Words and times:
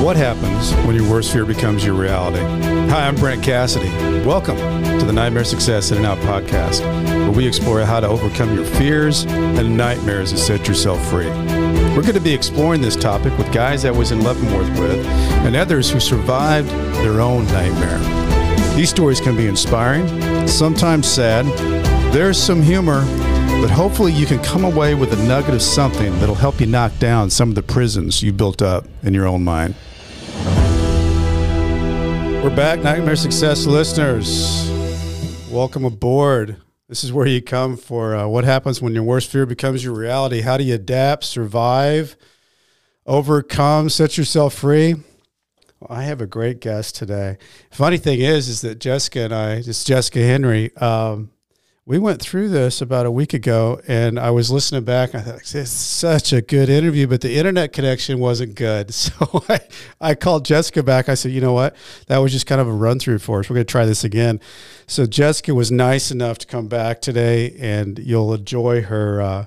What 0.00 0.16
happens 0.16 0.72
when 0.86 0.96
your 0.96 1.08
worst 1.10 1.30
fear 1.30 1.44
becomes 1.44 1.84
your 1.84 1.94
reality? 1.94 2.40
Hi, 2.88 3.06
I'm 3.06 3.16
Brent 3.16 3.42
Cassity. 3.42 4.24
Welcome 4.24 4.56
to 4.56 5.04
the 5.04 5.12
Nightmare 5.12 5.44
Success 5.44 5.90
In 5.90 5.98
and 5.98 6.06
Out 6.06 6.16
podcast, 6.20 6.80
where 7.10 7.30
we 7.30 7.46
explore 7.46 7.82
how 7.82 8.00
to 8.00 8.08
overcome 8.08 8.54
your 8.54 8.64
fears 8.64 9.24
and 9.24 9.76
nightmares 9.76 10.30
and 10.30 10.40
set 10.40 10.66
yourself 10.66 11.06
free. 11.10 11.28
We're 11.28 12.00
going 12.00 12.14
to 12.14 12.20
be 12.20 12.32
exploring 12.32 12.80
this 12.80 12.96
topic 12.96 13.36
with 13.36 13.52
guys 13.52 13.84
I 13.84 13.90
was 13.90 14.10
in 14.10 14.24
Leavenworth 14.24 14.70
with 14.78 15.04
and 15.44 15.54
others 15.54 15.90
who 15.90 16.00
survived 16.00 16.70
their 17.04 17.20
own 17.20 17.44
nightmare. 17.48 17.98
These 18.76 18.88
stories 18.88 19.20
can 19.20 19.36
be 19.36 19.48
inspiring, 19.48 20.48
sometimes 20.48 21.08
sad. 21.08 21.44
There's 22.10 22.42
some 22.42 22.62
humor, 22.62 23.04
but 23.60 23.68
hopefully 23.68 24.12
you 24.12 24.24
can 24.24 24.42
come 24.42 24.64
away 24.64 24.94
with 24.94 25.12
a 25.12 25.22
nugget 25.28 25.52
of 25.52 25.60
something 25.60 26.18
that'll 26.20 26.34
help 26.34 26.58
you 26.58 26.66
knock 26.66 26.98
down 26.98 27.28
some 27.28 27.50
of 27.50 27.54
the 27.54 27.62
prisons 27.62 28.22
you 28.22 28.32
built 28.32 28.62
up 28.62 28.86
in 29.02 29.12
your 29.12 29.26
own 29.26 29.44
mind. 29.44 29.74
We're 32.42 32.56
back, 32.56 32.80
Nightmare 32.80 33.16
Success 33.16 33.66
listeners. 33.66 34.70
Welcome 35.50 35.84
aboard. 35.84 36.56
This 36.88 37.04
is 37.04 37.12
where 37.12 37.26
you 37.26 37.42
come 37.42 37.76
for 37.76 38.16
uh, 38.16 38.26
what 38.28 38.44
happens 38.44 38.80
when 38.80 38.94
your 38.94 39.02
worst 39.02 39.30
fear 39.30 39.44
becomes 39.44 39.84
your 39.84 39.92
reality. 39.94 40.40
How 40.40 40.56
do 40.56 40.64
you 40.64 40.74
adapt, 40.74 41.24
survive, 41.24 42.16
overcome, 43.04 43.90
set 43.90 44.16
yourself 44.16 44.54
free? 44.54 44.94
Well, 45.80 45.90
I 45.98 46.04
have 46.04 46.22
a 46.22 46.26
great 46.26 46.60
guest 46.60 46.96
today. 46.96 47.36
Funny 47.70 47.98
thing 47.98 48.20
is, 48.20 48.48
is 48.48 48.62
that 48.62 48.80
Jessica 48.80 49.20
and 49.20 49.34
I, 49.34 49.52
it's 49.56 49.84
Jessica 49.84 50.20
Henry. 50.20 50.74
Um, 50.78 51.32
we 51.86 51.98
went 51.98 52.20
through 52.20 52.48
this 52.50 52.82
about 52.82 53.06
a 53.06 53.10
week 53.10 53.32
ago 53.32 53.80
and 53.88 54.18
I 54.18 54.30
was 54.30 54.50
listening 54.50 54.84
back. 54.84 55.14
I 55.14 55.20
thought 55.22 55.54
it's 55.54 55.70
such 55.70 56.32
a 56.32 56.42
good 56.42 56.68
interview, 56.68 57.06
but 57.06 57.22
the 57.22 57.36
internet 57.36 57.72
connection 57.72 58.18
wasn't 58.18 58.54
good. 58.54 58.94
So 59.00 59.44
I, 59.48 59.60
I 60.00 60.14
called 60.14 60.44
Jessica 60.44 60.82
back. 60.82 61.08
I 61.08 61.14
said, 61.14 61.32
you 61.32 61.40
know 61.40 61.52
what? 61.52 61.74
That 62.06 62.18
was 62.18 62.32
just 62.32 62.46
kind 62.46 62.60
of 62.60 62.68
a 62.68 62.72
run 62.72 62.98
through 62.98 63.18
for 63.18 63.40
us. 63.40 63.48
We're 63.48 63.54
going 63.54 63.66
to 63.66 63.70
try 63.70 63.86
this 63.86 64.04
again. 64.04 64.40
So 64.86 65.06
Jessica 65.06 65.54
was 65.54 65.72
nice 65.72 66.10
enough 66.10 66.38
to 66.38 66.46
come 66.46 66.68
back 66.68 67.00
today 67.00 67.56
and 67.58 67.98
you'll 67.98 68.34
enjoy 68.34 68.82
her. 68.82 69.20
Uh, 69.20 69.46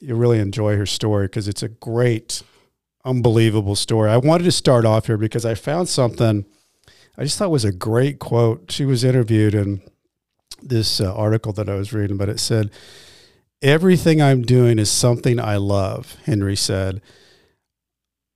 you'll 0.00 0.18
really 0.18 0.40
enjoy 0.40 0.76
her 0.76 0.86
story 0.86 1.26
because 1.26 1.48
it's 1.48 1.62
a 1.62 1.68
great, 1.68 2.42
unbelievable 3.04 3.76
story. 3.76 4.10
I 4.10 4.16
wanted 4.16 4.44
to 4.44 4.52
start 4.52 4.84
off 4.84 5.06
here 5.06 5.16
because 5.16 5.44
I 5.46 5.54
found 5.54 5.88
something 5.88 6.44
I 7.16 7.22
just 7.22 7.38
thought 7.38 7.50
was 7.50 7.64
a 7.64 7.72
great 7.72 8.18
quote. 8.18 8.70
She 8.70 8.84
was 8.84 9.04
interviewed 9.04 9.54
and 9.54 9.80
this 10.68 11.00
uh, 11.00 11.14
article 11.14 11.52
that 11.54 11.68
I 11.68 11.74
was 11.74 11.92
reading, 11.92 12.16
but 12.16 12.28
it 12.28 12.40
said, 12.40 12.70
Everything 13.62 14.20
I'm 14.20 14.42
doing 14.42 14.78
is 14.78 14.90
something 14.90 15.40
I 15.40 15.56
love, 15.56 16.16
Henry 16.24 16.56
said. 16.56 17.00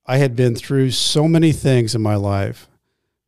I 0.05 0.17
had 0.17 0.35
been 0.35 0.55
through 0.55 0.91
so 0.91 1.27
many 1.27 1.51
things 1.51 1.93
in 1.93 2.01
my 2.01 2.15
life 2.15 2.67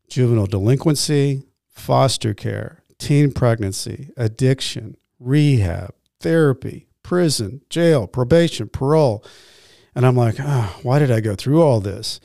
juvenile 0.08 0.48
delinquency, 0.48 1.44
foster 1.70 2.34
care, 2.34 2.84
teen 2.98 3.32
pregnancy, 3.32 4.10
addiction, 4.18 4.98
rehab, 5.20 5.94
therapy, 6.20 6.88
prison, 7.04 7.62
jail, 7.70 8.08
probation, 8.08 8.68
parole. 8.68 9.24
And 9.96 10.06
I'm 10.06 10.16
like, 10.16 10.36
oh, 10.40 10.80
why 10.84 11.00
did 11.00 11.12
I 11.12 11.20
go 11.20 11.36
through 11.36 11.62
all 11.62 11.80
this? 11.80 12.20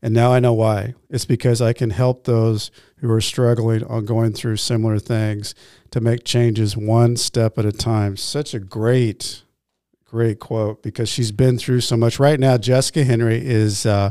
And 0.00 0.14
now 0.14 0.32
I 0.32 0.40
know 0.40 0.52
why. 0.52 0.94
It's 1.10 1.24
because 1.24 1.60
I 1.60 1.72
can 1.72 1.90
help 1.90 2.24
those 2.24 2.70
who 2.98 3.10
are 3.10 3.20
struggling 3.20 3.84
on 3.84 4.04
going 4.04 4.32
through 4.32 4.56
similar 4.56 4.98
things 4.98 5.54
to 5.90 6.00
make 6.00 6.24
changes 6.24 6.76
one 6.76 7.16
step 7.16 7.58
at 7.58 7.64
a 7.64 7.72
time. 7.72 8.16
Such 8.16 8.54
a 8.54 8.58
great, 8.58 9.42
great 10.04 10.38
quote 10.38 10.82
because 10.82 11.08
she's 11.08 11.32
been 11.32 11.58
through 11.58 11.80
so 11.80 11.96
much. 11.96 12.18
Right 12.18 12.38
now, 12.38 12.58
Jessica 12.58 13.04
Henry 13.04 13.44
is 13.44 13.86
uh, 13.86 14.10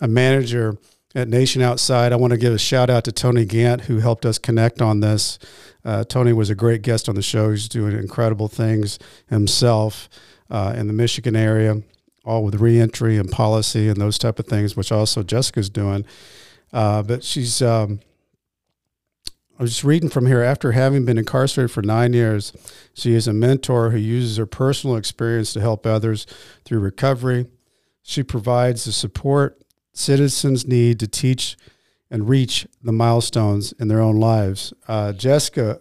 a 0.00 0.08
manager 0.08 0.76
at 1.14 1.28
Nation 1.28 1.62
Outside. 1.62 2.12
I 2.12 2.16
want 2.16 2.32
to 2.32 2.38
give 2.38 2.52
a 2.52 2.58
shout 2.58 2.90
out 2.90 3.04
to 3.04 3.12
Tony 3.12 3.44
Gant 3.44 3.82
who 3.82 3.98
helped 3.98 4.24
us 4.24 4.38
connect 4.38 4.80
on 4.80 5.00
this. 5.00 5.38
Uh, 5.84 6.04
Tony 6.04 6.32
was 6.32 6.50
a 6.50 6.54
great 6.54 6.82
guest 6.82 7.08
on 7.08 7.14
the 7.14 7.22
show. 7.22 7.50
He's 7.50 7.68
doing 7.68 7.96
incredible 7.96 8.48
things 8.48 8.98
himself 9.28 10.08
uh, 10.50 10.74
in 10.76 10.86
the 10.86 10.92
Michigan 10.92 11.36
area 11.36 11.82
all 12.28 12.44
with 12.44 12.56
reentry 12.56 13.16
and 13.16 13.30
policy 13.30 13.88
and 13.88 13.98
those 13.98 14.18
type 14.18 14.38
of 14.38 14.46
things, 14.46 14.76
which 14.76 14.92
also 14.92 15.22
Jessica's 15.22 15.70
doing. 15.70 16.04
Uh, 16.74 17.02
but 17.02 17.24
she's, 17.24 17.62
um, 17.62 18.00
I 19.58 19.62
was 19.62 19.72
just 19.72 19.82
reading 19.82 20.08
from 20.08 20.26
here. 20.26 20.40
After 20.40 20.70
having 20.72 21.04
been 21.04 21.18
incarcerated 21.18 21.72
for 21.72 21.82
nine 21.82 22.12
years, 22.12 22.52
she 22.94 23.14
is 23.14 23.26
a 23.26 23.32
mentor 23.32 23.90
who 23.90 23.98
uses 23.98 24.36
her 24.36 24.46
personal 24.46 24.94
experience 24.94 25.52
to 25.54 25.60
help 25.60 25.84
others 25.84 26.26
through 26.64 26.78
recovery. 26.78 27.46
She 28.02 28.22
provides 28.22 28.84
the 28.84 28.92
support 28.92 29.60
citizens 29.92 30.64
need 30.64 31.00
to 31.00 31.08
teach 31.08 31.56
and 32.08 32.28
reach 32.28 32.68
the 32.84 32.92
milestones 32.92 33.72
in 33.72 33.88
their 33.88 34.00
own 34.00 34.14
lives. 34.16 34.72
Uh, 34.86 35.12
Jessica, 35.12 35.80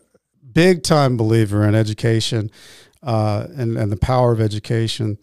big 0.52 0.82
time 0.82 1.16
believer 1.16 1.64
in 1.64 1.76
education 1.76 2.50
uh, 3.04 3.46
and, 3.56 3.78
and 3.78 3.92
the 3.92 3.98
power 3.98 4.32
of 4.32 4.42
education. 4.42 5.20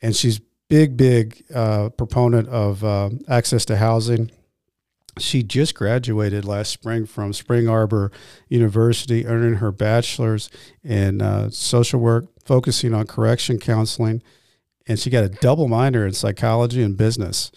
And 0.00 0.14
she's 0.14 0.40
big, 0.68 0.96
big 0.96 1.44
uh, 1.52 1.88
proponent 1.88 2.48
of 2.50 2.84
uh, 2.84 3.10
access 3.28 3.64
to 3.64 3.76
housing. 3.78 4.30
She 5.20 5.42
just 5.42 5.74
graduated 5.74 6.44
last 6.44 6.70
spring 6.70 7.06
from 7.06 7.32
Spring 7.32 7.68
Arbor 7.68 8.10
University, 8.48 9.26
earning 9.26 9.56
her 9.56 9.70
bachelor's 9.70 10.50
in 10.82 11.20
uh, 11.20 11.50
social 11.50 12.00
work, 12.00 12.26
focusing 12.44 12.94
on 12.94 13.06
correction 13.06 13.58
counseling, 13.58 14.22
and 14.86 14.98
she 14.98 15.10
got 15.10 15.24
a 15.24 15.28
double 15.28 15.68
minor 15.68 16.06
in 16.06 16.12
psychology 16.12 16.82
and 16.82 16.96
business. 16.96 17.52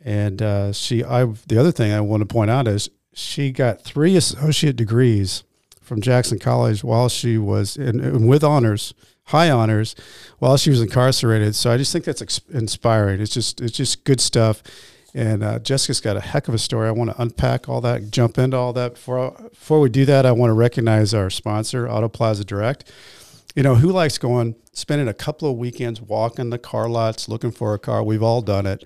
And 0.00 0.40
uh, 0.40 0.72
she, 0.72 1.04
I, 1.04 1.24
the 1.24 1.58
other 1.58 1.72
thing 1.72 1.92
I 1.92 2.00
want 2.00 2.20
to 2.20 2.26
point 2.26 2.50
out 2.50 2.68
is 2.68 2.88
she 3.12 3.50
got 3.50 3.82
three 3.82 4.16
associate 4.16 4.76
degrees 4.76 5.44
from 5.82 6.00
Jackson 6.00 6.38
College 6.38 6.84
while 6.84 7.08
she 7.08 7.36
was 7.38 7.76
in, 7.76 8.00
in 8.00 8.26
with 8.26 8.44
honors 8.44 8.94
high 9.28 9.50
honors 9.50 9.94
while 10.38 10.56
she 10.56 10.70
was 10.70 10.80
incarcerated. 10.80 11.54
So 11.54 11.70
I 11.70 11.76
just 11.76 11.92
think 11.92 12.04
that's 12.04 12.22
ex- 12.22 12.40
inspiring. 12.50 13.20
It's 13.20 13.32
just 13.32 13.60
it's 13.60 13.76
just 13.76 14.04
good 14.04 14.20
stuff. 14.20 14.62
And 15.14 15.42
uh, 15.42 15.58
Jessica's 15.60 16.00
got 16.00 16.16
a 16.16 16.20
heck 16.20 16.48
of 16.48 16.54
a 16.54 16.58
story. 16.58 16.88
I 16.88 16.92
want 16.92 17.10
to 17.10 17.20
unpack 17.20 17.68
all 17.68 17.80
that, 17.80 18.10
jump 18.10 18.38
into 18.38 18.56
all 18.56 18.72
that. 18.74 18.94
Before 18.94 19.30
before 19.50 19.80
we 19.80 19.88
do 19.88 20.04
that, 20.04 20.26
I 20.26 20.32
want 20.32 20.50
to 20.50 20.54
recognize 20.54 21.14
our 21.14 21.30
sponsor, 21.30 21.88
Auto 21.88 22.08
Plaza 22.08 22.44
Direct. 22.44 22.90
You 23.54 23.62
know, 23.62 23.76
who 23.76 23.90
likes 23.90 24.18
going 24.18 24.54
spending 24.72 25.08
a 25.08 25.14
couple 25.14 25.50
of 25.50 25.56
weekends 25.56 26.00
walking 26.00 26.50
the 26.50 26.58
car 26.58 26.88
lots 26.88 27.28
looking 27.28 27.50
for 27.50 27.74
a 27.74 27.78
car? 27.78 28.02
We've 28.02 28.22
all 28.22 28.42
done 28.42 28.66
it. 28.66 28.84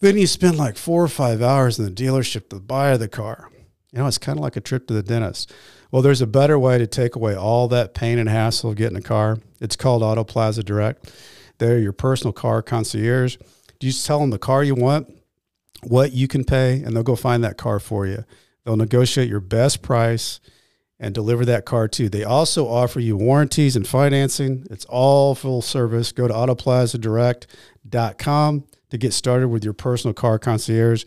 Then 0.00 0.18
you 0.18 0.26
spend 0.26 0.58
like 0.58 0.76
four 0.76 1.02
or 1.02 1.08
five 1.08 1.40
hours 1.40 1.78
in 1.78 1.84
the 1.84 1.90
dealership 1.90 2.48
to 2.50 2.60
buy 2.60 2.96
the 2.96 3.08
car. 3.08 3.50
You 3.92 4.00
know, 4.00 4.06
it's 4.06 4.18
kind 4.18 4.38
of 4.38 4.42
like 4.42 4.56
a 4.56 4.60
trip 4.60 4.86
to 4.88 4.94
the 4.94 5.02
dentist. 5.02 5.52
Well, 5.90 6.02
there's 6.02 6.20
a 6.20 6.26
better 6.26 6.58
way 6.58 6.78
to 6.78 6.86
take 6.86 7.16
away 7.16 7.34
all 7.34 7.68
that 7.68 7.94
pain 7.94 8.18
and 8.18 8.28
hassle 8.28 8.70
of 8.70 8.76
getting 8.76 8.98
a 8.98 9.02
car. 9.02 9.38
It's 9.60 9.76
called 9.76 10.02
Auto 10.02 10.24
Plaza 10.24 10.62
Direct. 10.62 11.10
They're 11.58 11.78
your 11.78 11.92
personal 11.92 12.32
car 12.32 12.62
concierge. 12.62 13.36
You 13.80 13.90
just 13.90 14.06
tell 14.06 14.20
them 14.20 14.30
the 14.30 14.38
car 14.38 14.62
you 14.62 14.74
want, 14.74 15.17
what 15.82 16.12
you 16.12 16.28
can 16.28 16.44
pay, 16.44 16.82
and 16.82 16.94
they'll 16.94 17.02
go 17.02 17.16
find 17.16 17.42
that 17.44 17.56
car 17.56 17.78
for 17.78 18.06
you. 18.06 18.24
They'll 18.64 18.76
negotiate 18.76 19.28
your 19.28 19.40
best 19.40 19.82
price 19.82 20.40
and 21.00 21.14
deliver 21.14 21.44
that 21.44 21.64
car 21.64 21.86
to 21.88 22.04
you. 22.04 22.08
They 22.08 22.24
also 22.24 22.66
offer 22.66 23.00
you 23.00 23.16
warranties 23.16 23.76
and 23.76 23.86
financing. 23.86 24.66
It's 24.70 24.84
all 24.86 25.34
full 25.34 25.62
service. 25.62 26.12
Go 26.12 26.26
to 26.26 26.34
autoplazadirect.com 26.34 28.64
to 28.90 28.98
get 28.98 29.12
started 29.12 29.48
with 29.48 29.64
your 29.64 29.74
personal 29.74 30.14
car 30.14 30.38
concierge 30.38 31.04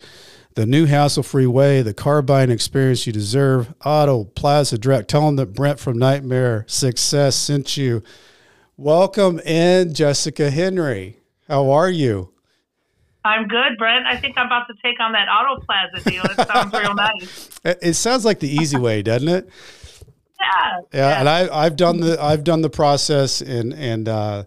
the 0.54 0.66
new 0.66 0.86
hassle 0.86 1.22
free 1.22 1.46
way, 1.46 1.82
the 1.82 1.94
car 1.94 2.22
buying 2.22 2.50
experience 2.50 3.06
you 3.06 3.12
deserve. 3.12 3.72
Auto 3.84 4.24
Plaza 4.24 4.78
Direct. 4.78 5.08
Tell 5.08 5.26
them 5.26 5.36
that 5.36 5.54
Brent 5.54 5.78
from 5.78 5.98
Nightmare 5.98 6.64
Success 6.68 7.36
sent 7.36 7.76
you. 7.76 8.02
Welcome 8.76 9.38
in, 9.40 9.94
Jessica 9.94 10.50
Henry. 10.50 11.18
How 11.48 11.70
are 11.70 11.90
you? 11.90 12.31
I'm 13.24 13.46
good, 13.46 13.78
Brent. 13.78 14.06
I 14.06 14.16
think 14.16 14.36
I'm 14.36 14.46
about 14.46 14.66
to 14.66 14.74
take 14.82 14.98
on 15.00 15.12
that 15.12 15.28
Auto 15.28 15.64
Plaza 15.64 16.08
deal. 16.08 16.24
It 16.24 16.46
sounds 16.46 16.72
real 16.72 16.94
nice. 16.96 17.50
It 17.64 17.94
sounds 17.94 18.24
like 18.24 18.40
the 18.40 18.48
easy 18.48 18.76
way, 18.76 19.02
doesn't 19.02 19.28
it? 19.28 19.48
Yeah. 20.40 20.80
Yeah, 20.92 21.08
yeah. 21.10 21.20
and 21.20 21.28
I, 21.28 21.64
I've 21.64 21.76
done 21.76 22.00
the 22.00 22.20
I've 22.20 22.42
done 22.42 22.62
the 22.62 22.70
process, 22.70 23.40
and 23.40 23.72
and 23.72 24.08
uh, 24.08 24.44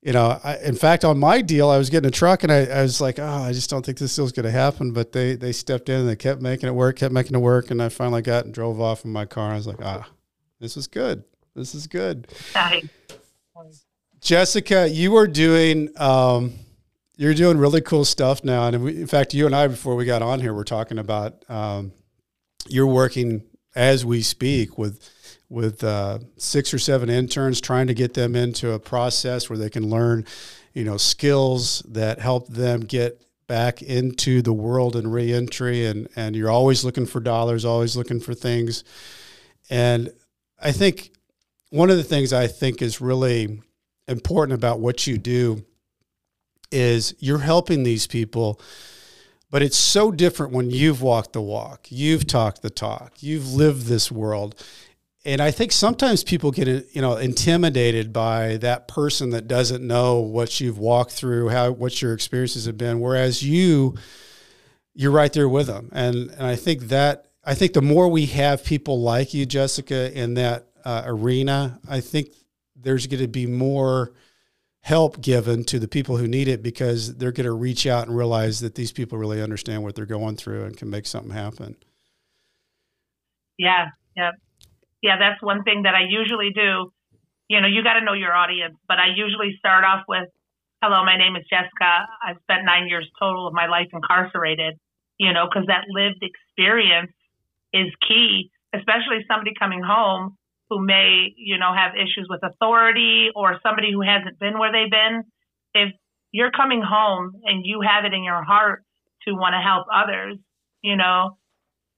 you 0.00 0.12
know, 0.12 0.40
I, 0.42 0.56
in 0.58 0.74
fact, 0.74 1.04
on 1.04 1.18
my 1.18 1.42
deal, 1.42 1.68
I 1.68 1.78
was 1.78 1.90
getting 1.90 2.08
a 2.08 2.12
truck, 2.12 2.42
and 2.42 2.50
I, 2.50 2.64
I 2.64 2.82
was 2.82 3.00
like, 3.00 3.18
oh, 3.18 3.24
I 3.24 3.52
just 3.52 3.68
don't 3.68 3.84
think 3.84 3.98
this 3.98 4.16
deal's 4.16 4.32
going 4.32 4.44
to 4.44 4.50
happen. 4.50 4.92
But 4.92 5.12
they 5.12 5.36
they 5.36 5.52
stepped 5.52 5.88
in 5.88 6.00
and 6.00 6.08
they 6.08 6.16
kept 6.16 6.40
making 6.40 6.68
it 6.68 6.74
work, 6.74 6.96
kept 6.96 7.12
making 7.12 7.36
it 7.36 7.40
work, 7.40 7.70
and 7.70 7.82
I 7.82 7.90
finally 7.90 8.22
got 8.22 8.46
and 8.46 8.54
drove 8.54 8.80
off 8.80 9.04
in 9.04 9.12
my 9.12 9.26
car. 9.26 9.52
I 9.52 9.56
was 9.56 9.66
like, 9.66 9.82
ah, 9.82 10.08
this 10.60 10.76
is 10.76 10.86
good. 10.86 11.24
This 11.54 11.74
is 11.74 11.86
good. 11.86 12.28
Nice. 12.54 12.88
Jessica, 14.20 14.88
you 14.88 15.16
are 15.16 15.26
doing 15.26 15.90
um, 15.96 16.54
you're 17.16 17.34
doing 17.34 17.58
really 17.58 17.80
cool 17.80 18.04
stuff 18.04 18.42
now, 18.42 18.66
and 18.66 18.82
we, 18.82 19.00
in 19.00 19.06
fact, 19.06 19.34
you 19.34 19.46
and 19.46 19.54
I 19.54 19.66
before 19.66 19.94
we 19.94 20.04
got 20.04 20.22
on 20.22 20.40
here, 20.40 20.54
we're 20.54 20.64
talking 20.64 20.98
about 20.98 21.48
um, 21.50 21.92
you're 22.68 22.86
working 22.86 23.42
as 23.74 24.04
we 24.04 24.22
speak 24.22 24.78
with 24.78 25.08
with 25.48 25.84
uh, 25.84 26.18
six 26.38 26.72
or 26.72 26.78
seven 26.78 27.10
interns, 27.10 27.60
trying 27.60 27.86
to 27.86 27.94
get 27.94 28.14
them 28.14 28.34
into 28.34 28.72
a 28.72 28.78
process 28.78 29.50
where 29.50 29.58
they 29.58 29.68
can 29.68 29.90
learn, 29.90 30.24
you 30.72 30.84
know, 30.84 30.96
skills 30.96 31.82
that 31.88 32.18
help 32.20 32.48
them 32.48 32.80
get 32.80 33.22
back 33.46 33.82
into 33.82 34.40
the 34.40 34.52
world 34.52 34.96
and 34.96 35.12
reentry 35.12 35.84
and 35.84 36.08
and 36.16 36.34
you're 36.34 36.50
always 36.50 36.84
looking 36.84 37.04
for 37.04 37.20
dollars 37.20 37.66
always 37.66 37.96
looking 37.96 38.20
for 38.20 38.32
things. 38.34 38.82
And 39.68 40.10
i 40.62 40.72
think 40.72 41.10
one 41.68 41.90
of 41.90 41.96
the 41.96 42.02
things 42.02 42.32
i 42.32 42.46
think 42.46 42.80
is 42.80 43.00
really 43.00 43.60
important 44.08 44.54
about 44.54 44.80
what 44.80 45.06
you 45.06 45.18
do 45.18 45.64
is 46.72 47.14
you're 47.18 47.38
helping 47.38 47.82
these 47.82 48.06
people 48.06 48.60
but 49.50 49.62
it's 49.62 49.76
so 49.76 50.10
different 50.10 50.52
when 50.52 50.70
you've 50.70 51.02
walked 51.02 51.32
the 51.32 51.42
walk 51.42 51.86
you've 51.90 52.26
talked 52.26 52.62
the 52.62 52.70
talk 52.70 53.22
you've 53.22 53.52
lived 53.52 53.86
this 53.86 54.10
world 54.10 54.54
and 55.24 55.40
I 55.40 55.50
think 55.50 55.72
sometimes 55.72 56.24
people 56.24 56.50
get 56.50 56.66
you 56.66 57.00
know 57.00 57.16
intimidated 57.16 58.12
by 58.12 58.56
that 58.58 58.88
person 58.88 59.30
that 59.30 59.46
doesn't 59.46 59.86
know 59.86 60.20
what 60.20 60.60
you've 60.60 60.78
walked 60.78 61.12
through, 61.12 61.50
how 61.50 61.70
what 61.70 62.02
your 62.02 62.12
experiences 62.12 62.66
have 62.66 62.76
been. 62.76 63.00
Whereas 63.00 63.42
you, 63.42 63.94
you're 64.94 65.12
right 65.12 65.32
there 65.32 65.48
with 65.48 65.68
them, 65.68 65.90
and 65.92 66.30
and 66.30 66.42
I 66.44 66.56
think 66.56 66.88
that 66.88 67.28
I 67.44 67.54
think 67.54 67.72
the 67.72 67.82
more 67.82 68.08
we 68.08 68.26
have 68.26 68.64
people 68.64 69.00
like 69.00 69.32
you, 69.32 69.46
Jessica, 69.46 70.12
in 70.16 70.34
that 70.34 70.66
uh, 70.84 71.02
arena, 71.06 71.78
I 71.88 72.00
think 72.00 72.30
there's 72.74 73.06
going 73.06 73.22
to 73.22 73.28
be 73.28 73.46
more 73.46 74.12
help 74.82 75.20
given 75.20 75.64
to 75.64 75.78
the 75.78 75.88
people 75.88 76.16
who 76.16 76.28
need 76.28 76.48
it 76.48 76.62
because 76.62 77.16
they're 77.16 77.32
going 77.32 77.46
to 77.46 77.52
reach 77.52 77.86
out 77.86 78.06
and 78.06 78.16
realize 78.16 78.60
that 78.60 78.74
these 78.74 78.92
people 78.92 79.16
really 79.16 79.40
understand 79.40 79.82
what 79.82 79.94
they're 79.94 80.06
going 80.06 80.36
through 80.36 80.64
and 80.64 80.76
can 80.76 80.90
make 80.90 81.06
something 81.06 81.32
happen. 81.32 81.76
Yeah, 83.58 83.88
yeah 84.16 84.32
yeah, 85.02 85.18
that's 85.18 85.42
one 85.42 85.64
thing 85.64 85.82
that 85.82 85.94
I 85.94 86.06
usually 86.08 86.50
do. 86.54 86.94
You 87.50 87.60
know, 87.60 87.66
you 87.66 87.82
got 87.82 87.98
to 87.98 88.04
know 88.06 88.14
your 88.14 88.32
audience, 88.32 88.78
but 88.88 88.98
I 88.98 89.12
usually 89.14 89.54
start 89.58 89.84
off 89.84 90.06
with, 90.08 90.30
hello, 90.80 91.04
my 91.04 91.18
name 91.18 91.36
is 91.36 91.42
Jessica. 91.50 92.06
I've 92.22 92.38
spent 92.42 92.64
nine 92.64 92.86
years 92.86 93.10
total 93.18 93.48
of 93.48 93.52
my 93.52 93.66
life 93.66 93.88
incarcerated, 93.92 94.78
you 95.18 95.34
know, 95.34 95.50
because 95.50 95.66
that 95.66 95.84
lived 95.90 96.22
experience 96.22 97.12
is 97.74 97.90
key, 98.08 98.50
especially 98.72 99.26
somebody 99.28 99.52
coming 99.58 99.82
home 99.82 100.38
who 100.72 100.84
may, 100.84 101.34
you 101.36 101.58
know, 101.58 101.74
have 101.74 101.92
issues 101.94 102.26
with 102.30 102.40
authority 102.42 103.28
or 103.36 103.60
somebody 103.62 103.92
who 103.92 104.00
hasn't 104.00 104.38
been 104.38 104.58
where 104.58 104.72
they've 104.72 104.90
been. 104.90 105.24
If 105.74 105.92
you're 106.32 106.50
coming 106.50 106.80
home 106.80 107.32
and 107.44 107.64
you 107.64 107.82
have 107.82 108.04
it 108.04 108.14
in 108.14 108.24
your 108.24 108.42
heart 108.42 108.82
to 109.28 109.34
want 109.34 109.52
to 109.52 109.60
help 109.60 109.86
others, 109.92 110.38
you 110.80 110.96
know, 110.96 111.36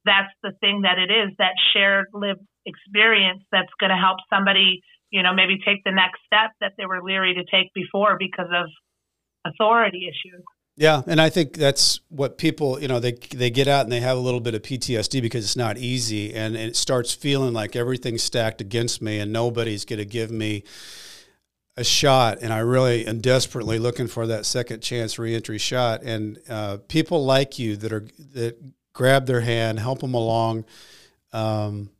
that's 0.04 0.32
the 0.42 0.52
thing 0.60 0.82
that 0.82 0.98
it 0.98 1.12
is 1.12 1.30
that 1.38 1.54
shared 1.72 2.06
lived 2.12 2.40
experience 2.66 3.42
that's 3.52 3.72
going 3.78 3.90
to 3.90 3.96
help 3.96 4.18
somebody, 4.28 4.80
you 5.10 5.22
know, 5.22 5.32
maybe 5.32 5.58
take 5.64 5.84
the 5.84 5.92
next 5.92 6.20
step 6.26 6.50
that 6.60 6.72
they 6.76 6.86
were 6.86 7.02
leery 7.02 7.34
to 7.34 7.44
take 7.46 7.72
before 7.74 8.16
because 8.18 8.50
of 8.52 8.66
authority 9.46 10.08
issues. 10.08 10.42
Yeah, 10.76 11.02
and 11.06 11.20
I 11.20 11.30
think 11.30 11.52
that's 11.52 12.00
what 12.08 12.36
people, 12.36 12.80
you 12.80 12.88
know, 12.88 12.98
they 12.98 13.12
they 13.12 13.50
get 13.50 13.68
out 13.68 13.84
and 13.84 13.92
they 13.92 14.00
have 14.00 14.16
a 14.16 14.20
little 14.20 14.40
bit 14.40 14.54
of 14.54 14.62
PTSD 14.62 15.22
because 15.22 15.44
it's 15.44 15.56
not 15.56 15.78
easy, 15.78 16.34
and, 16.34 16.56
it 16.56 16.74
starts 16.74 17.14
feeling 17.14 17.52
like 17.52 17.76
everything's 17.76 18.24
stacked 18.24 18.60
against 18.60 19.00
me, 19.00 19.20
and 19.20 19.32
nobody's 19.32 19.84
going 19.84 20.00
to 20.00 20.04
give 20.04 20.32
me 20.32 20.64
a 21.76 21.84
shot. 21.84 22.38
And 22.40 22.52
I 22.52 22.58
really 22.58 23.06
am 23.06 23.20
desperately 23.20 23.78
looking 23.78 24.08
for 24.08 24.26
that 24.26 24.46
second 24.46 24.80
chance 24.80 25.18
reentry 25.18 25.58
shot. 25.58 26.02
And 26.02 26.38
uh, 26.48 26.78
people 26.88 27.24
like 27.24 27.58
you 27.58 27.76
that 27.76 27.92
are 27.92 28.06
that 28.32 28.56
grab 28.92 29.26
their 29.26 29.40
hand, 29.40 29.78
help 29.78 30.00
them 30.00 30.14
along. 30.14 30.64
Um, 31.32 31.90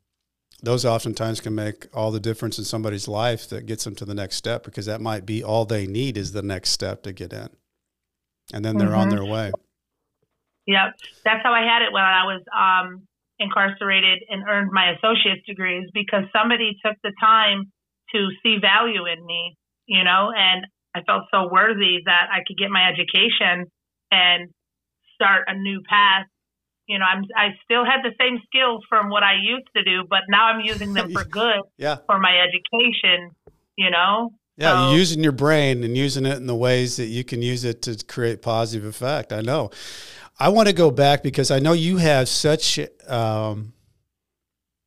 those 0.62 0.84
oftentimes 0.84 1.40
can 1.40 1.54
make 1.54 1.86
all 1.92 2.10
the 2.10 2.20
difference 2.20 2.58
in 2.58 2.64
somebody's 2.64 3.06
life 3.06 3.48
that 3.50 3.66
gets 3.66 3.84
them 3.84 3.94
to 3.96 4.04
the 4.04 4.14
next 4.14 4.36
step 4.36 4.64
because 4.64 4.86
that 4.86 5.00
might 5.00 5.26
be 5.26 5.44
all 5.44 5.64
they 5.64 5.86
need 5.86 6.16
is 6.16 6.32
the 6.32 6.42
next 6.42 6.70
step 6.70 7.02
to 7.02 7.12
get 7.12 7.32
in. 7.32 7.50
And 8.54 8.64
then 8.64 8.78
they're 8.78 8.88
mm-hmm. 8.88 8.98
on 8.98 9.08
their 9.10 9.24
way. 9.24 9.50
Yep. 10.66 10.94
That's 11.24 11.42
how 11.42 11.52
I 11.52 11.66
had 11.66 11.82
it 11.82 11.92
when 11.92 12.04
I 12.04 12.24
was 12.24 12.40
um, 12.54 13.02
incarcerated 13.38 14.22
and 14.30 14.44
earned 14.48 14.70
my 14.72 14.94
associate's 14.94 15.44
degrees 15.44 15.90
because 15.92 16.24
somebody 16.32 16.78
took 16.84 16.94
the 17.02 17.12
time 17.20 17.72
to 18.14 18.28
see 18.42 18.58
value 18.62 19.06
in 19.10 19.26
me, 19.26 19.56
you 19.86 20.04
know, 20.04 20.30
and 20.30 20.66
I 20.94 21.02
felt 21.02 21.24
so 21.34 21.50
worthy 21.50 21.98
that 22.06 22.28
I 22.30 22.46
could 22.46 22.56
get 22.56 22.70
my 22.70 22.88
education 22.88 23.66
and 24.12 24.48
start 25.18 25.44
a 25.48 25.58
new 25.58 25.82
path 25.88 26.26
you 26.86 26.98
know, 26.98 27.06
I'm 27.06 27.24
I 27.36 27.56
still 27.64 27.84
had 27.84 28.02
the 28.02 28.12
same 28.20 28.38
skills 28.46 28.84
from 28.88 29.08
what 29.08 29.22
I 29.22 29.34
used 29.40 29.68
to 29.76 29.82
do, 29.82 30.04
but 30.08 30.20
now 30.28 30.46
I'm 30.46 30.60
using 30.60 30.92
them 30.92 31.10
for 31.14 31.24
good 31.24 31.60
yeah. 31.78 31.96
for 32.06 32.18
my 32.18 32.36
education, 32.38 33.30
you 33.76 33.90
know? 33.90 34.32
Yeah, 34.56 34.90
so, 34.90 34.94
using 34.94 35.22
your 35.22 35.32
brain 35.32 35.82
and 35.82 35.96
using 35.96 36.26
it 36.26 36.36
in 36.36 36.46
the 36.46 36.54
ways 36.54 36.96
that 36.96 37.06
you 37.06 37.24
can 37.24 37.42
use 37.42 37.64
it 37.64 37.82
to 37.82 38.04
create 38.06 38.40
positive 38.40 38.84
effect. 38.84 39.32
I 39.32 39.40
know. 39.40 39.70
I 40.38 40.48
want 40.48 40.68
to 40.68 40.74
go 40.74 40.90
back 40.90 41.22
because 41.22 41.50
I 41.50 41.58
know 41.58 41.72
you 41.72 41.96
have 41.96 42.28
such 42.28 42.78
um, 43.08 43.72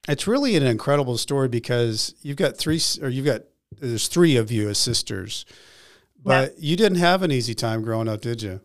it's 0.08 0.26
really 0.26 0.56
an 0.56 0.64
incredible 0.64 1.18
story 1.18 1.50
because 1.50 2.16
you've 2.22 2.38
got 2.38 2.58
three 2.58 2.80
or 3.02 3.10
you've 3.10 3.26
got 3.26 3.42
there's 3.80 4.08
three 4.08 4.38
of 4.38 4.52
you 4.52 4.70
as 4.70 4.78
sisters. 4.78 5.46
But 6.24 6.60
you 6.60 6.76
didn't 6.76 6.98
have 6.98 7.24
an 7.24 7.32
easy 7.32 7.54
time 7.54 7.82
growing 7.84 8.10
up, 8.10 8.22
did 8.22 8.42
you? 8.42 8.60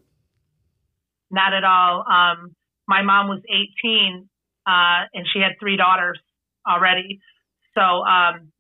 Not 1.31 1.52
at 1.52 1.64
all. 1.64 2.00
Um, 2.00 2.56
my 2.88 3.02
mom 3.02 3.28
was 3.28 3.40
18 3.49 4.28
uh, 4.66 5.06
and 5.14 5.26
she 5.32 5.40
had 5.40 5.52
three 5.60 5.76
daughters 5.76 6.19
already. 6.69 7.20
So 7.75 7.81
um, 7.81 8.52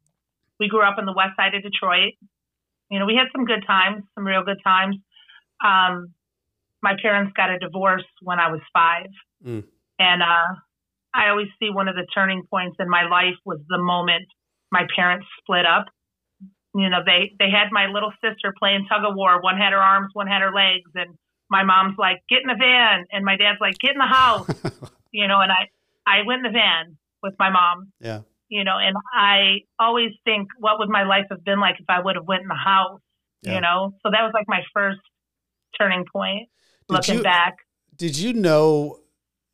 we 0.60 0.68
grew 0.68 0.82
up 0.82 0.98
on 0.98 1.06
the 1.06 1.12
west 1.12 1.32
side 1.36 1.54
of 1.54 1.62
Detroit. 1.62 2.14
You 2.92 2.98
know, 2.98 3.06
we 3.06 3.16
had 3.16 3.28
some 3.34 3.46
good 3.46 3.64
times, 3.66 4.04
some 4.14 4.26
real 4.26 4.44
good 4.44 4.60
times. 4.62 4.96
Um, 5.64 6.12
my 6.82 6.92
parents 7.00 7.32
got 7.34 7.48
a 7.48 7.58
divorce 7.58 8.04
when 8.20 8.38
I 8.38 8.50
was 8.50 8.60
five. 8.70 9.08
Mm. 9.42 9.64
And 9.98 10.22
uh, 10.22 10.60
I 11.14 11.30
always 11.30 11.48
see 11.58 11.70
one 11.70 11.88
of 11.88 11.94
the 11.94 12.06
turning 12.14 12.42
points 12.50 12.76
in 12.78 12.90
my 12.90 13.08
life 13.08 13.36
was 13.46 13.60
the 13.70 13.78
moment 13.78 14.26
my 14.70 14.86
parents 14.94 15.26
split 15.40 15.64
up. 15.64 15.86
You 16.74 16.90
know, 16.90 17.00
they, 17.04 17.32
they 17.38 17.48
had 17.48 17.72
my 17.72 17.86
little 17.86 18.12
sister 18.20 18.52
playing 18.58 18.84
tug 18.90 19.04
of 19.08 19.16
war. 19.16 19.40
One 19.40 19.56
had 19.56 19.72
her 19.72 19.80
arms, 19.80 20.10
one 20.12 20.26
had 20.26 20.42
her 20.42 20.52
legs. 20.52 20.90
And 20.94 21.16
my 21.48 21.64
mom's 21.64 21.96
like, 21.98 22.18
get 22.28 22.42
in 22.42 22.48
the 22.48 22.60
van. 22.60 23.06
And 23.10 23.24
my 23.24 23.38
dad's 23.38 23.58
like, 23.58 23.78
get 23.78 23.92
in 23.92 23.98
the 23.98 24.04
house. 24.04 24.48
you 25.12 25.26
know, 25.28 25.40
and 25.40 25.50
I, 25.50 25.70
I 26.06 26.26
went 26.26 26.44
in 26.44 26.52
the 26.52 26.58
van 26.58 26.98
with 27.22 27.34
my 27.38 27.48
mom. 27.48 27.92
Yeah. 28.00 28.20
You 28.52 28.64
know, 28.64 28.76
and 28.76 28.94
I 29.14 29.60
always 29.78 30.10
think, 30.26 30.48
what 30.58 30.78
would 30.78 30.90
my 30.90 31.04
life 31.04 31.24
have 31.30 31.42
been 31.42 31.58
like 31.58 31.76
if 31.80 31.86
I 31.88 32.00
would 32.00 32.16
have 32.16 32.26
went 32.26 32.42
in 32.42 32.48
the 32.48 32.54
house? 32.54 33.00
Yeah. 33.40 33.54
You 33.54 33.60
know, 33.62 33.94
so 34.02 34.10
that 34.10 34.20
was 34.20 34.32
like 34.34 34.44
my 34.46 34.60
first 34.74 35.00
turning 35.80 36.04
point. 36.12 36.50
Did 36.86 36.94
looking 36.94 37.16
you, 37.16 37.22
back. 37.22 37.56
Did 37.96 38.18
you 38.18 38.34
know? 38.34 38.98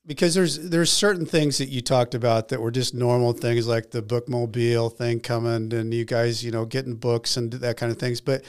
Because 0.05 0.35
there's 0.35 0.59
there's 0.71 0.91
certain 0.91 1.27
things 1.27 1.59
that 1.59 1.69
you 1.69 1.81
talked 1.81 2.17
about 2.17 2.49
that 2.49 2.61
were 2.61 2.73
just 2.73 2.93
normal 2.93 3.35
things 3.35 3.69
like 3.69 3.93
the 3.93 4.03
bookmobile 4.03 4.93
thing 4.97 5.21
coming 5.21 5.73
and 5.73 5.95
you 5.95 6.05
guys 6.05 6.43
you 6.43 6.51
know 6.51 6.65
getting 6.65 6.97
books 6.97 7.37
and 7.37 7.53
that 7.53 7.77
kind 7.77 7.93
of 7.93 7.99
things, 7.99 8.21
but 8.21 8.43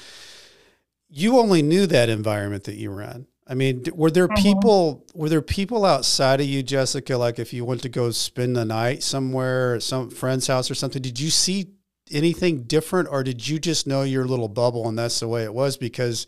you 1.09 1.37
only 1.37 1.61
knew 1.61 1.85
that 1.85 2.09
environment 2.09 2.63
that 2.63 2.75
you 2.75 2.89
were 2.89 3.03
in. 3.03 3.27
I 3.49 3.55
mean, 3.55 3.83
were 3.95 4.11
there 4.11 4.27
mm-hmm. 4.27 4.43
people 4.43 5.05
were 5.15 5.27
there 5.27 5.41
people 5.41 5.83
outside 5.83 6.39
of 6.39 6.45
you, 6.45 6.61
Jessica? 6.61 7.17
Like 7.17 7.39
if 7.39 7.51
you 7.51 7.65
went 7.65 7.81
to 7.81 7.89
go 7.89 8.11
spend 8.11 8.55
the 8.55 8.63
night 8.63 9.01
somewhere 9.01 9.75
at 9.75 9.83
some 9.83 10.11
friend's 10.11 10.45
house 10.45 10.69
or 10.69 10.75
something, 10.75 11.01
did 11.01 11.19
you 11.19 11.31
see 11.31 11.71
anything 12.11 12.63
different, 12.63 13.09
or 13.09 13.23
did 13.23 13.47
you 13.47 13.57
just 13.57 13.87
know 13.87 14.03
your 14.03 14.25
little 14.25 14.47
bubble 14.47 14.87
and 14.87 14.97
that's 14.97 15.19
the 15.19 15.27
way 15.27 15.43
it 15.43 15.53
was? 15.53 15.77
Because 15.77 16.27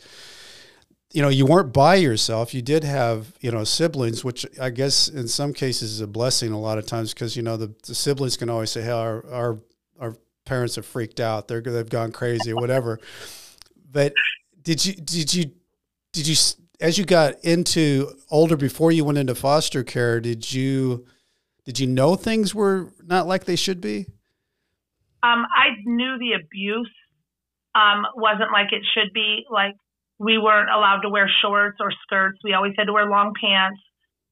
you 1.14 1.22
know 1.22 1.30
you 1.30 1.46
weren't 1.46 1.74
by 1.74 1.96
yourself. 1.96 2.56
You 2.56 2.64
did 2.64 2.84
have 2.84 3.34
you 3.40 3.52
know 3.52 3.66
siblings, 3.66 4.24
which 4.24 4.44
I 4.60 4.72
guess 4.72 5.08
in 5.08 5.28
some 5.28 5.54
cases 5.54 5.92
is 5.92 6.02
a 6.02 6.08
blessing. 6.08 6.52
A 6.52 6.60
lot 6.60 6.80
of 6.80 6.88
times 6.88 7.14
because 7.14 7.36
you 7.38 7.44
know 7.44 7.56
the, 7.56 7.72
the, 7.86 7.94
siblings 7.94 8.36
can 8.36 8.50
always 8.50 8.72
say, 8.72 8.82
"Hey, 8.82 8.92
our 8.92 9.24
our 9.32 9.60
our 10.00 10.16
parents 10.46 10.76
are 10.80 10.84
freaked 10.84 11.20
out. 11.20 11.48
They're 11.48 11.62
they've 11.62 11.88
gone 11.88 12.12
crazy 12.12 12.52
or 12.52 12.56
whatever." 12.56 13.00
But 13.92 14.14
did 14.64 14.84
you 14.84 14.94
did 14.94 15.34
you 15.34 15.52
did 16.14 16.28
you 16.28 16.36
as 16.82 16.98
you 16.98 17.06
got 17.06 17.36
into 17.44 18.12
older 18.30 18.58
before 18.58 18.92
you 18.92 19.06
went 19.06 19.20
into 19.20 19.36
foster 19.36 19.84
care, 19.84 20.20
did 20.20 20.52
you 20.52 21.06
did 21.64 21.80
you 21.80 21.88
know 21.88 22.16
things 22.16 22.56
were 22.56 22.92
not 23.06 23.28
like 23.28 23.46
they 23.46 23.56
should 23.56 23.80
be? 23.80 24.08
Um, 25.24 25.46
I 25.56 25.78
knew 25.86 26.18
the 26.18 26.34
abuse 26.34 26.92
um, 27.76 28.08
wasn't 28.16 28.52
like 28.52 28.74
it 28.74 28.82
should 28.94 29.14
be. 29.14 29.46
Like 29.50 29.76
we 30.18 30.40
weren't 30.40 30.72
allowed 30.72 31.02
to 31.02 31.10
wear 31.10 31.30
shorts 31.42 31.78
or 31.80 31.92
skirts. 32.04 32.40
We 32.44 32.54
always 32.54 32.74
had 32.78 32.86
to 32.86 32.94
wear 32.94 33.06
long 33.06 33.34
pants, 33.40 33.80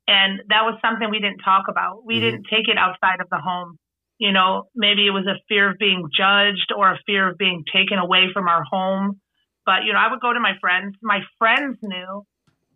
and 0.08 0.42
that 0.50 0.64
was 0.64 0.80
something 0.84 1.10
we 1.10 1.20
didn't 1.20 1.46
talk 1.46 1.66
about. 1.70 2.04
We 2.04 2.16
mm-hmm. 2.16 2.24
didn't 2.24 2.46
take 2.52 2.68
it 2.68 2.78
outside 2.78 3.22
of 3.22 3.30
the 3.30 3.38
home. 3.38 3.78
You 4.18 4.34
know, 4.34 4.64
maybe 4.76 5.06
it 5.08 5.12
was 5.12 5.28
a 5.28 5.40
fear 5.48 5.70
of 5.70 5.78
being 5.78 6.10
judged 6.12 6.74
or 6.76 6.92
a 6.92 7.00
fear 7.06 7.30
of 7.30 7.38
being 7.38 7.64
taken 7.72 8.00
away 8.00 8.26
from 8.34 8.50
our 8.50 8.64
home. 8.64 9.22
But 9.66 9.86
you 9.86 9.94
know, 9.94 10.00
I 10.00 10.10
would 10.10 10.20
go 10.20 10.34
to 10.34 10.40
my 10.40 10.54
friends. 10.60 10.96
My 11.02 11.20
friends 11.38 11.78
knew 11.84 12.26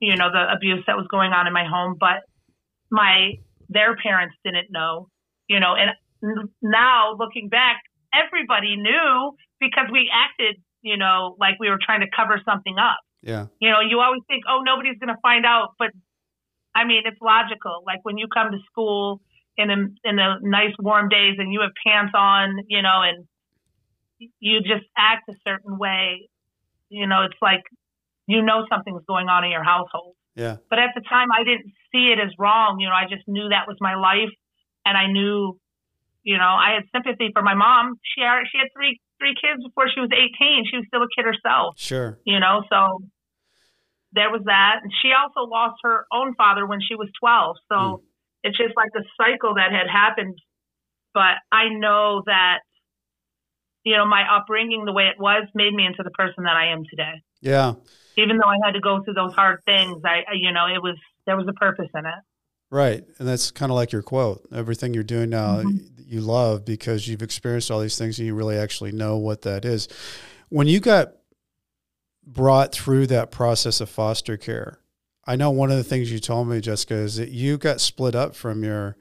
you 0.04 0.18
know, 0.18 0.30
the 0.30 0.52
abuse 0.52 0.84
that 0.86 0.98
was 0.98 1.08
going 1.10 1.32
on 1.32 1.48
in 1.48 1.54
my 1.54 1.64
home, 1.64 1.96
but 1.98 2.28
my 2.92 3.40
their 3.70 3.96
parents 3.96 4.36
didn't 4.44 4.68
know, 4.70 5.08
you 5.48 5.62
know, 5.62 5.76
and 5.76 5.92
now 6.62 7.16
looking 7.18 7.48
back, 7.48 7.82
everybody 8.14 8.76
knew 8.76 9.32
because 9.62 9.88
we 9.92 10.12
acted, 10.12 10.62
you 10.82 10.98
know, 10.98 11.38
like 11.40 11.56
we 11.58 11.70
were 11.70 11.80
trying 11.82 12.02
to 12.02 12.08
cover 12.14 12.42
something 12.44 12.76
up. 12.78 13.00
Yeah. 13.22 13.48
You 13.62 13.70
know, 13.70 13.80
you 13.80 14.02
always 14.02 14.22
think, 14.28 14.44
oh, 14.50 14.60
nobody's 14.66 15.00
going 15.00 15.16
to 15.16 15.22
find 15.22 15.46
out, 15.46 15.70
but 15.80 15.92
I 16.76 16.84
mean, 16.84 17.04
it's 17.06 17.22
logical. 17.22 17.84
Like 17.86 18.00
when 18.04 18.18
you 18.18 18.28
come 18.28 18.52
to 18.52 18.60
school 18.70 19.22
in 19.56 19.70
the 19.70 20.10
in 20.10 20.18
the 20.18 20.36
nice 20.42 20.76
warm 20.80 21.08
days 21.08 21.36
and 21.38 21.54
you 21.54 21.62
have 21.62 21.72
pants 21.86 22.12
on, 22.14 22.58
you 22.68 22.82
know, 22.82 23.00
and 23.02 23.26
you 24.42 24.60
just 24.60 24.86
act 24.98 25.30
a 25.30 25.34
certain 25.48 25.78
way. 25.78 26.30
You 26.90 27.08
know, 27.08 27.24
it's 27.24 27.40
like 27.42 27.64
you 28.28 28.42
know 28.42 28.66
something's 28.70 29.04
going 29.08 29.28
on 29.28 29.44
in 29.44 29.52
your 29.52 29.64
household. 29.64 30.16
Yeah. 30.36 30.58
But 30.70 30.80
at 30.80 30.92
the 30.96 31.02
time, 31.02 31.28
I 31.32 31.44
didn't 31.44 31.72
see 31.92 32.10
it 32.10 32.20
as 32.20 32.32
wrong. 32.40 32.80
You 32.80 32.88
know, 32.88 32.96
I 32.96 33.06
just 33.10 33.28
knew 33.28 33.50
that 33.50 33.68
was 33.68 33.78
my 33.80 33.96
life, 33.96 34.34
and 34.86 34.98
I 34.98 35.08
knew, 35.08 35.60
you 36.24 36.38
know, 36.38 36.54
I 36.58 36.74
had 36.76 36.84
sympathy 36.92 37.30
for 37.34 37.42
my 37.42 37.54
mom. 37.54 38.00
She 38.02 38.22
had, 38.22 38.42
she 38.52 38.58
had 38.58 38.70
three 38.76 39.00
three 39.24 39.36
kids 39.40 39.64
before 39.64 39.88
she 39.88 40.02
was 40.02 40.10
18. 40.12 40.68
She 40.70 40.78
was 40.78 40.86
still 40.88 41.04
a 41.04 41.12
kid 41.16 41.24
herself. 41.24 41.80
Sure. 41.80 42.20
You 42.26 42.40
know, 42.40 42.64
so 42.68 43.00
there 44.12 44.30
was 44.30 44.42
that. 44.46 44.84
And 44.84 44.92
she 45.02 45.12
also 45.16 45.48
lost 45.50 45.80
her 45.84 46.06
own 46.12 46.36
father 46.36 46.68
when 46.68 46.80
she 46.82 46.96
was 46.96 47.08
12. 47.20 47.56
So 47.70 47.76
mm. 47.76 48.00
it's 48.44 48.58
just 48.58 48.76
like 48.76 48.92
a 48.96 49.06
cycle 49.16 49.56
that 49.56 49.72
had 49.72 49.88
happened. 49.88 50.36
But 51.14 51.40
I 51.52 51.70
know 51.70 52.24
that, 52.26 52.60
you 53.84 53.96
know, 53.96 54.06
my 54.06 54.24
upbringing, 54.28 54.86
the 54.86 54.94
way 54.94 55.08
it 55.08 55.20
was, 55.20 55.48
made 55.56 55.74
me 55.74 55.86
into 55.86 56.04
the 56.04 56.12
person 56.12 56.44
that 56.44 56.56
I 56.56 56.74
am 56.74 56.84
today. 56.90 57.22
Yeah. 57.42 57.74
Even 58.18 58.38
though 58.38 58.48
I 58.48 58.58
had 58.64 58.74
to 58.74 58.80
go 58.80 59.04
through 59.04 59.16
those 59.16 59.34
hard 59.34 59.62
things, 59.66 60.02
I, 60.06 60.24
you 60.34 60.52
know, 60.52 60.68
it 60.68 60.82
was, 60.82 60.98
there 61.26 61.38
was 61.38 61.48
a 61.48 61.54
purpose 61.54 61.90
in 61.96 62.06
it. 62.06 62.14
Right. 62.70 63.04
And 63.20 63.28
that's 63.28 63.52
kind 63.52 63.72
of 63.72 63.76
like 63.76 63.92
your 63.92 64.02
quote 64.02 64.48
everything 64.52 64.94
you're 64.94 65.04
doing 65.04 65.30
now, 65.30 65.58
mm-hmm. 65.58 65.78
you 66.08 66.22
love 66.22 66.66
because 66.66 67.08
you've 67.08 67.22
experienced 67.22 67.70
all 67.70 67.80
these 67.80 67.98
things 67.98 68.18
and 68.18 68.26
you 68.26 68.34
really 68.34 68.58
actually 68.58 68.92
know 68.92 69.18
what 69.18 69.44
that 69.44 69.64
is. 69.64 69.88
When 70.50 70.68
you 70.68 70.80
got 70.80 71.14
brought 72.26 72.74
through 72.74 73.08
that 73.08 73.32
process 73.32 73.80
of 73.80 73.90
foster 73.90 74.38
care, 74.38 74.80
I 75.26 75.36
know 75.36 75.52
one 75.52 75.72
of 75.72 75.78
the 75.78 75.84
things 75.84 76.12
you 76.12 76.20
told 76.20 76.48
me, 76.48 76.60
Jessica, 76.62 76.96
is 76.96 77.18
that 77.18 77.30
you 77.30 77.58
got 77.58 77.80
split 77.80 78.16
up 78.16 78.36
from 78.36 78.64
your 78.64 78.98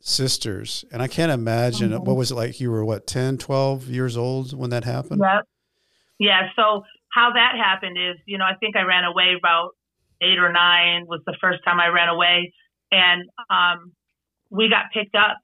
sisters. 0.00 0.84
And 0.92 1.02
I 1.02 1.08
can't 1.08 1.32
imagine 1.32 1.90
mm-hmm. 1.90 2.04
what 2.04 2.16
was 2.16 2.30
it 2.30 2.34
like? 2.34 2.60
You 2.60 2.70
were 2.70 2.84
what, 2.84 3.06
10, 3.06 3.38
12 3.38 3.88
years 3.88 4.16
old 4.16 4.56
when 4.56 4.70
that 4.70 4.84
happened? 4.84 5.20
Yeah. 5.22 5.40
Yeah. 6.18 6.48
So, 6.56 6.84
how 7.12 7.32
that 7.34 7.54
happened 7.56 7.96
is, 7.98 8.16
you 8.26 8.38
know, 8.38 8.44
I 8.44 8.54
think 8.60 8.76
I 8.76 8.82
ran 8.82 9.04
away 9.04 9.34
about 9.38 9.70
eight 10.22 10.38
or 10.38 10.52
nine 10.52 11.06
was 11.06 11.20
the 11.26 11.36
first 11.40 11.60
time 11.64 11.80
I 11.80 11.88
ran 11.88 12.08
away. 12.08 12.52
And 12.92 13.28
um, 13.48 13.92
we 14.50 14.68
got 14.68 14.92
picked 14.92 15.14
up 15.14 15.38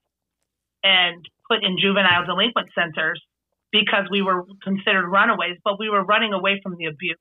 and 0.83 1.25
put 1.49 1.63
in 1.63 1.77
juvenile 1.79 2.25
delinquent 2.25 2.69
centers 2.75 3.21
because 3.71 4.05
we 4.09 4.21
were 4.21 4.45
considered 4.63 5.07
runaways, 5.07 5.57
but 5.63 5.79
we 5.79 5.89
were 5.89 6.03
running 6.03 6.33
away 6.33 6.59
from 6.63 6.75
the 6.77 6.85
abuse. 6.85 7.17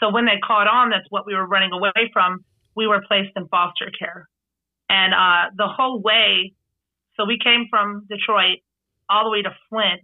So 0.00 0.10
when 0.10 0.24
they 0.24 0.38
caught 0.44 0.66
on, 0.66 0.90
that's 0.90 1.06
what 1.10 1.26
we 1.26 1.34
were 1.34 1.46
running 1.46 1.72
away 1.72 2.10
from. 2.12 2.44
We 2.74 2.86
were 2.86 3.02
placed 3.06 3.32
in 3.36 3.48
foster 3.48 3.90
care. 3.96 4.28
And 4.88 5.12
uh, 5.14 5.50
the 5.56 5.68
whole 5.68 6.00
way, 6.00 6.54
so 7.16 7.24
we 7.24 7.38
came 7.42 7.66
from 7.70 8.06
Detroit 8.08 8.58
all 9.08 9.24
the 9.24 9.30
way 9.30 9.42
to 9.42 9.54
Flint 9.68 10.02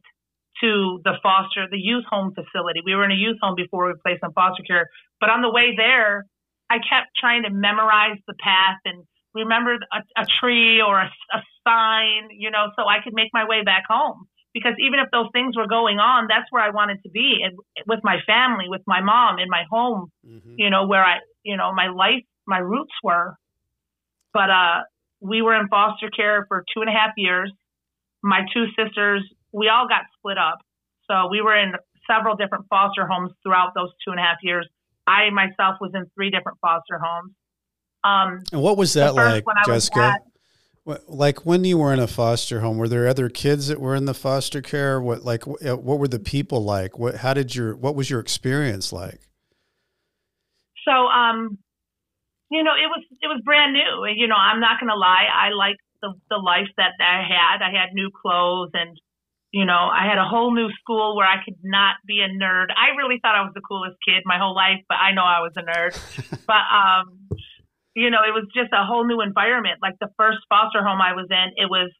to 0.60 1.00
the 1.04 1.14
foster, 1.22 1.66
the 1.70 1.78
youth 1.78 2.04
home 2.08 2.34
facility. 2.34 2.80
We 2.84 2.94
were 2.94 3.04
in 3.04 3.10
a 3.10 3.14
youth 3.14 3.36
home 3.40 3.54
before 3.56 3.86
we 3.86 3.94
placed 4.04 4.22
in 4.22 4.32
foster 4.32 4.62
care. 4.66 4.86
But 5.20 5.30
on 5.30 5.42
the 5.42 5.50
way 5.50 5.74
there, 5.76 6.24
I 6.70 6.76
kept 6.76 7.16
trying 7.18 7.44
to 7.44 7.50
memorize 7.50 8.18
the 8.26 8.34
path 8.34 8.78
and 8.84 9.04
remember 9.34 9.74
a, 9.74 10.20
a 10.20 10.26
tree 10.40 10.80
or 10.80 11.00
a, 11.00 11.10
a 11.32 11.40
sign, 11.66 12.28
you 12.36 12.50
know, 12.50 12.70
so 12.76 12.86
I 12.86 13.02
could 13.02 13.14
make 13.14 13.30
my 13.32 13.46
way 13.46 13.62
back 13.62 13.84
home. 13.88 14.26
Because 14.54 14.74
even 14.80 14.98
if 14.98 15.08
those 15.12 15.28
things 15.32 15.56
were 15.56 15.68
going 15.68 15.98
on, 15.98 16.26
that's 16.28 16.50
where 16.50 16.62
I 16.62 16.70
wanted 16.70 16.98
to 17.04 17.10
be 17.10 17.40
and 17.44 17.56
with 17.86 18.00
my 18.02 18.16
family, 18.26 18.64
with 18.68 18.82
my 18.86 19.00
mom, 19.00 19.38
in 19.38 19.48
my 19.48 19.64
home, 19.70 20.10
mm-hmm. 20.26 20.54
you 20.56 20.70
know, 20.70 20.86
where 20.86 21.04
I, 21.04 21.18
you 21.44 21.56
know, 21.56 21.72
my 21.74 21.88
life, 21.88 22.24
my 22.46 22.58
roots 22.58 22.94
were. 23.02 23.34
But 24.32 24.50
uh, 24.50 24.80
we 25.20 25.42
were 25.42 25.54
in 25.58 25.68
foster 25.68 26.10
care 26.10 26.46
for 26.48 26.64
two 26.74 26.80
and 26.80 26.88
a 26.88 26.92
half 26.92 27.10
years. 27.16 27.52
My 28.22 28.40
two 28.52 28.66
sisters, 28.76 29.22
we 29.52 29.68
all 29.68 29.88
got 29.88 30.02
split 30.18 30.38
up. 30.38 30.58
So 31.10 31.28
we 31.30 31.40
were 31.40 31.56
in 31.56 31.72
several 32.10 32.36
different 32.36 32.66
foster 32.68 33.06
homes 33.06 33.32
throughout 33.42 33.72
those 33.74 33.90
two 34.04 34.10
and 34.10 34.20
a 34.20 34.22
half 34.22 34.38
years. 34.42 34.68
I 35.06 35.30
myself 35.30 35.76
was 35.80 35.92
in 35.94 36.04
three 36.14 36.30
different 36.30 36.58
foster 36.60 37.00
homes. 37.02 37.32
Um, 38.04 38.42
and 38.52 38.62
what 38.62 38.76
was 38.76 38.92
that 38.94 39.14
like, 39.14 39.44
Jessica? 39.66 40.18
like 41.06 41.44
when 41.44 41.64
you 41.64 41.76
were 41.76 41.92
in 41.92 41.98
a 41.98 42.06
foster 42.06 42.60
home, 42.60 42.78
were 42.78 42.88
there 42.88 43.06
other 43.08 43.28
kids 43.28 43.68
that 43.68 43.80
were 43.80 43.94
in 43.94 44.06
the 44.06 44.14
foster 44.14 44.62
care? 44.62 45.00
What 45.00 45.24
like 45.24 45.46
uh, 45.46 45.76
what 45.76 45.98
were 45.98 46.08
the 46.08 46.18
people 46.18 46.64
like? 46.64 46.98
What 46.98 47.16
how 47.16 47.34
did 47.34 47.54
your 47.54 47.76
what 47.76 47.94
was 47.94 48.08
your 48.08 48.20
experience 48.20 48.92
like? 48.92 49.20
So 50.86 50.92
um, 50.92 51.58
you 52.50 52.64
know, 52.64 52.72
it 52.72 52.88
was 52.88 53.04
it 53.20 53.26
was 53.26 53.42
brand 53.44 53.74
new. 53.74 54.06
You 54.14 54.28
know, 54.28 54.36
I'm 54.36 54.60
not 54.60 54.80
gonna 54.80 54.96
lie, 54.96 55.26
I 55.32 55.50
liked 55.50 55.80
the 56.00 56.14
the 56.30 56.36
life 56.36 56.68
that 56.76 56.92
I 57.00 57.22
had. 57.22 57.62
I 57.62 57.70
had 57.70 57.92
new 57.92 58.10
clothes 58.10 58.70
and 58.72 58.98
you 59.50 59.64
know, 59.64 59.88
I 59.88 60.04
had 60.06 60.18
a 60.18 60.28
whole 60.28 60.54
new 60.54 60.68
school 60.80 61.16
where 61.16 61.26
I 61.26 61.42
could 61.42 61.56
not 61.62 61.96
be 62.06 62.20
a 62.20 62.28
nerd. 62.28 62.68
I 62.76 62.96
really 62.96 63.18
thought 63.20 63.34
I 63.34 63.42
was 63.42 63.52
the 63.54 63.64
coolest 63.64 63.96
kid 64.04 64.22
my 64.26 64.38
whole 64.38 64.54
life, 64.54 64.84
but 64.88 64.96
I 64.96 65.12
know 65.12 65.24
I 65.24 65.40
was 65.40 65.52
a 65.56 65.64
nerd. 65.64 65.96
but 66.46 66.64
um 66.68 67.28
you 67.98 68.10
know, 68.10 68.22
it 68.22 68.30
was 68.30 68.46
just 68.54 68.70
a 68.70 68.86
whole 68.86 69.02
new 69.02 69.20
environment. 69.20 69.82
Like 69.82 69.98
the 69.98 70.12
first 70.16 70.38
foster 70.48 70.86
home 70.86 71.02
I 71.02 71.18
was 71.18 71.26
in, 71.34 71.58
it 71.58 71.66
was 71.66 71.90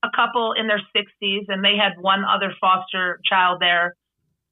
a 0.00 0.08
couple 0.14 0.54
in 0.56 0.66
their 0.66 0.80
60s 0.96 1.44
and 1.52 1.60
they 1.62 1.76
had 1.76 2.00
one 2.00 2.24
other 2.24 2.54
foster 2.56 3.20
child 3.28 3.60
there. 3.60 3.92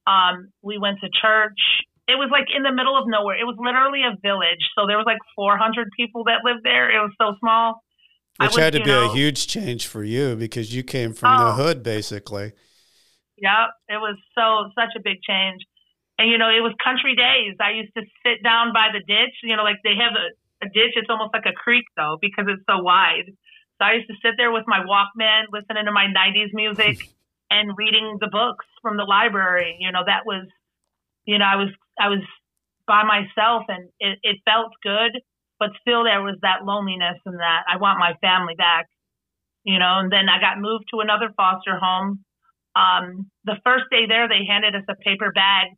Um, 0.06 0.52
we 0.60 0.76
went 0.76 1.00
to 1.00 1.08
church. 1.08 1.56
It 2.04 2.20
was 2.20 2.28
like 2.28 2.52
in 2.54 2.62
the 2.68 2.74
middle 2.74 2.98
of 2.98 3.08
nowhere. 3.08 3.38
It 3.38 3.48
was 3.48 3.56
literally 3.56 4.04
a 4.04 4.18
village. 4.20 4.60
So 4.76 4.84
there 4.84 4.98
was 4.98 5.06
like 5.06 5.22
400 5.36 5.88
people 5.96 6.24
that 6.24 6.44
lived 6.44 6.68
there. 6.68 6.90
It 6.92 7.00
was 7.00 7.14
so 7.16 7.32
small. 7.40 7.80
Which 8.40 8.50
was, 8.50 8.58
had 8.58 8.72
to 8.72 8.80
be 8.80 8.86
know, 8.86 9.10
a 9.10 9.14
huge 9.14 9.46
change 9.46 9.86
for 9.86 10.02
you 10.02 10.36
because 10.36 10.74
you 10.74 10.82
came 10.82 11.12
from 11.12 11.40
oh, 11.40 11.44
the 11.44 11.52
hood 11.52 11.82
basically. 11.82 12.52
Yeah, 13.36 13.66
it 13.88 13.96
was 13.96 14.16
so 14.34 14.70
such 14.74 14.96
a 14.96 15.00
big 15.00 15.22
change. 15.22 15.62
And 16.18 16.30
you 16.30 16.38
know, 16.38 16.48
it 16.48 16.60
was 16.60 16.72
country 16.82 17.16
days. 17.16 17.56
I 17.60 17.72
used 17.72 17.92
to 17.96 18.02
sit 18.24 18.42
down 18.42 18.72
by 18.72 18.88
the 18.92 19.00
ditch, 19.00 19.36
you 19.42 19.56
know, 19.56 19.62
like 19.62 19.76
they 19.84 19.96
have 19.96 20.12
a 20.12 20.28
a 20.62 20.66
ditch. 20.66 20.92
It's 20.96 21.08
almost 21.10 21.32
like 21.32 21.46
a 21.46 21.52
creek 21.52 21.84
though 21.96 22.18
because 22.20 22.46
it's 22.48 22.62
so 22.68 22.82
wide. 22.82 23.32
So 23.78 23.84
I 23.84 23.94
used 23.94 24.08
to 24.08 24.16
sit 24.22 24.34
there 24.36 24.52
with 24.52 24.64
my 24.66 24.80
Walkman, 24.80 25.44
listening 25.52 25.86
to 25.86 25.92
my 25.92 26.06
'90s 26.06 26.52
music 26.52 26.98
and 27.50 27.76
reading 27.76 28.18
the 28.20 28.28
books 28.28 28.66
from 28.82 28.96
the 28.96 29.04
library. 29.04 29.76
You 29.80 29.92
know, 29.92 30.02
that 30.06 30.26
was, 30.26 30.46
you 31.24 31.38
know, 31.38 31.44
I 31.44 31.56
was 31.56 31.68
I 31.98 32.08
was 32.08 32.20
by 32.86 33.04
myself 33.04 33.64
and 33.68 33.88
it, 34.00 34.18
it 34.22 34.36
felt 34.44 34.72
good, 34.82 35.20
but 35.60 35.70
still 35.80 36.02
there 36.02 36.22
was 36.22 36.36
that 36.42 36.64
loneliness 36.64 37.20
and 37.24 37.38
that 37.38 37.62
I 37.68 37.76
want 37.76 38.00
my 38.00 38.14
family 38.20 38.54
back. 38.56 38.88
You 39.62 39.78
know, 39.78 40.00
and 40.00 40.10
then 40.10 40.28
I 40.30 40.40
got 40.40 40.58
moved 40.58 40.86
to 40.90 41.00
another 41.00 41.28
foster 41.36 41.78
home. 41.78 42.24
Um, 42.74 43.30
the 43.44 43.60
first 43.62 43.84
day 43.92 44.06
there, 44.08 44.26
they 44.26 44.48
handed 44.48 44.74
us 44.74 44.88
a 44.88 44.96
paper 44.96 45.30
bag 45.32 45.76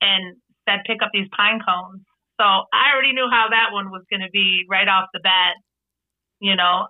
and 0.00 0.36
said, 0.66 0.80
pick 0.86 1.02
up 1.02 1.10
these 1.12 1.28
pine 1.36 1.60
cones. 1.60 2.00
So 2.40 2.44
I 2.46 2.94
already 2.94 3.12
knew 3.12 3.28
how 3.30 3.48
that 3.50 3.68
one 3.72 3.90
was 3.90 4.02
going 4.08 4.22
to 4.22 4.30
be 4.32 4.64
right 4.70 4.88
off 4.88 5.08
the 5.12 5.20
bat. 5.20 5.56
You 6.40 6.56
know, 6.56 6.88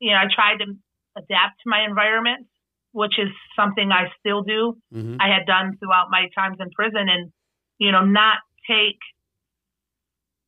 you 0.00 0.10
know, 0.10 0.16
I 0.16 0.26
tried 0.34 0.58
to 0.64 0.74
adapt 1.16 1.60
to 1.62 1.66
my 1.68 1.84
environment, 1.84 2.46
which 2.92 3.18
is 3.18 3.28
something 3.54 3.92
I 3.92 4.08
still 4.18 4.42
do. 4.42 4.78
Mm-hmm. 4.92 5.16
I 5.20 5.28
had 5.28 5.46
done 5.46 5.76
throughout 5.78 6.10
my 6.10 6.28
times 6.34 6.56
in 6.58 6.70
prison, 6.70 7.08
and 7.08 7.30
you 7.78 7.92
know, 7.92 8.04
not 8.04 8.38
take 8.66 8.98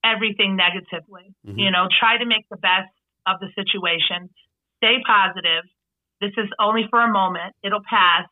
everything 0.05 0.57
negatively. 0.57 1.35
Mm-hmm. 1.47 1.59
You 1.59 1.71
know, 1.71 1.89
try 1.99 2.19
to 2.19 2.27
make 2.27 2.49
the 2.51 2.57
best 2.57 2.91
of 3.27 3.41
the 3.41 3.49
situation. 3.55 4.31
Stay 4.79 4.97
positive. 5.07 5.65
This 6.21 6.33
is 6.37 6.49
only 6.59 6.85
for 6.91 7.01
a 7.01 7.11
moment. 7.11 7.55
It'll 7.63 7.85
pass. 7.89 8.27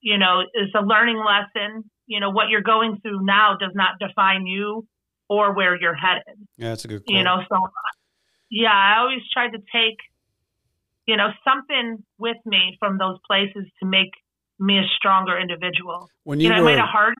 You 0.00 0.18
know, 0.18 0.42
it's 0.52 0.74
a 0.74 0.84
learning 0.84 1.22
lesson. 1.24 1.90
You 2.06 2.20
know, 2.20 2.30
what 2.30 2.48
you're 2.50 2.62
going 2.62 2.98
through 3.00 3.24
now 3.24 3.56
does 3.58 3.72
not 3.74 3.98
define 3.98 4.46
you 4.46 4.86
or 5.28 5.54
where 5.54 5.80
you're 5.80 5.94
headed. 5.94 6.36
Yeah, 6.56 6.70
that's 6.70 6.84
a 6.84 6.88
good. 6.88 7.06
Quote. 7.06 7.16
You 7.16 7.24
know, 7.24 7.38
so 7.48 7.56
yeah, 8.50 8.72
I 8.72 8.98
always 9.00 9.22
try 9.32 9.48
to 9.48 9.58
take, 9.58 9.98
you 11.06 11.16
know, 11.16 11.30
something 11.44 12.04
with 12.18 12.36
me 12.44 12.76
from 12.78 12.98
those 12.98 13.16
places 13.26 13.64
to 13.80 13.86
make 13.86 14.10
me 14.58 14.78
a 14.78 14.84
stronger 14.96 15.38
individual. 15.38 16.08
When 16.24 16.40
you, 16.40 16.48
you 16.48 16.54
know, 16.54 16.62
were, 16.62 16.70
it 16.70 16.78
it 16.78 16.80
hard. 16.80 17.14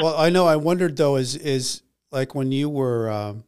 well, 0.00 0.16
I 0.16 0.30
know. 0.30 0.46
I 0.46 0.56
wondered 0.56 0.96
though, 0.96 1.16
is 1.16 1.34
is 1.36 1.82
like 2.12 2.34
when 2.34 2.52
you 2.52 2.68
were. 2.68 3.10
Um, 3.10 3.44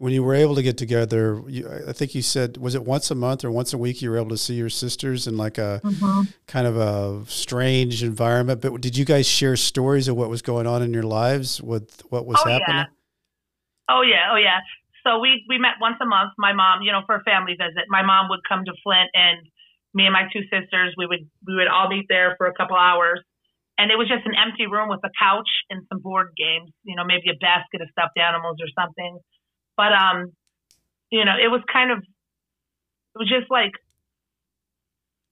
when 0.00 0.14
you 0.14 0.22
were 0.22 0.34
able 0.34 0.54
to 0.54 0.62
get 0.62 0.78
together, 0.78 1.42
you, 1.46 1.68
I 1.86 1.92
think 1.92 2.14
you 2.14 2.22
said 2.22 2.56
was 2.56 2.74
it 2.74 2.84
once 2.84 3.10
a 3.10 3.14
month 3.14 3.44
or 3.44 3.50
once 3.50 3.74
a 3.74 3.76
week 3.76 4.00
you 4.00 4.08
were 4.08 4.16
able 4.16 4.30
to 4.30 4.38
see 4.38 4.54
your 4.54 4.70
sisters 4.70 5.26
in 5.26 5.36
like 5.36 5.58
a 5.58 5.82
mm-hmm. 5.84 6.22
kind 6.46 6.66
of 6.66 6.78
a 6.78 7.22
strange 7.28 8.02
environment. 8.02 8.62
But 8.62 8.80
did 8.80 8.96
you 8.96 9.04
guys 9.04 9.28
share 9.28 9.56
stories 9.56 10.08
of 10.08 10.16
what 10.16 10.30
was 10.30 10.40
going 10.40 10.66
on 10.66 10.82
in 10.82 10.94
your 10.94 11.02
lives 11.02 11.60
with 11.60 12.00
what 12.08 12.24
was 12.24 12.38
oh, 12.46 12.48
happening? 12.48 12.76
Yeah. 12.76 12.84
Oh 13.90 14.00
yeah, 14.00 14.32
oh 14.32 14.36
yeah. 14.36 14.60
So 15.04 15.18
we 15.18 15.44
we 15.50 15.58
met 15.58 15.74
once 15.82 15.96
a 16.00 16.06
month. 16.06 16.32
My 16.38 16.54
mom, 16.54 16.80
you 16.80 16.92
know, 16.92 17.02
for 17.04 17.16
a 17.16 17.22
family 17.22 17.52
visit. 17.52 17.84
My 17.88 18.02
mom 18.02 18.30
would 18.30 18.40
come 18.48 18.64
to 18.64 18.72
Flint, 18.82 19.10
and 19.12 19.46
me 19.92 20.04
and 20.04 20.14
my 20.14 20.28
two 20.32 20.42
sisters, 20.44 20.94
we 20.96 21.04
would 21.04 21.28
we 21.46 21.56
would 21.56 21.68
all 21.68 21.90
meet 21.90 22.06
there 22.08 22.36
for 22.38 22.46
a 22.46 22.54
couple 22.54 22.76
hours. 22.76 23.20
And 23.80 23.90
it 23.90 23.96
was 23.96 24.08
just 24.08 24.26
an 24.28 24.36
empty 24.36 24.66
room 24.68 24.92
with 24.92 25.00
a 25.04 25.10
couch 25.16 25.48
and 25.70 25.86
some 25.88 26.00
board 26.04 26.36
games, 26.36 26.68
you 26.84 26.94
know, 26.94 27.04
maybe 27.04 27.32
a 27.32 27.38
basket 27.40 27.80
of 27.80 27.88
stuffed 27.96 28.18
animals 28.20 28.60
or 28.60 28.68
something. 28.76 29.18
But 29.76 29.96
um, 29.96 30.36
you 31.08 31.24
know, 31.24 31.32
it 31.40 31.48
was 31.48 31.64
kind 31.72 31.90
of 31.90 31.98
it 31.98 33.18
was 33.18 33.28
just 33.28 33.50
like 33.50 33.72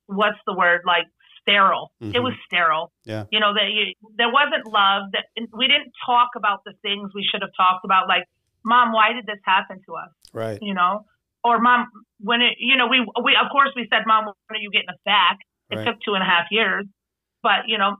what's 0.07 0.41
the 0.47 0.55
word 0.57 0.81
like 0.87 1.05
sterile. 1.43 1.93
Mm-hmm. 2.03 2.17
It 2.17 2.23
was 2.25 2.33
sterile. 2.47 2.91
Yeah. 3.05 3.25
You 3.31 3.41
know, 3.41 3.53
that 3.53 3.69
there 4.17 4.33
wasn't 4.33 4.65
love. 4.65 5.13
That 5.13 5.29
we 5.53 5.69
didn't 5.69 5.93
talk 6.09 6.31
about 6.35 6.65
the 6.65 6.73
things 6.81 7.13
we 7.15 7.29
should 7.29 7.43
have 7.43 7.53
talked 7.53 7.85
about, 7.85 8.09
like, 8.09 8.25
Mom, 8.65 8.93
why 8.93 9.13
did 9.13 9.27
this 9.27 9.41
happen 9.45 9.81
to 9.85 9.93
us? 9.97 10.13
Right. 10.33 10.59
You 10.61 10.73
know, 10.73 11.05
or 11.45 11.61
Mom, 11.61 11.89
when 12.21 12.41
it, 12.41 12.57
you 12.59 12.77
know, 12.77 12.89
we 12.89 13.05
we 13.23 13.37
of 13.37 13.53
course 13.53 13.77
we 13.77 13.87
said, 13.93 14.05
Mom, 14.07 14.25
when 14.25 14.57
are 14.57 14.63
you 14.65 14.71
getting 14.71 14.89
us 14.89 15.01
back? 15.05 15.37
It 15.71 15.77
right. 15.77 15.87
took 15.87 16.01
two 16.01 16.15
and 16.15 16.23
a 16.23 16.27
half 16.27 16.49
years, 16.51 16.87
but 17.43 17.69
you 17.69 17.77
know, 17.77 17.97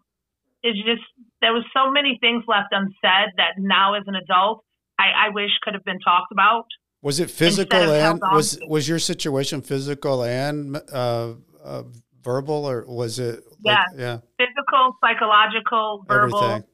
it's 0.63 0.79
just 0.79 1.03
there 1.41 1.53
was 1.53 1.65
so 1.75 1.91
many 1.91 2.19
things 2.21 2.45
left 2.47 2.69
unsaid 2.73 3.33
that 3.37 3.55
now 3.59 3.95
as 3.95 4.05
an 4.07 4.15
adult, 4.15 4.65
I, 4.99 5.27
I 5.27 5.29
wish 5.31 5.51
could 5.63 5.75
have 5.75 5.85
been 5.85 6.01
talked 6.01 6.33
about. 6.33 6.67
Was 7.01 7.21
it 7.21 7.31
physical 7.31 7.79
and 7.79 8.21
was 8.33 8.59
was 8.67 8.89
your 8.89 8.99
situation 8.99 9.63
physical 9.63 10.25
and 10.25 10.77
uh, 10.93 11.35
uh, 11.65 11.83
verbal 12.25 12.69
or 12.69 12.85
was 12.89 13.21
it? 13.21 13.45
Yeah, 13.65 13.85
yeah. 13.97 14.19
Physical, 14.37 14.97
psychological, 15.01 16.05
verbal. 16.09 16.43
Everything. 16.43 16.69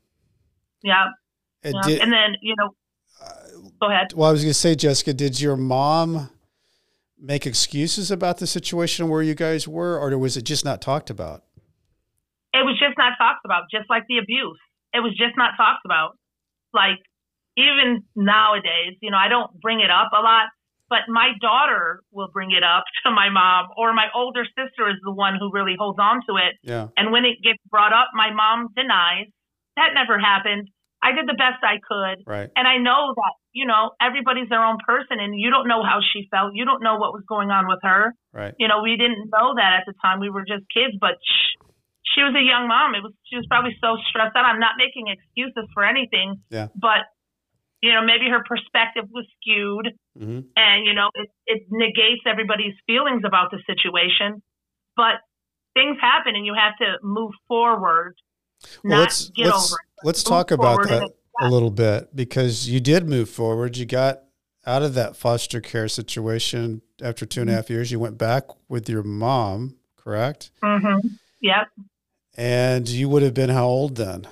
Yeah. 0.82 1.04
And, 1.62 1.74
yeah. 1.74 1.82
Did, 1.88 2.00
and 2.00 2.12
then 2.12 2.36
you 2.40 2.54
know, 2.58 2.74
uh, 3.22 3.68
go 3.80 3.88
ahead. 3.88 4.14
Well, 4.14 4.30
I 4.30 4.32
was 4.32 4.42
going 4.42 4.50
to 4.50 4.58
say, 4.58 4.74
Jessica, 4.74 5.12
did 5.12 5.40
your 5.40 5.56
mom 5.56 6.30
make 7.18 7.46
excuses 7.46 8.10
about 8.10 8.38
the 8.38 8.46
situation 8.46 9.08
where 9.08 9.22
you 9.22 9.34
guys 9.34 9.68
were, 9.68 9.98
or 9.98 10.16
was 10.18 10.36
it 10.36 10.42
just 10.42 10.64
not 10.64 10.80
talked 10.80 11.10
about? 11.10 11.44
It 12.54 12.64
was 12.64 12.78
just 12.78 12.96
not 12.96 13.18
talked 13.18 13.44
about, 13.44 13.66
just 13.70 13.90
like 13.90 14.04
the 14.08 14.18
abuse. 14.18 14.60
It 14.94 15.02
was 15.02 15.12
just 15.18 15.36
not 15.36 15.58
talked 15.58 15.84
about. 15.84 16.14
Like 16.72 17.02
even 17.58 18.06
nowadays, 18.14 18.94
you 19.02 19.10
know, 19.10 19.18
I 19.18 19.28
don't 19.28 19.50
bring 19.60 19.80
it 19.80 19.90
up 19.90 20.14
a 20.14 20.22
lot 20.22 20.48
but 20.88 21.08
my 21.08 21.32
daughter 21.40 22.02
will 22.12 22.28
bring 22.32 22.50
it 22.52 22.62
up 22.62 22.84
to 23.04 23.10
my 23.10 23.28
mom 23.30 23.68
or 23.76 23.92
my 23.92 24.06
older 24.14 24.44
sister 24.44 24.88
is 24.88 24.96
the 25.02 25.12
one 25.12 25.34
who 25.38 25.50
really 25.52 25.74
holds 25.78 25.98
on 25.98 26.20
to 26.28 26.36
it. 26.36 26.54
Yeah. 26.62 26.88
and 26.96 27.12
when 27.12 27.24
it 27.24 27.42
gets 27.42 27.58
brought 27.70 27.92
up 27.92 28.08
my 28.14 28.32
mom 28.32 28.68
denies. 28.76 29.28
That 29.76 29.90
never 29.92 30.20
happened. 30.20 30.70
I 31.02 31.10
did 31.10 31.26
the 31.26 31.34
best 31.34 31.58
i 31.66 31.82
could. 31.82 32.22
Right. 32.26 32.48
and 32.54 32.68
i 32.68 32.78
know 32.78 33.12
that 33.16 33.34
you 33.52 33.66
know 33.66 33.90
everybody's 34.00 34.48
their 34.48 34.62
own 34.62 34.78
person 34.86 35.18
and 35.18 35.34
you 35.34 35.50
don't 35.50 35.66
know 35.66 35.82
how 35.82 35.98
she 35.98 36.28
felt. 36.30 36.54
You 36.54 36.64
don't 36.64 36.82
know 36.82 36.96
what 36.96 37.12
was 37.12 37.24
going 37.28 37.50
on 37.50 37.66
with 37.66 37.80
her. 37.82 38.14
Right. 38.32 38.54
You 38.58 38.68
know 38.68 38.82
we 38.82 38.96
didn't 38.96 39.30
know 39.34 39.54
that 39.56 39.82
at 39.82 39.84
the 39.86 39.94
time. 40.00 40.20
We 40.20 40.30
were 40.30 40.46
just 40.46 40.62
kids 40.70 40.94
but 41.00 41.18
she 42.04 42.20
was 42.22 42.36
a 42.36 42.44
young 42.44 42.68
mom 42.68 42.94
it 42.94 43.02
was 43.02 43.12
she 43.24 43.36
was 43.36 43.46
probably 43.48 43.74
so 43.80 43.96
stressed 44.08 44.36
out 44.36 44.44
i'm 44.44 44.60
not 44.60 44.76
making 44.76 45.08
excuses 45.08 45.64
for 45.72 45.84
anything 45.84 46.36
yeah. 46.50 46.68
but 46.76 47.08
you 47.84 47.92
know, 47.92 48.00
maybe 48.02 48.30
her 48.30 48.42
perspective 48.48 49.04
was 49.12 49.26
skewed 49.36 49.92
mm-hmm. 50.18 50.40
and, 50.56 50.86
you 50.86 50.94
know, 50.94 51.10
it, 51.14 51.28
it 51.46 51.62
negates 51.70 52.22
everybody's 52.26 52.72
feelings 52.86 53.24
about 53.26 53.50
the 53.50 53.58
situation. 53.66 54.42
But 54.96 55.20
things 55.74 55.98
happen 56.00 56.34
and 56.34 56.46
you 56.46 56.54
have 56.58 56.72
to 56.78 56.96
move 57.02 57.32
forward. 57.46 58.14
Well, 58.82 59.00
let's, 59.00 59.30
let's, 59.36 59.76
let's 60.02 60.22
talk 60.22 60.50
about 60.50 60.88
that 60.88 61.10
a 61.42 61.50
little 61.50 61.70
bit 61.70 62.16
because 62.16 62.70
you 62.70 62.80
did 62.80 63.06
move 63.06 63.28
forward. 63.28 63.76
You 63.76 63.84
got 63.84 64.22
out 64.64 64.82
of 64.82 64.94
that 64.94 65.14
foster 65.14 65.60
care 65.60 65.86
situation 65.88 66.80
after 67.02 67.26
two 67.26 67.42
and 67.42 67.50
a 67.50 67.52
mm-hmm. 67.52 67.56
half 67.56 67.68
years. 67.68 67.92
You 67.92 68.00
went 68.00 68.16
back 68.16 68.44
with 68.66 68.88
your 68.88 69.02
mom, 69.02 69.76
correct? 69.98 70.52
Mm-hmm. 70.62 71.06
Yep. 71.42 71.66
And 72.36 72.88
you 72.88 73.08
would 73.08 73.22
have 73.22 73.34
been 73.34 73.50
how 73.50 73.66
old 73.66 73.96
then? 73.96 74.26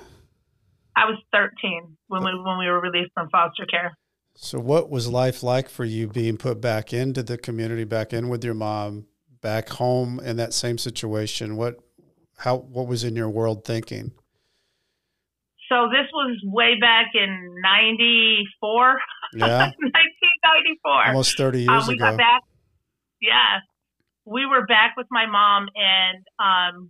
I 0.95 1.05
was 1.05 1.17
13 1.31 1.97
when 2.07 2.23
we 2.23 2.31
when 2.39 2.59
we 2.59 2.67
were 2.67 2.79
released 2.79 3.11
from 3.13 3.29
foster 3.29 3.65
care. 3.65 3.97
So, 4.35 4.59
what 4.59 4.89
was 4.89 5.07
life 5.07 5.43
like 5.43 5.69
for 5.69 5.85
you 5.85 6.07
being 6.07 6.37
put 6.37 6.59
back 6.59 6.93
into 6.93 7.23
the 7.23 7.37
community, 7.37 7.83
back 7.83 8.13
in 8.13 8.29
with 8.29 8.43
your 8.43 8.53
mom, 8.53 9.05
back 9.41 9.69
home 9.69 10.19
in 10.19 10.37
that 10.37 10.53
same 10.53 10.77
situation? 10.77 11.55
What 11.55 11.79
how 12.37 12.57
what 12.57 12.87
was 12.87 13.03
in 13.03 13.15
your 13.15 13.29
world 13.29 13.63
thinking? 13.65 14.11
So 15.69 15.87
this 15.89 16.07
was 16.13 16.37
way 16.43 16.79
back 16.79 17.07
in 17.15 17.55
'94. 17.61 18.99
Yeah, 19.33 19.57
1994. 19.77 21.07
Almost 21.07 21.37
30 21.37 21.67
um, 21.67 21.73
years 21.73 21.83
um, 21.83 21.87
we 21.87 21.95
ago. 21.95 22.05
Got 22.05 22.17
back, 22.17 22.41
yeah, 23.21 23.59
we 24.25 24.45
were 24.45 24.65
back 24.65 24.95
with 24.97 25.07
my 25.09 25.25
mom, 25.25 25.69
and 25.75 26.25
um, 26.37 26.89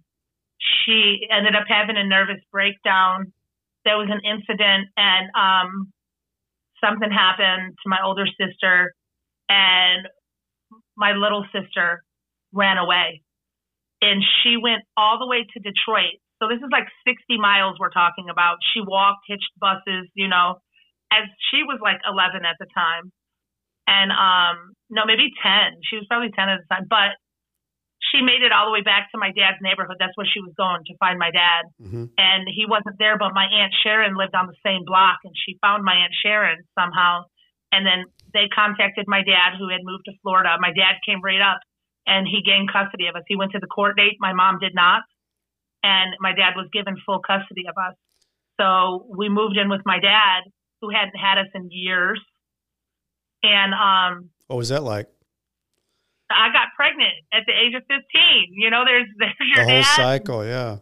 she 0.85 1.27
ended 1.31 1.55
up 1.55 1.65
having 1.67 1.97
a 1.97 2.03
nervous 2.03 2.41
breakdown 2.51 3.33
there 3.85 3.97
was 3.97 4.07
an 4.09 4.21
incident 4.23 4.89
and 4.95 5.27
um, 5.35 5.91
something 6.83 7.11
happened 7.11 7.75
to 7.83 7.87
my 7.87 7.99
older 8.03 8.25
sister, 8.39 8.95
and 9.49 10.07
my 10.95 11.13
little 11.13 11.45
sister 11.51 12.03
ran 12.51 12.77
away. 12.77 13.21
And 14.01 14.21
she 14.21 14.57
went 14.59 14.83
all 14.97 15.19
the 15.19 15.27
way 15.27 15.47
to 15.47 15.59
Detroit. 15.59 16.19
So 16.41 16.49
this 16.51 16.59
is 16.59 16.71
like 16.71 16.87
60 17.07 17.39
miles 17.39 17.77
we're 17.79 17.93
talking 17.95 18.27
about. 18.29 18.57
She 18.73 18.81
walked, 18.83 19.23
hitched 19.27 19.51
buses, 19.59 20.11
you 20.13 20.27
know, 20.27 20.59
as 21.11 21.23
she 21.51 21.63
was 21.63 21.79
like 21.81 22.03
11 22.03 22.43
at 22.43 22.59
the 22.59 22.67
time. 22.75 23.11
And 23.87 24.11
um, 24.11 24.75
no, 24.89 25.05
maybe 25.05 25.31
10. 25.39 25.79
She 25.87 25.95
was 25.95 26.05
probably 26.09 26.31
10 26.35 26.49
at 26.49 26.59
the 26.59 26.67
time. 26.67 26.87
But 26.89 27.15
she 28.11 28.21
made 28.21 28.43
it 28.43 28.51
all 28.51 28.67
the 28.67 28.75
way 28.75 28.81
back 28.81 29.11
to 29.11 29.17
my 29.17 29.31
dad's 29.31 29.61
neighborhood. 29.61 29.95
That's 29.99 30.15
where 30.15 30.27
she 30.27 30.43
was 30.43 30.51
going 30.57 30.83
to 30.91 30.97
find 30.99 31.17
my 31.17 31.31
dad. 31.31 31.71
Mm-hmm. 31.79 32.05
And 32.17 32.43
he 32.49 32.65
wasn't 32.67 32.99
there, 32.99 33.17
but 33.17 33.33
my 33.33 33.47
Aunt 33.47 33.73
Sharon 33.83 34.15
lived 34.15 34.35
on 34.35 34.47
the 34.47 34.59
same 34.65 34.83
block 34.85 35.23
and 35.23 35.33
she 35.33 35.57
found 35.61 35.83
my 35.83 35.95
Aunt 36.03 36.13
Sharon 36.13 36.61
somehow. 36.75 37.25
And 37.71 37.87
then 37.87 38.05
they 38.33 38.51
contacted 38.53 39.05
my 39.07 39.23
dad 39.23 39.57
who 39.57 39.69
had 39.69 39.81
moved 39.83 40.05
to 40.05 40.13
Florida. 40.21 40.57
My 40.59 40.75
dad 40.75 40.99
came 41.07 41.23
right 41.23 41.41
up 41.41 41.63
and 42.05 42.27
he 42.27 42.43
gained 42.43 42.71
custody 42.71 43.07
of 43.07 43.15
us. 43.15 43.23
He 43.27 43.35
went 43.35 43.53
to 43.53 43.59
the 43.59 43.71
court 43.71 43.95
date. 43.97 44.19
My 44.19 44.33
mom 44.33 44.59
did 44.59 44.75
not. 44.75 45.01
And 45.81 46.15
my 46.19 46.31
dad 46.35 46.53
was 46.55 46.67
given 46.71 46.95
full 47.05 47.19
custody 47.19 47.65
of 47.67 47.75
us. 47.79 47.95
So 48.59 49.07
we 49.09 49.29
moved 49.29 49.57
in 49.57 49.69
with 49.69 49.81
my 49.85 49.99
dad 49.99 50.43
who 50.81 50.89
hadn't 50.89 51.17
had 51.17 51.39
us 51.39 51.47
in 51.55 51.69
years. 51.71 52.21
And 53.41 53.73
um, 53.73 54.29
what 54.47 54.57
was 54.57 54.69
that 54.69 54.83
like? 54.83 55.07
I 56.31 56.51
got 56.51 56.71
pregnant 56.75 57.27
at 57.33 57.43
the 57.45 57.53
age 57.53 57.75
of 57.75 57.83
15. 57.87 57.99
You 58.55 58.69
know, 58.69 58.83
there's 58.85 59.07
there's 59.19 59.35
your 59.39 59.65
the 59.65 59.71
whole 59.71 59.81
dad. 59.81 59.95
cycle, 59.95 60.45
yeah. 60.45 60.77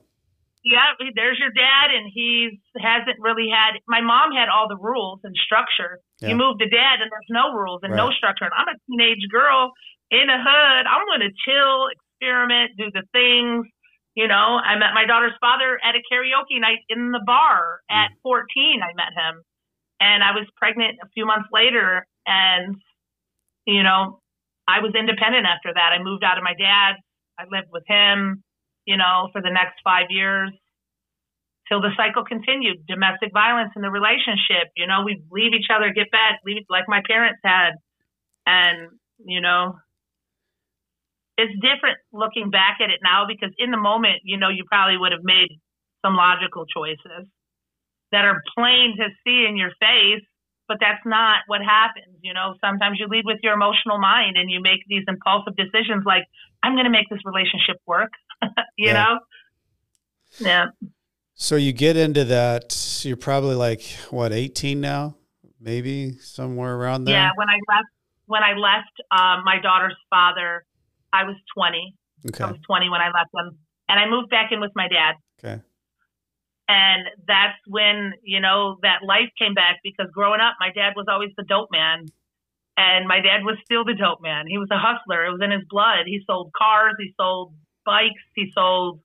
Yeah, 0.61 0.93
there's 1.17 1.41
your 1.41 1.49
dad, 1.49 1.89
and 1.89 2.05
he 2.13 2.61
hasn't 2.77 3.17
really 3.17 3.49
had. 3.49 3.81
My 3.89 4.01
mom 4.01 4.29
had 4.29 4.45
all 4.45 4.69
the 4.69 4.77
rules 4.77 5.19
and 5.25 5.33
structure. 5.33 5.97
Yeah. 6.21 6.29
You 6.29 6.35
move 6.37 6.61
to 6.61 6.69
dad, 6.69 7.01
and 7.01 7.09
there's 7.09 7.33
no 7.33 7.49
rules 7.57 7.81
and 7.81 7.93
right. 7.93 7.97
no 7.97 8.13
structure. 8.13 8.45
And 8.45 8.53
I'm 8.53 8.69
a 8.69 8.77
teenage 8.85 9.25
girl 9.33 9.73
in 10.13 10.29
a 10.29 10.37
hood. 10.37 10.83
I'm 10.85 11.09
going 11.09 11.25
to 11.25 11.33
chill, 11.33 11.89
experiment, 11.89 12.77
do 12.77 12.93
the 12.93 13.01
things. 13.09 13.65
You 14.13 14.27
know, 14.27 14.61
I 14.61 14.77
met 14.77 14.93
my 14.93 15.09
daughter's 15.09 15.33
father 15.41 15.81
at 15.81 15.97
a 15.97 16.03
karaoke 16.13 16.61
night 16.61 16.85
in 16.89 17.09
the 17.09 17.23
bar 17.25 17.81
at 17.89 18.13
mm. 18.13 18.21
14. 18.21 18.85
I 18.85 18.93
met 18.93 19.17
him, 19.17 19.41
and 19.97 20.21
I 20.21 20.37
was 20.37 20.45
pregnant 20.61 21.01
a 21.01 21.09
few 21.09 21.25
months 21.25 21.49
later, 21.49 22.05
and 22.27 22.77
you 23.65 23.81
know, 23.81 24.20
I 24.71 24.79
was 24.79 24.95
independent 24.95 25.45
after 25.45 25.73
that. 25.75 25.91
I 25.91 26.01
moved 26.01 26.23
out 26.23 26.37
of 26.37 26.43
my 26.43 26.55
dad. 26.55 26.95
I 27.37 27.43
lived 27.51 27.67
with 27.71 27.83
him, 27.87 28.43
you 28.85 28.95
know, 28.95 29.27
for 29.33 29.41
the 29.41 29.51
next 29.51 29.83
five 29.83 30.07
years 30.09 30.51
till 31.67 31.81
the 31.81 31.91
cycle 31.97 32.23
continued. 32.23 32.87
Domestic 32.87 33.31
violence 33.33 33.71
in 33.75 33.81
the 33.81 33.91
relationship, 33.91 34.71
you 34.75 34.87
know, 34.87 35.03
we 35.03 35.21
leave 35.31 35.53
each 35.53 35.67
other, 35.73 35.91
get 35.91 36.11
back, 36.11 36.39
leave 36.45 36.63
like 36.69 36.85
my 36.87 37.01
parents 37.07 37.39
had. 37.43 37.75
And, 38.45 38.89
you 39.19 39.41
know, 39.41 39.75
it's 41.37 41.53
different 41.59 41.97
looking 42.11 42.49
back 42.49 42.79
at 42.79 42.89
it 42.89 42.99
now 43.03 43.25
because 43.27 43.51
in 43.57 43.71
the 43.71 43.77
moment, 43.77 44.23
you 44.23 44.37
know, 44.37 44.49
you 44.49 44.63
probably 44.67 44.97
would 44.97 45.11
have 45.11 45.23
made 45.23 45.59
some 46.03 46.15
logical 46.15 46.65
choices 46.65 47.27
that 48.11 48.25
are 48.25 48.41
plain 48.57 48.95
to 48.97 49.07
see 49.23 49.45
in 49.47 49.55
your 49.55 49.71
face 49.79 50.25
but 50.71 50.77
that's 50.79 51.05
not 51.05 51.39
what 51.47 51.59
happens. 51.59 52.15
You 52.21 52.33
know, 52.33 52.55
sometimes 52.61 52.97
you 52.97 53.07
lead 53.09 53.25
with 53.25 53.39
your 53.43 53.53
emotional 53.53 53.97
mind 53.99 54.37
and 54.37 54.49
you 54.49 54.61
make 54.61 54.79
these 54.87 55.03
impulsive 55.05 55.53
decisions 55.57 56.03
like, 56.05 56.23
I'm 56.63 56.75
going 56.75 56.85
to 56.85 56.89
make 56.89 57.09
this 57.09 57.19
relationship 57.25 57.75
work, 57.85 58.11
you 58.77 58.87
yeah. 58.87 58.93
know? 58.93 59.19
Yeah. 60.39 60.65
So 61.33 61.57
you 61.57 61.73
get 61.73 61.97
into 61.97 62.23
that, 62.23 63.01
you're 63.03 63.17
probably 63.17 63.55
like, 63.55 63.83
what, 64.11 64.31
18 64.31 64.79
now? 64.79 65.17
Maybe 65.59 66.13
somewhere 66.19 66.73
around 66.73 67.03
there? 67.03 67.15
Yeah. 67.15 67.31
When 67.35 67.49
I 67.49 67.59
left, 67.67 67.89
when 68.27 68.43
I 68.43 68.53
left 68.53 68.95
um, 69.11 69.43
my 69.43 69.59
daughter's 69.61 69.97
father, 70.09 70.63
I 71.11 71.25
was 71.25 71.35
20. 71.53 71.95
Okay. 72.29 72.43
I 72.45 72.51
was 72.51 72.61
20 72.65 72.89
when 72.89 73.01
I 73.01 73.07
left 73.07 73.31
him. 73.33 73.57
And 73.89 73.99
I 73.99 74.09
moved 74.09 74.29
back 74.29 74.53
in 74.53 74.61
with 74.61 74.71
my 74.73 74.87
dad. 74.87 75.15
Okay. 75.43 75.61
And 76.71 77.03
that's 77.27 77.59
when, 77.67 78.13
you 78.23 78.39
know, 78.39 78.77
that 78.81 79.03
life 79.03 79.27
came 79.37 79.53
back 79.53 79.83
because 79.83 80.07
growing 80.13 80.39
up, 80.39 80.55
my 80.57 80.71
dad 80.71 80.93
was 80.95 81.05
always 81.09 81.31
the 81.35 81.43
dope 81.43 81.67
man. 81.69 82.05
And 82.77 83.09
my 83.09 83.19
dad 83.19 83.43
was 83.43 83.57
still 83.65 83.83
the 83.83 83.93
dope 83.93 84.21
man. 84.21 84.47
He 84.47 84.57
was 84.57 84.69
a 84.71 84.79
hustler. 84.79 85.25
It 85.25 85.31
was 85.31 85.41
in 85.43 85.51
his 85.51 85.67
blood. 85.69 86.07
He 86.07 86.21
sold 86.25 86.53
cars, 86.57 86.95
he 86.97 87.13
sold 87.19 87.53
bikes, 87.85 88.23
he 88.35 88.51
sold 88.55 89.01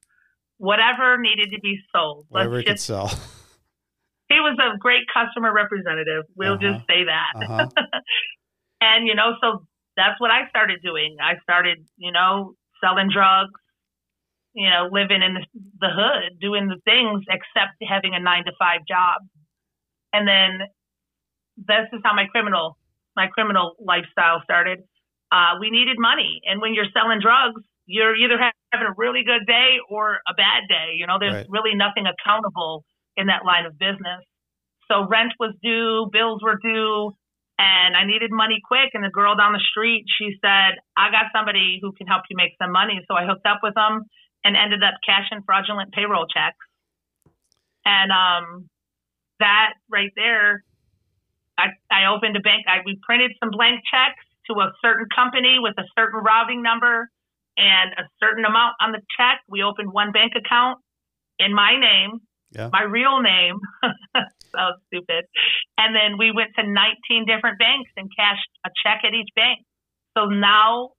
whatever 0.58 1.18
needed 1.18 1.50
to 1.50 1.60
be 1.60 1.80
sold. 1.90 2.26
Whatever 2.28 2.62
Let's 2.62 2.86
just, 2.86 2.88
could 2.88 2.94
sell. 2.94 3.08
he 4.28 4.38
was 4.38 4.56
a 4.62 4.78
great 4.78 5.02
customer 5.12 5.52
representative. 5.52 6.22
We'll 6.36 6.54
uh-huh. 6.54 6.70
just 6.70 6.86
say 6.86 7.02
that. 7.02 7.32
Uh-huh. 7.34 7.66
and 8.80 9.08
you 9.08 9.16
know, 9.16 9.34
so 9.42 9.66
that's 9.96 10.20
what 10.20 10.30
I 10.30 10.48
started 10.50 10.82
doing. 10.84 11.16
I 11.20 11.42
started, 11.42 11.84
you 11.96 12.12
know, 12.12 12.54
selling 12.80 13.10
drugs, 13.12 13.58
you 14.56 14.68
know, 14.70 14.88
living 14.90 15.20
in 15.20 15.36
the, 15.36 15.44
the 15.84 15.92
hood, 15.92 16.40
doing 16.40 16.66
the 16.66 16.80
things 16.88 17.22
except 17.28 17.76
having 17.84 18.16
a 18.16 18.20
nine 18.20 18.48
to 18.48 18.52
five 18.58 18.80
job. 18.88 19.20
And 20.16 20.26
then 20.26 20.64
this 21.60 21.92
is 21.92 22.00
how 22.02 22.16
my 22.16 22.24
criminal 22.32 22.76
my 23.14 23.28
criminal 23.28 23.76
lifestyle 23.80 24.40
started. 24.44 24.80
Uh, 25.32 25.60
we 25.60 25.70
needed 25.70 25.96
money, 25.98 26.40
and 26.44 26.60
when 26.60 26.72
you're 26.74 26.88
selling 26.92 27.20
drugs, 27.20 27.60
you're 27.86 28.16
either 28.16 28.36
having 28.36 28.88
a 28.88 28.94
really 28.96 29.24
good 29.24 29.46
day 29.46 29.76
or 29.88 30.20
a 30.28 30.34
bad 30.34 30.68
day. 30.68 30.96
You 30.96 31.06
know, 31.06 31.16
there's 31.20 31.44
right. 31.44 31.46
really 31.48 31.74
nothing 31.74 32.04
accountable 32.04 32.84
in 33.16 33.26
that 33.28 33.44
line 33.44 33.64
of 33.64 33.78
business. 33.78 34.24
So 34.88 35.06
rent 35.08 35.32
was 35.40 35.54
due, 35.62 36.08
bills 36.12 36.42
were 36.42 36.58
due, 36.62 37.12
and 37.58 37.96
I 37.96 38.06
needed 38.06 38.30
money 38.30 38.60
quick. 38.62 38.90
And 38.94 39.02
the 39.02 39.10
girl 39.10 39.34
down 39.34 39.52
the 39.52 39.64
street, 39.70 40.04
she 40.18 40.36
said, 40.40 40.78
I 40.96 41.10
got 41.10 41.32
somebody 41.34 41.78
who 41.82 41.92
can 41.92 42.06
help 42.06 42.22
you 42.30 42.36
make 42.36 42.52
some 42.60 42.70
money. 42.70 43.00
So 43.08 43.16
I 43.16 43.26
hooked 43.26 43.46
up 43.46 43.60
with 43.62 43.74
them 43.74 44.04
and 44.46 44.54
ended 44.54 44.86
up 44.86 44.94
cashing 45.02 45.42
fraudulent 45.42 45.90
payroll 45.90 46.30
checks. 46.30 46.62
And 47.82 48.14
um, 48.14 48.70
that 49.42 49.74
right 49.90 50.14
there, 50.14 50.62
I, 51.58 51.74
I 51.90 52.14
opened 52.14 52.38
a 52.38 52.44
bank. 52.46 52.70
I, 52.70 52.86
we 52.86 52.94
printed 53.02 53.34
some 53.42 53.50
blank 53.50 53.82
checks 53.90 54.22
to 54.46 54.54
a 54.62 54.70
certain 54.78 55.10
company 55.10 55.58
with 55.58 55.74
a 55.78 55.86
certain 55.98 56.22
routing 56.22 56.62
number 56.62 57.10
and 57.58 57.90
a 57.98 58.06
certain 58.22 58.44
amount 58.46 58.78
on 58.78 58.92
the 58.92 59.02
check. 59.18 59.42
We 59.50 59.66
opened 59.66 59.90
one 59.90 60.12
bank 60.12 60.38
account 60.38 60.78
in 61.42 61.50
my 61.50 61.74
name 61.74 62.22
yeah. 62.52 62.70
my 62.72 62.82
real 62.82 63.20
name. 63.20 63.58
so 64.52 64.62
stupid. 64.86 65.24
And 65.78 65.94
then 65.94 66.18
we 66.18 66.32
went 66.32 66.50
to 66.58 66.64
19 66.64 67.26
different 67.26 67.58
banks 67.58 67.90
and 67.96 68.08
cashed 68.16 68.48
a 68.64 68.70
check 68.84 69.02
at 69.04 69.14
each 69.14 69.30
bank. 69.34 69.64
So 70.16 70.26
now, 70.26 70.92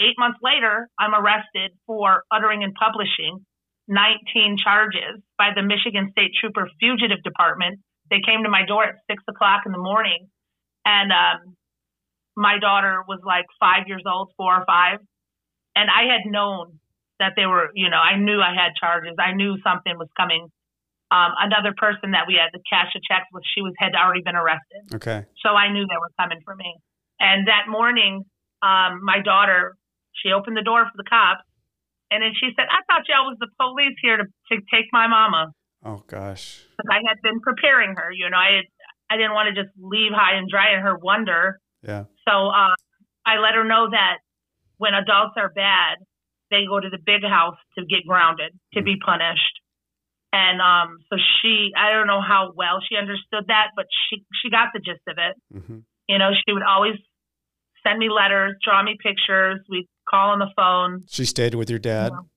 eight 0.00 0.16
months 0.18 0.38
later, 0.42 0.88
I'm 0.98 1.14
arrested 1.14 1.72
for 1.86 2.24
uttering 2.30 2.62
and 2.62 2.74
publishing 2.74 3.44
19 3.88 4.56
charges 4.62 5.22
by 5.38 5.50
the 5.54 5.62
Michigan 5.62 6.10
State 6.12 6.32
Trooper 6.40 6.68
Fugitive 6.80 7.22
Department. 7.22 7.80
They 8.10 8.20
came 8.24 8.42
to 8.44 8.50
my 8.50 8.66
door 8.66 8.84
at 8.84 8.96
six 9.10 9.22
o'clock 9.28 9.62
in 9.66 9.72
the 9.72 9.78
morning, 9.78 10.28
and 10.84 11.10
um, 11.12 11.56
my 12.36 12.58
daughter 12.58 13.02
was 13.06 13.20
like 13.24 13.46
five 13.58 13.86
years 13.86 14.02
old, 14.06 14.32
four 14.36 14.54
or 14.54 14.64
five, 14.66 14.98
and 15.74 15.88
I 15.90 16.12
had 16.12 16.30
known 16.30 16.78
that 17.18 17.32
they 17.34 17.46
were, 17.46 17.70
you 17.74 17.88
know, 17.88 17.96
I 17.96 18.18
knew 18.18 18.40
I 18.40 18.52
had 18.52 18.76
charges. 18.78 19.16
I 19.18 19.32
knew 19.32 19.56
something 19.64 19.96
was 19.96 20.08
coming 20.16 20.50
um, 21.10 21.32
another 21.38 21.72
person 21.76 22.12
that 22.12 22.26
we 22.26 22.34
had 22.34 22.50
to 22.50 22.60
cash 22.66 22.90
a 22.96 23.00
check 23.06 23.26
with, 23.32 23.44
she 23.54 23.62
was 23.62 23.72
had 23.78 23.94
already 23.94 24.22
been 24.22 24.34
arrested. 24.34 24.90
Okay. 24.94 25.24
So 25.38 25.50
I 25.50 25.72
knew 25.72 25.86
they 25.86 26.00
were 26.00 26.10
coming 26.18 26.40
for 26.44 26.54
me. 26.54 26.74
And 27.20 27.46
that 27.46 27.70
morning, 27.70 28.24
um, 28.62 29.00
my 29.02 29.22
daughter, 29.22 29.76
she 30.22 30.32
opened 30.32 30.56
the 30.56 30.66
door 30.66 30.84
for 30.84 30.96
the 30.96 31.08
cops, 31.08 31.44
and 32.10 32.22
then 32.22 32.32
she 32.38 32.50
said, 32.56 32.66
"I 32.70 32.82
thought 32.86 33.08
y'all 33.08 33.28
was 33.28 33.38
the 33.40 33.48
police 33.60 33.96
here 34.00 34.16
to 34.16 34.24
to 34.24 34.54
take 34.72 34.86
my 34.92 35.06
mama." 35.06 35.52
Oh 35.84 36.02
gosh. 36.08 36.66
I 36.90 36.98
had 37.06 37.22
been 37.22 37.40
preparing 37.40 37.94
her. 37.96 38.10
You 38.10 38.28
know, 38.28 38.36
I 38.36 38.58
had, 38.58 38.66
I 39.08 39.16
didn't 39.16 39.34
want 39.34 39.54
to 39.54 39.62
just 39.62 39.72
leave 39.78 40.10
high 40.10 40.34
and 40.36 40.50
dry 40.50 40.74
and 40.74 40.82
her 40.82 40.98
wonder. 40.98 41.60
Yeah. 41.82 42.10
So 42.26 42.50
uh, 42.50 42.74
I 43.24 43.38
let 43.38 43.54
her 43.54 43.62
know 43.62 43.86
that 43.90 44.18
when 44.78 44.94
adults 44.94 45.34
are 45.36 45.48
bad, 45.48 46.02
they 46.50 46.66
go 46.68 46.80
to 46.80 46.90
the 46.90 46.98
big 46.98 47.22
house 47.22 47.58
to 47.78 47.84
get 47.86 48.06
grounded, 48.06 48.52
to 48.74 48.80
mm-hmm. 48.80 48.84
be 48.84 48.96
punished. 48.98 49.62
And 50.32 50.60
um, 50.60 50.98
so 51.08 51.16
she, 51.16 51.70
I 51.78 51.92
don't 51.92 52.06
know 52.06 52.20
how 52.20 52.52
well 52.54 52.82
she 52.82 52.96
understood 52.96 53.46
that, 53.48 53.70
but 53.76 53.86
she 54.10 54.26
she 54.42 54.50
got 54.50 54.74
the 54.74 54.80
gist 54.80 55.06
of 55.08 55.16
it. 55.18 55.34
Mm-hmm. 55.54 55.78
You 56.08 56.18
know, 56.18 56.30
she 56.34 56.52
would 56.52 56.66
always 56.66 56.98
send 57.86 57.98
me 57.98 58.10
letters, 58.10 58.58
draw 58.62 58.82
me 58.82 58.98
pictures. 59.00 59.60
We'd 59.70 59.88
call 60.08 60.30
on 60.30 60.38
the 60.38 60.50
phone. 60.56 61.04
She 61.08 61.24
stayed 61.24 61.54
with 61.54 61.70
your 61.70 61.78
dad. 61.78 62.12
You 62.12 62.16
know, 62.16 62.28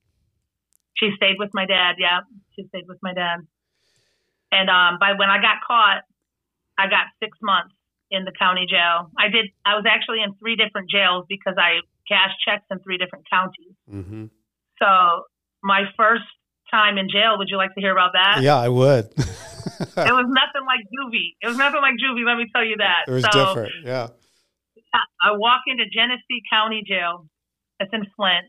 she 0.97 1.12
stayed 1.15 1.36
with 1.38 1.49
my 1.53 1.65
dad. 1.65 1.95
Yeah, 1.97 2.21
she 2.55 2.67
stayed 2.67 2.88
with 2.88 2.99
my 3.01 3.13
dad. 3.13 3.39
And 4.51 4.69
um, 4.69 4.97
by 4.99 5.13
when 5.17 5.29
I 5.29 5.41
got 5.41 5.62
caught, 5.65 6.03
I 6.77 6.88
got 6.89 7.08
six 7.21 7.38
months 7.41 7.73
in 8.12 8.25
the 8.25 8.32
county 8.32 8.65
jail. 8.69 9.12
I 9.17 9.29
did. 9.29 9.47
I 9.65 9.75
was 9.75 9.86
actually 9.88 10.21
in 10.23 10.34
three 10.36 10.55
different 10.55 10.89
jails 10.89 11.25
because 11.29 11.55
I 11.58 11.82
cashed 12.08 12.38
checks 12.43 12.65
in 12.71 12.79
three 12.79 12.97
different 12.97 13.25
counties. 13.29 13.75
Mm-hmm. 13.89 14.25
So 14.82 15.23
my 15.62 15.84
first 15.95 16.23
time 16.69 16.97
in 16.97 17.10
jail. 17.10 17.38
Would 17.38 17.49
you 17.49 17.58
like 17.58 17.73
to 17.75 17.82
hear 17.82 17.91
about 17.91 18.13
that? 18.13 18.41
Yeah, 18.41 18.58
I 18.58 18.69
would. 18.69 19.05
it 19.17 20.13
was 20.13 20.29
nothing 20.29 20.65
like 20.65 20.82
juvie. 20.86 21.36
It 21.41 21.47
was 21.47 21.58
nothing 21.58 21.82
like 21.82 21.95
juvie. 21.95 22.25
Let 22.25 22.38
me 22.38 22.45
tell 22.53 22.63
you 22.63 22.77
that. 22.77 23.05
It 23.08 23.12
was 23.12 23.23
so, 23.23 23.45
different. 23.45 23.73
Yeah. 23.86 24.08
I 25.21 25.38
walk 25.38 25.62
into 25.67 25.84
Genesee 25.86 26.41
County 26.51 26.84
Jail. 26.88 27.27
It's 27.80 27.92
in 27.94 28.06
Flint. 28.15 28.46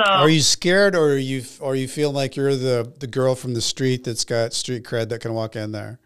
So 0.00 0.10
are 0.10 0.28
you 0.28 0.40
scared, 0.40 0.94
or 0.94 1.12
are 1.12 1.16
you, 1.16 1.44
or 1.60 1.76
you 1.76 1.86
feel 1.86 2.10
like 2.10 2.34
you're 2.34 2.56
the 2.56 2.90
the 2.98 3.06
girl 3.06 3.34
from 3.34 3.52
the 3.54 3.60
street 3.60 4.04
that's 4.04 4.24
got 4.24 4.54
street 4.54 4.84
cred 4.84 5.10
that 5.10 5.20
can 5.20 5.34
walk 5.34 5.56
in 5.56 5.72
there? 5.72 5.98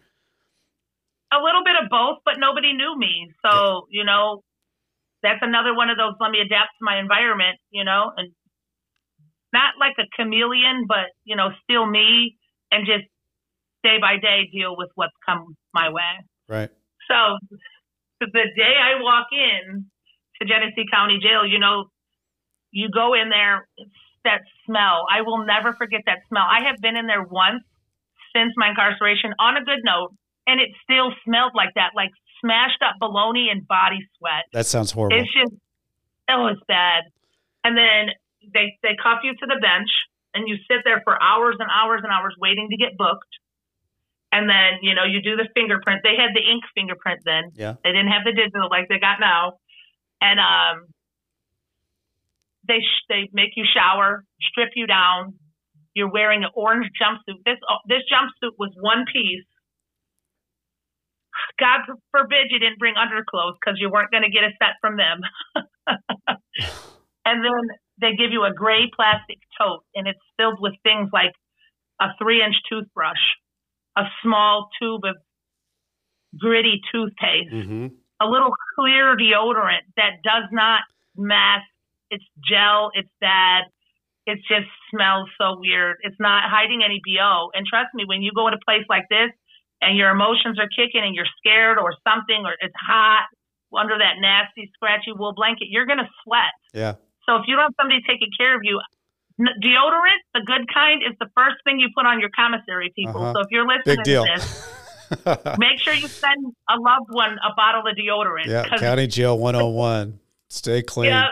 A 1.31 1.39
little 1.41 1.63
bit 1.63 1.75
of 1.81 1.89
both, 1.89 2.19
but 2.25 2.35
nobody 2.37 2.73
knew 2.73 2.97
me. 2.97 3.31
So 3.45 3.87
you 3.89 4.03
know, 4.03 4.43
that's 5.23 5.39
another 5.41 5.73
one 5.73 5.89
of 5.89 5.97
those. 5.97 6.13
Let 6.19 6.31
me 6.31 6.39
adapt 6.39 6.71
to 6.79 6.83
my 6.83 6.99
environment. 6.99 7.57
You 7.71 7.85
know, 7.85 8.11
and 8.17 8.31
not 9.53 9.75
like 9.79 9.95
a 9.97 10.07
chameleon, 10.15 10.85
but 10.87 11.15
you 11.23 11.35
know, 11.37 11.49
still 11.63 11.85
me, 11.85 12.35
and 12.71 12.85
just 12.85 13.05
day 13.83 13.97
by 14.01 14.17
day 14.17 14.49
deal 14.51 14.75
with 14.75 14.89
what's 14.95 15.15
come 15.25 15.55
my 15.73 15.89
way. 15.89 16.19
Right. 16.49 16.69
So 17.07 17.37
the 18.19 18.27
day 18.33 18.75
I 18.81 19.01
walk 19.01 19.27
in 19.31 19.85
to 20.41 20.47
Genesee 20.47 20.85
County 20.91 21.19
Jail, 21.21 21.45
you 21.45 21.59
know, 21.59 21.85
you 22.75 22.91
go 22.91 23.15
in 23.15 23.29
there, 23.29 23.67
that 24.25 24.43
smell. 24.65 25.07
I 25.07 25.21
will 25.21 25.45
never 25.45 25.71
forget 25.73 26.01
that 26.05 26.27
smell. 26.27 26.43
I 26.43 26.67
have 26.67 26.75
been 26.81 26.97
in 26.97 27.07
there 27.07 27.23
once 27.23 27.63
since 28.35 28.51
my 28.57 28.69
incarceration 28.75 29.31
on 29.39 29.55
a 29.55 29.63
good 29.63 29.79
note, 29.87 30.11
and 30.45 30.59
it 30.59 30.75
still 30.83 31.15
smelled 31.23 31.53
like 31.55 31.71
that, 31.75 31.95
like 31.95 32.11
smashed 32.43 32.83
up 32.83 32.99
bologna 32.99 33.47
and 33.49 33.65
body 33.65 34.03
sweat. 34.17 34.43
That 34.51 34.65
sounds 34.65 34.91
horrible. 34.91 35.15
It's 35.15 35.31
just, 35.31 35.55
oh, 36.29 36.47
it's 36.47 36.61
bad. 36.67 37.07
And 37.63 37.77
then 37.77 38.11
they 38.53 38.75
they 38.83 38.99
cuff 39.01 39.23
you 39.23 39.31
to 39.31 39.45
the 39.47 39.57
bench 39.57 39.89
and 40.35 40.43
you 40.49 40.59
sit 40.67 40.83
there 40.83 40.99
for 41.07 41.15
hours 41.15 41.55
and 41.59 41.69
hours 41.71 42.01
and 42.03 42.11
hours 42.11 42.35
waiting 42.37 42.67
to 42.69 42.77
get 42.77 42.97
booked. 42.97 43.31
And 44.35 44.49
then, 44.49 44.83
you 44.83 44.93
know, 44.93 45.07
you 45.07 45.23
do 45.23 45.37
the 45.37 45.47
fingerprint. 45.55 46.03
They 46.03 46.19
had 46.19 46.35
the 46.35 46.43
ink 46.43 46.67
fingerprint 46.75 47.21
then. 47.23 47.55
Yeah. 47.55 47.79
They 47.87 47.95
didn't 47.95 48.11
have 48.11 48.27
the 48.27 48.35
digital 48.35 48.67
like 48.69 48.91
they 48.91 48.99
got 48.99 49.23
now. 49.23 49.63
And 50.19 50.43
um 50.43 50.91
they 52.67 52.79
sh- 52.79 53.05
they 53.09 53.29
make 53.33 53.51
you 53.55 53.65
shower, 53.65 54.23
strip 54.41 54.69
you 54.75 54.87
down. 54.87 55.35
You're 55.93 56.11
wearing 56.11 56.43
an 56.43 56.49
orange 56.53 56.89
jumpsuit. 56.99 57.39
This 57.45 57.57
uh, 57.69 57.77
this 57.87 58.03
jumpsuit 58.11 58.53
was 58.57 58.71
one 58.79 59.05
piece. 59.11 59.45
God 61.59 61.81
forbid 62.11 62.47
you 62.49 62.59
didn't 62.59 62.79
bring 62.79 62.95
underclothes 62.95 63.55
because 63.59 63.79
you 63.79 63.89
weren't 63.89 64.11
going 64.11 64.23
to 64.23 64.29
get 64.29 64.43
a 64.43 64.51
set 64.59 64.75
from 64.81 64.97
them. 64.97 65.21
and 67.25 67.43
then 67.43 67.63
they 67.99 68.15
give 68.15 68.31
you 68.31 68.43
a 68.43 68.53
gray 68.53 68.91
plastic 68.93 69.37
tote 69.57 69.83
and 69.95 70.07
it's 70.07 70.19
filled 70.37 70.59
with 70.59 70.73
things 70.83 71.09
like 71.13 71.31
a 72.01 72.07
three 72.21 72.43
inch 72.43 72.55
toothbrush, 72.69 73.23
a 73.97 74.03
small 74.21 74.69
tube 74.79 75.01
of 75.05 75.15
gritty 76.37 76.81
toothpaste, 76.91 77.53
mm-hmm. 77.53 77.87
a 78.19 78.25
little 78.25 78.51
clear 78.75 79.15
deodorant 79.15 79.87
that 79.95 80.21
does 80.23 80.49
not 80.51 80.81
mask. 81.15 81.65
It's 82.09 82.23
gel. 82.47 82.91
It's 82.93 83.09
bad. 83.21 83.65
It 84.25 84.39
just 84.49 84.67
smells 84.89 85.29
so 85.37 85.57
weird. 85.59 85.97
It's 86.01 86.17
not 86.19 86.49
hiding 86.49 86.81
any 86.83 86.99
BO. 87.05 87.51
And 87.53 87.65
trust 87.65 87.93
me, 87.93 88.05
when 88.05 88.21
you 88.21 88.31
go 88.33 88.47
in 88.47 88.53
a 88.53 88.63
place 88.65 88.85
like 88.89 89.05
this 89.09 89.29
and 89.81 89.97
your 89.97 90.09
emotions 90.09 90.57
are 90.57 90.69
kicking 90.69 91.01
and 91.05 91.13
you're 91.13 91.29
scared 91.37 91.77
or 91.77 91.93
something 92.01 92.41
or 92.45 92.57
it's 92.59 92.73
hot 92.75 93.29
under 93.73 93.97
that 93.97 94.17
nasty, 94.19 94.71
scratchy 94.73 95.13
wool 95.13 95.33
blanket, 95.35 95.67
you're 95.69 95.85
going 95.85 95.99
to 95.99 96.09
sweat. 96.23 96.53
Yeah. 96.73 96.95
So 97.25 97.37
if 97.37 97.43
you 97.47 97.55
don't 97.55 97.69
have 97.69 97.77
somebody 97.79 98.01
taking 98.07 98.29
care 98.37 98.55
of 98.55 98.61
you, 98.63 98.81
deodorant, 99.39 100.21
the 100.33 100.41
good 100.45 100.65
kind, 100.73 101.01
is 101.03 101.15
the 101.19 101.29
first 101.35 101.57
thing 101.63 101.79
you 101.79 101.89
put 101.95 102.05
on 102.05 102.19
your 102.19 102.29
commissary, 102.35 102.91
people. 102.95 103.21
Uh-huh. 103.21 103.33
So 103.33 103.39
if 103.41 103.47
you're 103.51 103.67
listening 103.67 104.03
to 104.03 104.25
this, 104.33 105.57
make 105.57 105.79
sure 105.79 105.93
you 105.93 106.07
send 106.07 106.53
a 106.69 106.79
loved 106.79 107.09
one 107.09 107.37
a 107.45 107.53
bottle 107.55 107.83
of 107.85 107.95
deodorant. 107.97 108.45
Yeah, 108.45 108.77
County 108.77 109.07
Jail 109.07 109.37
101. 109.37 110.19
Stay 110.49 110.81
clean. 110.81 111.09
Yeah. 111.09 111.29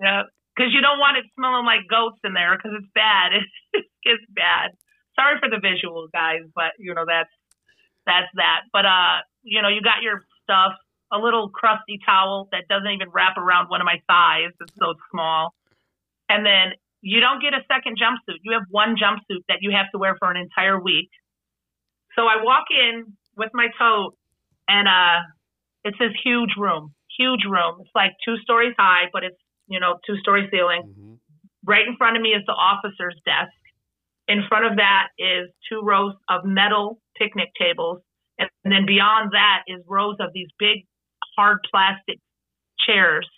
Yeah. 0.00 0.22
Because 0.56 0.72
you 0.72 0.80
don't 0.80 0.98
want 0.98 1.16
it 1.16 1.24
smelling 1.36 1.64
like 1.64 1.86
goats 1.88 2.18
in 2.24 2.34
there 2.34 2.56
because 2.56 2.72
it's 2.78 2.90
bad. 2.94 3.32
It's, 4.02 4.24
bad. 4.32 4.72
Sorry 5.14 5.36
for 5.38 5.50
the 5.50 5.60
visual, 5.60 6.08
guys, 6.10 6.40
but 6.56 6.72
you 6.78 6.94
know 6.94 7.04
that's 7.06 7.28
that's 8.06 8.32
that. 8.34 8.64
But 8.72 8.86
uh, 8.86 9.20
you 9.42 9.60
know, 9.60 9.68
you 9.68 9.82
got 9.82 10.00
your 10.02 10.24
stuff 10.42 10.72
a 11.12 11.18
little 11.18 11.50
crusty 11.50 12.00
towel 12.04 12.48
that 12.50 12.64
doesn't 12.68 12.90
even 12.90 13.10
wrap 13.10 13.36
around 13.36 13.68
one 13.68 13.80
of 13.80 13.84
my 13.84 14.00
thighs. 14.08 14.52
It's 14.60 14.72
so 14.78 14.94
small. 15.10 15.52
And 16.28 16.46
then 16.46 16.72
you 17.02 17.20
don't 17.20 17.42
get 17.42 17.52
a 17.52 17.60
second 17.68 17.98
jumpsuit. 17.98 18.38
You 18.42 18.52
have 18.52 18.64
one 18.70 18.96
jumpsuit 18.96 19.44
that 19.48 19.58
you 19.60 19.70
have 19.72 19.90
to 19.92 19.98
wear 19.98 20.16
for 20.18 20.30
an 20.30 20.36
entire 20.36 20.80
week. 20.80 21.10
So 22.16 22.22
I 22.22 22.42
walk 22.42 22.64
in 22.70 23.16
with 23.36 23.50
my 23.52 23.68
tote, 23.78 24.16
and 24.68 24.88
uh, 24.88 25.26
it's 25.84 25.98
this 25.98 26.12
huge 26.24 26.50
room, 26.56 26.94
huge 27.18 27.44
room. 27.44 27.78
It's 27.80 27.94
like 27.94 28.12
two 28.24 28.36
stories 28.38 28.74
high, 28.78 29.08
but 29.12 29.24
it's 29.24 29.38
you 29.70 29.80
know 29.80 29.98
two 30.06 30.18
story 30.18 30.48
ceiling. 30.50 30.82
Mhm. 30.82 31.18
Right 31.64 31.86
in 31.86 31.96
front 31.96 32.16
of 32.16 32.22
me 32.22 32.30
is 32.34 32.44
the 32.46 32.52
officer's 32.52 33.16
desk. 33.24 33.52
In 34.28 34.46
front 34.48 34.66
of 34.66 34.76
that 34.76 35.08
is 35.18 35.50
two 35.68 35.80
rows 35.82 36.14
of 36.28 36.44
metal 36.44 37.00
picnic 37.16 37.50
tables. 37.58 38.02
And 38.38 38.50
then 38.64 38.86
beyond 38.86 39.32
that 39.32 39.64
is 39.66 39.82
rows 39.86 40.16
of 40.20 40.32
these 40.32 40.48
big 40.58 40.86
hard 41.36 41.58
plastic 41.70 42.18
chairs 42.86 43.28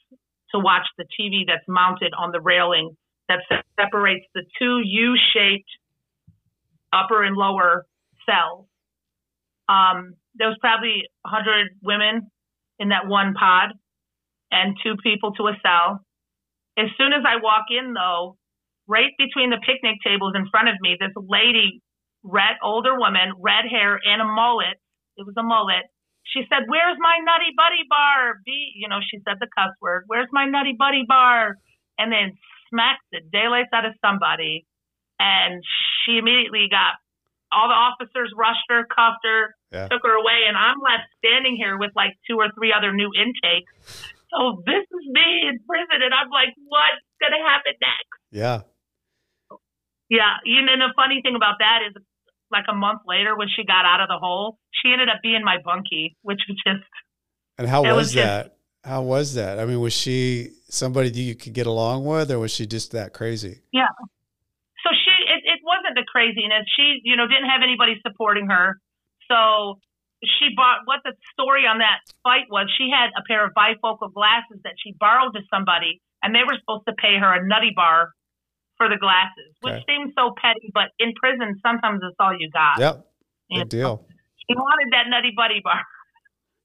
to 0.52 0.58
watch 0.60 0.86
the 0.98 1.04
TV 1.18 1.44
that's 1.46 1.66
mounted 1.66 2.12
on 2.16 2.30
the 2.30 2.40
railing 2.40 2.96
that 3.28 3.40
se- 3.48 3.62
separates 3.78 4.26
the 4.34 4.44
two 4.58 4.80
U 4.84 5.16
shaped 5.32 5.70
upper 6.92 7.22
and 7.24 7.36
lower 7.36 7.86
cells. 8.26 8.66
Um, 9.68 10.14
there 10.34 10.48
was 10.48 10.58
probably 10.60 11.08
100 11.22 11.68
women 11.82 12.30
in 12.78 12.90
that 12.90 13.06
one 13.06 13.34
pod 13.34 13.70
and 14.50 14.76
two 14.82 14.96
people 15.02 15.32
to 15.32 15.48
a 15.48 15.56
cell. 15.62 16.00
As 16.78 16.88
soon 16.96 17.12
as 17.12 17.22
I 17.26 17.36
walk 17.42 17.66
in, 17.68 17.92
though, 17.92 18.36
right 18.88 19.12
between 19.18 19.50
the 19.50 19.60
picnic 19.60 19.98
tables 20.04 20.32
in 20.34 20.48
front 20.48 20.68
of 20.68 20.76
me, 20.80 20.96
this 20.98 21.12
lady, 21.16 21.82
red, 22.22 22.56
older 22.62 22.98
woman, 22.98 23.34
red 23.38 23.68
hair 23.68 23.98
and 24.02 24.22
a 24.22 24.24
mullet. 24.24 24.80
It 25.16 25.26
was 25.26 25.36
a 25.36 25.42
mullet. 25.42 25.84
She 26.24 26.46
said, 26.48 26.64
"Where's 26.66 26.96
my 26.98 27.18
nutty 27.18 27.52
buddy 27.56 27.84
bar?" 27.88 28.40
B, 28.44 28.72
you 28.76 28.88
know, 28.88 29.00
she 29.02 29.18
said 29.26 29.38
the 29.40 29.48
cuss 29.48 29.74
word. 29.80 30.04
"Where's 30.06 30.30
my 30.32 30.46
nutty 30.46 30.72
buddy 30.72 31.04
bar?" 31.06 31.56
And 31.98 32.10
then 32.10 32.38
smacked 32.70 33.04
the 33.12 33.20
daylights 33.20 33.72
out 33.72 33.84
of 33.84 33.94
somebody. 34.00 34.64
And 35.18 35.62
she 36.04 36.18
immediately 36.18 36.68
got 36.70 36.94
all 37.52 37.68
the 37.68 37.74
officers 37.74 38.32
rushed 38.34 38.64
her, 38.70 38.84
cuffed 38.86 39.24
her, 39.24 39.54
Yeah. 39.70 39.88
took 39.88 40.02
her 40.04 40.16
away, 40.16 40.44
and 40.48 40.56
I'm 40.56 40.80
left 40.80 41.04
standing 41.18 41.54
here 41.56 41.76
with 41.76 41.92
like 41.94 42.16
two 42.26 42.36
or 42.36 42.50
three 42.52 42.72
other 42.72 42.92
new 42.92 43.12
intakes. 43.14 44.14
So 44.32 44.62
this 44.64 44.84
is 44.88 45.04
me 45.12 45.48
in 45.48 45.60
prison, 45.68 46.00
and 46.02 46.12
I'm 46.14 46.30
like, 46.30 46.56
what's 46.68 47.04
gonna 47.20 47.42
happen 47.44 47.72
next? 47.80 48.18
Yeah. 48.32 48.60
Yeah, 50.08 50.36
you 50.44 50.60
know, 50.64 50.76
the 50.76 50.92
funny 50.96 51.20
thing 51.22 51.36
about 51.36 51.56
that 51.60 51.80
is, 51.88 51.94
like 52.50 52.64
a 52.68 52.74
month 52.74 53.00
later, 53.06 53.36
when 53.36 53.48
she 53.48 53.64
got 53.64 53.84
out 53.84 54.00
of 54.00 54.08
the 54.08 54.18
hole, 54.18 54.58
she 54.72 54.92
ended 54.92 55.08
up 55.08 55.20
being 55.22 55.42
my 55.44 55.56
bunkie, 55.64 56.16
which 56.22 56.40
was 56.48 56.56
just 56.66 56.84
And 57.58 57.66
how 57.68 57.82
was, 57.82 57.94
was 57.96 58.12
just- 58.12 58.26
that? 58.26 58.56
How 58.84 59.00
was 59.02 59.34
that? 59.34 59.60
I 59.60 59.64
mean, 59.64 59.80
was 59.80 59.92
she 59.92 60.48
somebody 60.68 61.08
that 61.08 61.20
you 61.20 61.36
could 61.36 61.52
get 61.52 61.68
along 61.68 62.04
with, 62.04 62.32
or 62.32 62.40
was 62.40 62.50
she 62.52 62.66
just 62.66 62.90
that 62.92 63.12
crazy? 63.14 63.60
Yeah. 63.72 63.86
So 64.82 64.90
she 64.90 65.14
it, 65.32 65.40
it 65.46 65.60
wasn't 65.62 65.94
the 65.94 66.02
craziness 66.10 66.66
she 66.74 66.98
you 67.04 67.14
know 67.14 67.28
didn't 67.28 67.48
have 67.48 67.62
anybody 67.62 67.94
supporting 68.04 68.48
her 68.48 68.80
so 69.30 69.78
she 70.24 70.54
bought 70.54 70.86
what 70.86 71.00
the 71.04 71.12
story 71.34 71.66
on 71.66 71.78
that 71.78 71.98
fight 72.22 72.46
was 72.50 72.70
she 72.78 72.88
had 72.90 73.10
a 73.18 73.22
pair 73.26 73.44
of 73.44 73.50
bifocal 73.58 74.12
glasses 74.12 74.58
that 74.64 74.74
she 74.78 74.94
borrowed 74.98 75.34
to 75.34 75.42
somebody 75.52 76.00
and 76.22 76.34
they 76.34 76.44
were 76.46 76.54
supposed 76.62 76.86
to 76.86 76.94
pay 76.94 77.18
her 77.18 77.30
a 77.34 77.42
nutty 77.46 77.72
bar 77.74 78.10
for 78.78 78.88
the 78.88 78.96
glasses 78.96 79.50
which 79.60 79.74
Okay. 79.74 79.84
seems 79.88 80.14
so 80.16 80.30
petty 80.40 80.70
but 80.72 80.90
in 80.98 81.12
prison 81.18 81.58
sometimes 81.62 82.00
it's 82.02 82.16
all 82.20 82.34
you 82.38 82.48
got 82.50 82.78
Yep. 82.78 83.06
you 83.50 83.58
Good 83.64 83.72
know? 83.72 83.98
deal. 83.98 84.06
she 84.46 84.54
wanted 84.54 84.88
that 84.94 85.10
nutty 85.10 85.32
buddy 85.36 85.60
bar. 85.62 85.82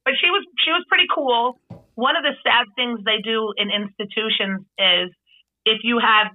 But 0.06 0.16
she 0.24 0.30
was 0.32 0.40
she 0.64 0.72
was 0.72 0.86
pretty 0.88 1.04
cool. 1.14 1.60
One 1.96 2.16
of 2.16 2.24
the 2.24 2.32
sad 2.40 2.64
things 2.80 3.04
they 3.04 3.20
do 3.20 3.52
in 3.60 3.68
institutions 3.68 4.64
is 4.80 5.12
if 5.68 5.84
you 5.84 6.00
have 6.00 6.32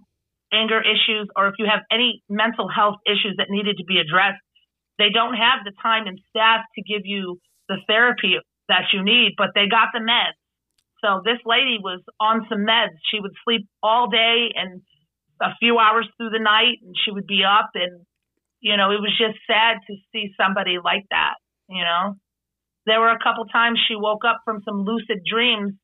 anger 0.53 0.77
issues 0.85 1.25
or 1.37 1.49
if 1.49 1.55
you 1.59 1.65
have 1.65 1.81
any 1.91 2.21
mental 2.29 2.69
health 2.69 2.97
issues 3.09 3.33
that 3.41 3.49
needed 3.49 3.79
to 3.79 3.85
be 3.89 3.97
addressed, 3.97 4.45
they 5.03 5.11
don't 5.11 5.35
have 5.35 5.67
the 5.67 5.73
time 5.83 6.07
and 6.07 6.19
staff 6.31 6.63
to 6.79 6.83
give 6.87 7.03
you 7.05 7.41
the 7.69 7.79
therapy 7.91 8.39
that 8.69 8.95
you 8.95 9.03
need, 9.03 9.35
but 9.37 9.49
they 9.55 9.67
got 9.67 9.89
the 9.93 9.99
meds. 9.99 10.39
So 11.03 11.21
this 11.25 11.43
lady 11.45 11.83
was 11.83 11.99
on 12.21 12.47
some 12.49 12.63
meds. 12.63 12.95
She 13.11 13.19
would 13.19 13.35
sleep 13.43 13.67
all 13.83 14.07
day 14.09 14.55
and 14.55 14.81
a 15.43 15.51
few 15.59 15.79
hours 15.79 16.07
through 16.17 16.31
the 16.31 16.39
night 16.39 16.79
and 16.87 16.95
she 17.05 17.11
would 17.11 17.27
be 17.27 17.43
up 17.43 17.71
and 17.75 18.07
you 18.63 18.77
know, 18.77 18.93
it 18.93 19.01
was 19.03 19.11
just 19.19 19.43
sad 19.51 19.79
to 19.91 19.95
see 20.13 20.31
somebody 20.39 20.79
like 20.79 21.03
that, 21.11 21.35
you 21.69 21.83
know. 21.83 22.15
There 22.87 23.01
were 23.01 23.11
a 23.11 23.19
couple 23.19 23.45
times 23.47 23.81
she 23.89 23.97
woke 23.97 24.23
up 24.25 24.39
from 24.45 24.63
some 24.65 24.85
lucid 24.87 25.27
dreams 25.29 25.75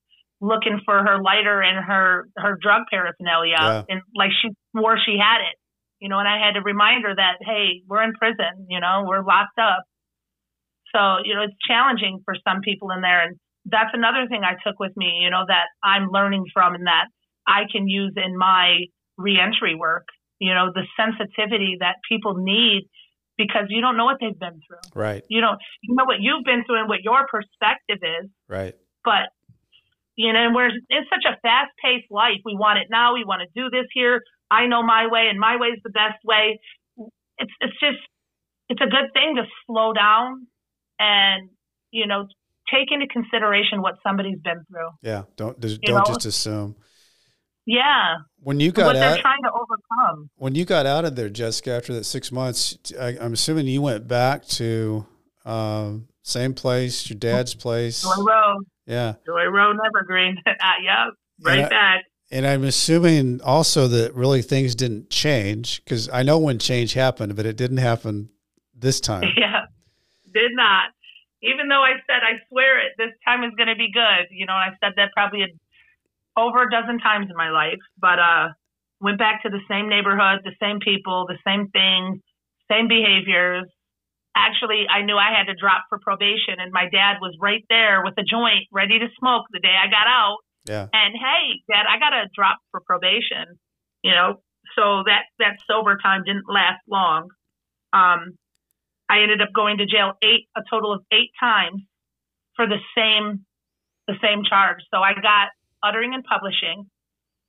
looking 0.40 0.78
for 0.87 0.94
her 1.02 1.18
lighter 1.20 1.61
and 1.61 1.85
her 1.85 2.28
her 2.37 2.57
drug 2.62 2.83
paraphernalia 2.88 3.59
Yeah. 3.59 3.83
and 3.88 4.02
like 4.14 4.31
she 4.31 4.50
swore 4.70 4.96
she 5.04 5.18
had 5.18 5.42
it. 5.42 5.59
You 6.00 6.08
know, 6.08 6.18
and 6.18 6.28
I 6.28 6.38
had 6.38 6.54
to 6.54 6.62
remind 6.62 7.04
her 7.04 7.14
that, 7.14 7.38
hey, 7.40 7.82
we're 7.88 8.02
in 8.02 8.12
prison, 8.12 8.66
you 8.68 8.80
know, 8.80 9.04
we're 9.06 9.24
locked 9.24 9.58
up. 9.58 9.82
So, 10.94 11.18
you 11.24 11.34
know, 11.34 11.42
it's 11.42 11.56
challenging 11.66 12.20
for 12.24 12.34
some 12.46 12.61
people 12.62 12.90
in 12.92 13.02
there 13.02 13.22
and 13.22 13.37
that's 13.70 13.90
another 13.92 14.26
thing 14.28 14.42
I 14.44 14.56
took 14.66 14.78
with 14.78 14.96
me, 14.96 15.20
you 15.22 15.30
know, 15.30 15.44
that 15.46 15.66
I'm 15.82 16.11
learning 16.11 16.44
from 16.52 16.74
and 16.74 16.87
that 16.87 17.06
I 17.46 17.62
can 17.70 17.88
use 17.88 18.14
in 18.16 18.37
my 18.37 18.84
reentry 19.16 19.74
work. 19.74 20.06
You 20.38 20.54
know, 20.54 20.70
the 20.72 20.87
sensitivity 20.96 21.76
that 21.80 21.96
people 22.08 22.34
need 22.37 22.88
because 23.37 23.66
you 23.68 23.80
don't 23.80 23.96
know 23.96 24.04
what 24.04 24.18
they've 24.20 24.38
been 24.38 24.61
through. 24.66 24.87
Right. 24.94 25.24
You 25.28 25.40
don't 25.40 25.58
you 25.82 25.94
know 25.96 26.04
what 26.04 26.18
you've 26.20 26.44
been 26.44 26.64
through 26.64 26.80
and 26.80 26.88
what 26.88 27.02
your 27.02 27.26
perspective 27.26 27.98
is, 28.02 28.30
Right. 28.48 28.74
but 29.04 29.30
you 30.14 30.32
know, 30.32 30.46
and 30.46 30.54
we're 30.54 30.68
in 30.68 31.04
such 31.11 31.24
a 31.26 31.38
fast 31.42 31.70
paced 31.82 32.11
life. 32.11 32.38
We 32.44 32.54
want 32.54 32.78
it 32.78 32.88
now, 32.90 33.14
we 33.14 33.24
want 33.24 33.42
to 33.42 33.48
do 33.54 33.70
this 33.70 33.87
here. 33.92 34.22
I 34.50 34.66
know 34.66 34.82
my 34.82 35.06
way 35.11 35.28
and 35.30 35.38
my 35.38 35.56
way 35.56 35.68
is 35.68 35.80
the 35.84 35.90
best 35.90 36.24
way. 36.24 36.61
It's 37.38 37.52
it's 37.61 37.78
just 37.80 37.98
it's 38.68 38.80
a 38.80 38.87
good 38.87 39.12
thing 39.12 39.37
to 39.37 39.44
slow 39.66 39.92
down 39.92 40.46
and, 40.98 41.48
you 41.90 42.06
know, 42.06 42.26
take 42.72 42.88
into 42.90 43.06
consideration 43.06 43.80
what 43.80 43.94
somebody's 44.02 44.38
been 44.42 44.62
through. 44.70 44.90
Yeah. 45.02 45.22
Don't 45.37 45.58
just, 45.61 45.80
don't 45.82 45.96
know? 45.96 46.14
just 46.14 46.26
assume. 46.26 46.76
Yeah. 47.66 48.16
When 48.40 48.61
you 48.61 48.68
what 48.68 48.76
got 48.76 48.94
they're 48.94 49.20
trying 49.20 49.42
to 49.42 49.50
overcome. 49.50 50.30
when 50.37 50.54
you 50.54 50.64
got 50.64 50.87
out 50.87 51.04
of 51.04 51.16
there, 51.16 51.28
Jessica, 51.28 51.72
after 51.72 51.94
that 51.94 52.04
six 52.04 52.32
months, 52.32 52.78
I, 52.98 53.18
I'm 53.20 53.32
assuming 53.32 53.66
you 53.66 53.82
went 53.82 54.08
back 54.08 54.46
to 54.46 55.06
um, 55.44 56.08
same 56.22 56.54
place, 56.54 57.08
your 57.08 57.18
dad's 57.18 57.54
place. 57.54 58.02
Joy 58.02 58.22
Road. 58.22 58.64
Yeah. 58.87 59.14
Joy 59.26 59.44
Road 59.44 59.76
Evergreen. 59.87 60.37
uh, 60.46 60.52
yep. 60.82 61.14
Right 61.42 61.64
I- 61.64 61.68
back. 61.68 62.04
And 62.30 62.46
I'm 62.46 62.64
assuming 62.64 63.40
also 63.40 63.88
that 63.88 64.14
really 64.14 64.42
things 64.42 64.74
didn't 64.74 65.08
change 65.08 65.82
because 65.84 66.10
I 66.10 66.22
know 66.22 66.38
when 66.38 66.58
change 66.58 66.92
happened, 66.92 67.36
but 67.36 67.46
it 67.46 67.56
didn't 67.56 67.78
happen 67.78 68.30
this 68.74 69.00
time. 69.00 69.24
Yeah, 69.36 69.66
did 70.32 70.52
not. 70.52 70.90
Even 71.42 71.68
though 71.68 71.82
I 71.82 71.94
said, 72.06 72.20
I 72.22 72.42
swear 72.48 72.84
it, 72.84 72.92
this 72.98 73.14
time 73.24 73.44
is 73.44 73.52
going 73.56 73.68
to 73.68 73.76
be 73.76 73.90
good. 73.92 74.26
You 74.30 74.44
know, 74.44 74.52
I've 74.52 74.76
said 74.82 74.92
that 74.96 75.12
probably 75.14 75.46
over 76.36 76.62
a 76.64 76.70
dozen 76.70 76.98
times 76.98 77.30
in 77.30 77.36
my 77.36 77.50
life, 77.50 77.80
but 77.98 78.18
uh, 78.18 78.48
went 79.00 79.18
back 79.18 79.42
to 79.42 79.48
the 79.48 79.62
same 79.70 79.88
neighborhood, 79.88 80.42
the 80.44 80.54
same 80.60 80.80
people, 80.80 81.26
the 81.26 81.38
same 81.46 81.68
things, 81.70 82.20
same 82.70 82.88
behaviors. 82.88 83.64
Actually, 84.36 84.86
I 84.90 85.02
knew 85.02 85.16
I 85.16 85.34
had 85.34 85.46
to 85.46 85.54
drop 85.54 85.86
for 85.88 85.98
probation, 85.98 86.58
and 86.58 86.72
my 86.72 86.88
dad 86.90 87.18
was 87.20 87.34
right 87.40 87.64
there 87.68 88.02
with 88.04 88.14
a 88.18 88.26
joint, 88.26 88.66
ready 88.70 88.98
to 88.98 89.08
smoke 89.18 89.46
the 89.50 89.58
day 89.58 89.74
I 89.74 89.90
got 89.90 90.06
out. 90.06 90.38
Yeah. 90.68 90.87
And 90.92 91.14
hey, 91.14 91.62
Dad, 91.70 91.87
I 91.88 91.98
got 91.98 92.11
to 92.11 92.28
drop 92.35 92.59
for 92.70 92.81
probation. 92.81 93.59
You 94.02 94.12
know, 94.12 94.42
so 94.76 95.02
that 95.07 95.24
that 95.38 95.59
sober 95.66 95.98
time 96.02 96.22
didn't 96.24 96.44
last 96.48 96.83
long. 96.88 97.28
Um, 97.92 98.37
I 99.09 99.20
ended 99.22 99.40
up 99.40 99.48
going 99.54 99.78
to 99.78 99.87
jail 99.87 100.12
eight, 100.22 100.48
a 100.57 100.61
total 100.70 100.92
of 100.92 101.02
eight 101.11 101.31
times 101.40 101.83
for 102.54 102.66
the 102.66 102.76
same, 102.94 103.44
the 104.07 104.14
same 104.22 104.42
charge. 104.48 104.78
So 104.92 105.00
I 105.00 105.14
got 105.14 105.48
uttering 105.83 106.12
and 106.14 106.22
publishing, 106.22 106.85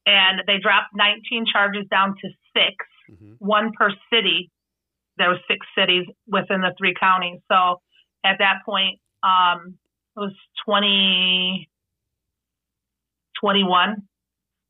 and 0.05 0.41
they 0.47 0.58
dropped 0.62 0.95
19 0.95 1.45
charges 1.51 1.86
down 1.91 2.15
to 2.21 2.29
6 2.55 2.75
Mhm. 3.12 3.36
one 3.39 3.71
per 3.73 3.91
city. 4.12 4.49
There 5.17 5.29
was 5.29 5.39
six 5.47 5.65
cities 5.75 6.05
within 6.27 6.62
the 6.62 6.73
three 6.77 6.93
counties. 6.93 7.41
So 7.51 7.82
at 8.23 8.38
that 8.39 8.63
point, 8.65 8.99
um, 9.23 9.77
it 10.15 10.19
was 10.19 10.34
20, 10.63 11.67
21. 13.41 13.95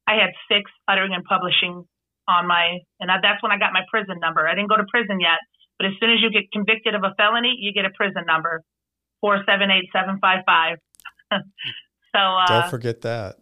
I 0.07 0.13
had 0.13 0.29
six 0.51 0.69
uttering 0.87 1.13
and 1.13 1.23
publishing 1.23 1.83
on 2.27 2.47
my, 2.47 2.79
and 2.99 3.09
that's 3.09 3.41
when 3.43 3.51
I 3.51 3.57
got 3.57 3.73
my 3.73 3.81
prison 3.89 4.17
number. 4.19 4.47
I 4.47 4.55
didn't 4.55 4.69
go 4.69 4.77
to 4.77 4.85
prison 4.91 5.19
yet, 5.19 5.39
but 5.77 5.87
as 5.87 5.93
soon 5.99 6.11
as 6.11 6.17
you 6.21 6.29
get 6.31 6.51
convicted 6.51 6.95
of 6.95 7.03
a 7.03 7.13
felony, 7.17 7.55
you 7.59 7.73
get 7.73 7.85
a 7.85 7.89
prison 7.95 8.23
number, 8.25 8.61
four 9.21 9.43
seven 9.45 9.69
eight 9.71 9.85
seven 9.93 10.17
five 10.21 10.39
five. 10.45 10.77
so 11.31 12.19
uh, 12.19 12.47
Don't 12.47 12.69
forget 12.69 13.01
that. 13.01 13.35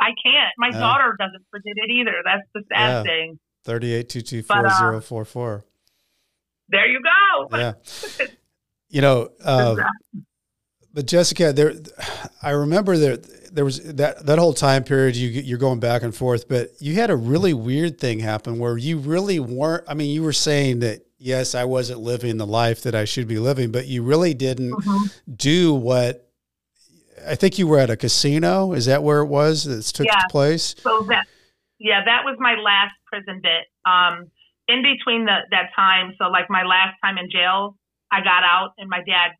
I 0.00 0.10
can't. 0.24 0.52
My 0.58 0.68
Yeah. 0.68 0.80
daughter 0.80 1.16
doesn't 1.18 1.44
forget 1.50 1.74
it 1.76 1.90
either. 1.90 2.14
That's 2.24 2.46
the 2.54 2.62
sad 2.72 2.88
Yeah. 2.88 3.02
thing. 3.02 3.38
Thirty-eight 3.64 4.08
two 4.08 4.20
two 4.22 4.42
four 4.42 4.68
zero 4.70 5.00
four 5.00 5.24
four. 5.24 5.64
There 6.68 6.86
you 6.86 7.00
go. 7.02 7.56
Yeah. 7.58 7.72
You 8.88 9.00
know, 9.00 9.30
uh, 9.44 9.74
but 10.96 11.04
Jessica, 11.04 11.52
there, 11.52 11.74
I 12.42 12.50
remember 12.50 12.96
there, 12.96 13.18
there 13.52 13.66
was 13.66 13.82
that 13.84 14.24
that 14.24 14.38
whole 14.38 14.54
time 14.54 14.82
period 14.82 15.14
you 15.14 15.28
you're 15.28 15.58
going 15.58 15.78
back 15.78 16.02
and 16.02 16.14
forth, 16.14 16.48
but 16.48 16.70
you 16.80 16.94
had 16.94 17.10
a 17.10 17.16
really 17.16 17.52
weird 17.52 18.00
thing 18.00 18.18
happen 18.18 18.58
where 18.58 18.78
you 18.78 18.96
really 18.96 19.38
weren't. 19.38 19.84
I 19.86 19.92
mean, 19.92 20.10
you 20.10 20.22
were 20.22 20.32
saying 20.32 20.78
that 20.80 21.06
yes, 21.18 21.54
I 21.54 21.64
wasn't 21.64 22.00
living 22.00 22.38
the 22.38 22.46
life 22.46 22.82
that 22.84 22.94
I 22.94 23.04
should 23.04 23.28
be 23.28 23.38
living, 23.38 23.72
but 23.72 23.86
you 23.86 24.02
really 24.02 24.32
didn't 24.32 24.72
mm-hmm. 24.72 25.34
do 25.34 25.74
what 25.74 26.30
I 27.28 27.34
think 27.34 27.58
you 27.58 27.66
were 27.66 27.78
at 27.78 27.90
a 27.90 27.96
casino. 27.98 28.72
Is 28.72 28.86
that 28.86 29.02
where 29.02 29.20
it 29.20 29.26
was 29.26 29.64
that 29.64 29.82
took 29.94 30.06
yeah. 30.06 30.22
place? 30.30 30.74
So 30.78 31.02
that 31.10 31.26
yeah, 31.78 32.06
that 32.06 32.24
was 32.24 32.38
my 32.38 32.54
last 32.54 32.94
prison 33.04 33.42
bit. 33.42 33.66
Um, 33.84 34.30
in 34.66 34.82
between 34.82 35.26
the, 35.26 35.40
that 35.50 35.72
time, 35.76 36.14
so 36.16 36.28
like 36.28 36.48
my 36.48 36.62
last 36.62 36.96
time 37.04 37.18
in 37.18 37.28
jail, 37.30 37.76
I 38.10 38.20
got 38.20 38.44
out 38.44 38.70
and 38.78 38.88
my 38.88 39.02
dad. 39.06 39.32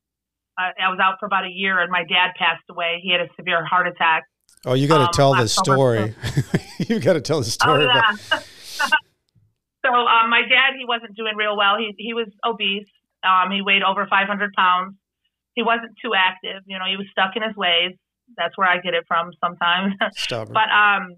Uh, 0.59 0.71
I 0.83 0.89
was 0.89 0.99
out 1.03 1.17
for 1.21 1.27
about 1.27 1.45
a 1.45 1.51
year, 1.51 1.81
and 1.81 1.91
my 1.91 2.05
dad 2.05 2.33
passed 2.39 2.65
away. 2.71 3.01
He 3.03 3.13
had 3.13 3.21
a 3.21 3.29
severe 3.37 3.65
heart 3.65 3.87
attack. 3.87 4.25
Oh, 4.65 4.75
you 4.75 4.89
got 4.89 4.99
to 4.99 5.05
um, 5.05 5.13
tell 5.13 5.35
the 5.35 5.49
story. 5.49 6.15
you 6.79 6.99
got 6.99 7.13
to 7.13 7.21
tell 7.21 7.41
the 7.41 7.51
story. 7.51 7.87
Oh, 7.87 7.95
yeah. 7.95 8.39
so 9.85 9.93
um, 9.93 10.31
my 10.31 10.43
dad, 10.43 10.75
he 10.79 10.85
wasn't 10.87 11.17
doing 11.17 11.37
real 11.37 11.57
well. 11.57 11.77
He 11.79 11.95
he 11.99 12.15
was 12.15 12.29
obese. 12.45 12.89
Um, 13.23 13.51
he 13.51 13.61
weighed 13.61 13.83
over 13.83 14.07
500 14.07 14.53
pounds 14.55 14.97
he 15.57 15.63
wasn't 15.63 15.97
too 16.05 16.13
active. 16.15 16.63
You 16.67 16.79
know, 16.79 16.85
he 16.89 16.97
was 16.97 17.07
stuck 17.11 17.35
in 17.35 17.43
his 17.43 17.57
ways. 17.57 17.97
That's 18.37 18.57
where 18.57 18.69
I 18.69 18.79
get 18.79 18.95
it 18.95 19.05
from 19.09 19.31
sometimes. 19.43 19.95
Stubborn. 20.15 20.53
but 20.53 20.69
um, 20.71 21.17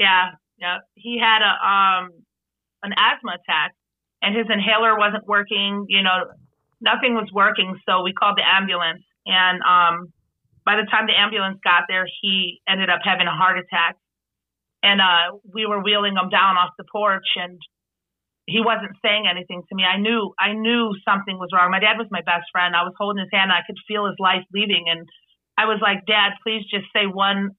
yeah, 0.00 0.32
yeah, 0.58 0.78
he 0.94 1.20
had 1.20 1.42
a 1.42 1.52
um 1.52 2.10
an 2.82 2.92
asthma 2.96 3.36
attack, 3.38 3.74
and 4.22 4.34
his 4.34 4.46
inhaler 4.48 4.98
wasn't 4.98 5.28
working. 5.28 5.84
You 5.88 6.02
know, 6.02 6.32
nothing 6.82 7.14
was 7.14 7.30
working. 7.32 7.78
So 7.88 8.02
we 8.02 8.12
called 8.12 8.36
the 8.36 8.44
ambulance, 8.44 9.06
and 9.24 9.62
um, 9.62 10.12
by 10.66 10.76
the 10.76 10.86
time 10.90 11.06
the 11.06 11.16
ambulance 11.16 11.58
got 11.62 11.84
there, 11.88 12.06
he 12.20 12.60
ended 12.68 12.90
up 12.90 13.00
having 13.04 13.26
a 13.26 13.34
heart 13.34 13.58
attack. 13.58 13.96
And 14.82 15.00
uh, 15.00 15.38
we 15.46 15.64
were 15.64 15.80
wheeling 15.80 16.18
him 16.18 16.28
down 16.28 16.58
off 16.58 16.74
the 16.76 16.84
porch, 16.90 17.38
and 17.38 17.58
he 18.46 18.58
wasn't 18.58 18.98
saying 19.00 19.30
anything 19.30 19.62
to 19.68 19.74
me. 19.74 19.84
I 19.84 19.98
knew 19.98 20.34
I 20.38 20.52
knew 20.52 20.90
something 21.06 21.38
was 21.38 21.50
wrong. 21.54 21.70
My 21.70 21.78
dad 21.78 21.98
was 21.98 22.08
my 22.10 22.22
best 22.22 22.50
friend. 22.50 22.74
I 22.74 22.82
was 22.82 22.94
holding 22.98 23.22
his 23.22 23.30
hand. 23.32 23.52
I 23.52 23.62
could 23.66 23.78
feel 23.86 24.06
his 24.06 24.18
life 24.18 24.42
leaving, 24.52 24.90
and 24.90 25.06
I 25.56 25.66
was 25.66 25.78
like, 25.80 26.04
"Dad, 26.06 26.34
please 26.42 26.66
just 26.66 26.86
say 26.90 27.06
one 27.06 27.50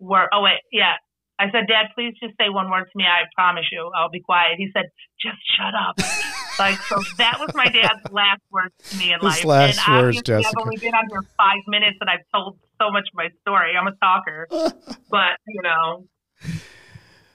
word." 0.00 0.28
Oh 0.32 0.40
wait, 0.40 0.64
yeah. 0.72 0.96
I 1.42 1.50
said, 1.50 1.66
"Dad, 1.66 1.90
please 1.94 2.14
just 2.22 2.38
say 2.38 2.48
one 2.48 2.70
word 2.70 2.84
to 2.84 2.94
me. 2.94 3.02
I 3.02 3.26
promise 3.34 3.64
you, 3.72 3.90
I'll 3.96 4.10
be 4.10 4.20
quiet." 4.20 4.58
He 4.58 4.70
said, 4.72 4.86
"Just 5.20 5.38
shut 5.56 5.74
up." 5.74 5.98
like 6.58 6.78
so, 6.82 7.02
that 7.18 7.38
was 7.40 7.50
my 7.54 7.66
dad's 7.66 8.06
last 8.12 8.42
words 8.50 8.74
to 8.90 8.96
me 8.96 9.12
in 9.12 9.18
His 9.18 9.44
life. 9.44 9.44
Last 9.44 9.88
and 9.88 10.06
words, 10.06 10.22
Jessica. 10.22 10.48
I've 10.48 10.62
only 10.62 10.76
been 10.76 10.94
on 10.94 11.04
here 11.10 11.22
five 11.36 11.62
minutes, 11.66 11.98
and 12.00 12.08
I've 12.08 12.24
told 12.32 12.58
so 12.80 12.90
much 12.92 13.08
of 13.10 13.14
my 13.14 13.28
story. 13.40 13.72
I'm 13.76 13.88
a 13.88 13.96
talker, 13.98 14.46
but 15.10 15.34
you 15.48 15.62
know. 15.62 16.06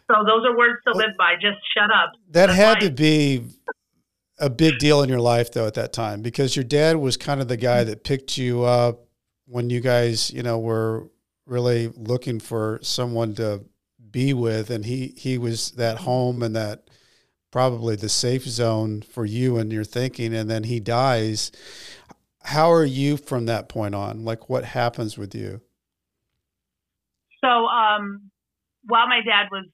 So 0.09 0.23
those 0.23 0.45
are 0.45 0.57
words 0.57 0.79
to 0.87 0.93
live 0.93 1.17
by. 1.17 1.33
Just 1.35 1.59
shut 1.75 1.91
up. 1.91 2.13
That 2.31 2.47
That's 2.47 2.57
had 2.57 2.73
life. 2.75 2.83
to 2.83 2.91
be 2.91 3.43
a 4.39 4.49
big 4.49 4.79
deal 4.79 5.01
in 5.01 5.09
your 5.09 5.19
life 5.19 5.51
though 5.51 5.67
at 5.67 5.73
that 5.73 5.91
time 5.91 6.21
because 6.21 6.55
your 6.55 6.63
dad 6.63 6.95
was 6.95 7.17
kind 7.17 7.41
of 7.41 7.47
the 7.47 7.57
guy 7.57 7.83
that 7.83 8.03
picked 8.03 8.37
you 8.37 8.63
up 8.63 9.07
when 9.47 9.69
you 9.69 9.81
guys, 9.81 10.31
you 10.31 10.43
know, 10.43 10.59
were 10.59 11.09
really 11.45 11.87
looking 11.87 12.39
for 12.39 12.79
someone 12.81 13.33
to 13.35 13.63
be 14.11 14.33
with 14.33 14.69
and 14.69 14.85
he 14.85 15.13
he 15.17 15.37
was 15.37 15.71
that 15.71 15.99
home 15.99 16.43
and 16.43 16.55
that 16.55 16.89
probably 17.51 17.95
the 17.95 18.09
safe 18.09 18.43
zone 18.43 19.01
for 19.01 19.25
you 19.25 19.57
and 19.57 19.71
your 19.71 19.83
thinking 19.83 20.33
and 20.33 20.49
then 20.49 20.63
he 20.63 20.79
dies. 20.79 21.51
How 22.43 22.71
are 22.71 22.85
you 22.85 23.17
from 23.17 23.45
that 23.45 23.69
point 23.69 23.95
on? 23.95 24.23
Like 24.23 24.49
what 24.49 24.63
happens 24.63 25.17
with 25.17 25.33
you? 25.33 25.61
So 27.43 27.47
um 27.47 28.31
while 28.85 29.07
my 29.07 29.21
dad 29.25 29.47
was 29.51 29.65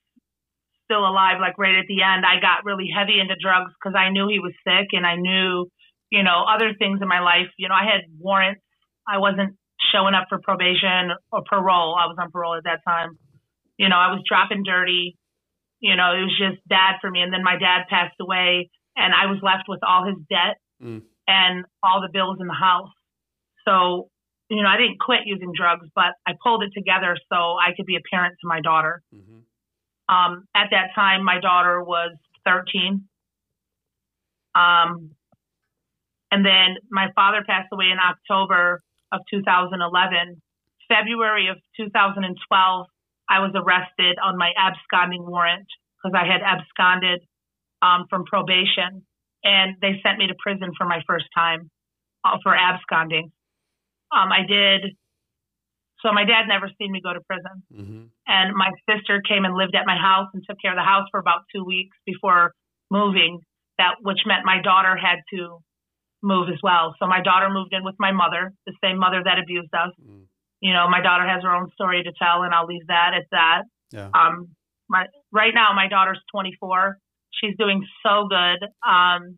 still 0.84 1.06
alive, 1.06 1.40
like 1.40 1.58
right 1.58 1.74
at 1.74 1.86
the 1.88 2.02
end, 2.02 2.24
I 2.24 2.40
got 2.40 2.64
really 2.64 2.88
heavy 2.94 3.18
into 3.20 3.34
drugs 3.40 3.72
because 3.74 3.96
I 3.96 4.10
knew 4.10 4.28
he 4.28 4.38
was 4.38 4.52
sick 4.66 4.88
and 4.92 5.06
I 5.06 5.16
knew, 5.16 5.66
you 6.10 6.22
know, 6.22 6.44
other 6.44 6.74
things 6.78 7.00
in 7.00 7.08
my 7.08 7.20
life. 7.20 7.48
You 7.56 7.68
know, 7.68 7.74
I 7.74 7.84
had 7.84 8.02
warrants. 8.18 8.60
I 9.08 9.18
wasn't 9.18 9.56
showing 9.92 10.14
up 10.14 10.26
for 10.28 10.38
probation 10.38 11.12
or 11.32 11.42
parole. 11.48 11.96
I 11.96 12.06
was 12.06 12.16
on 12.20 12.30
parole 12.30 12.56
at 12.56 12.64
that 12.64 12.80
time. 12.86 13.18
You 13.78 13.88
know, 13.88 13.96
I 13.96 14.12
was 14.12 14.22
dropping 14.28 14.62
dirty. 14.62 15.16
You 15.80 15.96
know, 15.96 16.12
it 16.12 16.22
was 16.22 16.36
just 16.38 16.66
bad 16.68 16.96
for 17.00 17.10
me. 17.10 17.20
And 17.20 17.32
then 17.32 17.42
my 17.42 17.58
dad 17.58 17.84
passed 17.90 18.16
away 18.20 18.70
and 18.96 19.12
I 19.12 19.26
was 19.26 19.38
left 19.42 19.64
with 19.68 19.80
all 19.86 20.06
his 20.06 20.16
debt 20.30 20.56
mm. 20.82 21.02
and 21.26 21.64
all 21.82 22.00
the 22.00 22.08
bills 22.12 22.38
in 22.40 22.46
the 22.46 22.54
house. 22.54 22.92
So, 23.66 24.08
you 24.48 24.62
know, 24.62 24.68
I 24.68 24.76
didn't 24.76 25.00
quit 25.00 25.20
using 25.24 25.52
drugs, 25.56 25.88
but 25.94 26.14
I 26.26 26.32
pulled 26.42 26.62
it 26.62 26.70
together 26.74 27.16
so 27.32 27.56
I 27.58 27.74
could 27.76 27.86
be 27.86 27.96
a 27.96 28.04
parent 28.10 28.34
to 28.40 28.48
my 28.48 28.60
daughter. 28.60 29.02
Mm-hmm. 29.14 30.14
Um, 30.14 30.44
at 30.54 30.68
that 30.70 30.94
time, 30.94 31.24
my 31.24 31.40
daughter 31.40 31.82
was 31.82 32.16
13. 32.44 33.08
Um, 34.54 35.10
and 36.30 36.44
then 36.44 36.76
my 36.90 37.08
father 37.14 37.42
passed 37.46 37.68
away 37.72 37.86
in 37.86 37.98
October 37.98 38.82
of 39.12 39.20
2011. 39.30 40.42
February 40.88 41.48
of 41.48 41.56
2012, 41.76 42.86
I 43.28 43.40
was 43.40 43.52
arrested 43.54 44.18
on 44.22 44.36
my 44.36 44.52
absconding 44.56 45.24
warrant 45.26 45.66
because 45.96 46.18
I 46.18 46.26
had 46.26 46.42
absconded 46.42 47.20
um, 47.82 48.06
from 48.10 48.24
probation. 48.24 49.06
And 49.44 49.76
they 49.80 50.00
sent 50.02 50.18
me 50.18 50.26
to 50.26 50.34
prison 50.38 50.72
for 50.76 50.86
my 50.86 51.00
first 51.06 51.26
time 51.34 51.70
uh, 52.24 52.38
for 52.42 52.56
absconding. 52.56 53.30
Um, 54.10 54.32
I 54.32 54.46
did 54.48 54.96
so 56.04 56.12
my 56.12 56.24
dad 56.24 56.44
never 56.46 56.68
seen 56.78 56.92
me 56.92 57.00
go 57.00 57.14
to 57.14 57.20
prison. 57.24 57.64
Mm-hmm. 57.72 58.04
And 58.28 58.54
my 58.54 58.70
sister 58.84 59.22
came 59.26 59.44
and 59.44 59.56
lived 59.56 59.74
at 59.74 59.86
my 59.86 59.96
house 59.96 60.28
and 60.34 60.44
took 60.44 60.60
care 60.60 60.72
of 60.72 60.76
the 60.76 60.84
house 60.84 61.08
for 61.10 61.18
about 61.18 61.48
two 61.54 61.64
weeks 61.64 61.96
before 62.04 62.52
moving. 62.90 63.40
That 63.78 63.96
which 64.02 64.20
meant 64.26 64.44
my 64.44 64.60
daughter 64.60 64.94
had 64.96 65.24
to 65.32 65.58
move 66.22 66.48
as 66.48 66.60
well. 66.62 66.94
So 67.00 67.06
my 67.06 67.22
daughter 67.22 67.48
moved 67.48 67.72
in 67.72 67.84
with 67.84 67.96
my 67.98 68.12
mother, 68.12 68.52
the 68.66 68.74
same 68.84 68.98
mother 68.98 69.22
that 69.24 69.38
abused 69.38 69.72
us. 69.72 69.90
Mm. 69.96 70.28
You 70.64 70.72
know, 70.72 70.88
my 70.88 71.04
daughter 71.04 71.28
has 71.28 71.44
her 71.44 71.52
own 71.52 71.68
story 71.76 72.02
to 72.02 72.12
tell, 72.16 72.42
and 72.42 72.54
I'll 72.54 72.64
leave 72.64 72.88
that 72.88 73.12
at 73.12 73.28
that. 73.36 73.68
Yeah. 73.92 74.08
Um, 74.16 74.56
my 74.88 75.04
right 75.30 75.52
now, 75.52 75.76
my 75.76 75.88
daughter's 75.88 76.20
24. 76.32 76.96
She's 77.36 77.52
doing 77.58 77.84
so 78.00 78.24
good. 78.32 78.64
Um, 78.80 79.36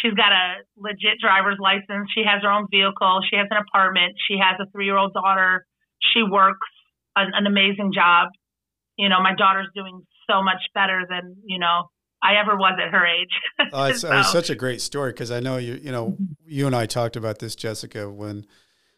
she's 0.00 0.14
got 0.16 0.32
a 0.32 0.64
legit 0.80 1.20
driver's 1.20 1.60
license. 1.60 2.08
She 2.16 2.24
has 2.24 2.40
her 2.40 2.50
own 2.50 2.66
vehicle. 2.70 3.20
She 3.28 3.36
has 3.36 3.46
an 3.50 3.60
apartment. 3.60 4.16
She 4.26 4.40
has 4.40 4.56
a 4.56 4.70
three 4.72 4.86
year 4.86 4.96
old 4.96 5.12
daughter 5.12 5.66
she 6.00 6.22
works 6.22 6.68
an, 7.14 7.30
an 7.34 7.46
amazing 7.46 7.92
job. 7.94 8.28
You 8.96 9.08
know, 9.08 9.20
my 9.22 9.34
daughter's 9.34 9.68
doing 9.74 10.02
so 10.28 10.42
much 10.42 10.60
better 10.74 11.02
than, 11.08 11.36
you 11.44 11.58
know, 11.58 11.84
I 12.22 12.40
ever 12.40 12.56
was 12.56 12.78
at 12.82 12.92
her 12.92 13.06
age. 13.06 13.70
oh, 13.72 13.84
it's, 13.84 14.00
so. 14.00 14.18
it's, 14.18 14.32
such 14.32 14.50
a 14.50 14.54
great 14.54 14.80
story 14.80 15.12
because 15.12 15.30
I 15.30 15.40
know 15.40 15.58
you. 15.58 15.74
You 15.74 15.92
know, 15.92 16.16
you 16.46 16.66
and 16.66 16.74
I 16.74 16.86
talked 16.86 17.16
about 17.16 17.38
this, 17.38 17.54
Jessica. 17.54 18.10
When 18.10 18.46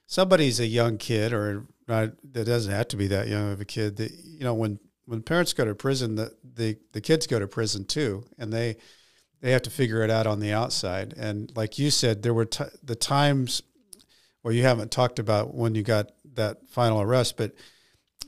somebody's 0.08 0.58
a 0.58 0.66
young 0.66 0.98
kid, 0.98 1.32
or 1.32 1.66
not, 1.86 2.10
that 2.32 2.46
doesn't 2.46 2.72
have 2.72 2.88
to 2.88 2.96
be 2.96 3.06
that 3.06 3.28
young 3.28 3.52
of 3.52 3.60
a 3.60 3.64
kid. 3.64 3.96
That 3.98 4.10
you 4.10 4.42
know, 4.42 4.54
when 4.54 4.80
when 5.04 5.22
parents 5.22 5.52
go 5.52 5.64
to 5.64 5.74
prison, 5.76 6.16
the 6.16 6.34
the 6.42 6.76
the 6.92 7.00
kids 7.00 7.28
go 7.28 7.38
to 7.38 7.46
prison 7.46 7.84
too, 7.84 8.24
and 8.36 8.52
they 8.52 8.76
they 9.40 9.52
have 9.52 9.62
to 9.62 9.70
figure 9.70 10.02
it 10.02 10.10
out 10.10 10.26
on 10.26 10.40
the 10.40 10.52
outside. 10.52 11.14
And 11.16 11.52
like 11.54 11.78
you 11.78 11.90
said, 11.90 12.22
there 12.22 12.34
were 12.34 12.46
t- 12.46 12.64
the 12.82 12.96
times 12.96 13.62
where 14.42 14.52
you 14.52 14.64
haven't 14.64 14.90
talked 14.90 15.20
about 15.20 15.54
when 15.54 15.76
you 15.76 15.82
got 15.82 16.10
that 16.34 16.66
final 16.68 17.00
arrest, 17.00 17.36
but 17.36 17.54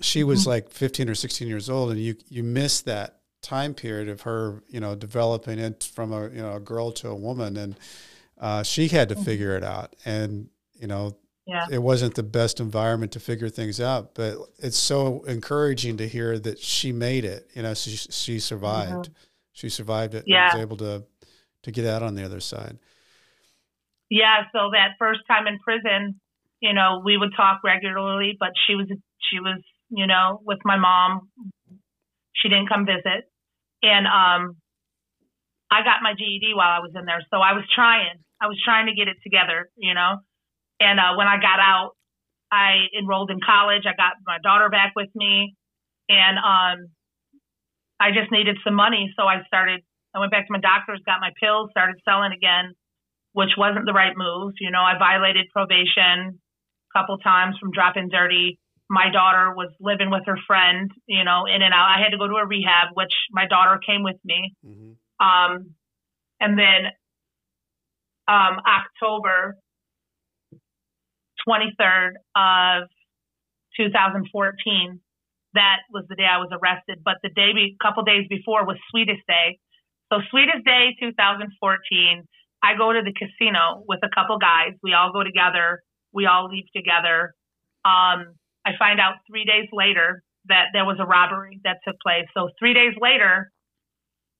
she 0.00 0.22
was 0.22 0.40
mm-hmm. 0.40 0.50
like 0.50 0.70
15 0.70 1.08
or 1.08 1.14
16 1.14 1.48
years 1.48 1.68
old, 1.68 1.90
and 1.90 1.98
you 1.98 2.14
you 2.28 2.44
missed 2.44 2.84
that 2.84 3.16
time 3.42 3.74
period 3.74 4.08
of 4.08 4.20
her, 4.22 4.62
you 4.68 4.80
know, 4.80 4.94
developing 4.94 5.58
it 5.58 5.82
from 5.82 6.12
a 6.12 6.28
you 6.28 6.42
know 6.42 6.56
a 6.56 6.60
girl 6.60 6.92
to 6.92 7.08
a 7.08 7.14
woman, 7.14 7.56
and 7.56 7.78
uh, 8.38 8.62
she 8.62 8.88
had 8.88 9.08
to 9.08 9.14
mm-hmm. 9.14 9.24
figure 9.24 9.56
it 9.56 9.64
out, 9.64 9.96
and 10.04 10.48
you 10.78 10.86
know. 10.86 11.16
Yeah. 11.50 11.66
It 11.68 11.82
wasn't 11.82 12.14
the 12.14 12.22
best 12.22 12.60
environment 12.60 13.10
to 13.12 13.20
figure 13.20 13.48
things 13.48 13.80
out, 13.80 14.14
but 14.14 14.36
it's 14.58 14.76
so 14.76 15.24
encouraging 15.24 15.96
to 15.96 16.06
hear 16.06 16.38
that 16.38 16.60
she 16.60 16.92
made 16.92 17.24
it. 17.24 17.50
You 17.54 17.62
know, 17.62 17.74
she 17.74 17.96
she 17.96 18.38
survived. 18.38 19.10
Mm-hmm. 19.10 19.12
She 19.52 19.68
survived 19.68 20.14
it. 20.14 20.24
Yeah. 20.28 20.50
And 20.50 20.54
was 20.54 20.62
able 20.62 20.76
to 20.76 21.04
to 21.64 21.72
get 21.72 21.86
out 21.86 22.04
on 22.04 22.14
the 22.14 22.24
other 22.24 22.38
side. 22.38 22.78
Yeah. 24.10 24.44
So 24.52 24.70
that 24.72 24.90
first 24.96 25.20
time 25.26 25.48
in 25.48 25.58
prison, 25.58 26.20
you 26.60 26.72
know, 26.72 27.02
we 27.04 27.16
would 27.16 27.34
talk 27.36 27.62
regularly, 27.64 28.36
but 28.38 28.50
she 28.68 28.76
was 28.76 28.86
she 29.18 29.40
was, 29.40 29.60
you 29.88 30.06
know, 30.06 30.40
with 30.44 30.60
my 30.64 30.76
mom. 30.76 31.30
She 32.32 32.48
didn't 32.48 32.68
come 32.68 32.86
visit. 32.86 33.26
And 33.82 34.06
um 34.06 34.54
I 35.68 35.82
got 35.82 36.00
my 36.00 36.14
GED 36.16 36.54
while 36.54 36.70
I 36.70 36.78
was 36.78 36.92
in 36.94 37.06
there. 37.06 37.22
So 37.28 37.38
I 37.38 37.54
was 37.54 37.64
trying. 37.74 38.22
I 38.40 38.46
was 38.46 38.58
trying 38.64 38.86
to 38.86 38.94
get 38.94 39.08
it 39.08 39.16
together, 39.24 39.68
you 39.76 39.94
know. 39.94 40.18
And 40.80 40.98
uh 40.98 41.14
when 41.16 41.28
I 41.28 41.36
got 41.36 41.60
out, 41.60 41.92
I 42.50 42.88
enrolled 42.98 43.30
in 43.30 43.38
college. 43.44 43.84
I 43.86 43.94
got 43.94 44.14
my 44.26 44.38
daughter 44.42 44.68
back 44.68 44.92
with 44.96 45.10
me 45.14 45.54
and 46.08 46.38
um 46.38 46.88
I 48.00 48.10
just 48.10 48.32
needed 48.32 48.56
some 48.64 48.74
money, 48.74 49.12
so 49.16 49.24
I 49.24 49.44
started 49.46 49.82
I 50.14 50.18
went 50.18 50.32
back 50.32 50.46
to 50.46 50.52
my 50.52 50.58
doctor's, 50.58 51.00
got 51.06 51.20
my 51.20 51.30
pills, 51.40 51.70
started 51.70 51.96
selling 52.04 52.32
again, 52.32 52.74
which 53.32 53.50
wasn't 53.56 53.86
the 53.86 53.92
right 53.92 54.16
move. 54.16 54.54
You 54.58 54.70
know, 54.72 54.80
I 54.82 54.98
violated 54.98 55.46
probation 55.52 56.40
a 56.40 56.98
couple 56.98 57.18
times 57.18 57.56
from 57.60 57.70
dropping 57.70 58.08
dirty. 58.08 58.58
my 58.90 59.08
daughter 59.12 59.54
was 59.54 59.70
living 59.78 60.10
with 60.10 60.24
her 60.26 60.36
friend, 60.48 60.90
you 61.06 61.22
know, 61.22 61.46
in 61.46 61.62
and 61.62 61.72
out. 61.72 61.94
I 61.96 62.02
had 62.02 62.10
to 62.10 62.18
go 62.18 62.26
to 62.26 62.34
a 62.34 62.46
rehab, 62.46 62.88
which 62.94 63.12
my 63.30 63.46
daughter 63.46 63.78
came 63.86 64.02
with 64.02 64.16
me. 64.24 64.52
Mm-hmm. 64.66 65.24
Um, 65.24 65.74
and 66.40 66.58
then 66.58 66.90
um, 68.26 68.58
October 68.66 69.54
23rd 71.48 72.20
of 72.36 72.88
2014, 73.76 75.00
that 75.54 75.78
was 75.92 76.04
the 76.08 76.14
day 76.14 76.26
I 76.28 76.38
was 76.38 76.50
arrested. 76.52 77.02
But 77.04 77.16
the 77.22 77.30
day, 77.30 77.50
a 77.54 77.76
couple 77.82 78.02
days 78.04 78.26
before 78.28 78.64
was 78.66 78.76
Sweetest 78.90 79.22
Day. 79.26 79.58
So 80.12 80.20
Sweetest 80.30 80.64
Day 80.64 80.96
2014, 81.00 82.26
I 82.62 82.76
go 82.76 82.92
to 82.92 83.00
the 83.02 83.14
casino 83.14 83.84
with 83.86 84.00
a 84.02 84.10
couple 84.14 84.38
guys. 84.38 84.74
We 84.82 84.92
all 84.92 85.12
go 85.12 85.24
together. 85.24 85.82
We 86.12 86.26
all 86.26 86.48
leave 86.50 86.66
together. 86.74 87.34
Um, 87.84 88.36
I 88.66 88.76
find 88.78 89.00
out 89.00 89.22
three 89.26 89.44
days 89.44 89.68
later 89.72 90.22
that 90.48 90.72
there 90.72 90.84
was 90.84 90.98
a 91.00 91.06
robbery 91.06 91.60
that 91.64 91.78
took 91.86 91.96
place. 92.00 92.26
So 92.34 92.50
three 92.58 92.74
days 92.74 92.94
later, 93.00 93.50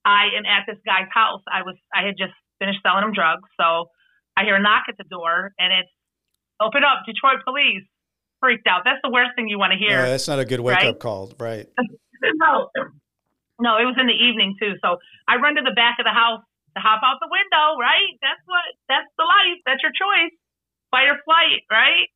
I 0.05 0.33
am 0.37 0.45
at 0.45 0.65
this 0.67 0.79
guy's 0.85 1.09
house. 1.13 1.43
I 1.51 1.63
was 1.63 1.77
I 1.95 2.05
had 2.07 2.17
just 2.17 2.33
finished 2.59 2.81
selling 2.83 3.05
him 3.05 3.13
drugs, 3.13 3.49
so 3.61 3.89
I 4.37 4.45
hear 4.45 4.57
a 4.57 4.63
knock 4.63 4.85
at 4.89 4.97
the 4.97 5.05
door, 5.05 5.53
and 5.59 5.73
it's 5.73 5.93
open 6.61 6.85
up, 6.85 7.05
Detroit 7.07 7.43
police. 7.45 7.85
Freaked 8.41 8.67
out. 8.67 8.89
That's 8.89 9.01
the 9.05 9.11
worst 9.11 9.37
thing 9.37 9.49
you 9.49 9.59
want 9.59 9.77
to 9.77 9.79
hear. 9.79 10.01
Yeah, 10.01 10.17
that's 10.17 10.25
not 10.25 10.41
a 10.41 10.47
good 10.49 10.61
wake 10.61 10.81
right? 10.81 10.89
up 10.89 10.99
call, 10.99 11.29
right? 11.37 11.69
no, 12.41 12.73
no, 13.61 13.77
it 13.77 13.85
was 13.85 13.97
in 14.01 14.09
the 14.09 14.17
evening 14.17 14.57
too. 14.57 14.81
So 14.81 14.97
I 15.29 15.37
run 15.37 15.57
to 15.57 15.63
the 15.63 15.77
back 15.77 16.01
of 16.01 16.09
the 16.09 16.17
house 16.17 16.41
to 16.73 16.81
hop 16.81 17.05
out 17.05 17.21
the 17.21 17.29
window. 17.29 17.77
Right? 17.77 18.17
That's 18.25 18.41
what. 18.49 18.65
That's 18.89 19.09
the 19.21 19.29
life. 19.29 19.61
That's 19.69 19.85
your 19.85 19.93
choice. 19.93 20.33
Fight 20.89 21.13
or 21.13 21.21
flight. 21.29 21.69
Right? 21.69 22.09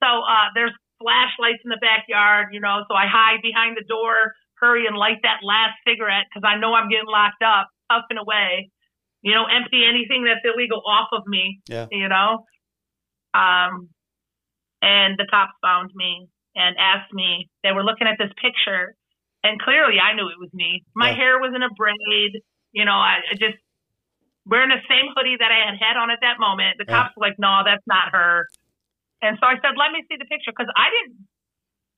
So 0.00 0.08
uh, 0.24 0.56
there's 0.56 0.72
flashlights 0.98 1.62
in 1.64 1.70
the 1.70 1.80
backyard, 1.80 2.50
you 2.52 2.60
know, 2.60 2.82
so 2.90 2.94
I 2.94 3.06
hide 3.06 3.42
behind 3.42 3.78
the 3.78 3.86
door, 3.86 4.34
hurry 4.58 4.86
and 4.86 4.96
light 4.96 5.22
that 5.22 5.42
last 5.42 5.78
cigarette 5.86 6.26
because 6.28 6.46
I 6.46 6.58
know 6.58 6.74
I'm 6.74 6.90
getting 6.90 7.10
locked 7.10 7.42
up, 7.42 7.70
puffing 7.90 8.18
away, 8.18 8.70
you 9.22 9.32
know, 9.34 9.46
empty 9.46 9.86
anything 9.86 10.26
that's 10.26 10.42
illegal 10.42 10.82
off 10.86 11.08
of 11.12 11.26
me, 11.26 11.62
yeah. 11.68 11.86
you 11.90 12.08
know. 12.08 12.44
Um, 13.34 13.88
and 14.82 15.18
the 15.18 15.26
cops 15.30 15.52
found 15.62 15.90
me 15.94 16.28
and 16.54 16.76
asked 16.78 17.12
me, 17.12 17.48
they 17.62 17.72
were 17.72 17.84
looking 17.84 18.06
at 18.06 18.18
this 18.18 18.32
picture, 18.40 18.94
and 19.42 19.60
clearly 19.60 19.98
I 19.98 20.14
knew 20.14 20.28
it 20.28 20.38
was 20.38 20.50
me. 20.52 20.82
My 20.94 21.10
yeah. 21.10 21.16
hair 21.16 21.38
was 21.38 21.52
in 21.54 21.62
a 21.62 21.70
braid, 21.74 22.42
you 22.72 22.84
know, 22.84 22.98
I, 22.98 23.22
I 23.30 23.34
just 23.34 23.58
wearing 24.48 24.72
the 24.72 24.82
same 24.88 25.12
hoodie 25.14 25.36
that 25.38 25.52
I 25.52 25.68
had 25.68 25.76
had 25.76 25.96
on 26.00 26.10
at 26.10 26.24
that 26.24 26.40
moment. 26.40 26.80
The 26.80 26.88
cops 26.88 27.12
yeah. 27.12 27.14
were 27.16 27.26
like, 27.28 27.38
no, 27.38 27.62
that's 27.64 27.84
not 27.86 28.10
her. 28.16 28.48
And 29.20 29.36
so 29.38 29.46
I 29.46 29.60
said, 29.60 29.76
let 29.76 29.92
me 29.92 30.02
see 30.08 30.16
the 30.16 30.24
picture 30.24 30.50
because 30.50 30.72
I 30.74 30.88
didn't, 30.88 31.26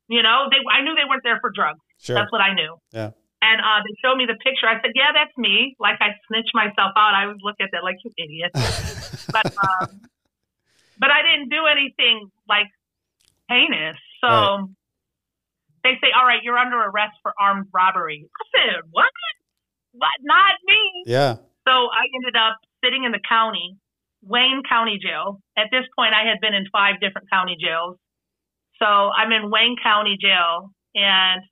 you 0.08 0.22
know, 0.22 0.50
they 0.50 0.58
I 0.66 0.82
knew 0.82 0.96
they 0.98 1.06
weren't 1.06 1.22
there 1.22 1.38
for 1.40 1.52
drugs. 1.54 1.80
Sure. 2.02 2.16
That's 2.16 2.32
what 2.32 2.40
I 2.40 2.52
knew. 2.52 2.76
Yeah. 2.90 3.14
And 3.40 3.60
uh, 3.60 3.80
they 3.86 3.94
showed 4.04 4.16
me 4.16 4.26
the 4.26 4.36
picture. 4.36 4.68
I 4.68 4.76
said, 4.82 4.92
yeah, 4.94 5.16
that's 5.16 5.32
me. 5.38 5.76
Like 5.80 5.96
I 6.00 6.12
snitched 6.28 6.52
myself 6.52 6.92
out. 6.96 7.16
I 7.16 7.24
would 7.26 7.40
look 7.40 7.56
at 7.60 7.70
that 7.72 7.84
like 7.84 7.96
you 8.04 8.12
idiot. 8.18 8.52
but 9.32 9.46
um, 9.56 10.02
but 11.00 11.10
I 11.10 11.24
didn't 11.24 11.48
do 11.48 11.64
anything 11.66 12.30
like 12.48 12.68
heinous. 13.48 13.96
So 14.20 14.28
right. 14.28 14.64
they 15.82 15.94
say, 16.00 16.12
all 16.14 16.24
right, 16.24 16.44
you're 16.44 16.58
under 16.58 16.76
arrest 16.76 17.16
for 17.22 17.32
armed 17.40 17.66
robbery. 17.72 18.28
I 18.28 18.44
said, 18.52 18.84
what? 18.92 19.08
What? 19.92 20.14
Not 20.22 20.54
me. 20.68 21.02
Yeah. 21.06 21.36
So 21.66 21.72
I 21.72 22.04
ended 22.14 22.36
up 22.36 22.60
sitting 22.84 23.04
in 23.04 23.12
the 23.12 23.20
county 23.26 23.76
Wayne 24.22 24.62
County 24.68 24.98
Jail. 25.00 25.40
At 25.56 25.68
this 25.72 25.84
point, 25.96 26.12
I 26.12 26.28
had 26.28 26.40
been 26.40 26.54
in 26.54 26.66
five 26.72 27.00
different 27.00 27.30
county 27.30 27.56
jails. 27.58 27.96
So 28.78 28.86
I'm 28.86 29.32
in 29.32 29.50
Wayne 29.50 29.76
County 29.82 30.16
Jail 30.20 30.72
and 30.94 31.42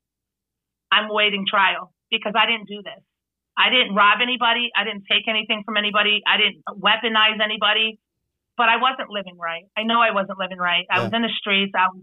I'm 0.93 1.09
waiting 1.09 1.45
trial 1.49 1.93
because 2.11 2.33
I 2.37 2.47
didn't 2.47 2.69
do 2.69 2.83
this. 2.83 3.03
I 3.57 3.71
didn't 3.71 3.95
rob 3.95 4.21
anybody. 4.23 4.71
I 4.77 4.85
didn't 4.85 5.05
take 5.11 5.29
anything 5.29 5.63
from 5.65 5.77
anybody. 5.77 6.23
I 6.27 6.37
didn't 6.39 6.63
weaponize 6.69 7.43
anybody, 7.43 7.99
but 8.59 8.69
I 8.69 8.77
wasn't 8.77 9.09
living 9.11 9.39
right. 9.39 9.65
I 9.77 9.85
know 9.85 10.01
I 10.01 10.11
wasn't 10.11 10.39
living 10.39 10.59
right. 10.59 10.85
I 10.91 11.03
was 11.03 11.13
in 11.15 11.23
the 11.23 11.31
streets. 11.39 11.73
I 11.75 11.87
was, 11.95 12.03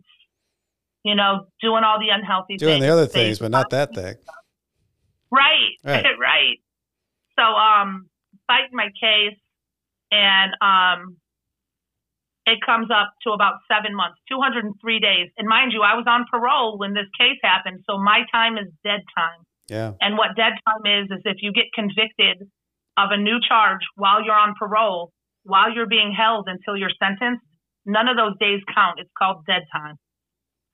you 1.03 1.13
know, 1.13 1.47
doing 1.61 1.83
all 1.83 1.99
the 1.99 2.09
unhealthy 2.09 2.53
things. 2.53 2.61
doing 2.61 2.79
things. 2.79 2.85
the 2.85 2.91
other 2.93 3.05
things, 3.05 3.39
but 3.39 3.51
not 3.51 3.69
that 3.71 3.93
thing. 3.93 4.15
Right. 5.29 5.75
Right. 5.83 6.05
right. 6.17 6.57
So, 7.37 7.43
um, 7.43 8.07
fighting 8.47 8.73
my 8.73 8.87
case 8.99 9.37
and 10.11 10.51
um, 10.61 11.17
it 12.45 12.59
comes 12.65 12.87
up 12.89 13.13
to 13.23 13.31
about 13.31 13.55
seven 13.67 13.95
months, 13.95 14.17
203 14.29 14.71
days. 14.99 15.29
And 15.37 15.47
mind 15.47 15.73
you, 15.73 15.81
I 15.81 15.95
was 15.95 16.05
on 16.07 16.25
parole 16.31 16.77
when 16.77 16.93
this 16.93 17.09
case 17.19 17.37
happened, 17.43 17.83
so 17.89 17.97
my 17.97 18.21
time 18.31 18.57
is 18.57 18.71
dead 18.83 19.01
time. 19.17 19.41
Yeah. 19.67 19.91
And 19.99 20.17
what 20.17 20.37
dead 20.37 20.53
time 20.63 20.85
is 20.85 21.09
is 21.11 21.21
if 21.25 21.37
you 21.41 21.51
get 21.51 21.65
convicted 21.73 22.47
of 22.97 23.09
a 23.11 23.17
new 23.17 23.39
charge 23.41 23.81
while 23.95 24.23
you're 24.23 24.37
on 24.37 24.53
parole, 24.57 25.11
while 25.45 25.73
you're 25.73 25.87
being 25.87 26.11
held 26.11 26.49
until 26.49 26.75
you're 26.75 26.93
sentenced, 26.97 27.45
none 27.85 28.09
of 28.09 28.17
those 28.17 28.33
days 28.41 28.61
count. 28.73 28.99
It's 28.99 29.13
called 29.17 29.45
dead 29.45 29.63
time. 29.71 29.95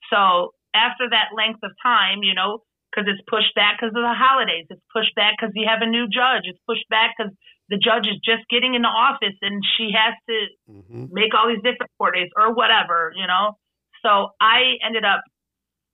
So 0.09 0.55
after 0.73 1.07
that 1.11 1.35
length 1.35 1.59
of 1.63 1.71
time, 1.83 2.23
you 2.23 2.33
know, 2.33 2.63
because 2.89 3.07
it's 3.07 3.23
pushed 3.27 3.55
back 3.55 3.79
because 3.79 3.95
of 3.95 4.03
the 4.03 4.15
holidays, 4.15 4.67
it's 4.71 4.83
pushed 4.91 5.15
back 5.15 5.35
because 5.37 5.51
you 5.55 5.67
have 5.67 5.83
a 5.83 5.87
new 5.87 6.07
judge, 6.07 6.43
it's 6.47 6.59
pushed 6.67 6.87
back 6.89 7.15
because 7.15 7.31
the 7.71 7.79
judge 7.79 8.07
is 8.07 8.19
just 8.19 8.43
getting 8.51 8.75
into 8.75 8.87
office 8.87 9.35
and 9.39 9.63
she 9.77 9.95
has 9.95 10.15
to 10.27 10.37
mm-hmm. 10.67 11.05
make 11.11 11.31
all 11.31 11.47
these 11.47 11.63
different 11.63 11.91
court 11.95 12.15
days 12.15 12.27
or 12.35 12.51
whatever, 12.55 13.15
you 13.15 13.27
know. 13.27 13.55
So 14.03 14.35
I 14.41 14.75
ended 14.83 15.05
up, 15.07 15.23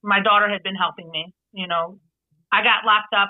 my 0.01 0.21
daughter 0.21 0.49
had 0.49 0.63
been 0.63 0.78
helping 0.78 1.09
me, 1.09 1.34
you 1.53 1.67
know. 1.67 1.99
I 2.49 2.63
got 2.63 2.86
locked 2.86 3.13
up 3.13 3.30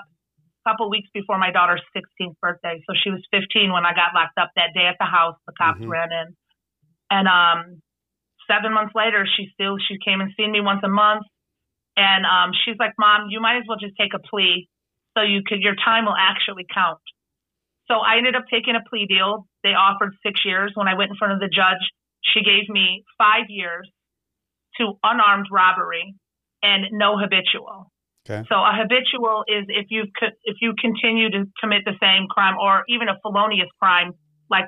couple 0.68 0.90
weeks 0.90 1.08
before 1.14 1.38
my 1.38 1.50
daughter's 1.50 1.80
16th 1.96 2.36
birthday. 2.42 2.82
So 2.84 2.92
she 2.92 3.08
was 3.10 3.24
15 3.32 3.72
when 3.72 3.86
I 3.88 3.96
got 3.96 4.12
locked 4.12 4.36
up 4.36 4.50
that 4.56 4.76
day 4.76 4.84
at 4.84 4.96
the 5.00 5.08
house. 5.08 5.36
The 5.46 5.54
cops 5.56 5.80
mm-hmm. 5.80 5.88
ran 5.88 6.12
in. 6.12 6.36
And 7.08 7.26
um, 7.26 7.80
seven 8.44 8.74
months 8.74 8.92
later, 8.94 9.24
she 9.24 9.48
still, 9.54 9.76
she 9.80 9.96
came 10.04 10.20
and 10.20 10.32
seen 10.36 10.52
me 10.52 10.60
once 10.60 10.80
a 10.84 10.92
month. 10.92 11.24
And 11.96 12.28
um, 12.28 12.52
she's 12.52 12.76
like, 12.78 12.92
Mom, 12.98 13.28
you 13.30 13.40
might 13.40 13.56
as 13.56 13.64
well 13.66 13.78
just 13.80 13.96
take 13.98 14.12
a 14.14 14.20
plea 14.20 14.68
so 15.16 15.24
you 15.24 15.40
could, 15.46 15.60
your 15.60 15.74
time 15.74 16.04
will 16.04 16.18
actually 16.18 16.66
count. 16.72 17.00
So 17.88 17.96
I 17.96 18.18
ended 18.18 18.36
up 18.36 18.44
taking 18.52 18.76
a 18.76 18.84
plea 18.88 19.06
deal. 19.08 19.48
They 19.64 19.72
offered 19.72 20.12
six 20.22 20.44
years. 20.44 20.72
When 20.74 20.86
I 20.86 20.94
went 20.94 21.10
in 21.10 21.16
front 21.16 21.32
of 21.32 21.40
the 21.40 21.48
judge, 21.48 21.80
she 22.20 22.44
gave 22.44 22.68
me 22.68 23.04
five 23.16 23.48
years 23.48 23.88
to 24.76 24.94
unarmed 25.02 25.46
robbery 25.50 26.14
and 26.62 26.84
no 26.92 27.16
habitual. 27.16 27.90
Okay. 28.28 28.44
So 28.48 28.56
a 28.56 28.72
habitual 28.76 29.44
is 29.48 29.64
if 29.68 29.86
you 29.88 30.04
if 30.44 30.56
you 30.60 30.74
continue 30.78 31.30
to 31.30 31.44
commit 31.60 31.82
the 31.84 31.96
same 32.00 32.26
crime 32.28 32.56
or 32.60 32.84
even 32.88 33.08
a 33.08 33.16
felonious 33.22 33.68
crime, 33.80 34.12
like 34.50 34.66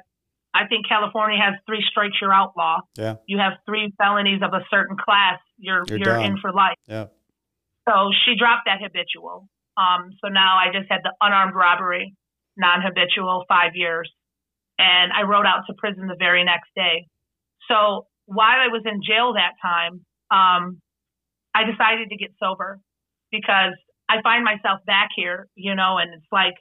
I 0.54 0.66
think 0.66 0.88
California 0.88 1.38
has 1.38 1.54
three 1.66 1.84
strikes, 1.90 2.16
you're 2.20 2.32
outlaw. 2.32 2.78
Yeah. 2.96 3.16
You 3.26 3.38
have 3.38 3.54
three 3.66 3.92
felonies 3.98 4.40
of 4.42 4.54
a 4.54 4.64
certain 4.70 4.96
class, 4.96 5.38
you're 5.58 5.84
you're, 5.88 5.98
you're 5.98 6.20
in 6.20 6.38
for 6.40 6.52
life. 6.52 6.76
Yeah. 6.86 7.06
So 7.88 8.10
she 8.24 8.34
dropped 8.38 8.64
that 8.66 8.80
habitual. 8.80 9.48
Um, 9.76 10.10
so 10.24 10.28
now 10.28 10.56
I 10.56 10.72
just 10.72 10.90
had 10.90 11.00
the 11.04 11.12
unarmed 11.20 11.54
robbery 11.54 12.14
non 12.56 12.80
habitual, 12.82 13.44
five 13.48 13.72
years. 13.74 14.10
And 14.78 15.12
I 15.12 15.22
rode 15.22 15.44
out 15.44 15.64
to 15.68 15.74
prison 15.76 16.06
the 16.08 16.16
very 16.18 16.44
next 16.44 16.70
day. 16.74 17.06
So 17.68 18.06
while 18.24 18.56
I 18.56 18.68
was 18.68 18.82
in 18.86 19.02
jail 19.04 19.34
that 19.34 19.52
time, 19.60 20.04
um, 20.30 20.80
I 21.54 21.64
decided 21.64 22.08
to 22.08 22.16
get 22.16 22.30
sober 22.40 22.78
because 23.30 23.74
I 24.08 24.22
find 24.22 24.44
myself 24.44 24.80
back 24.86 25.10
here, 25.14 25.46
you 25.54 25.74
know, 25.74 25.98
and 25.98 26.12
it's 26.14 26.26
like 26.32 26.54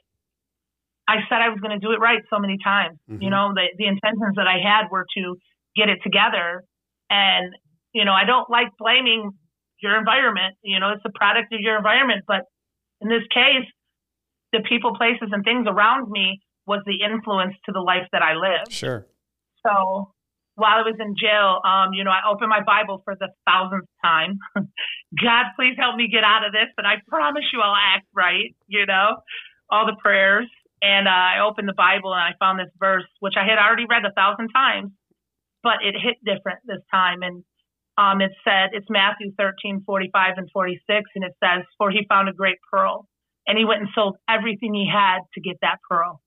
I 1.08 1.16
said 1.28 1.42
I 1.42 1.48
was 1.48 1.58
going 1.60 1.78
to 1.78 1.84
do 1.84 1.92
it 1.92 1.98
right 1.98 2.22
so 2.30 2.38
many 2.38 2.56
times. 2.62 2.98
Mm-hmm. 3.10 3.22
You 3.22 3.30
know, 3.30 3.52
the, 3.54 3.66
the 3.76 3.86
intentions 3.86 4.36
that 4.36 4.46
I 4.46 4.62
had 4.62 4.90
were 4.90 5.06
to 5.16 5.36
get 5.74 5.88
it 5.88 5.98
together. 6.02 6.62
And, 7.10 7.52
you 7.92 8.04
know, 8.04 8.12
I 8.12 8.24
don't 8.24 8.48
like 8.48 8.68
blaming 8.78 9.32
your 9.82 9.98
environment. 9.98 10.54
You 10.62 10.78
know, 10.78 10.90
it's 10.90 11.02
a 11.04 11.10
product 11.10 11.52
of 11.52 11.60
your 11.60 11.76
environment. 11.76 12.22
But 12.28 12.42
in 13.00 13.08
this 13.08 13.26
case, 13.34 13.66
the 14.52 14.60
people, 14.68 14.94
places, 14.94 15.30
and 15.32 15.42
things 15.42 15.66
around 15.68 16.10
me 16.10 16.38
was 16.66 16.82
the 16.86 17.02
influence 17.02 17.54
to 17.66 17.72
the 17.72 17.80
life 17.80 18.06
that 18.12 18.22
I 18.22 18.34
lived. 18.34 18.70
Sure. 18.70 19.06
So 19.66 20.12
while 20.60 20.78
I 20.78 20.84
was 20.84 21.00
in 21.00 21.16
jail, 21.16 21.64
um, 21.64 21.96
you 21.96 22.04
know, 22.04 22.12
I 22.12 22.28
opened 22.28 22.50
my 22.50 22.60
Bible 22.60 23.00
for 23.04 23.16
the 23.16 23.28
thousandth 23.48 23.88
time. 24.04 24.38
God, 25.16 25.44
please 25.56 25.74
help 25.80 25.96
me 25.96 26.08
get 26.12 26.22
out 26.22 26.44
of 26.44 26.52
this, 26.52 26.68
but 26.76 26.84
I 26.84 27.00
promise 27.08 27.44
you 27.52 27.60
I'll 27.60 27.74
act 27.74 28.06
right, 28.14 28.54
you 28.68 28.84
know, 28.84 29.16
all 29.70 29.86
the 29.86 29.96
prayers. 29.96 30.46
And 30.82 31.08
uh, 31.08 31.10
I 31.10 31.40
opened 31.40 31.68
the 31.68 31.76
Bible 31.76 32.12
and 32.12 32.20
I 32.20 32.36
found 32.38 32.60
this 32.60 32.72
verse, 32.78 33.08
which 33.20 33.34
I 33.36 33.44
had 33.44 33.58
already 33.58 33.84
read 33.88 34.04
a 34.04 34.12
thousand 34.12 34.48
times, 34.48 34.92
but 35.62 35.80
it 35.82 35.96
hit 35.96 36.20
different 36.24 36.60
this 36.64 36.84
time. 36.90 37.22
And 37.22 37.44
um, 37.96 38.20
it 38.20 38.32
said, 38.44 38.70
it's 38.72 38.88
Matthew 38.88 39.32
13, 39.36 39.82
45 39.84 40.34
and 40.36 40.48
46, 40.52 41.10
and 41.16 41.24
it 41.24 41.32
says, 41.42 41.64
For 41.76 41.90
he 41.90 42.06
found 42.08 42.28
a 42.28 42.32
great 42.32 42.56
pearl 42.70 43.08
and 43.46 43.58
he 43.58 43.64
went 43.64 43.80
and 43.80 43.90
sold 43.94 44.16
everything 44.28 44.74
he 44.74 44.88
had 44.90 45.20
to 45.34 45.40
get 45.40 45.56
that 45.62 45.78
pearl. 45.88 46.20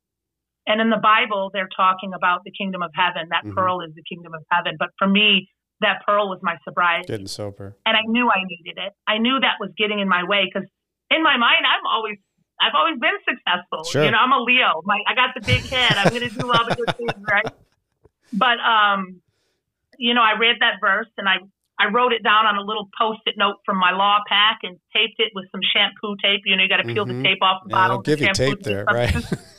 And 0.66 0.80
in 0.80 0.90
the 0.90 1.02
Bible, 1.02 1.50
they're 1.54 1.70
talking 1.76 2.14
about 2.16 2.44
the 2.46 2.52
kingdom 2.52 2.82
of 2.82 2.92
heaven. 2.96 3.28
That 3.30 3.44
mm-hmm. 3.44 3.56
pearl 3.56 3.82
is 3.82 3.94
the 3.96 4.04
kingdom 4.04 4.34
of 4.34 4.44
heaven. 4.50 4.76
But 4.80 4.90
for 4.98 5.08
me, 5.08 5.50
that 5.82 6.02
pearl 6.06 6.30
was 6.30 6.40
my 6.42 6.56
sobriety. 6.64 7.08
Getting 7.08 7.28
sober. 7.28 7.76
And 7.86 7.98
I 7.98 8.02
knew 8.08 8.30
I 8.30 8.44
needed 8.46 8.80
it. 8.82 8.94
I 9.08 9.18
knew 9.18 9.40
that 9.40 9.56
was 9.60 9.72
getting 9.78 10.00
in 10.00 10.08
my 10.08 10.24
way 10.24 10.48
because 10.48 10.68
in 11.12 11.22
my 11.22 11.36
mind, 11.38 11.66
I'm 11.68 11.86
always, 11.86 12.18
I've 12.62 12.76
always 12.76 12.98
been 13.00 13.20
successful. 13.28 13.84
Sure. 13.84 14.06
You 14.06 14.12
know, 14.12 14.18
I'm 14.18 14.32
a 14.32 14.40
Leo. 14.40 14.82
My, 14.86 15.00
I 15.08 15.16
got 15.16 15.36
the 15.36 15.42
big 15.42 15.64
head. 15.66 15.98
I'm 15.98 16.10
going 16.10 16.30
to 16.30 16.34
do 16.34 16.52
all 16.52 16.66
the 16.68 16.76
good 16.76 16.96
things, 16.96 17.24
right? 17.30 17.52
But, 18.32 18.60
um, 18.64 19.22
you 19.98 20.14
know, 20.14 20.22
I 20.22 20.40
read 20.40 20.58
that 20.62 20.80
verse 20.80 21.12
and 21.18 21.28
I, 21.28 21.38
I 21.78 21.92
wrote 21.92 22.14
it 22.14 22.24
down 22.24 22.46
on 22.46 22.56
a 22.56 22.62
little 22.62 22.88
post-it 22.98 23.36
note 23.38 23.58
from 23.66 23.78
my 23.78 23.92
law 23.92 24.20
pack 24.30 24.60
and 24.64 24.78
taped 24.96 25.20
it 25.20 25.32
with 25.36 25.46
some 25.52 25.62
shampoo 25.74 26.16
tape. 26.24 26.42
You 26.46 26.56
know, 26.56 26.64
you 26.64 26.70
got 26.70 26.78
to 26.78 26.84
peel 26.84 27.06
Mhm. 27.06 27.22
the 27.22 27.24
tape 27.24 27.42
off 27.42 27.64
the 27.64 27.70
Yeah, 27.72 27.76
bottle. 27.76 28.02
give 28.02 28.22
you 28.22 28.34
tape 28.34 28.62
there, 28.64 28.86
right? 28.86 29.14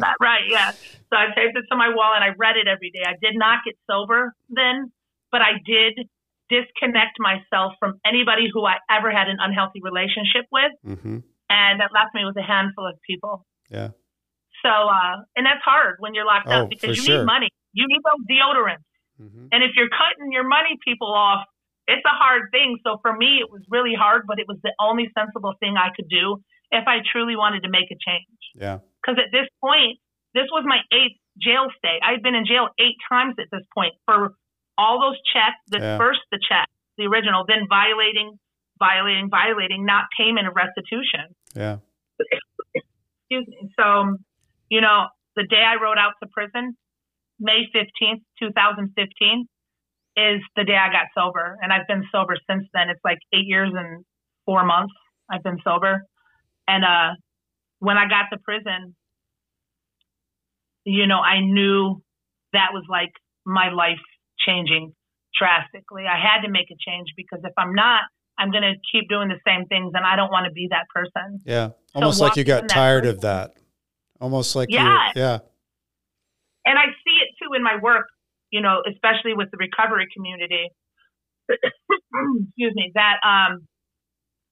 Not 0.00 0.16
right, 0.20 0.44
yeah. 0.48 0.72
So 1.12 1.14
I 1.16 1.26
taped 1.36 1.56
it 1.56 1.64
to 1.70 1.76
my 1.76 1.88
wall 1.94 2.12
and 2.14 2.24
I 2.24 2.32
read 2.36 2.56
it 2.56 2.66
every 2.66 2.90
day. 2.90 3.04
I 3.06 3.14
did 3.20 3.36
not 3.36 3.60
get 3.64 3.76
sober 3.88 4.34
then, 4.48 4.90
but 5.30 5.40
I 5.42 5.60
did 5.64 6.08
disconnect 6.48 7.20
myself 7.20 7.74
from 7.78 8.00
anybody 8.04 8.50
who 8.52 8.64
I 8.66 8.82
ever 8.90 9.10
had 9.10 9.28
an 9.28 9.38
unhealthy 9.38 9.80
relationship 9.82 10.46
with. 10.50 10.72
Mm-hmm. 10.84 11.18
And 11.50 11.80
that 11.80 11.90
left 11.94 12.14
me 12.14 12.24
with 12.24 12.36
a 12.38 12.46
handful 12.46 12.86
of 12.86 12.94
people. 13.06 13.44
Yeah. 13.70 13.90
So, 14.62 14.70
uh, 14.70 15.22
and 15.36 15.46
that's 15.46 15.62
hard 15.64 15.96
when 15.98 16.14
you're 16.14 16.26
locked 16.26 16.46
Oh, 16.48 16.66
up 16.66 16.70
because 16.70 16.96
you 16.96 17.02
sure. 17.02 17.18
need 17.18 17.26
money. 17.26 17.48
You 17.72 17.86
need 17.86 18.02
those 18.02 18.22
deodorants. 18.26 18.86
hmm 19.18 19.46
And 19.52 19.62
if 19.62 19.72
you're 19.76 19.88
cutting 19.90 20.32
your 20.32 20.46
money 20.46 20.78
people 20.84 21.12
off, 21.12 21.46
it's 21.86 22.04
a 22.06 22.14
hard 22.14 22.50
thing. 22.52 22.78
So 22.84 22.98
for 23.02 23.16
me, 23.16 23.38
it 23.42 23.50
was 23.50 23.62
really 23.68 23.94
hard, 23.98 24.22
but 24.26 24.38
it 24.38 24.46
was 24.46 24.58
the 24.62 24.72
only 24.80 25.10
sensible 25.16 25.54
thing 25.58 25.74
I 25.76 25.90
could 25.94 26.08
do 26.08 26.42
if 26.70 26.86
I 26.86 26.98
truly 27.10 27.34
wanted 27.34 27.62
to 27.64 27.70
make 27.70 27.90
a 27.90 27.98
change. 27.98 28.38
Yeah. 28.54 28.78
Because 29.00 29.18
at 29.18 29.32
this 29.32 29.48
point, 29.60 29.98
this 30.34 30.46
was 30.52 30.64
my 30.66 30.78
eighth 30.92 31.18
jail 31.40 31.68
stay. 31.78 31.98
I 32.02 32.12
had 32.12 32.22
been 32.22 32.34
in 32.34 32.44
jail 32.46 32.68
eight 32.78 32.96
times 33.08 33.34
at 33.38 33.46
this 33.50 33.64
point 33.74 33.94
for 34.04 34.34
all 34.76 35.00
those 35.00 35.16
checks. 35.32 35.58
The 35.68 35.78
Yeah. 35.78 35.98
first, 35.98 36.20
the 36.30 36.38
check, 36.38 36.68
the 36.96 37.06
original, 37.06 37.44
then 37.46 37.66
violating, 37.68 38.38
violating, 38.78 39.28
violating, 39.30 39.84
not 39.84 40.04
payment 40.16 40.46
of 40.46 40.54
restitution. 40.54 41.34
Yeah. 41.54 41.78
Excuse 42.74 43.46
me. 43.48 43.70
So, 43.78 44.16
you 44.68 44.80
know, 44.80 45.08
the 45.36 45.44
day 45.44 45.62
I 45.62 45.76
rode 45.76 45.98
out 45.98 46.14
to 46.22 46.28
prison, 46.28 46.76
May 47.38 47.66
15th, 47.72 48.22
2015, 48.38 49.46
is 50.16 50.42
the 50.56 50.64
day 50.64 50.76
I 50.76 50.90
got 50.90 51.06
sober. 51.14 51.56
And 51.62 51.72
I've 51.72 51.86
been 51.86 52.04
sober 52.12 52.36
since 52.48 52.66
then. 52.74 52.90
It's 52.90 53.00
like 53.04 53.18
eight 53.32 53.46
years 53.46 53.70
and 53.74 54.04
four 54.44 54.64
months 54.64 54.92
I've 55.30 55.42
been 55.42 55.58
sober. 55.62 56.02
And 56.66 56.84
uh, 56.84 57.14
when 57.80 57.96
I 57.96 58.04
got 58.08 58.28
to 58.32 58.38
prison, 58.38 58.94
you 60.84 61.06
know, 61.06 61.18
I 61.18 61.40
knew 61.40 62.02
that 62.52 62.68
was 62.72 62.84
like 62.88 63.12
my 63.44 63.70
life 63.70 64.00
changing 64.38 64.94
drastically. 65.36 66.04
I 66.04 66.20
had 66.20 66.42
to 66.42 66.50
make 66.50 66.70
a 66.70 66.76
change 66.78 67.08
because 67.16 67.40
if 67.42 67.52
I'm 67.58 67.74
not, 67.74 68.02
I'm 68.38 68.50
going 68.50 68.62
to 68.62 68.74
keep 68.92 69.08
doing 69.08 69.28
the 69.28 69.40
same 69.46 69.66
things 69.66 69.92
and 69.94 70.04
I 70.04 70.16
don't 70.16 70.30
want 70.30 70.46
to 70.46 70.52
be 70.52 70.68
that 70.70 70.86
person. 70.94 71.40
Yeah. 71.44 71.70
Almost 71.94 72.20
like 72.20 72.36
you 72.36 72.44
got 72.44 72.68
tired 72.68 73.06
of 73.06 73.22
that. 73.22 73.54
Almost 74.20 74.54
like 74.54 74.68
Yeah. 74.70 75.12
yeah. 75.16 75.38
and 76.64 76.78
I 76.78 76.86
see 77.04 77.16
it 77.20 77.28
too 77.42 77.54
in 77.56 77.62
my 77.62 77.76
work, 77.82 78.06
you 78.50 78.60
know, 78.60 78.82
especially 78.88 79.34
with 79.34 79.50
the 79.50 79.56
recovery 79.56 80.06
community. 80.14 80.68
Excuse 81.48 82.74
me, 82.74 82.92
that 82.94 83.16
um, 83.24 83.66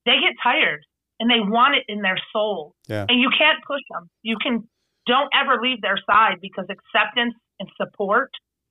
they 0.04 0.16
get 0.20 0.34
tired 0.42 0.80
and 1.20 1.30
they 1.30 1.40
want 1.40 1.74
it 1.76 1.84
in 1.88 2.00
their 2.02 2.18
soul, 2.32 2.74
Yeah. 2.88 3.06
and 3.08 3.20
you 3.20 3.30
can't 3.36 3.58
push 3.66 3.82
them. 3.90 4.08
You 4.22 4.36
can 4.42 4.68
don't 5.06 5.30
ever 5.34 5.58
leave 5.62 5.80
their 5.80 5.96
side 6.10 6.36
because 6.42 6.66
acceptance 6.68 7.34
and 7.58 7.68
support. 7.80 8.30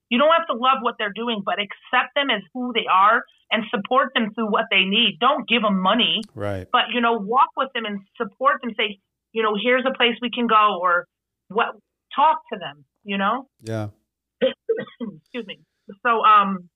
You 0.10 0.20
don't 0.20 0.32
have 0.32 0.46
to 0.48 0.54
love 0.54 0.78
what 0.82 0.96
they're 1.00 1.12
doing, 1.14 1.42
but 1.44 1.56
accept 1.60 2.14
them 2.16 2.30
as 2.30 2.42
who 2.54 2.72
they 2.74 2.86
are 2.92 3.24
and 3.52 3.64
support 3.72 4.12
them 4.14 4.34
through 4.34 4.52
what 4.52 4.66
they 4.70 4.84
need. 4.86 5.18
Don't 5.20 5.48
give 5.50 5.64
them 5.64 5.80
money, 5.82 6.22
Right. 6.36 6.68
but 6.72 6.90
you 6.94 7.02
know, 7.02 7.14
walk 7.18 7.50
with 7.58 7.70
them 7.74 7.86
and 7.86 8.00
support 8.18 8.62
them. 8.62 8.72
Say, 8.78 9.00
you 9.34 9.42
know, 9.44 9.56
here's 9.62 9.84
a 9.86 9.94
place 9.98 10.16
we 10.22 10.30
can 10.30 10.48
go, 10.48 10.80
or 10.82 11.06
what. 11.50 11.76
Talk 12.16 12.40
to 12.54 12.58
them. 12.58 12.86
You 13.04 13.18
know 13.18 13.48
Yeah. 13.62 13.90
excuse 14.42 15.46
me. 15.46 15.60
So, 16.06 16.24
um, 16.24 16.70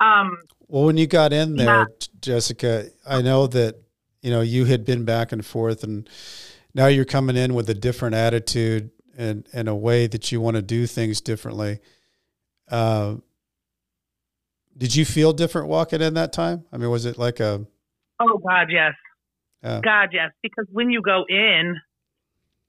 um, 0.00 0.38
Well, 0.68 0.84
when 0.84 0.96
you 0.96 1.06
got 1.06 1.32
in 1.32 1.56
there, 1.56 1.66
Yeah. 1.80 1.84
Jessica, 2.20 2.86
I 3.06 3.22
know 3.22 3.46
that 3.48 3.76
you 4.22 4.30
know 4.30 4.40
you 4.40 4.64
had 4.64 4.84
been 4.84 5.04
back 5.04 5.32
and 5.32 5.44
forth, 5.44 5.84
and 5.84 6.08
now 6.74 6.86
you're 6.86 7.04
coming 7.04 7.36
in 7.36 7.54
with 7.54 7.68
a 7.70 7.74
different 7.74 8.14
attitude 8.14 8.90
and 9.16 9.46
and 9.52 9.68
a 9.68 9.74
way 9.74 10.06
that 10.06 10.30
you 10.32 10.40
want 10.40 10.56
to 10.56 10.62
do 10.62 10.86
things 10.86 11.20
differently. 11.20 11.80
Uh, 12.68 13.16
did 14.76 14.94
you 14.94 15.04
feel 15.04 15.32
different 15.32 15.68
walking 15.68 16.02
in 16.02 16.14
that 16.14 16.32
time? 16.32 16.64
I 16.72 16.76
mean, 16.76 16.90
was 16.90 17.06
it 17.06 17.16
like 17.18 17.40
a 17.40 17.64
oh 18.20 18.38
God, 18.38 18.68
yes, 18.70 18.92
Yeah. 19.62 19.80
God, 19.82 20.08
yes. 20.12 20.32
Because 20.42 20.66
when 20.72 20.90
you 20.90 21.00
go 21.00 21.24
in, 21.28 21.76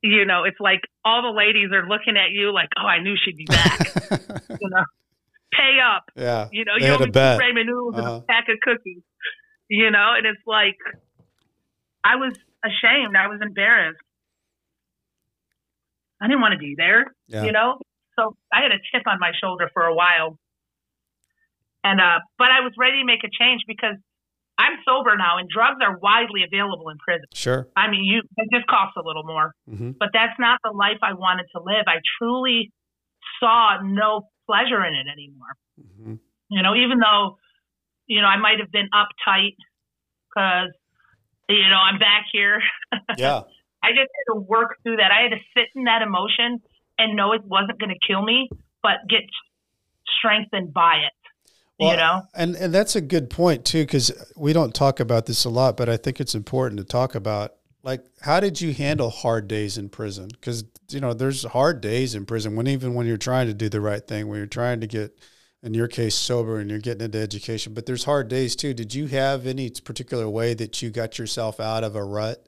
you 0.02 0.26
know, 0.26 0.44
it's 0.44 0.60
like 0.60 0.82
all 1.04 1.22
the 1.22 1.36
ladies 1.38 1.72
are 1.72 1.88
looking 1.88 2.16
at 2.16 2.32
you 2.32 2.54
like, 2.54 2.70
oh, 2.78 2.86
I 2.86 3.02
knew 3.02 3.16
she'd 3.18 3.38
be 3.38 3.46
back. 3.46 4.12
you 4.62 4.70
know, 4.70 4.84
pay 5.54 5.80
up. 5.80 6.04
yeah? 6.16 6.48
You 6.52 6.66
know, 6.66 6.74
you 6.78 6.86
had 6.88 7.02
owe 7.02 7.04
a 7.04 7.08
me 7.08 7.12
two 7.12 7.20
ramen 7.20 7.66
noodles 7.66 7.96
and 7.98 8.06
Uh-huh. 8.08 8.22
a 8.24 8.26
pack 8.28 8.46
of 8.50 8.58
cookies. 8.62 9.04
You 9.70 9.92
know, 9.92 10.14
and 10.18 10.26
it's 10.26 10.42
like 10.48 10.78
I 12.04 12.16
was 12.16 12.34
ashamed. 12.64 13.16
I 13.18 13.28
was 13.28 13.40
embarrassed. 13.42 14.00
I 16.22 16.28
didn't 16.28 16.42
want 16.42 16.54
to 16.54 16.58
be 16.58 16.74
there. 16.78 17.06
Yeah. 17.28 17.44
you 17.44 17.52
know 17.52 17.80
so 18.18 18.36
i 18.54 18.62
had 18.64 18.72
a 18.72 18.80
chip 18.90 19.04
on 19.06 19.20
my 19.20 19.32
shoulder 19.40 19.70
for 19.74 19.84
a 19.84 19.94
while 19.94 20.40
and 21.84 22.00
uh 22.00 22.20
but 22.40 22.48
i 22.50 22.62
was 22.62 22.72
ready 22.80 23.00
to 23.02 23.06
make 23.06 23.20
a 23.26 23.30
change 23.30 23.62
because 23.68 23.96
i'm 24.58 24.80
sober 24.88 25.16
now 25.18 25.38
and 25.38 25.48
drugs 25.50 25.78
are 25.86 25.98
widely 26.00 26.42
available 26.48 26.88
in 26.90 26.98
prison 26.98 27.26
Sure. 27.34 27.68
i 27.76 27.92
mean 27.92 28.06
you 28.06 28.22
it 28.38 28.48
just 28.52 28.66
costs 28.66 28.96
a 28.98 29.04
little 29.06 29.24
more 29.26 29.52
hmm 29.70 29.92
but 30.00 30.10
that's 30.14 30.40
not 30.40 30.58
the 30.64 30.72
life 30.72 30.98
i 31.04 31.14
wanted 31.14 31.46
to 31.54 31.62
live 31.62 31.84
i 31.88 32.00
truly 32.18 32.72
saw 33.42 33.78
no 33.84 34.30
pleasure 34.48 34.84
in 34.84 34.94
it 34.96 35.08
anymore 35.12 35.54
hmm 35.78 36.16
you 36.50 36.64
know 36.64 36.74
even 36.76 36.98
though 37.00 37.38
you 38.08 38.22
know 38.22 38.28
i 38.28 38.38
might 38.38 38.60
have 38.60 38.72
been 38.72 38.90
uptight 38.94 39.56
because 40.30 40.72
you 41.50 41.70
know 41.70 41.78
i'm 41.78 42.00
back 42.00 42.26
here 42.32 42.62
Yeah. 43.18 43.42
I 43.84 43.92
just 43.92 44.10
had 44.10 44.34
to 44.34 44.40
work 44.40 44.78
through 44.84 44.98
that. 44.98 45.12
I 45.12 45.22
had 45.22 45.32
to 45.32 45.42
sit 45.56 45.68
in 45.76 45.86
that 45.86 46.02
emotion 46.02 46.62
and 46.98 47.16
know 47.16 47.34
it 47.34 47.44
wasn't 47.46 47.80
going 47.80 47.90
to 47.90 48.08
kill 48.08 48.24
me, 48.24 48.50
but 48.82 48.96
get 49.10 49.22
strengthened 50.18 50.74
by 50.74 50.96
it. 50.96 51.14
Well, 51.80 51.92
you 51.92 51.98
know? 51.98 52.24
and 52.34 52.56
and 52.56 52.74
that's 52.74 52.96
a 52.96 53.02
good 53.02 53.30
point 53.30 53.64
too, 53.64 53.84
because 53.84 54.12
we 54.36 54.52
don't 54.52 54.74
talk 54.74 55.00
about 55.00 55.28
this 55.28 55.46
a 55.46 55.50
lot, 55.50 55.78
but 55.78 55.90
I 55.90 55.96
think 55.96 56.20
it's 56.20 56.34
important 56.34 56.80
to 56.80 56.84
talk 56.84 57.14
about. 57.14 57.54
Like, 57.88 58.04
how 58.20 58.42
did 58.42 58.60
you 58.60 58.74
handle 58.74 59.10
hard 59.10 59.48
days 59.48 59.78
in 59.78 59.88
prison? 59.88 60.28
Because 60.28 60.66
you 60.90 61.00
know, 61.00 61.14
there's 61.14 61.46
hard 61.46 61.80
days 61.80 62.16
in 62.16 62.26
prison 62.26 62.58
when 62.58 62.68
even 62.68 62.96
when 62.96 63.08
you're 63.08 63.16
trying 63.16 63.48
to 63.48 63.54
do 63.54 63.70
the 63.70 63.80
right 63.80 64.06
thing, 64.06 64.28
when 64.28 64.40
you're 64.40 64.46
trying 64.46 64.82
to 64.82 64.88
get, 64.88 65.18
in 65.64 65.74
your 65.74 65.88
case, 65.88 66.14
sober 66.14 66.60
and 66.60 66.70
you're 66.70 66.82
getting 66.82 67.06
into 67.06 67.18
education. 67.18 67.74
But 67.74 67.86
there's 67.86 68.04
hard 68.04 68.28
days 68.28 68.58
too. 68.58 68.74
Did 68.74 68.94
you 68.94 69.08
have 69.08 69.48
any 69.48 69.70
particular 69.70 70.28
way 70.28 70.54
that 70.56 70.82
you 70.82 70.90
got 70.90 71.18
yourself 71.18 71.62
out 71.62 71.86
of 71.86 71.96
a 71.96 72.04
rut? 72.04 72.46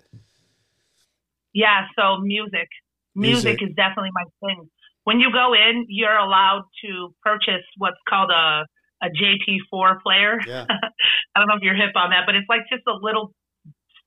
Yeah. 1.53 1.85
So 1.97 2.17
music, 2.17 2.67
music, 3.15 3.61
Music. 3.61 3.63
is 3.63 3.75
definitely 3.77 4.11
my 4.13 4.25
thing. 4.45 4.69
When 5.05 5.21
you 5.21 5.31
go 5.31 5.53
in, 5.53 5.85
you're 5.87 6.17
allowed 6.17 6.63
to 6.83 7.15
purchase 7.23 7.63
what's 7.77 7.95
called 8.09 8.29
a 8.29 8.65
a 9.01 9.07
JP4 9.07 10.01
player. 10.03 10.41
Yeah, 10.45 10.65
I 11.35 11.39
don't 11.39 11.47
know 11.47 11.55
if 11.55 11.61
you're 11.61 11.75
hip 11.75 11.95
on 11.95 12.09
that, 12.09 12.23
but 12.25 12.35
it's 12.35 12.49
like 12.49 12.63
just 12.69 12.83
a 12.85 12.93
little 13.01 13.33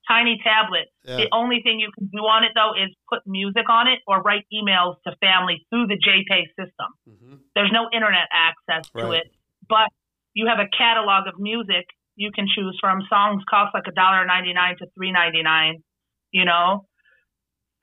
tiny 0.09 0.41
tablet. 0.43 0.89
yeah, 1.05 1.17
The 1.17 1.29
only 1.33 1.61
thing 1.63 1.79
you 1.81 1.91
can 1.97 2.07
do 2.13 2.19
on 2.21 2.45
it 2.45 2.53
though 2.55 2.73
is 2.75 2.91
put 3.09 3.21
music 3.27 3.69
on 3.69 3.87
it 3.89 4.01
or 4.07 4.21
write 4.23 4.45
emails 4.53 4.97
to 5.07 5.15
family 5.21 5.67
through 5.71 5.87
the 5.87 5.97
JPay 5.99 6.47
system. 6.59 6.91
Mhm. 7.09 7.39
There's 7.55 7.73
no 7.73 7.89
internet 7.93 8.29
access 8.33 8.91
to 8.91 9.05
Right. 9.05 9.21
it, 9.21 9.33
but 9.69 9.89
you 10.35 10.47
have 10.49 10.59
a 10.59 10.69
catalog 10.69 11.27
of 11.29 11.39
music 11.39 11.87
you 12.17 12.31
can 12.33 12.47
choose 12.55 12.77
from. 12.81 13.03
Songs 13.09 13.43
cost 13.49 13.73
like 13.75 13.87
a 13.87 13.93
dollar 13.93 14.25
ninety 14.27 14.53
nine 14.53 14.77
to 14.79 14.87
three 14.95 15.13
ninety 15.13 15.43
nine, 15.43 15.83
you 16.31 16.45
know. 16.45 16.87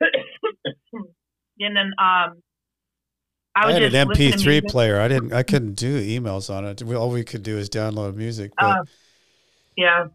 and 0.00 1.76
then 1.76 1.92
um, 1.98 2.42
I 3.54 3.64
I 3.66 3.72
had 3.72 3.82
an 3.82 3.92
MP3 4.08 4.68
player. 4.68 5.00
I 5.00 5.08
didn't. 5.08 5.32
I 5.32 5.42
couldn't 5.42 5.74
do 5.74 6.00
emails 6.00 6.48
on 6.54 6.64
it. 6.64 6.82
All 6.94 7.10
we 7.10 7.24
could 7.24 7.42
do 7.42 7.58
is 7.58 7.68
download 7.68 8.14
music. 8.14 8.52
But 8.58 8.64
Uh, 8.78 8.82
yeah. 9.76 10.06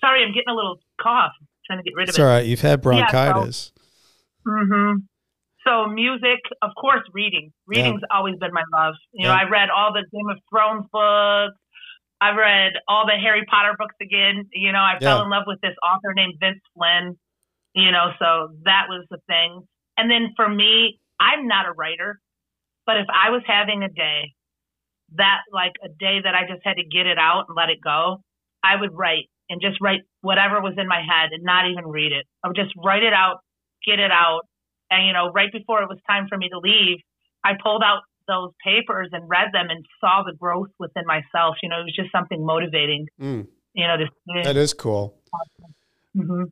Sorry, 0.00 0.22
I'm 0.22 0.32
getting 0.32 0.50
a 0.50 0.54
little 0.54 0.78
cough. 1.00 1.32
trying 1.66 1.78
to 1.78 1.82
get 1.82 1.94
rid 1.96 2.04
of 2.04 2.08
it's 2.10 2.18
it. 2.18 2.22
all 2.22 2.28
right. 2.28 2.44
You've 2.46 2.60
had 2.60 2.80
bronchitis. 2.82 3.12
Yeah, 3.12 3.26
so- 3.26 3.32
bronchitis. 3.32 3.72
hmm 4.68 4.92
So 5.66 5.86
music, 5.88 6.40
of 6.62 6.70
course, 6.80 7.02
reading. 7.12 7.52
Reading's 7.66 8.02
always 8.10 8.36
been 8.38 8.52
my 8.52 8.62
love. 8.72 8.94
You 9.12 9.26
know, 9.26 9.32
I 9.32 9.48
read 9.48 9.68
all 9.70 9.92
the 9.92 10.04
Game 10.12 10.28
of 10.30 10.38
Thrones 10.50 10.86
books. 10.92 11.56
I've 12.20 12.36
read 12.36 12.72
all 12.88 13.04
the 13.04 13.12
Harry 13.20 13.44
Potter 13.50 13.74
books 13.78 13.96
again. 14.00 14.48
You 14.52 14.72
know, 14.72 14.78
I 14.80 14.98
fell 15.00 15.18
Yeah. 15.18 15.24
in 15.24 15.30
love 15.30 15.42
with 15.46 15.60
this 15.60 15.74
author 15.82 16.14
named 16.14 16.34
Vince 16.40 16.60
Flynn. 16.74 17.18
You 17.74 17.90
know, 17.92 18.12
so 18.18 18.56
that 18.64 18.86
was 18.88 19.04
the 19.10 19.18
thing. 19.26 19.66
And 19.98 20.10
then 20.10 20.32
for 20.36 20.48
me, 20.48 20.98
I'm 21.20 21.46
not 21.46 21.66
a 21.66 21.72
writer. 21.72 22.20
But 22.86 22.98
if 22.98 23.06
I 23.12 23.30
was 23.30 23.42
having 23.46 23.82
a 23.82 23.88
day 23.88 24.32
that 25.16 25.40
like 25.52 25.72
a 25.84 25.88
day 25.88 26.20
that 26.22 26.34
I 26.34 26.42
just 26.48 26.62
had 26.64 26.74
to 26.78 26.84
get 26.84 27.06
it 27.06 27.18
out 27.18 27.46
and 27.48 27.56
let 27.56 27.68
it 27.70 27.78
go, 27.82 28.22
I 28.62 28.76
would 28.76 28.94
write 28.94 29.28
and 29.48 29.60
just 29.60 29.80
write 29.80 30.00
whatever 30.20 30.60
was 30.60 30.74
in 30.76 30.88
my 30.88 31.00
head 31.00 31.30
and 31.32 31.42
not 31.42 31.70
even 31.70 31.86
read 31.86 32.12
it. 32.12 32.26
I 32.42 32.48
would 32.48 32.56
just 32.56 32.72
write 32.84 33.02
it 33.02 33.12
out, 33.12 33.38
get 33.86 33.98
it 33.98 34.10
out. 34.10 34.42
And, 34.90 35.06
you 35.06 35.12
know, 35.12 35.30
right 35.32 35.50
before 35.52 35.82
it 35.82 35.88
was 35.88 35.98
time 36.08 36.26
for 36.28 36.38
me 36.38 36.48
to 36.48 36.58
leave, 36.58 36.98
I 37.44 37.52
pulled 37.62 37.82
out 37.82 38.02
those 38.28 38.50
papers 38.64 39.08
and 39.12 39.28
read 39.28 39.48
them 39.52 39.66
and 39.70 39.84
saw 40.00 40.22
the 40.26 40.34
growth 40.36 40.70
within 40.78 41.04
myself. 41.06 41.56
You 41.62 41.68
know, 41.68 41.80
it 41.80 41.84
was 41.84 41.94
just 41.94 42.10
something 42.12 42.44
motivating. 42.44 43.06
Mm. 43.20 43.46
You 43.74 43.86
know, 43.86 43.96
to, 43.98 44.06
that 44.44 44.56
is 44.56 44.72
cool. 44.72 45.20
Mm-hmm. 46.16 46.44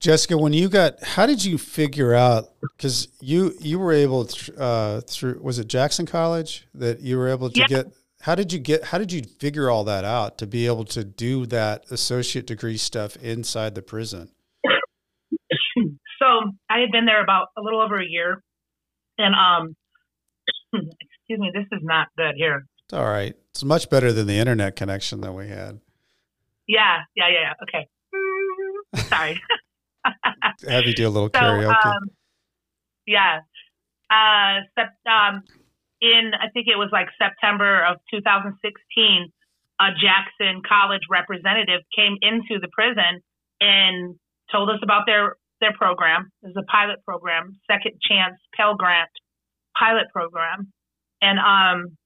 Jessica, 0.00 0.38
when 0.38 0.54
you 0.54 0.70
got, 0.70 1.02
how 1.02 1.26
did 1.26 1.44
you 1.44 1.58
figure 1.58 2.14
out? 2.14 2.46
Because 2.76 3.08
you 3.20 3.52
you 3.60 3.78
were 3.78 3.92
able 3.92 4.24
to, 4.24 4.58
uh, 4.58 5.00
through 5.02 5.40
was 5.42 5.58
it 5.58 5.68
Jackson 5.68 6.06
College 6.06 6.66
that 6.74 7.00
you 7.00 7.18
were 7.18 7.28
able 7.28 7.50
to 7.50 7.60
Yeah. 7.60 7.66
get? 7.66 7.86
How 8.20 8.34
did 8.34 8.52
you 8.52 8.58
get? 8.58 8.84
How 8.84 8.98
did 8.98 9.12
you 9.12 9.22
figure 9.22 9.70
all 9.70 9.84
that 9.84 10.04
out 10.04 10.36
to 10.38 10.46
be 10.46 10.66
able 10.66 10.84
to 10.86 11.04
do 11.04 11.46
that 11.46 11.84
associate 11.90 12.46
degree 12.46 12.76
stuff 12.76 13.16
inside 13.16 13.74
the 13.74 13.82
prison? 13.82 14.30
so 16.20 16.26
I 16.68 16.80
had 16.80 16.90
been 16.92 17.06
there 17.06 17.22
about 17.22 17.48
a 17.56 17.62
little 17.62 17.80
over 17.80 17.98
a 17.98 18.06
year, 18.06 18.42
and 19.16 19.34
um, 19.34 19.74
excuse 20.74 21.38
me, 21.38 21.50
this 21.54 21.66
is 21.72 21.80
not 21.82 22.08
good 22.18 22.34
here. 22.36 22.66
It's 22.84 22.92
all 22.92 23.06
right. 23.06 23.34
It's 23.52 23.64
much 23.64 23.88
better 23.88 24.12
than 24.12 24.26
the 24.26 24.36
internet 24.38 24.76
connection 24.76 25.22
that 25.22 25.32
we 25.32 25.48
had. 25.48 25.80
Yeah, 26.68 26.98
yeah, 27.16 27.28
yeah. 27.28 27.52
yeah. 27.72 28.98
Okay. 28.98 29.08
Sorry. 29.08 29.40
Have 30.68 30.84
you 30.84 30.94
do 30.94 31.08
a 31.08 31.10
little 31.10 31.30
So, 31.34 31.40
karaoke? 31.40 31.86
um, 31.86 32.10
yeah. 33.06 33.40
Uh, 34.10 34.60
um, 35.10 35.42
in, 36.00 36.32
I 36.34 36.48
think 36.52 36.66
it 36.66 36.76
was 36.76 36.88
like 36.92 37.08
September 37.18 37.84
of 37.84 37.98
2016, 38.10 38.56
a 39.80 39.88
Jackson 39.96 40.62
College 40.66 41.02
representative 41.10 41.80
came 41.96 42.16
into 42.20 42.60
the 42.60 42.68
prison 42.72 43.20
and 43.60 44.16
told 44.52 44.68
us 44.70 44.80
about 44.82 45.04
their, 45.06 45.36
their 45.60 45.72
program. 45.72 46.30
It 46.42 46.52
was 46.54 46.56
a 46.56 46.66
pilot 46.70 47.04
program, 47.04 47.60
Second 47.70 48.00
Chance 48.02 48.36
Pell 48.56 48.76
Grant 48.76 49.10
pilot 49.78 50.06
program. 50.12 50.72
And 51.22 51.38
um, 51.38 51.96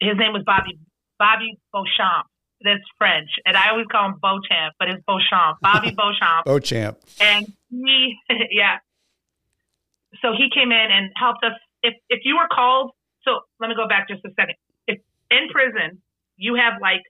his 0.00 0.16
name 0.18 0.32
was 0.32 0.42
Bobby 0.44 0.78
Bobby 1.18 1.58
Beauchamp. 1.72 2.26
That's 2.60 2.82
French, 2.98 3.30
and 3.46 3.56
I 3.56 3.70
always 3.70 3.86
call 3.86 4.06
him 4.06 4.14
Beauchamp, 4.20 4.74
but 4.80 4.88
it's 4.88 5.02
Beauchamp. 5.06 5.58
Bobby 5.62 5.90
Beauchamp 5.96 6.44
Beauchamp, 6.44 6.98
and 7.20 7.46
he 7.70 8.16
yeah 8.50 8.78
so 10.22 10.32
he 10.32 10.48
came 10.52 10.72
in 10.72 10.88
and 10.90 11.10
helped 11.14 11.44
us 11.44 11.52
if 11.82 11.94
if 12.08 12.20
you 12.24 12.36
were 12.36 12.48
called 12.50 12.92
so 13.22 13.40
let 13.60 13.68
me 13.68 13.74
go 13.74 13.88
back 13.88 14.08
just 14.08 14.24
a 14.24 14.30
second 14.38 14.54
if 14.86 14.98
in 15.30 15.48
prison 15.50 16.00
you 16.36 16.54
have 16.54 16.74
like 16.80 17.02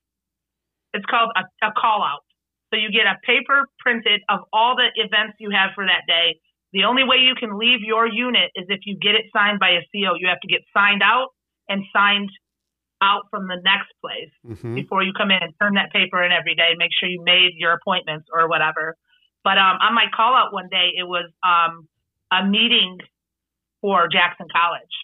it's 0.95 1.05
called 1.07 1.31
a, 1.37 1.45
a 1.67 1.73
call 1.77 2.03
out 2.03 2.25
so 2.71 2.77
you 2.77 2.91
get 2.91 3.07
a 3.07 3.17
paper 3.25 3.67
printed 3.79 4.21
of 4.29 4.41
all 4.53 4.77
the 4.77 4.89
events 4.97 5.37
you 5.39 5.51
have 5.51 5.71
for 5.75 5.85
that 5.85 6.03
day 6.07 6.39
the 6.73 6.85
only 6.85 7.05
way 7.05 7.17
you 7.17 7.35
can 7.35 7.59
leave 7.59 7.81
your 7.81 8.07
unit 8.07 8.51
is 8.55 8.67
if 8.69 8.81
you 8.85 8.97
get 8.97 9.15
it 9.15 9.25
signed 9.33 9.59
by 9.59 9.71
a 9.71 9.81
co 9.93 10.15
you 10.19 10.29
have 10.29 10.41
to 10.41 10.49
get 10.49 10.61
signed 10.75 11.03
out 11.03 11.29
and 11.69 11.83
signed 11.93 12.31
out 13.01 13.23
from 13.31 13.47
the 13.47 13.57
next 13.63 13.89
place 14.01 14.33
hmm 14.45 14.75
before 14.75 15.03
you 15.03 15.13
come 15.13 15.31
in 15.31 15.39
and 15.43 15.53
turn 15.61 15.75
that 15.75 15.93
paper 15.93 16.23
in 16.23 16.33
every 16.33 16.55
day. 16.55 16.75
Make 16.77 16.91
sure 16.99 17.09
you 17.09 17.23
made 17.25 17.53
your 17.57 17.73
appointments 17.73 18.27
or 18.33 18.49
whatever. 18.49 18.97
But 19.45 19.59
um, 19.59 19.79
on 19.81 19.95
my 19.95 20.07
call 20.15 20.35
out 20.35 20.53
one 20.53 20.69
day, 20.71 20.91
it 20.97 21.05
was 21.05 21.31
um, 21.43 21.89
a 22.31 22.47
meeting 22.47 22.99
for 23.81 24.09
Jackson 24.09 24.47
College, 24.51 24.95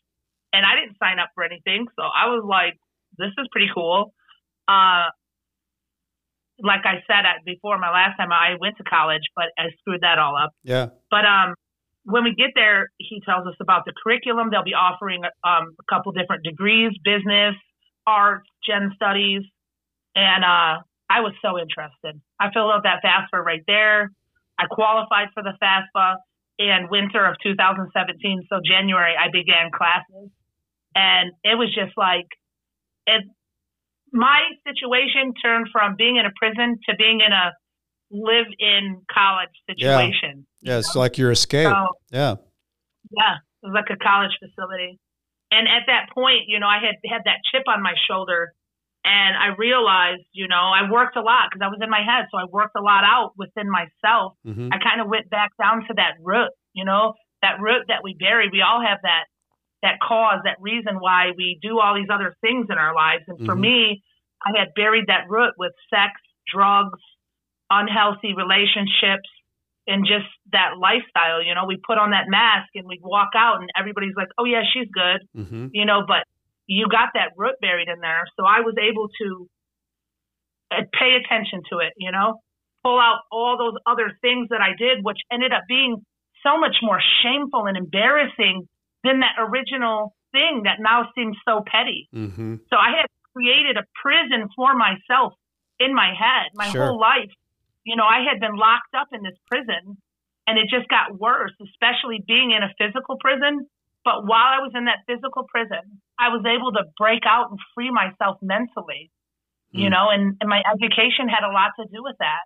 and 0.53 0.65
I 0.65 0.81
didn't 0.81 0.99
sign 0.99 1.19
up 1.19 1.31
for 1.35 1.45
anything, 1.45 1.87
so 1.97 2.03
I 2.03 2.27
was 2.27 2.45
like, 2.47 2.79
"This 3.19 3.33
is 3.39 3.47
pretty 3.53 3.71
cool." 3.75 4.15
Uh, 4.69 5.11
like 6.61 6.85
I 6.85 7.03
said 7.07 7.27
I, 7.27 7.43
before, 7.45 7.79
my 7.79 7.91
last 7.91 8.17
time 8.17 8.31
I 8.33 8.57
went 8.61 8.77
to 8.79 8.85
college, 8.85 9.23
but 9.35 9.47
I 9.59 9.71
screwed 9.81 10.03
that 10.03 10.19
all 10.19 10.37
up. 10.37 10.53
Yeah. 10.63 10.91
But 11.11 11.25
um, 11.27 11.55
when 12.05 12.23
we 12.23 12.35
get 12.35 12.51
there, 12.55 12.91
he 12.99 13.21
tells 13.25 13.47
us 13.47 13.57
about 13.61 13.85
the 13.87 13.93
curriculum. 14.03 14.51
They'll 14.51 14.65
be 14.65 14.75
offering 14.75 15.25
um, 15.43 15.75
a 15.79 15.85
couple 15.89 16.13
different 16.13 16.45
degrees: 16.45 16.93
business, 17.05 17.55
arts, 18.07 18.49
gen 18.67 18.93
studies, 18.95 19.43
and 20.15 20.45
uh, 20.45 20.83
I 21.11 21.21
was 21.21 21.33
so 21.43 21.59
interested. 21.59 22.21
I 22.39 22.51
filled 22.53 22.71
out 22.73 22.85
that 22.85 23.03
FAFSA 23.05 23.45
right 23.45 23.63
there. 23.67 24.11
I 24.59 24.67
qualified 24.71 25.29
for 25.35 25.43
the 25.43 25.53
FAFSA 25.61 26.17
in 26.59 26.89
winter 26.91 27.25
of 27.25 27.37
2017. 27.43 28.47
So 28.49 28.61
January, 28.65 29.15
I 29.19 29.31
began 29.33 29.71
classes, 29.75 30.31
and 30.95 31.33
it 31.43 31.59
was 31.59 31.75
just 31.75 31.97
like 31.97 32.27
it. 33.07 33.25
My 34.13 34.41
situation 34.63 35.35
turned 35.43 35.69
from 35.73 35.97
being 35.99 36.17
in 36.17 36.27
a 36.27 36.31
prison 36.39 36.79
to 36.89 36.95
being 36.97 37.19
in 37.19 37.33
a 37.33 37.51
live-in 38.15 39.03
college 39.13 39.51
situation. 39.69 40.47
Yeah. 40.63 40.79
It's 40.79 40.95
like 40.95 41.19
your 41.19 41.33
escape. 41.33 41.67
So, 41.67 41.87
yeah. 42.13 42.37
yeah, 43.11 43.43
it 43.63 43.67
was 43.67 43.75
like 43.75 43.91
a 43.91 43.99
college 43.99 44.31
facility. 44.39 45.01
And 45.51 45.69
at 45.69 45.87
that 45.87 46.15
point, 46.15 46.47
you 46.47 46.59
know, 46.59 46.67
I 46.67 46.79
had 46.79 46.97
had 47.11 47.23
that 47.27 47.43
chip 47.51 47.65
on 47.67 47.83
my 47.83 47.95
shoulder, 48.09 48.55
and 49.05 49.37
I 49.37 49.55
realized, 49.59 50.25
you 50.33 50.49
know, 50.49 50.73
I 50.73 50.91
worked 50.91 51.17
a 51.17 51.21
lot 51.21 51.49
because 51.51 51.61
I 51.65 51.69
was 51.69 51.79
in 51.83 51.91
my 51.91 52.01
head, 52.01 52.27
so 52.33 52.39
I 52.39 52.45
worked 52.51 52.75
a 52.77 52.81
lot 52.81 53.05
out 53.05 53.33
within 53.37 53.69
myself. 53.71 54.33
hmm 54.45 54.73
I 54.73 54.79
kind 54.79 55.01
of 55.01 55.09
went 55.09 55.29
back 55.31 55.53
down 55.61 55.85
to 55.89 55.95
that 55.95 56.17
root, 56.21 56.51
you 56.73 56.85
know, 56.85 57.13
that 57.43 57.61
root 57.61 57.85
that 57.89 58.03
we 58.03 58.17
bury. 58.19 58.49
We 58.51 58.63
all 58.63 58.81
have 58.81 58.99
that 59.03 59.25
that 59.83 60.01
cause, 60.01 60.41
that 60.45 60.57
reason 60.61 60.97
why 60.99 61.33
we 61.37 61.59
do 61.61 61.79
all 61.79 61.95
these 61.95 62.09
other 62.11 62.33
things 62.41 62.67
in 62.71 62.79
our 62.79 62.95
lives. 62.95 63.25
And 63.29 63.39
for 63.45 63.55
Mhm. 63.55 63.61
me, 63.61 64.03
I 64.43 64.59
had 64.59 64.69
buried 64.75 65.09
that 65.09 65.29
root 65.29 65.53
with 65.59 65.73
sex, 65.91 66.13
drugs, 66.51 66.99
unhealthy 67.71 68.33
relationships, 68.33 69.29
and 69.87 70.07
just 70.07 70.27
that 70.53 70.79
lifestyle. 70.79 71.43
You 71.43 71.55
know, 71.55 71.67
we 71.67 71.77
put 71.77 71.99
on 71.99 72.11
that 72.11 72.29
mask 72.29 72.71
and 72.75 72.87
we 72.89 72.99
walk 73.03 73.31
out, 73.37 73.61
and 73.61 73.69
everybody's 73.77 74.17
like, 74.17 74.29
"Oh 74.39 74.45
yeah, 74.45 74.63
she's 74.73 74.89
good," 74.91 75.21
hmm 75.35 75.67
you 75.73 75.85
know, 75.85 76.05
but 76.07 76.25
you 76.67 76.89
got 76.89 77.11
that 77.15 77.33
root 77.37 77.57
buried 77.61 77.89
in 77.89 78.01
there. 78.01 78.25
So 78.39 78.47
I 78.47 78.61
was 78.61 78.75
able 78.81 79.09
to 79.21 79.49
uh, 80.71 80.83
pay 80.99 81.17
attention 81.17 81.63
to 81.71 81.79
it, 81.79 81.93
you 81.97 82.11
know, 82.11 82.41
pull 82.83 82.99
out 82.99 83.21
all 83.31 83.57
those 83.59 83.75
other 83.87 84.13
things 84.21 84.49
that 84.51 84.61
I 84.61 84.77
did, 84.77 85.05
which 85.05 85.19
ended 85.31 85.53
up 85.53 85.63
being 85.69 85.97
so 86.43 86.59
much 86.59 86.77
more 86.83 87.01
shameful 87.23 87.67
and 87.67 87.77
embarrassing 87.77 88.69
than 89.03 89.21
that 89.21 89.37
original 89.39 90.15
thing 90.33 90.63
that 90.65 90.77
now 90.81 91.09
seems 91.15 91.37
so 91.47 91.63
petty. 91.67 92.09
hmm 92.13 92.57
So 92.71 92.77
I 92.77 92.97
had 92.97 93.07
created 93.35 93.77
a 93.77 93.85
prison 94.03 94.49
for 94.57 94.75
myself 94.75 95.35
in 95.79 95.95
my 95.95 96.13
head 96.15 96.51
my 96.55 96.71
Sure. 96.71 96.87
whole 96.87 97.01
life. 97.01 97.31
You 97.85 97.97
know, 97.97 98.05
I 98.05 98.25
had 98.25 98.41
been 98.41 98.57
locked 98.57 98.95
up 98.97 99.09
in 99.13 99.23
this 99.23 99.37
prison 99.51 99.97
and 100.47 100.59
it 100.59 100.69
just 100.69 100.89
got 100.89 101.19
worse, 101.19 101.53
especially 101.61 102.23
being 102.27 102.51
in 102.53 102.63
a 102.63 102.73
physical 102.79 103.17
prison. 103.19 103.67
But 104.05 104.27
while 104.27 104.53
I 104.53 104.61
was 104.61 104.73
in 104.75 104.85
that 104.85 105.05
physical 105.07 105.45
prison, 105.49 106.01
I 106.19 106.29
was 106.29 106.45
able 106.47 106.73
to 106.73 106.85
break 106.99 107.23
out 107.27 107.51
and 107.51 107.59
free 107.75 107.91
myself 107.91 108.39
mentally, 108.43 109.11
you 109.73 109.89
Mm. 109.89 109.93
know, 109.93 110.11
and, 110.11 110.37
and 110.41 110.49
my 110.49 110.63
education 110.71 111.29
had 111.29 111.45
a 111.45 111.53
lot 111.53 111.73
to 111.81 111.87
do 111.87 112.03
with 112.03 112.17
that. 112.21 112.45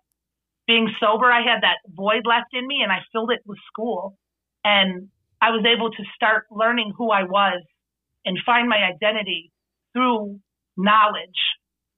Being 0.67 0.89
sober, 1.01 1.31
I 1.33 1.43
had 1.43 1.63
that 1.63 1.79
void 1.89 2.27
left 2.27 2.53
in 2.53 2.67
me 2.67 2.83
and 2.83 2.93
I 2.93 3.01
filled 3.13 3.31
it 3.33 3.41
with 3.47 3.59
school. 3.73 4.17
And 4.65 5.09
I 5.41 5.51
was 5.51 5.65
able 5.65 5.91
to 5.91 6.05
start 6.15 6.47
learning 6.51 6.93
who 6.97 7.11
I 7.11 7.25
was 7.25 7.63
and 8.25 8.39
find 8.45 8.69
my 8.69 8.79
identity 8.85 9.51
through 9.93 10.41
knowledge 10.77 11.41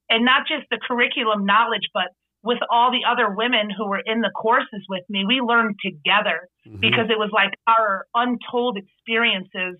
and 0.08 0.24
not 0.24 0.46
just 0.46 0.68
the 0.70 0.78
curriculum 0.78 1.46
knowledge, 1.46 1.88
but 1.94 2.08
with 2.43 2.59
all 2.70 2.91
the 2.91 3.03
other 3.11 3.34
women 3.34 3.68
who 3.76 3.86
were 3.86 4.01
in 4.05 4.20
the 4.22 4.30
courses 4.30 4.82
with 4.88 5.03
me, 5.11 5.24
we 5.26 5.41
learned 5.41 5.76
together 5.84 6.49
Mhm. 6.66 6.80
because 6.80 7.11
it 7.11 7.18
was 7.18 7.30
like 7.32 7.53
our 7.66 8.07
untold 8.14 8.78
experiences, 8.78 9.78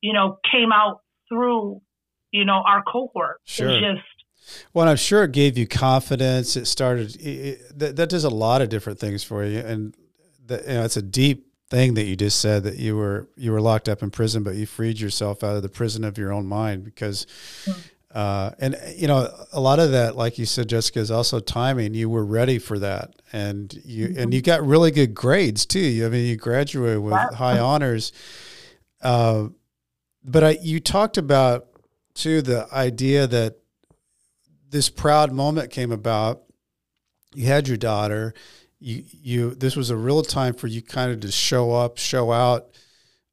you 0.00 0.12
know, 0.12 0.38
came 0.50 0.72
out 0.72 1.00
through, 1.28 1.80
you 2.32 2.44
know, 2.44 2.62
our 2.66 2.82
cohort. 2.82 3.40
Sure. 3.44 3.78
just, 3.78 4.02
Well, 4.74 4.88
I'm 4.88 4.96
sure 4.96 5.22
it 5.24 5.32
gave 5.32 5.56
you 5.56 5.68
confidence. 5.68 6.56
It 6.56 6.66
started. 6.66 7.14
It, 7.20 7.78
that, 7.78 7.94
that 7.96 8.08
does 8.08 8.24
a 8.24 8.30
lot 8.30 8.60
of 8.60 8.68
different 8.68 8.98
things 8.98 9.22
for 9.22 9.44
you, 9.44 9.60
and 9.60 9.94
that, 10.46 10.66
you 10.66 10.74
know, 10.74 10.82
it's 10.84 10.96
a 10.96 11.02
deep 11.02 11.46
thing 11.70 11.94
that 11.94 12.04
you 12.04 12.16
just 12.16 12.40
said 12.40 12.64
that 12.64 12.76
you 12.76 12.96
were 12.96 13.28
you 13.36 13.52
were 13.52 13.60
locked 13.60 13.88
up 13.88 14.02
in 14.02 14.10
prison, 14.10 14.42
but 14.42 14.56
you 14.56 14.66
freed 14.66 14.98
yourself 14.98 15.44
out 15.44 15.54
of 15.56 15.62
the 15.62 15.68
prison 15.68 16.02
of 16.02 16.18
your 16.18 16.32
own 16.32 16.46
mind 16.46 16.82
because. 16.84 17.26
Uh, 18.12 18.50
and 18.58 18.76
you 18.94 19.08
know, 19.08 19.28
a 19.52 19.60
lot 19.60 19.78
of 19.78 19.92
that, 19.92 20.16
like 20.16 20.38
you 20.38 20.44
said, 20.44 20.68
Jessica, 20.68 21.00
is 21.00 21.10
also 21.10 21.40
timing. 21.40 21.94
You 21.94 22.10
were 22.10 22.24
ready 22.24 22.58
for 22.58 22.78
that, 22.78 23.14
and 23.32 23.72
you 23.84 24.14
and 24.18 24.34
you 24.34 24.42
got 24.42 24.64
really 24.64 24.90
good 24.90 25.14
grades 25.14 25.64
too. 25.64 25.80
You, 25.80 26.06
I 26.06 26.08
mean, 26.10 26.26
you 26.26 26.36
graduated 26.36 27.00
with 27.00 27.14
high 27.34 27.58
honors. 27.58 28.12
Uh, 29.00 29.48
but 30.22 30.44
I, 30.44 30.50
you 30.60 30.78
talked 30.78 31.16
about 31.16 31.66
too 32.14 32.42
the 32.42 32.68
idea 32.72 33.26
that 33.26 33.56
this 34.68 34.90
proud 34.90 35.32
moment 35.32 35.70
came 35.70 35.90
about. 35.90 36.42
You 37.34 37.46
had 37.46 37.66
your 37.66 37.78
daughter. 37.78 38.34
You 38.78 39.04
you 39.10 39.54
this 39.54 39.74
was 39.74 39.88
a 39.88 39.96
real 39.96 40.22
time 40.22 40.52
for 40.52 40.66
you 40.66 40.82
kind 40.82 41.12
of 41.12 41.20
to 41.20 41.32
show 41.32 41.72
up, 41.72 41.96
show 41.96 42.30
out, 42.30 42.68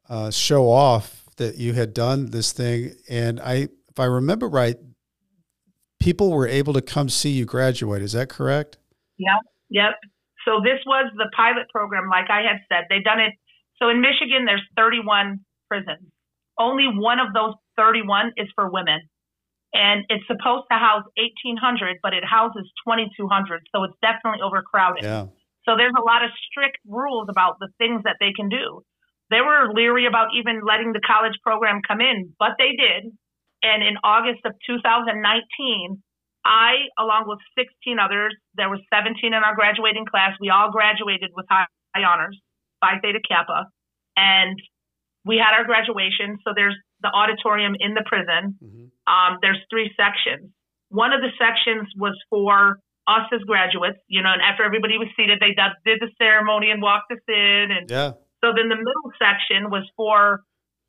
uh, 0.08 0.32
show 0.32 0.70
off 0.70 1.26
that 1.36 1.58
you 1.58 1.74
had 1.74 1.94
done 1.94 2.28
this 2.28 2.54
thing, 2.54 2.94
and 3.10 3.40
I, 3.40 3.70
if 4.00 4.04
I 4.04 4.08
remember 4.08 4.48
right, 4.48 4.78
people 6.00 6.32
were 6.32 6.48
able 6.48 6.72
to 6.72 6.82
come 6.82 7.10
see 7.10 7.32
you 7.32 7.44
graduate. 7.44 8.02
Is 8.02 8.14
that 8.14 8.30
correct? 8.30 8.78
Yep. 9.18 9.44
Yep. 9.70 9.94
So 10.48 10.64
this 10.64 10.80
was 10.88 11.12
the 11.18 11.28
pilot 11.36 11.68
program, 11.76 12.08
like 12.10 12.32
I 12.32 12.48
had 12.48 12.64
said. 12.72 12.88
They've 12.90 13.04
done 13.04 13.20
it. 13.20 13.36
So 13.76 13.90
in 13.90 14.00
Michigan, 14.00 14.48
there's 14.48 14.64
31 14.78 15.44
prisons. 15.68 16.08
Only 16.58 16.88
one 16.88 17.20
of 17.20 17.36
those 17.36 17.56
31 17.76 18.32
is 18.38 18.48
for 18.56 18.72
women. 18.72 19.04
And 19.74 20.08
it's 20.08 20.24
supposed 20.32 20.72
to 20.72 20.80
house 20.80 21.04
1,800, 21.20 22.00
but 22.02 22.14
it 22.16 22.24
houses 22.24 22.72
2,200. 22.88 23.68
So 23.76 23.84
it's 23.84 24.00
definitely 24.00 24.40
overcrowded. 24.40 25.04
Yeah. 25.04 25.28
So 25.68 25.76
there's 25.76 25.94
a 25.94 26.02
lot 26.08 26.24
of 26.24 26.32
strict 26.48 26.80
rules 26.88 27.28
about 27.30 27.60
the 27.60 27.68
things 27.78 28.08
that 28.08 28.16
they 28.24 28.32
can 28.32 28.48
do. 28.48 28.82
They 29.30 29.44
were 29.44 29.76
leery 29.76 30.08
about 30.08 30.32
even 30.40 30.64
letting 30.66 30.96
the 30.96 31.04
college 31.04 31.36
program 31.44 31.84
come 31.86 32.00
in, 32.00 32.32
but 32.40 32.56
they 32.58 32.80
did. 32.80 33.12
And 33.64 33.84
in 33.84 33.96
August 34.04 34.40
of 34.46 34.54
2019, 34.66 36.02
I, 36.46 36.88
along 36.98 37.28
with 37.28 37.40
16 37.58 38.00
others, 38.00 38.36
there 38.56 38.70
were 38.70 38.80
17 38.94 39.20
in 39.22 39.34
our 39.34 39.56
graduating 39.56 40.06
class. 40.06 40.34
We 40.40 40.50
all 40.50 40.72
graduated 40.72 41.32
with 41.36 41.46
high, 41.50 41.68
high 41.96 42.08
honors, 42.08 42.40
Phi 42.80 43.00
Theta 43.04 43.20
Kappa, 43.28 43.68
and 44.16 44.56
we 45.26 45.36
had 45.36 45.52
our 45.52 45.66
graduation. 45.66 46.40
So 46.48 46.54
there's 46.56 46.76
the 47.02 47.12
auditorium 47.12 47.76
in 47.80 47.94
the 47.94 48.04
prison. 48.08 48.56
Mm-hmm. 48.64 48.88
Um, 49.06 49.40
there's 49.42 49.60
three 49.70 49.92
sections. 50.00 50.52
One 50.90 51.12
of 51.12 51.22
the 51.22 51.30
sections 51.36 51.92
was 51.96 52.16
for 52.30 52.80
us 53.08 53.28
as 53.34 53.42
graduates, 53.44 54.00
you 54.08 54.22
know, 54.22 54.32
and 54.32 54.42
after 54.42 54.64
everybody 54.64 54.98
was 54.98 55.08
seated, 55.18 55.40
they 55.42 55.54
did, 55.58 56.00
the 56.00 56.10
ceremony 56.18 56.72
and 56.72 56.82
walked 56.82 57.12
us 57.12 57.24
in. 57.28 57.68
And 57.74 57.90
yeah. 57.90 58.12
so 58.42 58.54
then 58.56 58.70
the 58.70 58.80
middle 58.80 59.12
section 59.20 59.70
was 59.70 59.84
for 59.98 60.42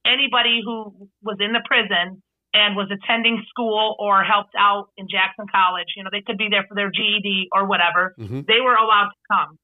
anybody 0.07 0.61
who 0.65 1.09
was 1.23 1.37
in 1.41 1.53
the 1.53 1.65
prison 1.65 2.23
and 2.53 2.75
was 2.75 2.91
attending 2.91 3.43
school 3.49 3.95
or 3.99 4.25
helped 4.25 4.55
out 4.59 4.91
in 4.97 5.07
Jackson 5.09 5.47
College. 5.51 5.95
You 5.97 6.03
know, 6.03 6.11
they 6.11 6.23
could 6.23 6.39
be 6.39 6.49
there 6.51 6.67
for 6.69 6.75
their 6.75 6.91
GED 6.91 7.49
or 7.53 7.67
whatever. 7.67 8.15
Mm-hmm. 8.19 8.43
They 8.49 8.61
were 8.61 8.75
allowed 8.75 9.15
to 9.15 9.21
come. 9.31 9.59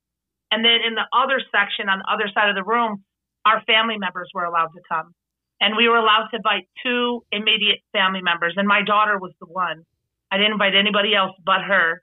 And 0.51 0.65
then 0.65 0.79
in 0.87 0.95
the 0.95 1.07
other 1.11 1.43
section 1.51 1.89
on 1.89 1.99
the 1.99 2.09
other 2.11 2.31
side 2.33 2.49
of 2.49 2.55
the 2.55 2.63
room, 2.63 3.03
our 3.45 3.63
family 3.67 3.99
members 3.99 4.31
were 4.35 4.45
allowed 4.45 4.71
to 4.75 4.83
come. 4.89 5.13
And 5.61 5.77
we 5.77 5.89
were 5.89 5.97
allowed 5.97 6.29
to 6.31 6.37
invite 6.37 6.69
two 6.85 7.25
immediate 7.33 7.81
family 7.93 8.23
members. 8.23 8.55
And 8.57 8.69
my 8.69 8.83
daughter 8.83 9.19
was 9.19 9.33
the 9.41 9.47
one. 9.47 9.83
I 10.31 10.37
didn't 10.37 10.53
invite 10.53 10.75
anybody 10.75 11.15
else 11.15 11.33
but 11.45 11.63
her. 11.67 12.03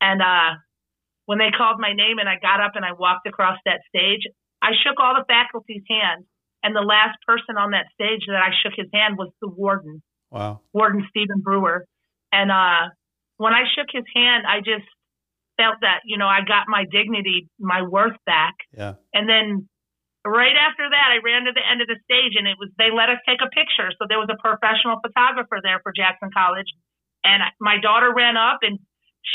And 0.00 0.22
uh, 0.22 0.58
when 1.26 1.38
they 1.38 1.50
called 1.50 1.80
my 1.80 1.92
name 1.92 2.18
and 2.18 2.28
I 2.28 2.36
got 2.40 2.60
up 2.60 2.72
and 2.74 2.84
I 2.84 2.92
walked 2.92 3.26
across 3.26 3.58
that 3.64 3.80
stage, 3.88 4.22
I 4.62 4.72
shook 4.84 5.00
all 5.00 5.14
the 5.14 5.24
faculty's 5.26 5.82
hands. 5.88 6.26
And 6.62 6.76
the 6.76 6.84
last 6.84 7.16
person 7.26 7.56
on 7.56 7.70
that 7.70 7.86
stage 7.94 8.26
that 8.28 8.36
I 8.36 8.50
shook 8.62 8.74
his 8.76 8.88
hand 8.92 9.16
was 9.16 9.30
the 9.40 9.48
warden. 9.48 10.02
Wow. 10.30 10.60
Warden 10.72 11.06
Stephen 11.10 11.40
Brewer. 11.40 11.86
And 12.32 12.50
uh, 12.50 12.94
when 13.36 13.52
I 13.52 13.64
shook 13.74 13.88
his 13.90 14.04
hand, 14.14 14.46
I 14.46 14.58
just 14.58 14.86
felt 15.58 15.82
that, 15.82 16.00
you 16.04 16.16
know, 16.16 16.26
I 16.26 16.40
got 16.46 16.68
my 16.68 16.84
dignity, 16.90 17.48
my 17.58 17.82
worth 17.82 18.16
back. 18.24 18.54
Yeah. 18.76 18.94
And 19.12 19.28
then 19.28 19.68
right 20.24 20.56
after 20.56 20.88
that, 20.88 21.08
I 21.10 21.18
ran 21.24 21.44
to 21.44 21.52
the 21.52 21.64
end 21.64 21.82
of 21.82 21.88
the 21.88 21.98
stage 22.06 22.38
and 22.38 22.46
it 22.46 22.56
was, 22.56 22.70
they 22.78 22.88
let 22.94 23.10
us 23.10 23.18
take 23.26 23.42
a 23.42 23.50
picture. 23.50 23.90
So 23.98 24.06
there 24.08 24.18
was 24.18 24.30
a 24.30 24.38
professional 24.38 25.02
photographer 25.02 25.58
there 25.62 25.80
for 25.82 25.92
Jackson 25.92 26.30
College. 26.32 26.70
And 27.24 27.42
my 27.60 27.76
daughter 27.82 28.14
ran 28.14 28.38
up 28.38 28.62
and 28.62 28.78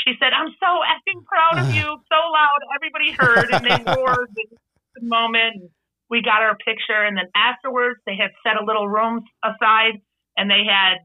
she 0.02 0.18
said, 0.18 0.34
I'm 0.34 0.50
so 0.58 0.70
effing 0.82 1.22
proud 1.22 1.62
of 1.62 1.74
you. 1.78 1.84
So 1.84 2.18
loud. 2.32 2.60
Everybody 2.74 3.12
heard 3.12 3.48
and 3.52 3.62
they 3.62 3.78
roared 3.94 4.32
the 4.34 5.02
moment. 5.04 5.70
We 6.08 6.22
got 6.22 6.42
our 6.42 6.56
picture. 6.56 7.02
And 7.02 7.16
then 7.16 7.26
afterwards, 7.34 8.00
they 8.06 8.16
had 8.16 8.30
set 8.42 8.60
a 8.60 8.64
little 8.64 8.88
room 8.88 9.22
aside 9.42 10.02
and 10.36 10.50
they 10.50 10.62
had 10.68 10.98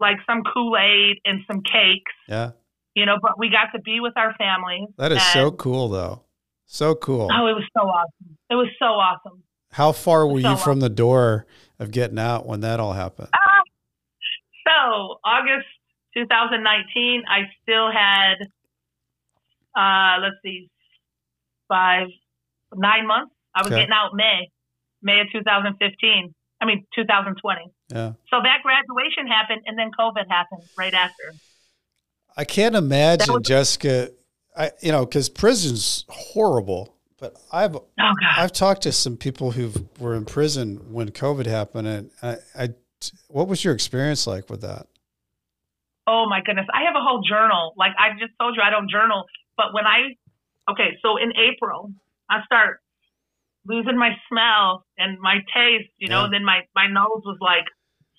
like 0.00 0.16
some 0.26 0.42
Kool 0.52 0.76
Aid 0.76 1.18
and 1.24 1.40
some 1.46 1.62
cakes. 1.62 2.12
Yeah. 2.28 2.52
You 2.94 3.06
know, 3.06 3.16
but 3.20 3.38
we 3.38 3.48
got 3.48 3.76
to 3.76 3.82
be 3.82 4.00
with 4.00 4.12
our 4.16 4.34
family. 4.36 4.86
That 4.98 5.10
is 5.10 5.22
so 5.32 5.50
cool, 5.50 5.88
though. 5.88 6.22
So 6.66 6.94
cool. 6.94 7.28
Oh, 7.32 7.46
it 7.46 7.54
was 7.54 7.64
so 7.76 7.82
awesome. 7.82 8.36
It 8.50 8.54
was 8.54 8.68
so 8.78 8.86
awesome. 8.86 9.42
How 9.70 9.92
far 9.92 10.26
were 10.26 10.40
so 10.40 10.50
you 10.50 10.56
from 10.56 10.78
awesome. 10.78 10.80
the 10.80 10.88
door 10.88 11.46
of 11.80 11.90
getting 11.90 12.18
out 12.18 12.46
when 12.46 12.60
that 12.60 12.78
all 12.78 12.92
happened? 12.92 13.28
Uh, 13.32 13.62
so, 14.66 15.18
August 15.24 15.66
2019, 16.16 17.22
I 17.28 17.40
still 17.62 17.90
had, 17.90 18.34
uh, 19.76 20.20
let's 20.22 20.36
see, 20.44 20.70
five, 21.68 22.06
nine 22.74 23.06
months. 23.06 23.34
I 23.54 23.62
was 23.62 23.72
okay. 23.72 23.80
getting 23.80 23.92
out 23.92 24.14
May, 24.14 24.50
May 25.02 25.20
of 25.20 25.26
2015. 25.32 26.34
I 26.60 26.66
mean, 26.66 26.86
2020. 26.94 27.70
Yeah. 27.88 28.12
So 28.30 28.40
that 28.42 28.58
graduation 28.62 29.26
happened, 29.26 29.62
and 29.66 29.78
then 29.78 29.90
COVID 29.98 30.28
happened 30.28 30.62
right 30.78 30.94
after. 30.94 31.34
I 32.36 32.44
can't 32.44 32.74
imagine, 32.74 33.34
was- 33.34 33.42
Jessica. 33.42 34.10
I 34.56 34.70
you 34.80 34.92
know 34.92 35.04
because 35.04 35.28
prison's 35.28 36.04
horrible, 36.08 36.94
but 37.18 37.36
I've 37.52 37.74
oh, 37.74 37.86
I've 38.36 38.52
talked 38.52 38.82
to 38.82 38.92
some 38.92 39.16
people 39.16 39.50
who 39.50 39.72
were 39.98 40.14
in 40.14 40.24
prison 40.24 40.92
when 40.92 41.10
COVID 41.10 41.46
happened, 41.46 41.88
and 41.88 42.10
I, 42.22 42.36
I 42.56 42.68
what 43.28 43.48
was 43.48 43.64
your 43.64 43.74
experience 43.74 44.26
like 44.26 44.48
with 44.48 44.60
that? 44.60 44.86
Oh 46.06 46.26
my 46.28 46.40
goodness, 46.44 46.66
I 46.72 46.84
have 46.84 46.94
a 46.94 47.00
whole 47.00 47.22
journal. 47.22 47.72
Like 47.76 47.92
I 47.98 48.10
just 48.18 48.32
told 48.40 48.56
you, 48.56 48.62
I 48.62 48.70
don't 48.70 48.90
journal, 48.90 49.24
but 49.56 49.74
when 49.74 49.86
I 49.86 50.14
okay, 50.70 50.98
so 51.02 51.16
in 51.16 51.32
April 51.36 51.90
I 52.30 52.44
start 52.44 52.80
losing 53.66 53.96
my 53.96 54.12
smell 54.28 54.84
and 54.98 55.18
my 55.20 55.40
taste, 55.52 55.90
you 55.98 56.08
know, 56.08 56.20
yeah. 56.20 56.24
and 56.24 56.34
then 56.34 56.44
my, 56.44 56.60
my 56.74 56.86
nose 56.86 57.24
was 57.24 57.38
like, 57.40 57.64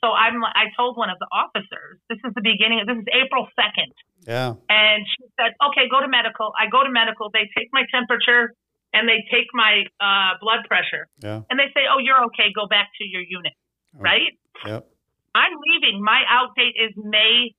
so 0.04 0.12
I'm, 0.12 0.44
I 0.44 0.70
told 0.78 0.98
one 0.98 1.10
of 1.10 1.18
the 1.18 1.30
officers, 1.32 1.98
this 2.10 2.20
is 2.22 2.34
the 2.36 2.46
beginning 2.46 2.82
of, 2.82 2.88
this 2.88 2.98
is 2.98 3.10
April 3.10 3.48
2nd. 3.58 3.90
Yeah. 4.28 4.54
And 4.70 5.06
she 5.06 5.26
said, 5.38 5.54
okay, 5.70 5.90
go 5.90 6.02
to 6.02 6.10
medical. 6.10 6.52
I 6.58 6.70
go 6.70 6.84
to 6.84 6.92
medical. 6.92 7.30
They 7.34 7.50
take 7.58 7.70
my 7.74 7.86
temperature 7.90 8.54
and 8.94 9.10
they 9.10 9.26
take 9.30 9.50
my 9.54 9.86
uh, 10.02 10.38
blood 10.42 10.66
pressure. 10.68 11.08
Yeah. 11.22 11.42
And 11.50 11.58
they 11.58 11.70
say, 11.74 11.86
oh, 11.90 12.02
you're 12.02 12.22
okay. 12.34 12.54
Go 12.54 12.68
back 12.68 12.90
to 13.02 13.04
your 13.06 13.22
unit. 13.22 13.54
Oh. 13.98 14.02
Right. 14.02 14.34
Yep. 14.66 14.86
I'm 15.34 15.54
leaving. 15.68 16.04
My 16.04 16.22
out 16.30 16.56
date 16.56 16.78
is 16.78 16.94
May 16.98 17.54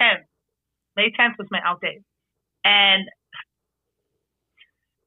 10th. 0.00 0.28
May 0.96 1.12
10th 1.12 1.36
was 1.38 1.48
my 1.50 1.60
out 1.64 1.80
date. 1.80 2.02
And 2.64 3.04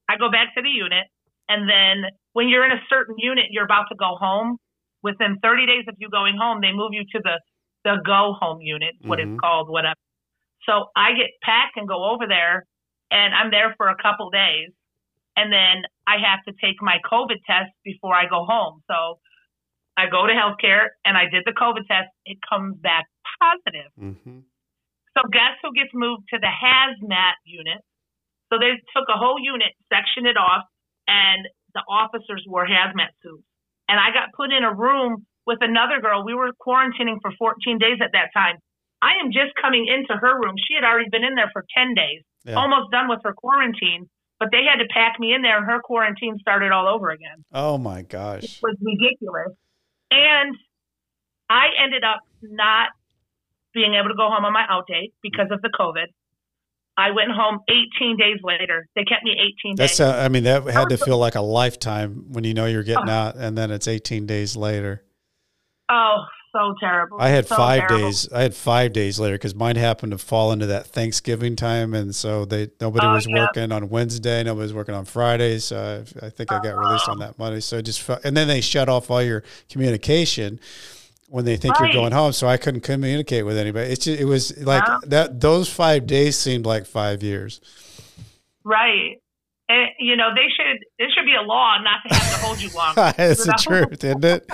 I 0.09 0.17
go 0.17 0.31
back 0.31 0.53
to 0.55 0.61
the 0.61 0.69
unit 0.69 1.05
and 1.49 1.67
then 1.67 2.09
when 2.33 2.47
you're 2.47 2.63
in 2.63 2.71
a 2.71 2.81
certain 2.89 3.15
unit, 3.17 3.45
you're 3.49 3.65
about 3.65 3.89
to 3.89 3.95
go 3.95 4.15
home. 4.15 4.57
Within 5.01 5.39
30 5.41 5.65
days 5.65 5.85
of 5.87 5.95
you 5.97 6.09
going 6.09 6.37
home, 6.37 6.59
they 6.61 6.71
move 6.71 6.91
you 6.93 7.03
to 7.15 7.19
the 7.23 7.39
the 7.85 7.95
go 8.05 8.35
home 8.37 8.59
unit, 8.61 8.95
what 9.01 9.19
mm-hmm. 9.19 9.33
it's 9.33 9.39
called, 9.39 9.69
whatever. 9.69 9.95
So 10.67 10.91
I 10.95 11.15
get 11.15 11.31
packed 11.41 11.77
and 11.77 11.87
go 11.87 12.11
over 12.11 12.27
there, 12.27 12.65
and 13.09 13.33
I'm 13.33 13.51
there 13.51 13.73
for 13.77 13.87
a 13.87 13.95
couple 13.95 14.29
days, 14.29 14.69
and 15.35 15.51
then 15.51 15.87
I 16.05 16.19
have 16.19 16.43
to 16.47 16.53
take 16.59 16.81
my 16.81 16.99
COVID 17.09 17.39
test 17.47 17.71
before 17.85 18.13
I 18.13 18.27
go 18.27 18.43
home. 18.43 18.83
So 18.91 19.19
I 19.95 20.11
go 20.11 20.27
to 20.27 20.33
healthcare 20.35 20.95
and 21.03 21.15
I 21.15 21.31
did 21.31 21.43
the 21.45 21.55
COVID 21.55 21.87
test. 21.87 22.11
It 22.25 22.39
comes 22.47 22.75
back 22.79 23.05
positive. 23.39 23.91
Mm-hmm. 23.99 24.39
So 25.15 25.19
guess 25.31 25.55
who 25.63 25.71
gets 25.75 25.91
moved 25.93 26.23
to 26.31 26.39
the 26.39 26.51
hazmat 26.51 27.39
unit? 27.43 27.79
So 28.51 28.59
they 28.59 28.79
took 28.95 29.07
a 29.07 29.17
whole 29.17 29.39
unit, 29.39 29.75
sectioned 29.91 30.27
it 30.27 30.37
off, 30.37 30.63
and 31.09 31.49
the 31.73 31.81
officers 31.89 32.45
wore 32.47 32.65
hazmat 32.65 33.09
suits. 33.21 33.43
And 33.89 33.99
I 33.99 34.13
got 34.13 34.29
put 34.37 34.53
in 34.53 34.63
a 34.63 34.73
room 34.73 35.25
with 35.45 35.59
another 35.61 35.99
girl. 35.99 36.23
We 36.23 36.35
were 36.35 36.51
quarantining 36.53 37.17
for 37.21 37.33
14 37.37 37.79
days 37.79 37.97
at 38.01 38.13
that 38.13 38.29
time. 38.33 38.61
I 39.01 39.17
am 39.23 39.31
just 39.31 39.57
coming 39.59 39.87
into 39.89 40.13
her 40.13 40.37
room. 40.37 40.55
She 40.67 40.75
had 40.75 40.83
already 40.83 41.09
been 41.09 41.23
in 41.23 41.33
there 41.33 41.49
for 41.51 41.65
10 41.75 41.95
days, 41.95 42.21
yeah. 42.45 42.53
almost 42.55 42.91
done 42.91 43.09
with 43.09 43.19
her 43.23 43.33
quarantine, 43.33 44.09
but 44.39 44.49
they 44.51 44.63
had 44.69 44.77
to 44.77 44.87
pack 44.93 45.19
me 45.19 45.33
in 45.33 45.41
there 45.41 45.57
and 45.57 45.65
her 45.65 45.79
quarantine 45.81 46.37
started 46.39 46.71
all 46.71 46.87
over 46.87 47.09
again. 47.09 47.43
Oh 47.53 47.77
my 47.77 48.03
gosh. 48.03 48.43
It 48.43 48.59
was 48.61 48.75
ridiculous. 48.81 49.55
And 50.11 50.55
I 51.49 51.67
ended 51.81 52.03
up 52.03 52.21
not 52.41 52.89
being 53.73 53.93
able 53.95 54.09
to 54.09 54.15
go 54.15 54.29
home 54.29 54.45
on 54.45 54.53
my 54.53 54.65
out 54.69 54.85
date 54.87 55.13
because 55.21 55.47
of 55.51 55.61
the 55.61 55.69
COVID. 55.69 56.07
I 56.99 57.11
went 57.11 57.31
home 57.31 57.59
18 57.69 58.17
days 58.17 58.39
later. 58.43 58.87
They 58.95 59.05
kept 59.05 59.23
me 59.23 59.31
18 59.63 59.75
That's 59.77 59.97
days. 59.97 60.01
Uh, 60.01 60.17
I 60.17 60.27
mean, 60.27 60.43
that 60.43 60.65
had 60.65 60.89
to 60.89 60.97
feel 60.97 61.17
like 61.17 61.35
a 61.35 61.41
lifetime 61.41 62.25
when 62.27 62.43
you 62.43 62.53
know 62.53 62.65
you're 62.65 62.83
getting 62.83 63.09
oh. 63.09 63.13
out 63.13 63.35
and 63.35 63.57
then 63.57 63.71
it's 63.71 63.87
18 63.87 64.25
days 64.25 64.57
later. 64.57 65.03
Oh, 65.89 66.17
so 66.51 66.73
terrible. 66.79 67.17
I 67.21 67.29
had 67.29 67.47
so 67.47 67.55
five 67.55 67.87
terrible. 67.87 68.07
days. 68.07 68.29
I 68.33 68.41
had 68.41 68.53
five 68.53 68.91
days 68.91 69.17
later 69.17 69.35
because 69.35 69.55
mine 69.55 69.77
happened 69.77 70.11
to 70.11 70.17
fall 70.17 70.51
into 70.51 70.65
that 70.67 70.87
Thanksgiving 70.87 71.55
time, 71.55 71.93
and 71.93 72.13
so 72.13 72.45
they 72.45 72.69
nobody 72.81 73.05
oh, 73.05 73.13
was 73.13 73.27
yeah. 73.27 73.39
working 73.39 73.71
on 73.71 73.89
Wednesday, 73.89 74.43
nobody 74.43 74.63
was 74.63 74.73
working 74.73 74.95
on 74.95 75.05
Friday. 75.05 75.59
So 75.59 76.03
I, 76.21 76.25
I 76.25 76.29
think 76.29 76.51
I 76.51 76.59
got 76.59 76.77
released 76.77 77.07
on 77.07 77.19
that 77.19 77.37
Monday. 77.37 77.59
So 77.59 77.81
just 77.81 78.07
and 78.23 78.35
then 78.35 78.47
they 78.47 78.61
shut 78.61 78.89
off 78.89 79.11
all 79.11 79.21
your 79.21 79.43
communication 79.69 80.59
when 81.29 81.45
they 81.45 81.57
think 81.57 81.79
right. 81.79 81.93
you're 81.93 82.01
going 82.01 82.11
home. 82.11 82.33
So 82.33 82.47
I 82.47 82.57
couldn't 82.57 82.81
communicate 82.81 83.45
with 83.45 83.57
anybody. 83.57 83.91
It's 83.91 84.05
just, 84.05 84.19
it 84.19 84.25
was 84.25 84.57
like 84.63 84.83
that. 85.03 85.39
Those 85.39 85.69
five 85.69 86.07
days 86.07 86.37
seemed 86.37 86.65
like 86.65 86.85
five 86.85 87.23
years. 87.23 87.61
Right. 88.63 89.21
And, 89.69 89.89
you 89.99 90.15
know, 90.15 90.29
they 90.33 90.47
should, 90.55 90.83
it 90.97 91.11
should 91.15 91.25
be 91.25 91.35
a 91.35 91.41
law 91.41 91.77
not 91.81 91.99
to 92.07 92.15
have 92.15 92.39
to 92.39 92.45
hold 92.45 92.61
you 92.61 92.69
long. 92.75 92.93
it's 93.17 93.45
the 93.45 93.53
truth, 93.59 94.03
isn't 94.03 94.25
it? 94.25 94.47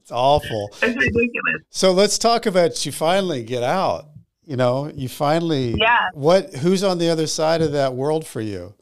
it's 0.00 0.12
awful. 0.12 0.70
It's 0.82 0.96
ridiculous. 0.96 1.62
So 1.70 1.92
let's 1.92 2.18
talk 2.18 2.46
about 2.46 2.86
you 2.86 2.92
finally 2.92 3.42
get 3.42 3.62
out. 3.62 4.06
You 4.44 4.56
know, 4.56 4.92
you 4.94 5.08
finally. 5.08 5.74
Yeah. 5.76 6.10
What? 6.14 6.54
Who's 6.54 6.84
on 6.84 6.98
the 6.98 7.08
other 7.08 7.26
side 7.26 7.62
of 7.62 7.72
that 7.72 7.94
world 7.94 8.24
for 8.24 8.40
you? 8.40 8.74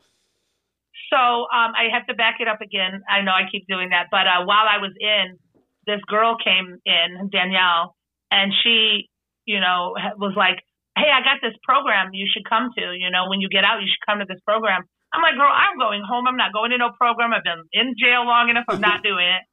So 1.10 1.16
um, 1.16 1.72
I 1.72 1.88
have 1.92 2.06
to 2.08 2.14
back 2.14 2.36
it 2.40 2.48
up 2.48 2.60
again. 2.60 3.02
I 3.08 3.22
know 3.22 3.30
I 3.30 3.42
keep 3.50 3.66
doing 3.66 3.90
that, 3.90 4.08
but 4.10 4.26
uh, 4.26 4.44
while 4.44 4.66
I 4.68 4.78
was 4.78 4.92
in, 5.00 5.38
this 5.86 6.00
girl 6.06 6.36
came 6.36 6.78
in, 6.84 7.30
Danielle, 7.30 7.94
and 8.30 8.52
she, 8.62 9.08
you 9.44 9.60
know, 9.60 9.94
was 10.16 10.34
like, 10.36 10.62
"Hey, 10.96 11.10
I 11.10 11.20
got 11.22 11.40
this 11.42 11.56
program 11.62 12.10
you 12.12 12.26
should 12.30 12.48
come 12.48 12.70
to. 12.76 12.94
You 12.96 13.10
know, 13.10 13.28
when 13.28 13.40
you 13.40 13.48
get 13.48 13.64
out, 13.64 13.80
you 13.80 13.88
should 13.88 14.04
come 14.06 14.18
to 14.20 14.26
this 14.28 14.40
program." 14.44 14.82
I'm 15.12 15.22
like, 15.22 15.36
"Girl, 15.36 15.50
I'm 15.50 15.78
going 15.78 16.02
home. 16.02 16.26
I'm 16.26 16.36
not 16.36 16.52
going 16.52 16.70
to 16.70 16.78
no 16.78 16.90
program. 16.98 17.32
I've 17.32 17.44
been 17.44 17.64
in 17.72 17.94
jail 17.98 18.26
long 18.26 18.48
enough. 18.48 18.64
I'm 18.68 18.80
not 18.80 19.02
doing 19.08 19.26
it." 19.26 19.44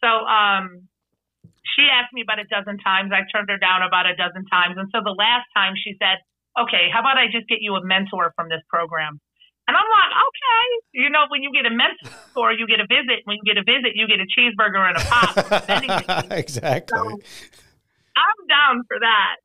So 0.00 0.08
um, 0.08 0.88
she 1.76 1.86
asked 1.86 2.12
me 2.12 2.22
about 2.22 2.40
a 2.40 2.48
dozen 2.48 2.78
times. 2.80 3.12
I 3.12 3.28
turned 3.28 3.50
her 3.50 3.60
down 3.60 3.82
about 3.82 4.08
a 4.08 4.16
dozen 4.16 4.48
times. 4.48 4.76
And 4.80 4.88
so 4.90 5.04
the 5.04 5.14
last 5.14 5.46
time 5.54 5.74
she 5.76 5.96
said, 6.00 6.24
okay, 6.58 6.88
how 6.92 7.00
about 7.00 7.20
I 7.20 7.28
just 7.30 7.46
get 7.48 7.60
you 7.60 7.76
a 7.76 7.84
mentor 7.84 8.32
from 8.34 8.48
this 8.48 8.64
program? 8.68 9.20
And 9.70 9.78
I'm 9.78 9.86
like, 9.86 10.12
okay. 10.18 10.66
You 10.98 11.10
know, 11.14 11.30
when 11.30 11.46
you 11.46 11.54
get 11.54 11.62
a 11.62 11.70
mentor, 11.70 12.10
or 12.34 12.50
you 12.50 12.66
get 12.66 12.82
a 12.82 12.90
visit. 12.90 13.22
When 13.22 13.38
you 13.38 13.46
get 13.46 13.54
a 13.54 13.62
visit, 13.62 13.94
you 13.94 14.10
get 14.10 14.18
a 14.18 14.26
cheeseburger 14.26 14.82
and 14.82 14.98
a 14.98 15.04
pop. 15.06 16.26
exactly. 16.42 16.98
So 16.98 17.06
I'm 18.18 18.40
down 18.50 18.82
for 18.90 18.98
that. 18.98 19.38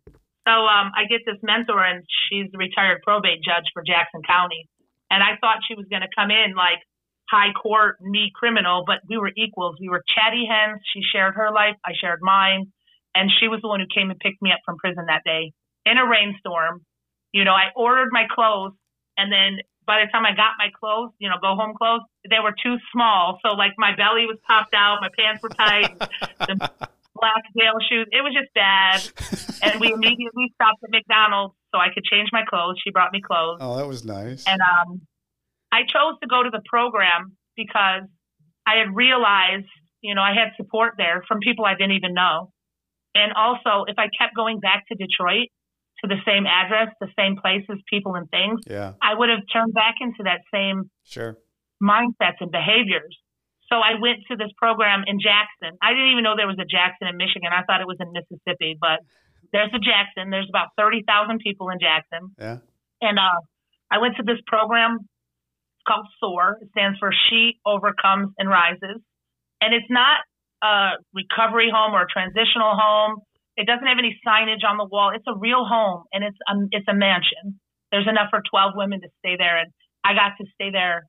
So 0.49 0.53
um, 0.65 0.89
I 0.97 1.05
get 1.05 1.21
this 1.29 1.37
mentor, 1.45 1.77
and 1.77 2.01
she's 2.09 2.49
a 2.49 2.57
retired 2.57 3.05
probate 3.05 3.45
judge 3.45 3.69
for 3.69 3.85
Jackson 3.85 4.25
County. 4.25 4.65
And 5.13 5.21
I 5.21 5.37
thought 5.37 5.61
she 5.69 5.77
was 5.77 5.85
going 5.93 6.01
to 6.01 6.09
come 6.17 6.33
in 6.33 6.57
like 6.57 6.81
high 7.29 7.53
court, 7.53 8.01
me 8.01 8.33
criminal, 8.33 8.81
but 8.81 9.05
we 9.05 9.21
were 9.21 9.29
equals. 9.37 9.77
We 9.79 9.89
were 9.89 10.01
chatty 10.09 10.49
hens. 10.49 10.81
She 10.89 11.05
shared 11.05 11.35
her 11.35 11.53
life, 11.53 11.77
I 11.85 11.93
shared 11.93 12.25
mine. 12.25 12.73
And 13.13 13.29
she 13.29 13.47
was 13.47 13.61
the 13.61 13.69
one 13.69 13.79
who 13.79 13.85
came 13.93 14.09
and 14.09 14.17
picked 14.17 14.41
me 14.41 14.49
up 14.49 14.65
from 14.65 14.77
prison 14.77 15.05
that 15.05 15.21
day 15.21 15.53
in 15.85 16.01
a 16.01 16.09
rainstorm. 16.09 16.81
You 17.31 17.45
know, 17.45 17.53
I 17.53 17.69
ordered 17.75 18.09
my 18.09 18.25
clothes 18.33 18.73
and 19.17 19.31
then 19.31 19.61
by 19.85 20.03
the 20.03 20.11
time 20.11 20.25
I 20.25 20.35
got 20.35 20.57
my 20.57 20.69
clothes, 20.73 21.13
you 21.19 21.29
know, 21.29 21.35
go 21.41 21.55
home 21.55 21.75
clothes, 21.77 22.01
they 22.29 22.41
were 22.41 22.53
too 22.53 22.77
small. 22.91 23.39
So 23.45 23.53
like 23.55 23.73
my 23.77 23.95
belly 23.95 24.25
was 24.25 24.37
popped 24.45 24.73
out, 24.73 24.99
my 25.01 25.09
pants 25.17 25.41
were 25.41 25.49
tight, 25.49 25.97
the 26.39 26.55
black 27.15 27.43
nail 27.55 27.77
shoes. 27.87 28.07
It 28.11 28.21
was 28.21 28.33
just 28.33 28.53
bad. 28.53 29.01
And 29.63 29.79
we 29.79 29.93
immediately 29.93 30.51
stopped 30.55 30.83
at 30.83 30.91
McDonald's 30.91 31.55
so 31.73 31.79
I 31.79 31.93
could 31.93 32.03
change 32.03 32.29
my 32.31 32.43
clothes. 32.47 32.75
She 32.83 32.91
brought 32.91 33.11
me 33.11 33.21
clothes. 33.21 33.59
Oh, 33.61 33.77
that 33.77 33.87
was 33.87 34.03
nice. 34.03 34.43
And 34.47 34.59
um 34.61 35.01
I 35.71 35.81
chose 35.83 36.15
to 36.21 36.27
go 36.27 36.43
to 36.43 36.49
the 36.49 36.61
program 36.65 37.35
because 37.55 38.07
I 38.65 38.77
had 38.79 38.95
realized, 38.95 39.69
you 40.01 40.15
know, 40.15 40.21
I 40.21 40.33
had 40.33 40.55
support 40.57 40.93
there 40.97 41.23
from 41.27 41.39
people 41.39 41.65
I 41.65 41.75
didn't 41.75 41.97
even 41.97 42.13
know. 42.13 42.51
And 43.13 43.31
also, 43.31 43.85
if 43.87 43.97
I 43.97 44.07
kept 44.11 44.35
going 44.35 44.59
back 44.59 44.87
to 44.89 44.95
Detroit 44.95 45.47
to 46.01 46.07
the 46.07 46.17
same 46.25 46.45
address, 46.45 46.89
the 46.99 47.07
same 47.17 47.37
places, 47.37 47.81
people, 47.89 48.15
and 48.15 48.29
things, 48.29 48.61
yeah. 48.67 48.93
I 49.01 49.13
would 49.15 49.29
have 49.29 49.43
turned 49.51 49.73
back 49.73 49.95
into 50.01 50.23
that 50.23 50.41
same 50.53 50.89
sure 51.03 51.37
mindsets 51.81 52.39
and 52.39 52.51
behaviors. 52.51 53.17
So 53.69 53.77
I 53.77 53.99
went 53.99 54.19
to 54.29 54.37
this 54.37 54.51
program 54.57 55.03
in 55.07 55.19
Jackson. 55.19 55.77
I 55.81 55.91
didn't 55.91 56.11
even 56.11 56.23
know 56.23 56.35
there 56.37 56.47
was 56.47 56.61
a 56.61 56.69
Jackson 56.69 57.07
in 57.07 57.17
Michigan. 57.17 57.49
I 57.49 57.63
thought 57.65 57.81
it 57.81 57.87
was 57.87 57.97
in 57.99 58.13
Mississippi, 58.13 58.77
but 58.79 59.01
there's 59.51 59.73
a 59.73 59.79
Jackson. 59.79 60.29
There's 60.29 60.49
about 60.49 60.69
30,000 60.77 61.39
people 61.39 61.69
in 61.69 61.79
Jackson. 61.79 62.35
Yeah. 62.37 62.57
And 63.01 63.17
uh, 63.17 63.41
I 63.89 63.97
went 63.97 64.17
to 64.17 64.23
this 64.23 64.37
program 64.45 65.09
called 65.87 66.05
SOAR. 66.19 66.59
It 66.61 66.69
stands 66.71 66.99
for 66.99 67.11
She 67.29 67.57
Overcomes 67.65 68.33
and 68.37 68.49
Rises. 68.49 69.01
And 69.61 69.73
it's 69.73 69.89
not 69.89 70.21
a 70.61 71.01
recovery 71.13 71.69
home 71.73 71.93
or 71.93 72.03
a 72.03 72.07
transitional 72.07 72.77
home. 72.77 73.21
It 73.57 73.67
doesn't 73.67 73.87
have 73.87 73.97
any 73.99 74.19
signage 74.25 74.67
on 74.67 74.77
the 74.77 74.85
wall. 74.85 75.11
It's 75.15 75.27
a 75.27 75.37
real 75.37 75.65
home 75.65 76.03
and 76.11 76.23
it's 76.23 76.37
a, 76.47 76.53
it's 76.71 76.87
a 76.87 76.93
mansion. 76.93 77.59
There's 77.91 78.07
enough 78.07 78.27
for 78.29 78.43
12 78.43 78.73
women 78.75 78.99
to 79.01 79.09
stay 79.19 79.37
there. 79.37 79.57
And 79.57 79.71
I 80.03 80.13
got 80.13 80.35
to 80.39 80.45
stay 80.55 80.71
there 80.71 81.07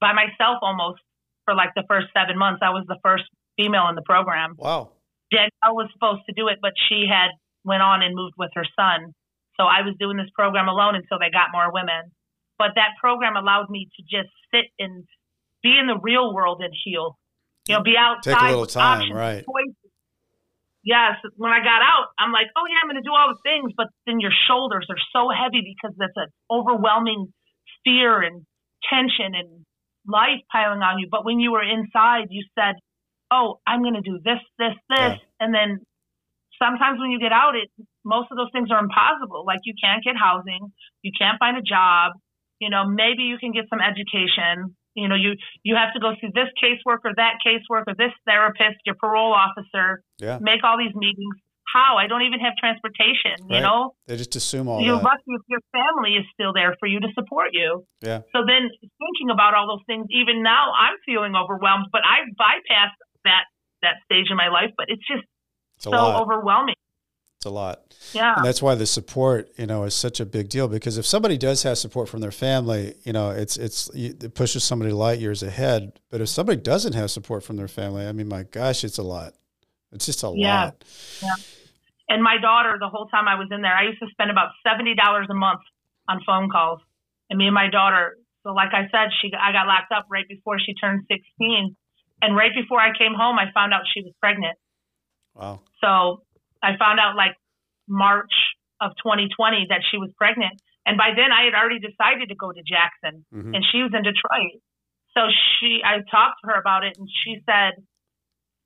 by 0.00 0.12
myself 0.12 0.58
almost 0.60 1.00
for 1.44 1.54
like 1.54 1.70
the 1.74 1.84
first 1.88 2.08
seven 2.12 2.36
months. 2.36 2.60
I 2.62 2.70
was 2.70 2.84
the 2.88 2.98
first 3.02 3.24
female 3.56 3.88
in 3.88 3.94
the 3.94 4.04
program. 4.04 4.54
Wow. 4.58 4.92
Danielle 5.30 5.74
was 5.74 5.88
supposed 5.94 6.22
to 6.28 6.32
do 6.36 6.48
it, 6.48 6.58
but 6.60 6.72
she 6.88 7.06
had 7.08 7.32
went 7.64 7.80
on 7.80 8.02
and 8.02 8.14
moved 8.14 8.34
with 8.36 8.50
her 8.54 8.66
son. 8.76 9.14
So 9.56 9.64
I 9.64 9.80
was 9.80 9.94
doing 9.98 10.16
this 10.16 10.28
program 10.34 10.68
alone 10.68 10.94
until 10.94 11.18
they 11.18 11.30
got 11.30 11.48
more 11.52 11.72
women. 11.72 12.12
But 12.58 12.76
that 12.76 13.00
program 13.00 13.36
allowed 13.36 13.70
me 13.70 13.88
to 13.96 14.02
just 14.02 14.30
sit 14.52 14.68
and 14.78 15.04
be 15.62 15.78
in 15.78 15.86
the 15.86 15.98
real 16.02 16.34
world 16.34 16.60
and 16.60 16.72
heal. 16.84 17.16
You 17.68 17.76
know, 17.76 17.82
be 17.82 17.94
outside. 17.96 18.34
Take 18.34 18.42
a 18.42 18.50
little 18.50 18.66
time, 18.66 19.00
options, 19.00 19.16
right? 19.16 19.44
Choices. 19.44 19.81
Yes, 20.84 21.22
when 21.36 21.52
I 21.52 21.62
got 21.62 21.78
out, 21.78 22.10
I'm 22.18 22.32
like, 22.32 22.50
oh 22.58 22.66
yeah, 22.66 22.82
I'm 22.82 22.90
going 22.90 22.98
to 22.98 23.06
do 23.06 23.14
all 23.14 23.30
the 23.30 23.38
things, 23.46 23.70
but 23.76 23.86
then 24.06 24.18
your 24.18 24.34
shoulders 24.48 24.86
are 24.90 24.98
so 25.14 25.30
heavy 25.30 25.62
because 25.62 25.94
that's 25.96 26.16
an 26.16 26.26
overwhelming 26.50 27.32
fear 27.84 28.20
and 28.20 28.42
tension 28.90 29.34
and 29.34 29.62
life 30.06 30.42
piling 30.50 30.82
on 30.82 30.98
you. 30.98 31.06
But 31.10 31.24
when 31.24 31.38
you 31.38 31.52
were 31.52 31.62
inside, 31.62 32.34
you 32.34 32.42
said, 32.58 32.74
oh, 33.30 33.60
I'm 33.66 33.82
going 33.82 33.94
to 33.94 34.02
do 34.02 34.18
this, 34.24 34.42
this, 34.58 34.74
this, 34.90 35.16
yeah. 35.22 35.38
and 35.38 35.54
then 35.54 35.86
sometimes 36.58 36.98
when 36.98 37.10
you 37.10 37.18
get 37.18 37.32
out, 37.32 37.54
it 37.54 37.70
most 38.04 38.30
of 38.30 38.36
those 38.36 38.50
things 38.52 38.70
are 38.70 38.82
impossible. 38.82 39.44
Like 39.46 39.60
you 39.64 39.74
can't 39.78 40.02
get 40.02 40.14
housing, 40.18 40.72
you 41.02 41.12
can't 41.16 41.38
find 41.38 41.56
a 41.56 41.62
job, 41.62 42.12
you 42.58 42.70
know, 42.70 42.86
maybe 42.86 43.22
you 43.22 43.38
can 43.38 43.52
get 43.52 43.66
some 43.70 43.80
education. 43.80 44.74
You 44.94 45.08
know, 45.08 45.14
you 45.14 45.34
you 45.62 45.76
have 45.76 45.92
to 45.94 46.00
go 46.00 46.12
see 46.20 46.28
this 46.34 46.48
caseworker, 46.62 47.14
that 47.16 47.40
caseworker, 47.44 47.96
this 47.96 48.12
therapist, 48.26 48.80
your 48.84 48.94
parole 48.96 49.32
officer. 49.32 50.02
Yeah. 50.18 50.38
Make 50.40 50.64
all 50.64 50.76
these 50.78 50.94
meetings. 50.94 51.34
How? 51.72 51.96
I 51.96 52.06
don't 52.06 52.22
even 52.22 52.40
have 52.40 52.52
transportation. 52.60 53.48
Right. 53.48 53.56
You 53.56 53.60
know, 53.60 53.94
they 54.06 54.16
just 54.16 54.36
assume 54.36 54.68
all. 54.68 54.82
You're 54.82 54.96
that. 54.96 55.04
lucky 55.04 55.32
if 55.32 55.42
your 55.48 55.60
family 55.72 56.20
is 56.20 56.26
still 56.34 56.52
there 56.52 56.76
for 56.78 56.86
you 56.86 57.00
to 57.00 57.08
support 57.14 57.50
you. 57.52 57.86
Yeah. 58.02 58.20
So 58.36 58.44
then, 58.44 58.68
thinking 58.80 59.30
about 59.32 59.54
all 59.54 59.66
those 59.66 59.84
things, 59.86 60.06
even 60.10 60.42
now, 60.42 60.72
I'm 60.76 60.98
feeling 61.06 61.32
overwhelmed. 61.34 61.86
But 61.90 62.02
I 62.04 62.28
bypassed 62.36 63.00
that 63.24 63.44
that 63.80 63.96
stage 64.04 64.26
in 64.28 64.36
my 64.36 64.48
life. 64.48 64.76
But 64.76 64.86
it's 64.88 65.06
just 65.06 65.24
it's 65.76 65.84
so 65.84 65.96
overwhelming. 65.96 66.76
It's 67.42 67.46
a 67.48 67.50
lot. 67.50 67.82
Yeah. 68.12 68.36
And 68.36 68.44
that's 68.44 68.62
why 68.62 68.76
the 68.76 68.86
support, 68.86 69.50
you 69.56 69.66
know, 69.66 69.82
is 69.82 69.94
such 69.94 70.20
a 70.20 70.24
big 70.24 70.48
deal 70.48 70.68
because 70.68 70.96
if 70.96 71.04
somebody 71.04 71.36
does 71.36 71.64
have 71.64 71.76
support 71.76 72.08
from 72.08 72.20
their 72.20 72.30
family, 72.30 72.94
you 73.02 73.12
know, 73.12 73.30
it's 73.30 73.56
it's 73.56 73.90
it 73.96 74.32
pushes 74.36 74.62
somebody 74.62 74.92
light 74.92 75.18
years 75.18 75.42
ahead. 75.42 75.98
But 76.08 76.20
if 76.20 76.28
somebody 76.28 76.60
doesn't 76.62 76.92
have 76.92 77.10
support 77.10 77.42
from 77.42 77.56
their 77.56 77.66
family, 77.66 78.06
I 78.06 78.12
mean, 78.12 78.28
my 78.28 78.44
gosh, 78.44 78.84
it's 78.84 78.98
a 78.98 79.02
lot. 79.02 79.34
It's 79.90 80.06
just 80.06 80.22
a 80.22 80.32
yeah. 80.36 80.66
lot. 80.66 80.84
Yeah. 81.20 81.34
And 82.10 82.22
my 82.22 82.36
daughter, 82.40 82.76
the 82.78 82.88
whole 82.88 83.06
time 83.06 83.26
I 83.26 83.34
was 83.34 83.48
in 83.50 83.60
there, 83.60 83.74
I 83.74 83.88
used 83.88 83.98
to 83.98 84.06
spend 84.12 84.30
about 84.30 84.50
seventy 84.64 84.94
dollars 84.94 85.26
a 85.28 85.34
month 85.34 85.62
on 86.08 86.20
phone 86.24 86.48
calls. 86.48 86.78
And 87.28 87.38
me 87.38 87.46
and 87.46 87.54
my 87.54 87.70
daughter. 87.70 88.18
So, 88.44 88.52
like 88.52 88.70
I 88.72 88.82
said, 88.92 89.10
she 89.20 89.32
I 89.34 89.50
got 89.50 89.66
locked 89.66 89.90
up 89.90 90.06
right 90.08 90.28
before 90.28 90.60
she 90.60 90.74
turned 90.74 91.06
sixteen, 91.10 91.74
and 92.22 92.36
right 92.36 92.54
before 92.54 92.78
I 92.78 92.96
came 92.96 93.14
home, 93.18 93.36
I 93.40 93.50
found 93.52 93.74
out 93.74 93.80
she 93.92 94.02
was 94.02 94.12
pregnant. 94.20 94.56
Wow. 95.34 95.62
So 95.80 96.22
I 96.62 96.76
found 96.78 97.00
out 97.00 97.16
like 97.16 97.34
March 97.88 98.32
of 98.80 98.92
2020 99.02 99.66
that 99.70 99.82
she 99.90 99.98
was 99.98 100.10
pregnant. 100.16 100.54
And 100.86 100.96
by 100.98 101.10
then 101.14 101.30
I 101.30 101.44
had 101.44 101.54
already 101.54 101.78
decided 101.78 102.28
to 102.30 102.34
go 102.34 102.50
to 102.52 102.62
Jackson 102.62 103.24
Mhm. 103.32 103.54
and 103.54 103.64
she 103.70 103.82
was 103.82 103.92
in 103.94 104.02
Detroit. 104.02 104.58
So 105.14 105.28
she, 105.58 105.82
I 105.84 105.98
talked 106.10 106.40
to 106.42 106.50
her 106.50 106.58
about 106.58 106.84
it 106.84 106.96
and 106.98 107.06
she 107.22 107.38
said, 107.46 107.72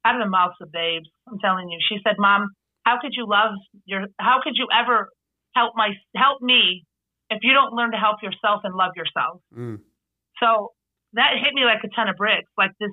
out 0.04 0.14
of 0.14 0.22
the 0.22 0.30
mouths 0.30 0.54
of 0.60 0.70
babes, 0.70 1.08
I'm 1.26 1.38
telling 1.40 1.68
you, 1.68 1.78
she 1.88 1.98
said, 2.06 2.14
mom, 2.18 2.48
how 2.84 3.00
could 3.00 3.12
you 3.14 3.26
love 3.26 3.52
your, 3.84 4.06
how 4.20 4.40
could 4.42 4.54
you 4.56 4.68
ever 4.72 5.08
help 5.56 5.72
my, 5.74 5.90
help 6.14 6.40
me 6.40 6.84
if 7.30 7.40
you 7.42 7.52
don't 7.52 7.72
learn 7.74 7.90
to 7.90 7.98
help 7.98 8.22
yourself 8.22 8.60
and 8.64 8.74
love 8.74 8.92
yourself? 8.94 9.40
Mm. 9.52 9.80
So 10.40 10.70
that 11.14 11.32
hit 11.42 11.52
me 11.54 11.64
like 11.64 11.82
a 11.82 11.88
ton 11.88 12.08
of 12.08 12.16
bricks. 12.16 12.48
Like 12.56 12.70
this, 12.78 12.92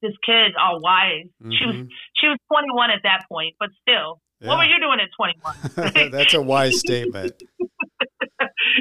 this 0.00 0.14
kid, 0.24 0.52
all 0.58 0.80
wise. 0.80 1.26
She 1.52 1.66
was, 1.66 1.74
Mhm. 1.76 1.88
she 2.16 2.26
was 2.28 2.38
21 2.50 2.90
at 2.90 3.02
that 3.02 3.26
point, 3.30 3.54
but 3.60 3.68
still, 3.82 4.20
Yeah. 4.40 4.48
what 4.48 4.58
were 4.58 4.64
you 4.64 4.78
doing 4.78 5.00
at 5.00 5.08
21? 5.96 6.10
That's 6.10 6.34
a 6.34 6.42
wise 6.42 6.78
statement. 6.78 7.42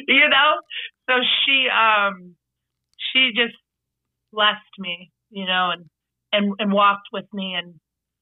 you 0.08 0.30
know? 0.30 0.62
So 1.10 1.16
she 1.46 1.68
um 1.70 2.36
she 3.14 3.32
just 3.36 3.56
blessed 4.32 4.60
me, 4.80 5.12
you 5.30 5.46
know, 5.46 5.72
and 5.72 5.86
and 6.32 6.54
and 6.60 6.72
walked 6.72 7.08
with 7.12 7.26
me 7.34 7.56
and 7.56 7.76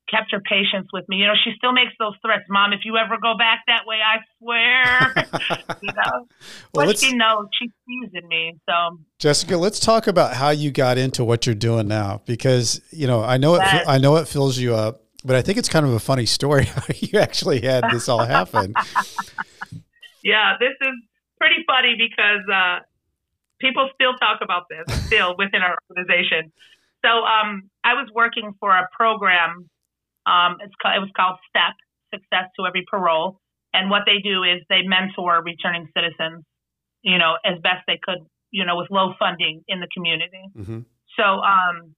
kept 0.09 0.31
her 0.31 0.39
patience 0.39 0.87
with 0.93 1.03
me. 1.09 1.17
You 1.17 1.27
know, 1.27 1.33
she 1.43 1.51
still 1.57 1.71
makes 1.71 1.93
those 1.99 2.13
threats, 2.21 2.43
Mom, 2.49 2.73
if 2.73 2.81
you 2.83 2.95
ever 2.97 3.17
go 3.21 3.35
back 3.37 3.63
that 3.67 3.85
way, 3.87 3.97
I 4.05 4.19
swear. 4.37 5.77
you 5.81 5.91
know. 5.93 6.27
Well, 6.73 6.87
but 6.87 6.99
she 6.99 7.13
knows 7.13 7.47
she 7.59 7.67
sees 7.67 8.11
in 8.13 8.27
me. 8.27 8.53
So 8.69 8.99
Jessica, 9.19 9.57
let's 9.57 9.79
talk 9.79 10.07
about 10.07 10.33
how 10.33 10.49
you 10.49 10.71
got 10.71 10.97
into 10.97 11.23
what 11.23 11.45
you're 11.45 11.55
doing 11.55 11.87
now, 11.87 12.21
because 12.25 12.81
you 12.91 13.07
know 13.07 13.23
I 13.23 13.37
know 13.37 13.55
it. 13.55 13.61
I 13.61 13.97
know 13.97 14.17
it 14.17 14.27
fills 14.27 14.57
you 14.57 14.75
up, 14.75 15.04
but 15.25 15.35
I 15.35 15.41
think 15.41 15.57
it's 15.57 15.69
kind 15.69 15.85
of 15.85 15.93
a 15.93 15.99
funny 15.99 16.25
story 16.25 16.65
how 16.75 16.83
you 16.95 17.19
actually 17.19 17.61
had 17.61 17.83
this 17.91 18.07
all 18.07 18.23
happen. 18.23 18.73
yeah, 20.23 20.53
this 20.59 20.73
is 20.81 20.95
pretty 21.39 21.63
funny 21.67 21.95
because 21.97 22.43
uh 22.53 22.79
people 23.59 23.89
still 23.95 24.13
talk 24.15 24.39
about 24.41 24.63
this 24.69 25.05
still 25.07 25.35
within 25.37 25.61
our 25.61 25.77
organization. 25.89 26.51
So 27.03 27.09
um 27.09 27.69
I 27.83 27.93
was 27.93 28.09
working 28.13 28.53
for 28.59 28.71
a 28.71 28.87
program 28.95 29.69
Um, 30.25 30.57
it's 30.63 30.73
ca- 30.81 30.95
it 30.97 31.01
was 31.05 31.11
called 31.15 31.37
STEP, 31.49 31.75
Success 32.13 32.49
to 32.57 32.65
Every 32.65 32.83
Parole. 32.89 33.39
And 33.73 33.89
what 33.93 34.03
they 34.09 34.17
do 34.23 34.41
is 34.43 34.57
they 34.69 34.81
mentor 34.81 35.43
returning 35.43 35.85
citizens, 35.95 36.43
you 37.03 37.17
know, 37.21 37.37
as 37.45 37.55
best 37.61 37.83
they 37.85 37.99
could, 38.01 38.21
you 38.49 38.65
know, 38.65 38.75
with 38.77 38.89
low 38.89 39.13
funding 39.19 39.61
in 39.67 39.77
the 39.81 39.87
community. 39.93 40.43
Mm-hmm. 40.57 40.79
So 41.17 41.23
um, 41.23 41.93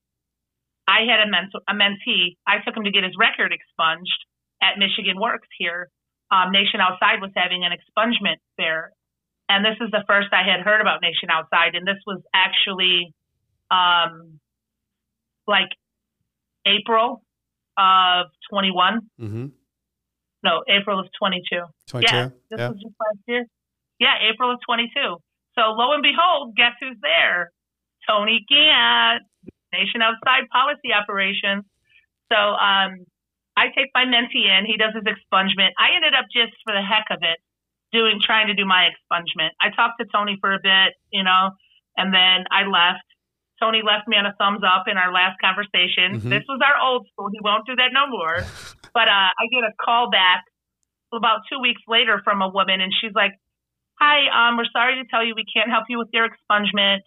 I 0.87 1.03
had 1.03 1.19
a, 1.19 1.29
mentor, 1.29 1.61
a 1.67 1.73
mentee. 1.73 2.39
I 2.47 2.63
took 2.63 2.75
him 2.75 2.85
to 2.85 2.91
get 2.91 3.03
his 3.03 3.13
record 3.19 3.51
expunged 3.51 4.25
at 4.63 4.79
Michigan 4.79 5.19
Works 5.19 5.47
here. 5.59 5.89
Um, 6.31 6.51
Nation 6.51 6.79
Outside 6.79 7.19
was 7.21 7.31
having 7.35 7.63
an 7.63 7.71
expungement 7.75 8.39
fair. 8.55 8.91
And 9.49 9.63
this 9.63 9.75
is 9.79 9.91
the 9.91 10.03
first 10.07 10.27
I 10.31 10.43
had 10.43 10.63
heard 10.65 10.81
about 10.81 11.01
Nation 11.01 11.29
Outside. 11.31 11.75
And 11.75 11.85
this 11.85 11.99
was 12.07 12.21
actually 12.33 13.13
um, 13.71 14.39
like 15.47 15.69
April 16.65 17.21
of 17.77 18.27
21. 18.49 19.01
Mm-hmm. 19.19 19.47
No, 20.43 20.63
April 20.67 20.99
of 20.99 21.07
22. 21.19 21.63
22. 21.87 22.15
Yeah, 22.15 22.29
this 22.49 22.59
yeah. 22.59 22.69
was 22.69 22.77
just 22.77 22.95
last 22.99 23.19
year. 23.27 23.45
Yeah, 23.99 24.15
April 24.31 24.53
of 24.53 24.59
22. 24.65 24.91
So 25.55 25.61
lo 25.73 25.93
and 25.93 26.03
behold, 26.03 26.55
guess 26.55 26.73
who's 26.79 26.97
there? 27.01 27.51
Tony 28.07 28.45
Gant, 28.47 29.23
Nation 29.73 30.01
Outside 30.01 30.47
Policy 30.51 30.93
Operations. 30.93 31.63
So 32.31 32.37
um, 32.37 33.05
I 33.55 33.73
take 33.75 33.89
my 33.95 34.05
mentee 34.05 34.45
in. 34.45 34.65
He 34.65 34.77
does 34.77 34.93
his 34.93 35.03
expungement. 35.03 35.71
I 35.79 35.95
ended 35.95 36.13
up 36.13 36.25
just 36.31 36.53
for 36.63 36.73
the 36.73 36.81
heck 36.83 37.07
of 37.09 37.19
it 37.21 37.39
doing 37.91 38.19
trying 38.21 38.47
to 38.47 38.53
do 38.53 38.65
my 38.65 38.89
expungement. 38.91 39.55
I 39.61 39.69
talked 39.71 39.99
to 39.99 40.05
Tony 40.11 40.37
for 40.39 40.53
a 40.53 40.59
bit, 40.61 40.93
you 41.11 41.23
know, 41.23 41.51
and 41.95 42.13
then 42.13 42.45
I 42.51 42.67
left. 42.67 43.03
Tony 43.59 43.81
left 43.81 44.07
me 44.07 44.17
on 44.17 44.25
a 44.25 44.33
thumbs 44.37 44.61
up 44.61 44.85
in 44.87 44.97
our 44.97 45.11
last 45.11 45.39
conversation. 45.41 46.21
Mhm. 46.21 46.29
This 46.29 46.43
was 46.47 46.59
our 46.61 46.77
old 46.77 47.07
school. 47.09 47.29
He 47.33 47.39
won't 47.41 47.65
do 47.65 47.75
that 47.75 47.91
no 47.91 48.07
more. 48.07 48.39
But 48.93 49.09
uh, 49.09 49.29
I 49.37 49.45
get 49.51 49.61
a 49.63 49.73
call 49.79 50.09
back 50.09 50.45
about 51.13 51.41
two 51.51 51.59
weeks 51.59 51.81
later 51.87 52.19
from 52.23 52.41
a 52.41 52.49
woman, 52.49 52.81
and 52.81 52.91
she's 52.99 53.13
like, 53.13 53.33
"Hi, 53.99 54.25
um, 54.33 54.57
we're 54.57 54.65
sorry 54.73 54.95
to 54.95 55.05
tell 55.05 55.23
you 55.23 55.35
we 55.35 55.45
can't 55.45 55.69
help 55.69 55.85
you 55.87 55.99
with 55.99 56.09
your 56.13 56.27
expungement." 56.27 57.01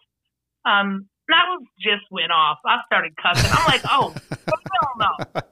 Um, 0.64 1.08
that 1.32 1.46
was 1.48 1.62
just 1.78 2.02
went 2.10 2.32
off. 2.32 2.58
I 2.66 2.78
started 2.86 3.12
cussing. 3.16 3.50
I'm 3.50 3.66
like, 3.66 3.82
"Oh, 3.88 4.14
hell 4.48 4.92
no! 4.98 5.42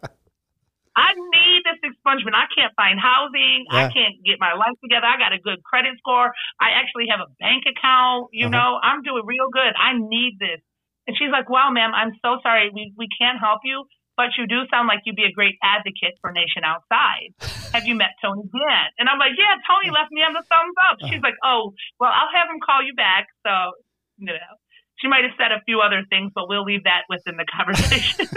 I 0.98 1.14
need 1.14 1.62
this 1.62 1.78
expungement. 1.86 2.34
I 2.34 2.50
can't 2.50 2.74
find 2.74 2.98
housing. 2.98 3.66
I 3.70 3.86
can't 3.86 4.18
get 4.26 4.42
my 4.42 4.54
life 4.58 4.74
together. 4.82 5.06
I 5.06 5.14
got 5.16 5.30
a 5.32 5.38
good 5.38 5.62
credit 5.62 5.94
score. 5.98 6.34
I 6.58 6.74
actually 6.74 7.06
have 7.10 7.20
a 7.22 7.30
bank 7.38 7.64
account. 7.70 8.34
You 8.34 8.46
Uh-huh. 8.50 8.56
know, 8.58 8.80
I'm 8.82 9.02
doing 9.02 9.22
real 9.24 9.46
good. 9.52 9.74
I 9.78 9.94
need 9.94 10.38
this." 10.40 10.60
And 11.06 11.16
she's 11.16 11.30
like, 11.30 11.48
"Wow, 11.48 11.70
ma'am, 11.70 11.94
I'm 11.94 12.12
so 12.20 12.38
sorry. 12.42 12.70
We 12.74 12.92
we 12.96 13.06
can't 13.18 13.38
help 13.38 13.60
you." 13.64 13.86
But 14.18 14.34
you 14.36 14.48
do 14.50 14.66
sound 14.66 14.88
like 14.90 15.06
you'd 15.06 15.14
be 15.14 15.30
a 15.30 15.30
great 15.30 15.54
advocate 15.62 16.18
for 16.20 16.32
Nation 16.34 16.64
Outside. 16.66 17.30
Have 17.72 17.86
you 17.86 17.94
met 17.94 18.18
Tony 18.20 18.42
Gant? 18.50 18.90
And 18.98 19.06
I'm 19.08 19.14
like, 19.22 19.38
yeah, 19.38 19.54
Tony 19.62 19.94
left 19.94 20.10
me 20.10 20.22
on 20.26 20.32
the 20.34 20.42
thumbs 20.50 20.74
up. 20.90 20.98
She's 21.06 21.22
like, 21.22 21.38
oh, 21.46 21.70
well, 22.00 22.10
I'll 22.10 22.32
have 22.34 22.50
him 22.50 22.58
call 22.58 22.82
you 22.82 22.94
back. 22.98 23.28
So, 23.46 23.78
you 24.16 24.26
know, 24.34 24.50
she 24.98 25.08
might 25.08 25.22
have 25.22 25.34
said 25.38 25.52
a 25.52 25.62
few 25.64 25.80
other 25.80 26.02
things, 26.10 26.32
but 26.34 26.48
we'll 26.48 26.64
leave 26.64 26.84
that 26.84 27.06
within 27.08 27.36
the 27.38 27.46
conversation. 27.46 28.26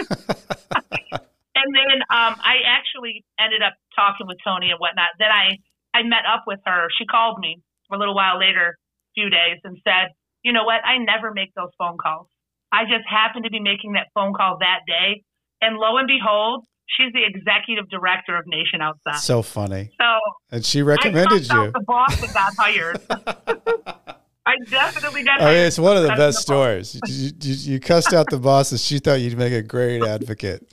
and 1.58 1.70
then 1.74 1.98
um, 2.10 2.38
I 2.38 2.62
actually 2.66 3.26
ended 3.40 3.62
up 3.62 3.74
talking 3.96 4.28
with 4.28 4.38
Tony 4.46 4.70
and 4.70 4.80
whatnot. 4.80 5.10
Then 5.18 5.30
I, 5.30 5.58
I 5.98 6.04
met 6.04 6.26
up 6.30 6.44
with 6.46 6.60
her. 6.66 6.88
She 6.98 7.06
called 7.06 7.40
me 7.40 7.58
a 7.92 7.98
little 7.98 8.16
while 8.16 8.40
later, 8.40 8.78
a 8.78 9.12
few 9.16 9.30
days, 9.30 9.58
and 9.64 9.78
said, 9.84 10.14
you 10.44 10.54
know 10.54 10.64
what? 10.64 10.86
I 10.86 10.98
never 10.98 11.34
make 11.34 11.54
those 11.56 11.70
phone 11.78 11.98
calls. 11.98 12.28
I 12.72 12.84
just 12.86 13.06
happened 13.10 13.46
to 13.46 13.52
be 13.52 13.60
making 13.60 13.94
that 13.94 14.08
phone 14.14 14.34
call 14.34 14.58
that 14.60 14.82
day. 14.88 15.24
And 15.62 15.78
lo 15.78 15.98
and 15.98 16.08
behold, 16.08 16.64
she's 16.88 17.12
the 17.14 17.26
executive 17.26 17.90
director 17.90 18.38
of 18.38 18.46
Nation 18.48 18.82
Outside. 18.82 19.20
so 19.20 19.42
funny. 19.42 19.92
So 20.00 20.20
And 20.52 20.66
she 20.66 20.82
recommended 20.82 21.42
you. 21.50 21.72
the 21.72 21.84
boss 21.86 22.34
got 22.34 22.54
hired. 22.58 23.02
I 24.46 24.56
definitely 24.70 25.24
got 25.24 25.42
I 25.42 25.54
mean, 25.54 25.66
it's 25.66 25.78
one 25.78 25.98
of 25.98 26.04
the 26.04 26.10
best 26.10 26.38
the 26.38 26.42
stories. 26.42 27.00
You, 27.08 27.32
you, 27.42 27.74
you 27.74 27.80
cussed 27.80 28.14
out 28.14 28.28
the 28.30 28.40
boss, 28.40 28.72
and 28.72 28.80
she 28.80 29.00
thought 29.00 29.20
you'd 29.22 29.38
make 29.38 29.54
a 29.54 29.62
great 29.62 30.04
advocate 30.04 30.64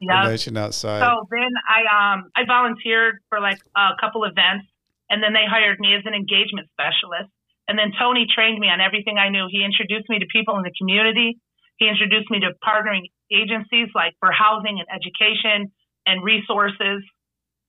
Yeah. 0.00 0.28
Nation 0.28 0.56
Outside. 0.56 1.00
So 1.00 1.26
then 1.30 1.50
I 1.68 1.80
um 1.86 2.30
I 2.36 2.44
volunteered 2.46 3.16
for 3.28 3.40
like 3.40 3.58
a 3.76 3.90
couple 4.00 4.24
events, 4.24 4.66
and 5.08 5.22
then 5.22 5.32
they 5.32 5.46
hired 5.48 5.78
me 5.78 5.94
as 5.94 6.02
an 6.04 6.14
engagement 6.14 6.68
specialist. 6.72 7.30
And 7.68 7.78
then 7.78 7.92
Tony 7.98 8.26
trained 8.28 8.58
me 8.58 8.68
on 8.68 8.80
everything 8.80 9.16
I 9.16 9.30
knew. 9.30 9.46
He 9.48 9.64
introduced 9.64 10.10
me 10.10 10.18
to 10.18 10.26
people 10.30 10.56
in 10.58 10.62
the 10.62 10.72
community. 10.76 11.38
He 11.78 11.88
introduced 11.88 12.30
me 12.30 12.40
to 12.40 12.52
partnering 12.62 13.08
agencies 13.32 13.88
like 13.94 14.12
for 14.20 14.30
housing 14.30 14.82
and 14.82 14.88
education 14.92 15.72
and 16.06 16.22
resources. 16.22 17.02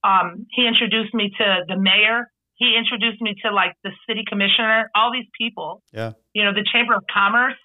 Um, 0.03 0.45
he 0.51 0.67
introduced 0.67 1.13
me 1.13 1.31
to 1.37 1.63
the 1.67 1.77
mayor. 1.77 2.27
He 2.55 2.75
introduced 2.77 3.21
me 3.21 3.35
to 3.43 3.51
like 3.51 3.75
the 3.83 3.91
city 4.07 4.23
commissioner, 4.27 4.89
all 4.95 5.11
these 5.11 5.27
people. 5.37 5.83
Yeah. 5.91 6.13
You 6.33 6.45
know, 6.45 6.53
the 6.53 6.65
Chamber 6.71 6.95
of 6.95 7.03
Commerce 7.11 7.59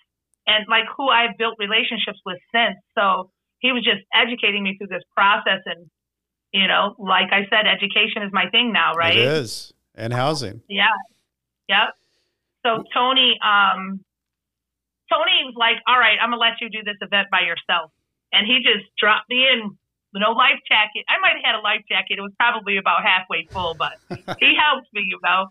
and 0.46 0.66
like 0.68 0.84
who 0.96 1.08
I've 1.08 1.38
built 1.38 1.56
relationships 1.58 2.18
with 2.26 2.38
since. 2.52 2.76
So 2.94 3.30
he 3.60 3.72
was 3.72 3.84
just 3.84 4.02
educating 4.12 4.62
me 4.62 4.76
through 4.76 4.88
this 4.88 5.04
process 5.14 5.62
and 5.66 5.90
you 6.52 6.66
know, 6.66 6.96
like 6.98 7.30
I 7.30 7.46
said, 7.48 7.70
education 7.70 8.22
is 8.26 8.32
my 8.32 8.50
thing 8.50 8.72
now, 8.72 8.94
right? 8.94 9.16
It 9.16 9.22
is. 9.22 9.72
And 9.94 10.12
housing. 10.12 10.62
Yeah. 10.68 10.90
Yep. 11.68 11.94
So 12.66 12.82
Tony, 12.92 13.38
um, 13.38 14.02
Tony 15.08 15.46
was 15.46 15.54
like, 15.56 15.78
"All 15.86 15.98
right, 15.98 16.18
I'm 16.20 16.30
gonna 16.30 16.40
let 16.40 16.60
you 16.60 16.70
do 16.70 16.82
this 16.82 16.96
event 17.00 17.28
by 17.30 17.40
yourself," 17.40 17.92
and 18.32 18.46
he 18.46 18.62
just 18.62 18.90
dropped 18.98 19.28
me 19.28 19.46
in 19.46 19.78
no 20.18 20.32
life 20.32 20.58
jacket. 20.66 21.06
I 21.06 21.22
might 21.22 21.38
have 21.38 21.44
had 21.44 21.54
a 21.54 21.62
life 21.62 21.86
jacket. 21.88 22.18
It 22.18 22.22
was 22.22 22.34
probably 22.38 22.76
about 22.76 23.06
halfway 23.06 23.46
full, 23.46 23.74
but 23.78 23.94
he 24.40 24.56
helped 24.58 24.90
me, 24.92 25.06
you 25.06 25.18
know. 25.22 25.46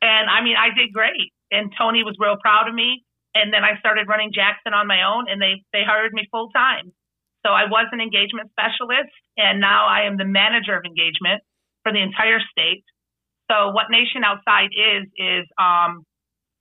And 0.00 0.30
I 0.30 0.42
mean, 0.42 0.54
I 0.54 0.70
did 0.70 0.92
great. 0.92 1.34
And 1.50 1.72
Tony 1.76 2.04
was 2.04 2.14
real 2.18 2.36
proud 2.36 2.68
of 2.68 2.74
me. 2.74 3.02
And 3.34 3.52
then 3.52 3.64
I 3.64 3.78
started 3.80 4.06
running 4.06 4.30
Jackson 4.32 4.74
on 4.74 4.86
my 4.86 5.02
own, 5.02 5.26
and 5.28 5.42
they 5.42 5.64
they 5.72 5.82
hired 5.82 6.12
me 6.12 6.28
full 6.30 6.50
time. 6.50 6.92
So 7.44 7.50
I 7.50 7.66
was 7.66 7.86
an 7.90 8.00
engagement 8.00 8.50
specialist, 8.54 9.10
and 9.36 9.60
now 9.60 9.86
I 9.86 10.06
am 10.06 10.16
the 10.16 10.24
manager 10.24 10.76
of 10.78 10.84
engagement 10.86 11.42
for 11.82 11.92
the 11.92 12.00
entire 12.00 12.38
state. 12.50 12.84
So 13.50 13.74
what 13.74 13.90
Nation 13.90 14.22
Outside 14.22 14.70
is 14.70 15.10
is 15.18 15.44
um, 15.58 16.06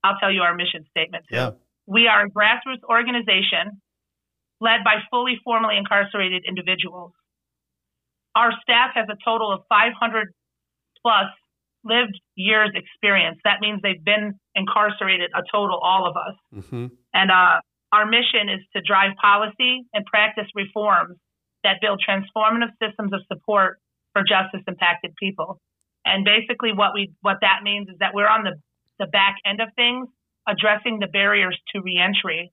I'll 0.04 0.18
tell 0.20 0.32
you 0.32 0.42
our 0.42 0.56
mission 0.56 0.84
statement 0.90 1.26
too. 1.30 1.36
Yeah. 1.36 1.52
We 1.86 2.08
are 2.08 2.26
a 2.26 2.30
grassroots 2.30 2.84
organization 2.90 3.82
led 4.60 4.84
by 4.84 5.04
fully 5.12 5.40
formally 5.44 5.78
incarcerated 5.78 6.44
individuals. 6.48 7.12
Our 8.36 8.52
staff 8.62 8.92
has 8.96 9.08
a 9.10 9.18
total 9.24 9.52
of 9.52 9.62
500 9.70 10.34
plus 11.02 11.30
lived 11.84 12.20
years 12.36 12.72
experience. 12.74 13.38
That 13.44 13.60
means 13.62 13.82
they've 13.84 14.04
been 14.04 14.40
incarcerated 14.56 15.32
a 15.36 15.44
total, 15.52 15.78
all 15.78 16.08
of 16.08 16.16
us. 16.16 16.36
Mm-hmm. 16.56 16.88
And 17.14 17.32
uh, 17.32 17.60
our 17.92 18.06
mission 18.06 18.50
is 18.50 18.62
to 18.76 18.82
drive 18.82 19.12
policy 19.22 19.86
and 19.94 20.06
practice 20.06 20.48
reforms 20.56 21.18
that 21.64 21.78
build 21.82 22.02
transformative 22.02 22.72
systems 22.82 23.14
of 23.14 23.22
support 23.32 23.80
for 24.14 24.24
justice 24.24 24.62
impacted 24.68 25.14
people. 25.16 25.60
And 26.06 26.26
basically, 26.26 26.74
what 26.74 26.94
we 26.94 27.12
what 27.22 27.38
that 27.42 27.64
means 27.64 27.88
is 27.88 27.96
that 28.00 28.14
we're 28.14 28.28
on 28.28 28.44
the 28.44 28.56
the 29.00 29.08
back 29.08 29.36
end 29.46 29.62
of 29.62 29.70
things, 29.76 30.08
addressing 30.48 31.00
the 31.00 31.08
barriers 31.08 31.58
to 31.74 31.82
reentry. 31.82 32.52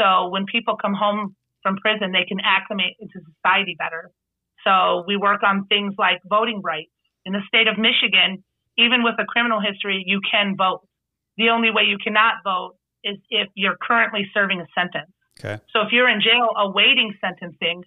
So 0.00 0.28
when 0.28 0.46
people 0.46 0.76
come 0.76 0.94
home 0.94 1.36
from 1.62 1.76
prison, 1.76 2.12
they 2.12 2.24
can 2.26 2.38
acclimate 2.40 2.96
into 3.00 3.20
society 3.34 3.76
better. 3.78 4.10
So 4.64 5.04
we 5.06 5.16
work 5.16 5.42
on 5.42 5.66
things 5.66 5.94
like 5.98 6.20
voting 6.28 6.60
rights. 6.62 6.90
In 7.24 7.32
the 7.32 7.40
state 7.46 7.68
of 7.68 7.76
Michigan, 7.78 8.42
even 8.76 9.02
with 9.02 9.14
a 9.18 9.24
criminal 9.24 9.60
history, 9.60 10.02
you 10.06 10.20
can 10.30 10.56
vote. 10.56 10.86
The 11.36 11.50
only 11.50 11.70
way 11.70 11.82
you 11.84 11.98
cannot 12.02 12.42
vote 12.44 12.76
is 13.04 13.16
if 13.30 13.48
you're 13.54 13.76
currently 13.80 14.26
serving 14.34 14.60
a 14.60 14.66
sentence. 14.74 15.12
Okay. 15.38 15.62
So 15.72 15.82
if 15.82 15.88
you're 15.92 16.08
in 16.08 16.20
jail 16.20 16.50
awaiting 16.56 17.14
sentencing, 17.20 17.84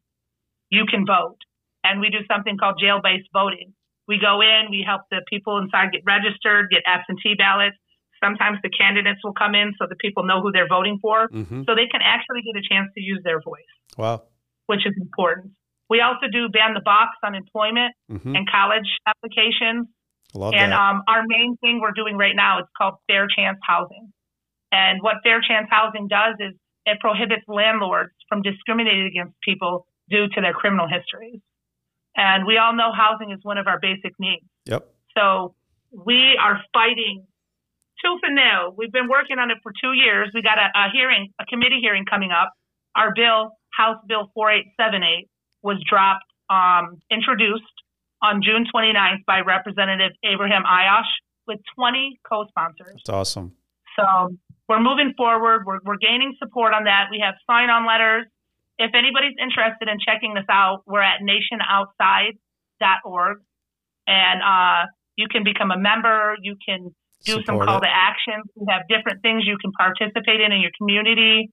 you 0.69 0.85
can 0.85 1.05
vote. 1.05 1.37
And 1.83 1.99
we 1.99 2.09
do 2.09 2.19
something 2.31 2.57
called 2.57 2.79
jail 2.79 3.01
based 3.03 3.27
voting. 3.33 3.73
We 4.07 4.19
go 4.19 4.41
in, 4.41 4.69
we 4.69 4.83
help 4.85 5.01
the 5.09 5.21
people 5.29 5.57
inside 5.57 5.91
get 5.91 6.01
registered, 6.05 6.69
get 6.69 6.83
absentee 6.85 7.35
ballots. 7.37 7.75
Sometimes 8.23 8.59
the 8.61 8.69
candidates 8.69 9.19
will 9.23 9.33
come 9.33 9.55
in 9.55 9.73
so 9.79 9.87
the 9.89 9.95
people 9.95 10.23
know 10.23 10.41
who 10.41 10.51
they're 10.51 10.67
voting 10.67 10.99
for, 11.01 11.27
hmm 11.27 11.63
so 11.65 11.73
they 11.75 11.87
can 11.87 12.01
actually 12.03 12.41
get 12.43 12.55
a 12.55 12.61
chance 12.61 12.89
to 12.95 13.01
use 13.01 13.21
their 13.23 13.41
voice, 13.41 13.71
Wow. 13.97 14.21
which 14.67 14.85
is 14.85 14.93
important. 15.01 15.53
We 15.91 15.99
also 15.99 16.31
do 16.31 16.47
ban 16.47 16.73
the 16.73 16.79
box 16.79 17.19
on 17.21 17.35
employment 17.35 17.91
hmm 18.07 18.31
and 18.31 18.47
college 18.49 18.87
applications. 19.05 19.91
Love 20.33 20.53
And 20.55 20.71
um, 20.71 21.03
our 21.11 21.23
main 21.27 21.57
thing 21.59 21.81
we're 21.83 21.91
doing 21.91 22.15
right 22.15 22.33
now 22.33 22.59
is 22.59 22.65
called 22.77 22.95
Fair 23.07 23.27
Chance 23.27 23.59
Housing. 23.67 24.07
And 24.71 25.03
what 25.03 25.15
Fair 25.21 25.41
Chance 25.43 25.67
Housing 25.69 26.07
does 26.07 26.35
is 26.39 26.55
it 26.85 26.97
prohibits 27.01 27.43
landlords 27.49 28.15
from 28.29 28.41
discriminating 28.41 29.07
against 29.11 29.35
people 29.43 29.85
due 30.09 30.29
to 30.31 30.39
their 30.39 30.53
criminal 30.53 30.87
histories. 30.87 31.41
And 32.15 32.47
we 32.47 32.55
all 32.57 32.73
know 32.73 32.95
housing 32.95 33.31
is 33.31 33.39
one 33.43 33.57
of 33.57 33.67
our 33.67 33.79
basic 33.79 34.13
needs. 34.17 34.47
yep. 34.63 34.87
So 35.17 35.55
we 35.91 36.39
are 36.39 36.63
fighting 36.71 37.27
tooth 37.99 38.23
and 38.23 38.35
nail. 38.35 38.73
We've 38.77 38.91
been 38.91 39.09
working 39.09 39.39
on 39.39 39.51
it 39.51 39.57
for 39.61 39.73
two 39.75 39.91
years. 39.91 40.31
We 40.33 40.41
got 40.41 40.57
a, 40.57 40.71
a 40.71 40.87
hearing, 40.93 41.33
a 41.35 41.45
committee 41.45 41.79
hearing 41.81 42.05
coming 42.07 42.31
up. 42.31 42.53
Our 42.95 43.11
bill, 43.13 43.59
House 43.75 43.99
Bill 44.07 44.31
4878, 44.33 45.30
was 45.63 45.77
dropped 45.87 46.25
um, 46.49 47.01
introduced 47.09 47.63
on 48.21 48.41
June 48.43 48.65
29th 48.73 49.25
by 49.25 49.41
Representative 49.41 50.11
Abraham 50.23 50.63
Aiyash 50.63 51.09
with 51.47 51.59
20 51.75 52.19
co-sponsors. 52.27 53.01
That's 53.05 53.09
awesome. 53.09 53.53
So 53.97 54.37
we're 54.69 54.79
moving 54.79 55.13
forward. 55.17 55.65
We're, 55.65 55.79
we're 55.83 55.97
gaining 55.97 56.35
support 56.39 56.73
on 56.73 56.85
that. 56.85 57.07
We 57.11 57.19
have 57.23 57.35
sign-on 57.49 57.85
letters. 57.87 58.25
If 58.77 58.91
anybody's 58.95 59.35
interested 59.41 59.89
in 59.89 59.97
checking 59.99 60.33
this 60.33 60.45
out, 60.49 60.83
we're 60.87 61.03
at 61.03 61.19
nationoutside.org, 61.21 63.37
and 64.07 64.41
uh, 64.41 64.85
you 65.15 65.27
can 65.29 65.43
become 65.43 65.69
a 65.71 65.77
member. 65.77 66.35
You 66.41 66.55
can 66.65 66.95
do 67.25 67.33
support 67.33 67.45
some 67.45 67.59
call 67.59 67.77
it. 67.77 67.81
to 67.81 67.89
action. 67.91 68.41
We 68.55 68.65
have 68.69 68.87
different 68.87 69.21
things 69.21 69.43
you 69.45 69.57
can 69.61 69.71
participate 69.73 70.41
in 70.41 70.51
in 70.51 70.61
your 70.61 70.71
community. 70.77 71.51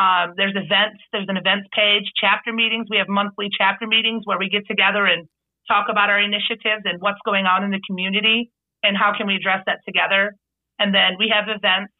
Um, 0.00 0.32
there's 0.36 0.56
events. 0.56 1.04
There's 1.12 1.28
an 1.28 1.36
events 1.36 1.68
page. 1.76 2.08
Chapter 2.16 2.52
meetings. 2.54 2.86
We 2.88 2.96
have 2.96 3.08
monthly 3.08 3.48
chapter 3.52 3.86
meetings 3.86 4.22
where 4.24 4.38
we 4.38 4.48
get 4.48 4.64
together 4.66 5.04
and 5.04 5.28
talk 5.68 5.86
about 5.90 6.08
our 6.08 6.18
initiatives 6.18 6.88
and 6.88 7.00
what's 7.00 7.20
going 7.24 7.44
on 7.44 7.64
in 7.64 7.70
the 7.70 7.80
community 7.86 8.50
and 8.82 8.96
how 8.96 9.12
can 9.16 9.26
we 9.26 9.36
address 9.36 9.60
that 9.66 9.80
together. 9.84 10.32
And 10.78 10.94
then 10.94 11.20
we 11.20 11.28
have 11.28 11.52
events 11.52 11.92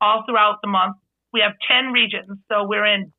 all 0.00 0.24
throughout 0.26 0.58
the 0.62 0.68
month. 0.68 0.96
We 1.32 1.40
have 1.44 1.52
10 1.68 1.92
regions. 1.92 2.40
So 2.50 2.64
we're 2.64 2.86
in 2.86 3.12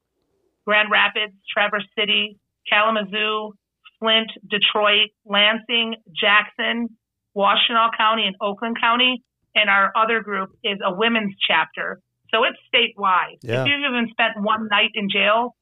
Grand 0.65 0.89
Rapids, 0.89 1.34
Traverse 1.53 1.86
City, 1.97 2.39
Kalamazoo, 2.68 3.53
Flint, 3.99 4.32
Detroit, 4.49 5.13
Lansing, 5.26 5.95
Jackson, 6.09 6.89
Washtenaw 7.38 7.95
County, 7.95 8.26
and 8.26 8.36
Oakland 8.41 8.78
County. 8.82 9.22
And 9.53 9.70
our 9.70 9.91
other 9.95 10.22
group 10.22 10.49
is 10.63 10.80
a 10.84 10.93
women's 10.93 11.36
chapter. 11.47 11.99
So 12.34 12.43
it's 12.43 12.57
statewide. 12.73 13.38
Yeah. 13.41 13.61
If 13.61 13.67
you've 13.67 13.86
even 13.88 14.07
spent 14.11 14.43
one 14.43 14.67
night 14.69 14.91
in 14.93 15.09
jail 15.09 15.55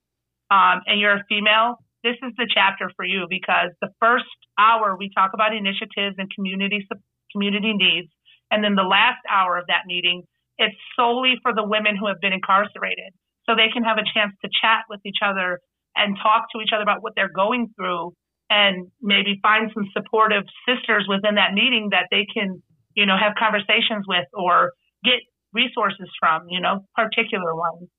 um, 0.50 0.82
and 0.88 1.00
you're 1.00 1.14
a 1.14 1.24
female, 1.30 1.78
this 2.04 2.16
is 2.22 2.34
the 2.38 2.48
chapter 2.52 2.92
for 2.96 3.06
you 3.06 3.26
because 3.30 3.72
the 3.82 3.90
first 4.00 4.26
hour 4.60 4.96
we 4.98 5.10
talk 5.14 5.32
about 5.34 5.56
initiatives 5.56 6.16
and 6.18 6.30
community 6.34 6.88
community 7.32 7.74
needs, 7.74 8.08
and 8.52 8.64
then 8.64 8.76
the 8.76 8.88
last 8.88 9.20
hour 9.30 9.58
of 9.58 9.66
that 9.68 9.84
meeting 9.86 10.24
it's 10.58 10.76
solely 10.96 11.36
for 11.42 11.54
the 11.54 11.64
women 11.64 11.98
who 12.00 12.08
have 12.08 12.22
been 12.22 12.32
incarcerated, 12.32 13.12
so 13.46 13.56
they 13.56 13.68
can 13.74 13.84
have 13.84 13.98
a 13.98 14.08
chance 14.14 14.32
to 14.44 14.50
chat 14.62 14.88
with 14.90 15.02
each 15.06 15.20
other 15.20 15.60
and 15.96 16.18
talk 16.22 16.48
to 16.54 16.62
each 16.62 16.72
other 16.74 16.84
about 16.84 17.04
what 17.04 17.14
they're 17.16 17.32
going 17.34 17.68
through, 17.76 18.14
and 18.50 18.88
maybe 19.02 19.40
find 19.42 19.72
some 19.74 19.84
supportive 19.92 20.44
sisters 20.68 21.06
within 21.10 21.36
that 21.36 21.54
meeting 21.54 21.90
that 21.92 22.08
they 22.12 22.26
can, 22.32 22.62
you 22.96 23.06
know, 23.06 23.18
have 23.18 23.34
conversations 23.36 24.06
with 24.08 24.28
or 24.34 24.72
get 25.04 25.20
resources 25.56 26.10
from, 26.20 26.48
you 26.50 26.60
know, 26.60 26.86
particular 26.96 27.56
ones. 27.56 27.90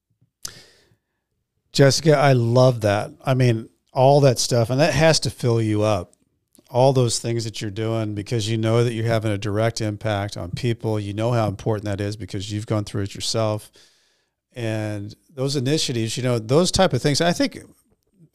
Jessica, 1.72 2.16
I 2.16 2.32
love 2.34 2.82
that. 2.82 3.10
I 3.24 3.34
mean, 3.34 3.68
all 3.92 4.20
that 4.20 4.38
stuff, 4.38 4.70
and 4.70 4.80
that 4.80 4.94
has 4.94 5.18
to 5.20 5.30
fill 5.30 5.60
you 5.60 5.82
up 5.82 6.12
all 6.70 6.92
those 6.92 7.18
things 7.18 7.44
that 7.44 7.60
you're 7.60 7.70
doing 7.70 8.14
because 8.14 8.48
you 8.50 8.56
know 8.58 8.82
that 8.82 8.92
you're 8.92 9.06
having 9.06 9.30
a 9.30 9.38
direct 9.38 9.80
impact 9.80 10.36
on 10.36 10.50
people. 10.50 10.98
You 10.98 11.14
know 11.14 11.32
how 11.32 11.48
important 11.48 11.84
that 11.84 12.00
is 12.00 12.16
because 12.16 12.50
you've 12.50 12.66
gone 12.66 12.84
through 12.84 13.02
it 13.02 13.14
yourself. 13.14 13.70
And 14.52 15.14
those 15.30 15.54
initiatives, 15.54 16.16
you 16.16 16.22
know, 16.22 16.38
those 16.38 16.72
type 16.72 16.92
of 16.92 17.02
things. 17.02 17.20
I 17.20 17.32
think 17.32 17.58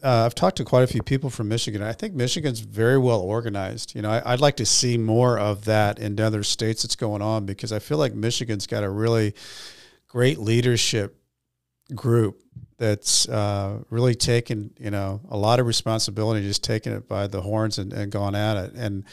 uh, 0.04 0.26
I've 0.26 0.36
talked 0.36 0.58
to 0.58 0.66
quite 0.66 0.84
a 0.84 0.88
few 0.88 1.04
people 1.04 1.30
from 1.30 1.48
Michigan. 1.48 1.82
I 1.82 1.94
think 1.94 2.14
Michigan's 2.14 2.60
very 2.60 2.98
well 2.98 3.20
organized. 3.20 3.96
You 3.96 4.02
know, 4.02 4.10
I, 4.10 4.32
would 4.32 4.42
like 4.42 4.58
to 4.58 4.66
see 4.66 4.98
more 4.98 5.38
of 5.38 5.66
that 5.66 6.00
in 6.00 6.20
other 6.20 6.44
states 6.44 6.84
that's 6.84 6.96
going 6.96 7.22
on 7.22 7.46
because 7.46 7.72
I 7.72 7.80
feel 7.80 7.98
like 7.98 8.14
Michigan's 8.14 8.68
got 8.68 8.84
a 8.84 8.90
really 8.90 9.34
great 10.08 10.40
leadership 10.40 11.18
group 11.94 12.42
that's 12.78 13.30
uh, 13.30 13.80
really 13.90 14.16
taken 14.16 14.74
you 14.80 14.90
know 14.90 15.22
a 15.30 15.38
lot 15.38 15.60
of 15.60 15.68
responsibility, 15.68 16.42
just 16.42 16.64
taking 16.64 16.94
it 16.94 17.08
by 17.08 17.28
the 17.28 17.42
horns 17.42 17.78
and, 17.78 17.94
and 17.94 18.12
gone 18.12 18.34
at 18.34 18.58
it. 18.58 18.74
And 18.74 19.04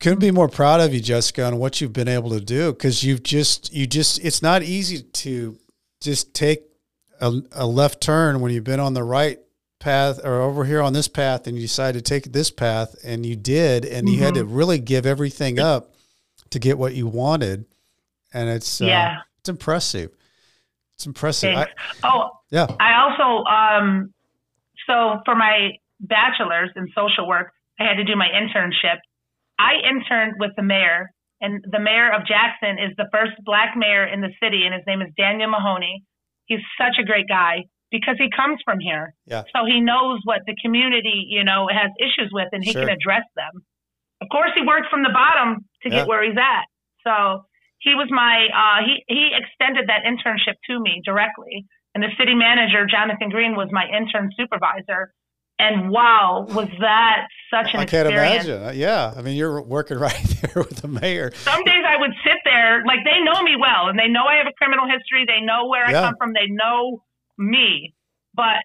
couldn't 0.00 0.18
be 0.18 0.30
more 0.30 0.48
proud 0.48 0.80
of 0.80 0.92
you, 0.94 1.00
Jessica, 1.00 1.44
on 1.44 1.58
what 1.58 1.80
you've 1.80 1.92
been 1.92 2.08
able 2.08 2.30
to 2.30 2.40
do 2.40 2.72
because 2.72 3.04
you've 3.04 3.22
just 3.22 3.72
you 3.72 3.86
just 3.86 4.24
it's 4.24 4.42
not 4.42 4.62
easy 4.62 5.02
to 5.02 5.58
just 6.00 6.34
take 6.34 6.64
a, 7.20 7.40
a 7.52 7.66
left 7.66 8.00
turn 8.00 8.40
when 8.40 8.50
you've 8.52 8.64
been 8.64 8.80
on 8.80 8.94
the 8.94 9.04
right 9.04 9.38
path 9.80 10.20
or 10.22 10.40
over 10.40 10.64
here 10.64 10.80
on 10.80 10.92
this 10.92 11.08
path 11.08 11.46
and 11.46 11.56
you 11.56 11.62
decided 11.62 12.04
to 12.04 12.08
take 12.08 12.32
this 12.32 12.50
path 12.50 12.94
and 13.02 13.26
you 13.26 13.34
did 13.34 13.84
and 13.84 14.06
mm-hmm. 14.06 14.14
you 14.14 14.22
had 14.22 14.34
to 14.34 14.44
mm-hmm. 14.44 14.54
really 14.54 14.78
give 14.78 15.06
everything 15.06 15.58
up 15.58 15.94
to 16.50 16.58
get 16.58 16.78
what 16.78 16.94
you 16.94 17.06
wanted 17.06 17.64
and 18.32 18.48
it's 18.48 18.80
uh, 18.80 18.84
yeah 18.84 19.16
uh, 19.18 19.22
it's 19.40 19.48
impressive 19.48 20.10
it's 20.94 21.06
impressive 21.06 21.56
I, 21.56 21.66
oh 22.04 22.30
yeah. 22.50 22.66
I 22.78 22.98
also, 22.98 23.44
um, 23.46 24.12
so 24.86 25.22
for 25.24 25.34
my 25.34 25.70
bachelor's 26.00 26.70
in 26.76 26.88
social 26.94 27.26
work, 27.26 27.52
I 27.78 27.84
had 27.84 27.94
to 27.94 28.04
do 28.04 28.16
my 28.16 28.26
internship. 28.28 28.98
I 29.58 29.74
interned 29.88 30.34
with 30.38 30.50
the 30.56 30.62
mayor, 30.62 31.10
and 31.40 31.64
the 31.70 31.78
mayor 31.78 32.12
of 32.12 32.26
Jackson 32.26 32.76
is 32.78 32.94
the 32.96 33.08
first 33.12 33.32
black 33.44 33.76
mayor 33.76 34.04
in 34.04 34.20
the 34.20 34.30
city, 34.42 34.64
and 34.64 34.74
his 34.74 34.82
name 34.86 35.00
is 35.00 35.08
Daniel 35.16 35.50
Mahoney. 35.50 36.02
He's 36.46 36.60
such 36.76 36.98
a 37.00 37.04
great 37.04 37.28
guy 37.28 37.64
because 37.90 38.16
he 38.18 38.30
comes 38.30 38.60
from 38.64 38.80
here. 38.80 39.14
Yeah. 39.26 39.42
So 39.54 39.66
he 39.66 39.80
knows 39.80 40.20
what 40.24 40.42
the 40.46 40.54
community, 40.62 41.26
you 41.28 41.44
know, 41.44 41.68
has 41.68 41.90
issues 41.98 42.30
with, 42.32 42.48
and 42.52 42.64
he 42.64 42.72
sure. 42.72 42.82
can 42.82 42.90
address 42.90 43.24
them. 43.36 43.62
Of 44.20 44.28
course, 44.30 44.50
he 44.54 44.62
worked 44.66 44.88
from 44.90 45.02
the 45.02 45.10
bottom 45.12 45.64
to 45.82 45.88
yeah. 45.88 46.00
get 46.00 46.08
where 46.08 46.22
he's 46.22 46.38
at. 46.38 46.66
So 47.04 47.44
he 47.80 47.94
was 47.94 48.08
my 48.10 48.46
uh, 48.52 48.84
he 48.84 49.02
he 49.08 49.30
extended 49.32 49.88
that 49.88 50.04
internship 50.04 50.56
to 50.68 50.80
me 50.80 51.02
directly. 51.04 51.66
And 51.94 52.04
the 52.04 52.10
city 52.18 52.34
manager, 52.34 52.86
Jonathan 52.86 53.30
Greene, 53.30 53.56
was 53.56 53.68
my 53.72 53.84
intern 53.84 54.30
supervisor. 54.36 55.12
And 55.58 55.90
wow, 55.90 56.46
was 56.48 56.68
that 56.80 57.26
such 57.52 57.74
an 57.74 57.80
I 57.80 57.84
can't 57.84 58.08
experience. 58.08 58.46
imagine. 58.46 58.68
Uh, 58.68 58.72
yeah. 58.72 59.12
I 59.14 59.20
mean, 59.20 59.36
you're 59.36 59.60
working 59.60 59.98
right 60.08 60.24
there 60.40 60.62
with 60.62 60.80
the 60.80 60.88
mayor. 60.88 61.32
Some 61.34 61.64
days 61.64 61.84
I 61.86 61.98
would 61.98 62.12
sit 62.24 62.38
there, 62.44 62.82
like 62.86 63.00
they 63.04 63.20
know 63.22 63.42
me 63.42 63.56
well 63.60 63.88
and 63.88 63.98
they 63.98 64.08
know 64.08 64.24
I 64.24 64.36
have 64.36 64.46
a 64.46 64.54
criminal 64.56 64.86
history. 64.86 65.26
They 65.26 65.44
know 65.44 65.66
where 65.66 65.84
I 65.84 65.92
come 65.92 66.14
from. 66.16 66.32
They 66.32 66.46
know 66.48 67.02
me. 67.40 67.94
But 68.34 68.62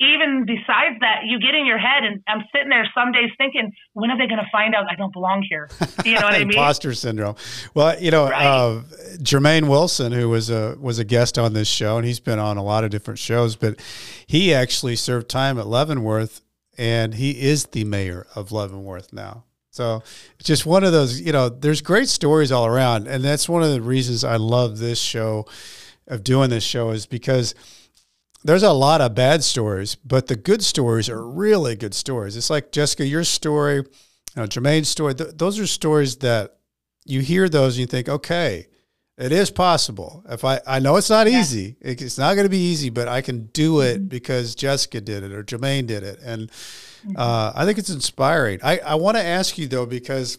even 0.00 0.44
besides 0.46 0.96
that, 1.00 1.22
you 1.26 1.40
get 1.40 1.54
in 1.54 1.66
your 1.66 1.78
head, 1.78 2.04
and 2.04 2.22
I'm 2.28 2.44
sitting 2.54 2.68
there 2.68 2.88
some 2.94 3.10
days 3.10 3.30
thinking, 3.36 3.72
when 3.94 4.10
are 4.10 4.18
they 4.18 4.26
going 4.26 4.38
to 4.38 4.48
find 4.52 4.74
out 4.74 4.86
I 4.88 4.94
don't 4.94 5.12
belong 5.12 5.44
here? 5.48 5.68
You 6.04 6.14
know 6.14 6.20
what 6.22 6.34
I 6.34 6.38
mean? 6.38 6.50
Imposter 6.50 6.94
syndrome. 6.94 7.34
Well, 7.74 8.00
you 8.00 8.10
know, 8.10 8.30
right. 8.30 8.46
uh, 8.46 8.82
Jermaine 9.16 9.68
Wilson, 9.68 10.12
who 10.12 10.28
was 10.28 10.48
a 10.48 10.76
was 10.80 10.98
a 11.00 11.04
guest 11.04 11.38
on 11.38 11.52
this 11.52 11.66
show, 11.66 11.96
and 11.96 12.06
he's 12.06 12.20
been 12.20 12.38
on 12.38 12.56
a 12.56 12.62
lot 12.62 12.84
of 12.84 12.90
different 12.90 13.18
shows, 13.18 13.56
but 13.56 13.78
he 14.26 14.54
actually 14.54 14.94
served 14.96 15.28
time 15.28 15.58
at 15.58 15.66
Leavenworth, 15.66 16.40
and 16.78 17.14
he 17.14 17.42
is 17.42 17.66
the 17.66 17.84
mayor 17.84 18.26
of 18.36 18.52
Leavenworth 18.52 19.12
now. 19.12 19.44
So 19.70 20.02
it's 20.38 20.46
just 20.46 20.64
one 20.64 20.84
of 20.84 20.92
those, 20.92 21.20
you 21.20 21.32
know, 21.32 21.48
there's 21.48 21.82
great 21.82 22.08
stories 22.08 22.52
all 22.52 22.64
around, 22.64 23.06
and 23.08 23.22
that's 23.22 23.48
one 23.48 23.62
of 23.62 23.72
the 23.72 23.82
reasons 23.82 24.24
I 24.24 24.36
love 24.36 24.78
this 24.78 25.00
show, 25.00 25.46
of 26.06 26.22
doing 26.24 26.48
this 26.48 26.64
show, 26.64 26.90
is 26.90 27.06
because 27.06 27.54
there's 28.48 28.62
a 28.62 28.72
lot 28.72 29.02
of 29.02 29.14
bad 29.14 29.44
stories, 29.44 29.94
but 29.96 30.26
the 30.26 30.34
good 30.34 30.64
stories 30.64 31.10
are 31.10 31.22
really 31.22 31.76
good 31.76 31.92
stories. 31.92 32.34
It's 32.34 32.48
like 32.48 32.72
Jessica, 32.72 33.06
your 33.06 33.22
story, 33.22 33.76
you 33.76 33.84
know, 34.36 34.44
Jermaine's 34.44 34.88
story. 34.88 35.14
Th- 35.14 35.34
those 35.34 35.58
are 35.58 35.66
stories 35.66 36.16
that 36.16 36.56
you 37.04 37.20
hear 37.20 37.50
those 37.50 37.74
and 37.74 37.80
you 37.80 37.86
think, 37.86 38.08
okay, 38.08 38.68
it 39.18 39.32
is 39.32 39.50
possible. 39.50 40.24
If 40.30 40.46
I, 40.46 40.62
I 40.66 40.78
know 40.78 40.96
it's 40.96 41.10
not 41.10 41.30
yeah. 41.30 41.38
easy. 41.38 41.76
It's 41.82 42.16
not 42.16 42.36
going 42.36 42.46
to 42.46 42.50
be 42.50 42.56
easy, 42.56 42.88
but 42.88 43.06
I 43.06 43.20
can 43.20 43.48
do 43.48 43.82
it 43.82 43.98
mm-hmm. 43.98 44.08
because 44.08 44.54
Jessica 44.54 45.02
did 45.02 45.24
it 45.24 45.32
or 45.32 45.44
Jermaine 45.44 45.86
did 45.86 46.02
it, 46.02 46.18
and 46.24 46.50
mm-hmm. 46.50 47.16
uh, 47.18 47.52
I 47.54 47.66
think 47.66 47.76
it's 47.76 47.90
inspiring. 47.90 48.60
I, 48.62 48.78
I 48.78 48.94
want 48.94 49.18
to 49.18 49.22
ask 49.22 49.58
you 49.58 49.68
though 49.68 49.84
because 49.84 50.38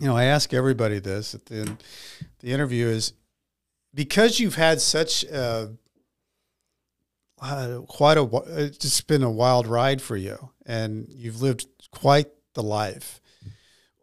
you 0.00 0.06
know 0.06 0.16
I 0.16 0.24
ask 0.24 0.54
everybody 0.54 1.00
this 1.00 1.34
at 1.34 1.44
the 1.44 1.76
the 2.38 2.50
interview 2.50 2.86
is 2.86 3.12
because 3.92 4.40
you've 4.40 4.54
had 4.54 4.80
such. 4.80 5.24
A, 5.24 5.72
uh, 7.40 7.80
quite 7.88 8.18
a 8.18 8.28
it's 8.58 8.78
just 8.78 9.06
been 9.06 9.22
a 9.22 9.30
wild 9.30 9.66
ride 9.66 10.02
for 10.02 10.16
you, 10.16 10.50
and 10.66 11.06
you've 11.10 11.40
lived 11.40 11.66
quite 11.90 12.28
the 12.54 12.62
life. 12.62 13.20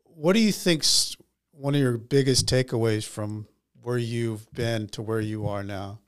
What 0.03 0.34
do 0.34 0.39
you 0.39 0.51
think's 0.51 1.15
one 1.51 1.76
of 1.76 1.81
your 1.81 1.97
biggest 1.97 2.47
takeaways 2.47 3.05
from 3.05 3.47
where 3.81 3.97
you've 3.97 4.51
been 4.51 4.88
to 4.89 5.01
where 5.01 5.22
you 5.22 5.47
are 5.47 5.64
now? 5.64 5.99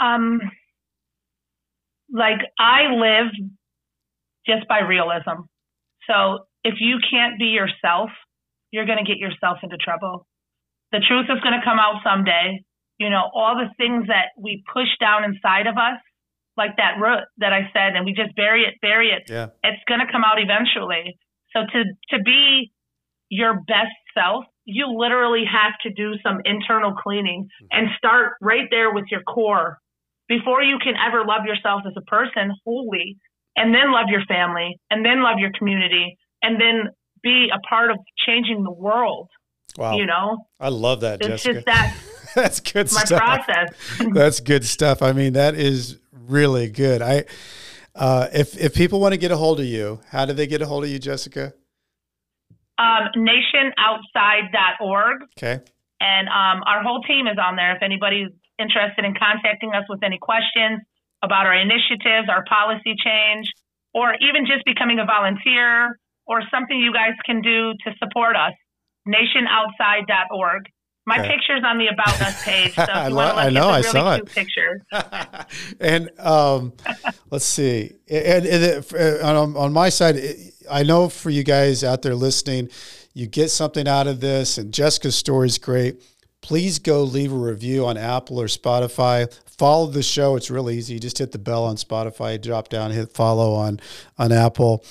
Um, 0.00 0.40
like 2.12 2.38
I 2.58 2.92
live 2.92 3.32
just 4.46 4.68
by 4.68 4.80
realism. 4.80 5.44
So 6.08 6.46
if 6.64 6.74
you 6.80 6.98
can't 7.10 7.38
be 7.38 7.46
yourself, 7.46 8.10
you're 8.70 8.86
going 8.86 8.98
to 8.98 9.04
get 9.04 9.18
yourself 9.18 9.58
into 9.62 9.76
trouble. 9.76 10.26
The 10.92 11.00
truth 11.06 11.26
is 11.28 11.42
going 11.42 11.58
to 11.58 11.64
come 11.64 11.78
out 11.78 12.00
someday 12.04 12.64
you 12.98 13.10
know, 13.10 13.30
all 13.34 13.56
the 13.56 13.70
things 13.76 14.06
that 14.08 14.34
we 14.36 14.64
push 14.72 14.88
down 15.00 15.24
inside 15.24 15.66
of 15.66 15.76
us, 15.76 16.00
like 16.56 16.76
that 16.76 16.98
root 17.00 17.24
that 17.38 17.52
I 17.52 17.70
said, 17.72 17.94
and 17.94 18.04
we 18.04 18.12
just 18.12 18.34
bury 18.34 18.62
it, 18.64 18.74
bury 18.82 19.10
it. 19.10 19.30
Yeah. 19.30 19.48
It's 19.62 19.82
going 19.86 20.00
to 20.00 20.10
come 20.10 20.24
out 20.24 20.38
eventually. 20.38 21.18
So 21.52 21.60
to 21.60 21.84
to 22.16 22.22
be 22.22 22.72
your 23.30 23.54
best 23.54 23.94
self, 24.14 24.44
you 24.64 24.86
literally 24.88 25.44
have 25.44 25.72
to 25.82 25.90
do 25.90 26.18
some 26.22 26.40
internal 26.44 26.92
cleaning 26.94 27.44
mm-hmm. 27.44 27.66
and 27.70 27.88
start 27.96 28.34
right 28.40 28.66
there 28.70 28.92
with 28.92 29.04
your 29.10 29.22
core 29.22 29.78
before 30.28 30.62
you 30.62 30.78
can 30.82 30.94
ever 30.96 31.24
love 31.24 31.46
yourself 31.46 31.82
as 31.86 31.94
a 31.96 32.02
person 32.02 32.52
wholly 32.64 33.16
and 33.58 33.74
then 33.74 33.92
love 33.92 34.06
your 34.08 34.24
family, 34.26 34.78
and 34.88 35.04
then 35.04 35.22
love 35.22 35.38
your 35.38 35.50
community, 35.58 36.16
and 36.42 36.60
then 36.60 36.92
be 37.22 37.48
a 37.52 37.58
part 37.68 37.90
of 37.90 37.98
changing 38.24 38.62
the 38.62 38.70
world. 38.70 39.28
Wow. 39.76 39.96
You 39.96 40.06
know, 40.06 40.46
I 40.60 40.68
love 40.68 41.00
that, 41.00 41.20
it's 41.20 41.42
Jessica. 41.42 41.54
just 41.54 41.66
that 41.66 41.96
That's 42.34 42.60
good 42.60 42.90
my 42.92 43.04
stuff. 43.04 43.20
process. 43.20 43.68
That's 44.12 44.40
good 44.40 44.64
stuff. 44.64 45.02
I 45.02 45.12
mean, 45.12 45.34
that 45.34 45.54
is 45.54 45.98
really 46.12 46.68
good. 46.68 47.02
I 47.02 47.26
uh, 47.94 48.28
if 48.32 48.56
if 48.56 48.74
people 48.74 49.00
want 49.00 49.12
to 49.12 49.18
get 49.18 49.30
a 49.30 49.36
hold 49.36 49.60
of 49.60 49.66
you, 49.66 50.00
how 50.10 50.24
do 50.24 50.32
they 50.32 50.46
get 50.46 50.62
a 50.62 50.66
hold 50.66 50.84
of 50.84 50.90
you, 50.90 50.98
Jessica? 50.98 51.52
Um, 52.78 53.08
nationoutside.org. 53.16 55.22
Okay. 55.36 55.60
And 56.00 56.28
um, 56.28 56.62
our 56.64 56.82
whole 56.82 57.02
team 57.02 57.26
is 57.26 57.36
on 57.42 57.56
there. 57.56 57.74
If 57.74 57.82
anybody's 57.82 58.28
interested 58.58 59.04
in 59.04 59.14
contacting 59.14 59.74
us 59.74 59.84
with 59.88 60.02
any 60.04 60.18
questions 60.18 60.80
about 61.22 61.46
our 61.46 61.54
initiatives, 61.54 62.28
our 62.28 62.44
policy 62.44 62.94
change, 63.02 63.50
or 63.94 64.14
even 64.20 64.46
just 64.46 64.64
becoming 64.64 65.00
a 65.00 65.04
volunteer 65.04 65.98
or 66.26 66.42
something 66.52 66.78
you 66.78 66.92
guys 66.92 67.14
can 67.24 67.40
do 67.40 67.72
to 67.84 67.94
support 67.98 68.36
us, 68.36 68.52
nationoutside.org. 69.08 70.68
My 71.08 71.18
Okay. 71.20 71.28
picture's 71.28 71.62
on 71.64 71.78
the 71.78 71.86
About 71.88 72.20
Us 72.20 72.44
page. 72.48 72.74
So 72.74 72.82
if 72.82 72.88
I 72.90 73.08
you 73.08 73.14
lo- 73.14 73.24
want 73.24 73.36
to 73.36 73.42
I 73.42 73.50
know, 73.50 73.68
I 73.68 73.78
really 73.80 73.82
saw 73.90 74.16
cute 74.16 74.28
it. 74.28 74.34
pictures. 74.34 74.80
and 75.80 76.10
um, 76.20 76.72
let's 77.30 77.44
see. 77.44 77.92
And, 78.08 78.44
and 78.46 78.62
it- 78.64 78.94
uh, 78.94 79.26
on, 79.26 79.56
on 79.56 79.72
my 79.72 79.88
side, 79.88 80.16
it- 80.16 80.54
I 80.70 80.82
know 80.82 81.08
for 81.08 81.30
you 81.30 81.44
guys 81.44 81.82
out 81.82 82.02
there 82.02 82.14
listening, 82.14 82.68
you 83.14 83.26
get 83.26 83.48
something 83.50 83.88
out 83.88 84.06
of 84.06 84.20
this, 84.20 84.58
and 84.58 84.72
Jessica's 84.72 85.16
story 85.16 85.46
is 85.46 85.56
great. 85.58 86.02
Please 86.42 86.78
go 86.78 87.02
leave 87.02 87.32
a 87.32 87.36
review 87.36 87.86
on 87.86 87.96
Apple 87.96 88.38
or 88.40 88.46
Spotify. 88.46 89.32
Follow 89.46 89.86
the 89.86 90.02
show; 90.02 90.36
it's 90.36 90.50
really 90.50 90.76
easy. 90.78 90.94
You 90.94 91.00
just 91.00 91.18
hit 91.18 91.32
the 91.32 91.38
bell 91.38 91.64
on 91.64 91.76
Spotify, 91.76 92.40
drop 92.40 92.68
down, 92.68 92.90
hit 92.92 93.12
follow 93.14 93.54
on 93.54 93.80
on 94.18 94.30
Apple. 94.30 94.84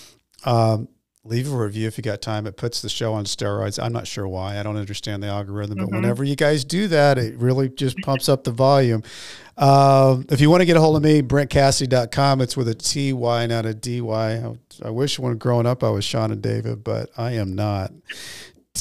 Um, 0.45 0.89
leave 1.27 1.51
a 1.51 1.55
review 1.57 1.87
if 1.87 1.97
you 1.97 2.01
got 2.01 2.21
time. 2.21 2.47
It 2.47 2.57
puts 2.57 2.81
the 2.81 2.89
show 2.89 3.13
on 3.13 3.25
steroids. 3.25 3.81
I'm 3.81 3.93
not 3.93 4.07
sure 4.07 4.27
why. 4.27 4.59
I 4.59 4.63
don't 4.63 4.77
understand 4.77 5.21
the 5.23 5.27
algorithm, 5.27 5.77
but 5.77 5.89
Mhm. 5.89 5.95
whenever 5.95 6.23
you 6.23 6.35
guys 6.35 6.63
do 6.63 6.87
that, 6.87 7.17
it 7.17 7.37
really 7.37 7.69
just 7.69 7.97
pumps 8.03 8.27
up 8.29 8.43
the 8.43 8.51
volume. 8.51 9.03
Um, 9.57 10.25
if 10.29 10.39
you 10.39 10.49
want 10.49 10.61
to 10.61 10.65
get 10.65 10.77
a 10.77 10.79
hold 10.81 10.95
of 10.95 11.03
me, 11.03 11.21
BrentCassity.com. 11.21 12.41
It's 12.41 12.55
with 12.55 12.67
a 12.67 12.75
T 12.75 13.11
Y, 13.13 13.45
not 13.47 13.65
a 13.65 13.73
D 13.73 14.01
Y. 14.01 14.31
I, 14.83 14.87
I 14.87 14.89
wish 14.89 15.17
when 15.19 15.37
growing 15.37 15.65
up 15.65 15.83
I 15.83 15.89
was 15.89 16.05
Sean 16.05 16.31
and 16.31 16.41
David, 16.41 16.83
but 16.83 17.09
I 17.17 17.31
am 17.33 17.53
not. 17.55 17.91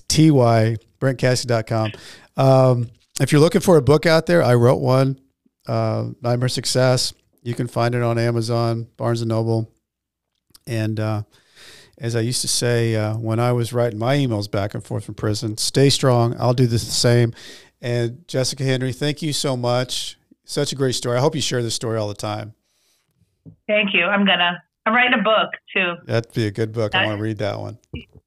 T 0.08 0.30
Y, 0.30 0.76
BrentCassity.com. 1.00 1.92
Um, 2.36 2.90
if 3.20 3.32
you're 3.32 3.40
looking 3.40 3.62
for 3.62 3.76
a 3.78 3.82
book 3.82 4.04
out 4.06 4.26
there, 4.26 4.42
I 4.42 4.54
wrote 4.54 4.80
one, 4.80 5.18
uh, 5.66 6.08
Nightmare 6.20 6.48
Success. 6.50 7.14
You 7.42 7.54
can 7.54 7.66
find 7.66 7.94
it 7.94 8.02
on 8.02 8.18
Amazon, 8.18 8.86
Barnes 8.96 9.22
and 9.22 9.28
Noble. 9.30 9.70
And 10.66 10.98
uh, 11.00 11.22
as 11.98 12.14
I 12.16 12.20
used 12.20 12.40
to 12.42 12.48
say 12.48 12.94
uh, 12.94 13.16
when 13.16 13.40
I 13.40 13.52
was 13.52 13.72
writing 13.72 13.98
my 13.98 14.16
emails 14.16 14.50
back 14.50 14.74
and 14.74 14.84
forth 14.84 15.04
from 15.04 15.14
prison, 15.14 15.56
stay 15.56 15.88
strong. 15.90 16.34
I'll 16.38 16.54
do 16.54 16.66
this 16.66 16.84
the 16.84 16.90
same. 16.90 17.32
And 17.80 18.26
Jessica 18.28 18.64
Henry, 18.64 18.92
thank 18.92 19.22
you 19.22 19.32
so 19.32 19.56
much. 19.56 20.18
Such 20.44 20.72
a 20.72 20.76
great 20.76 20.94
story. 20.94 21.16
I 21.16 21.20
hope 21.20 21.34
you 21.34 21.40
share 21.40 21.62
this 21.62 21.74
story 21.74 21.98
all 21.98 22.08
the 22.08 22.14
time. 22.14 22.54
Thank 23.66 23.90
you. 23.94 24.04
I'm 24.04 24.24
gonna. 24.26 24.62
I'm 24.86 24.94
writing 24.94 25.18
a 25.18 25.22
book 25.22 25.50
too. 25.74 25.94
That'd 26.06 26.32
be 26.32 26.46
a 26.46 26.50
good 26.52 26.72
book. 26.72 26.94
I 26.94 27.06
want 27.06 27.18
to 27.18 27.22
read 27.22 27.38
that 27.38 27.58
one. 27.58 27.78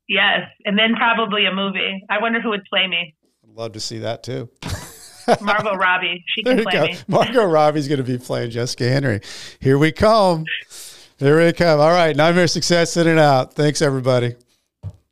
Yes, 0.10 0.42
and 0.66 0.78
then 0.78 0.96
probably 0.96 1.46
a 1.46 1.54
movie. 1.54 2.04
I 2.10 2.20
wonder 2.22 2.42
who 2.42 2.50
would 2.50 2.66
play 2.66 2.88
me. 2.88 3.16
I'd 3.44 3.56
love 3.56 3.72
to 3.74 3.80
see 3.80 4.00
that 4.00 4.24
too. 4.24 4.50
Margot 5.42 5.76
Robbie. 5.76 6.24
She 6.28 6.44
There 6.44 6.56
can 6.56 6.64
play 6.64 6.74
go. 6.74 6.86
me. 6.88 6.98
Margot 7.08 7.46
Robbie's 7.46 7.88
going 7.88 8.00
to 8.00 8.04
be 8.04 8.18
playing 8.18 8.50
Jessica 8.52 8.90
Henry. 8.90 9.22
Here 9.60 9.78
we 9.78 9.92
come. 9.92 10.46
Here 11.20 11.46
we 11.46 11.52
come. 11.52 11.82
All 11.82 11.92
right. 11.92 12.16
Nightmare 12.16 12.48
Success 12.48 12.96
in 12.96 13.06
and 13.06 13.20
out. 13.20 13.54
Thanks, 13.54 13.82
everybody. 13.82 14.36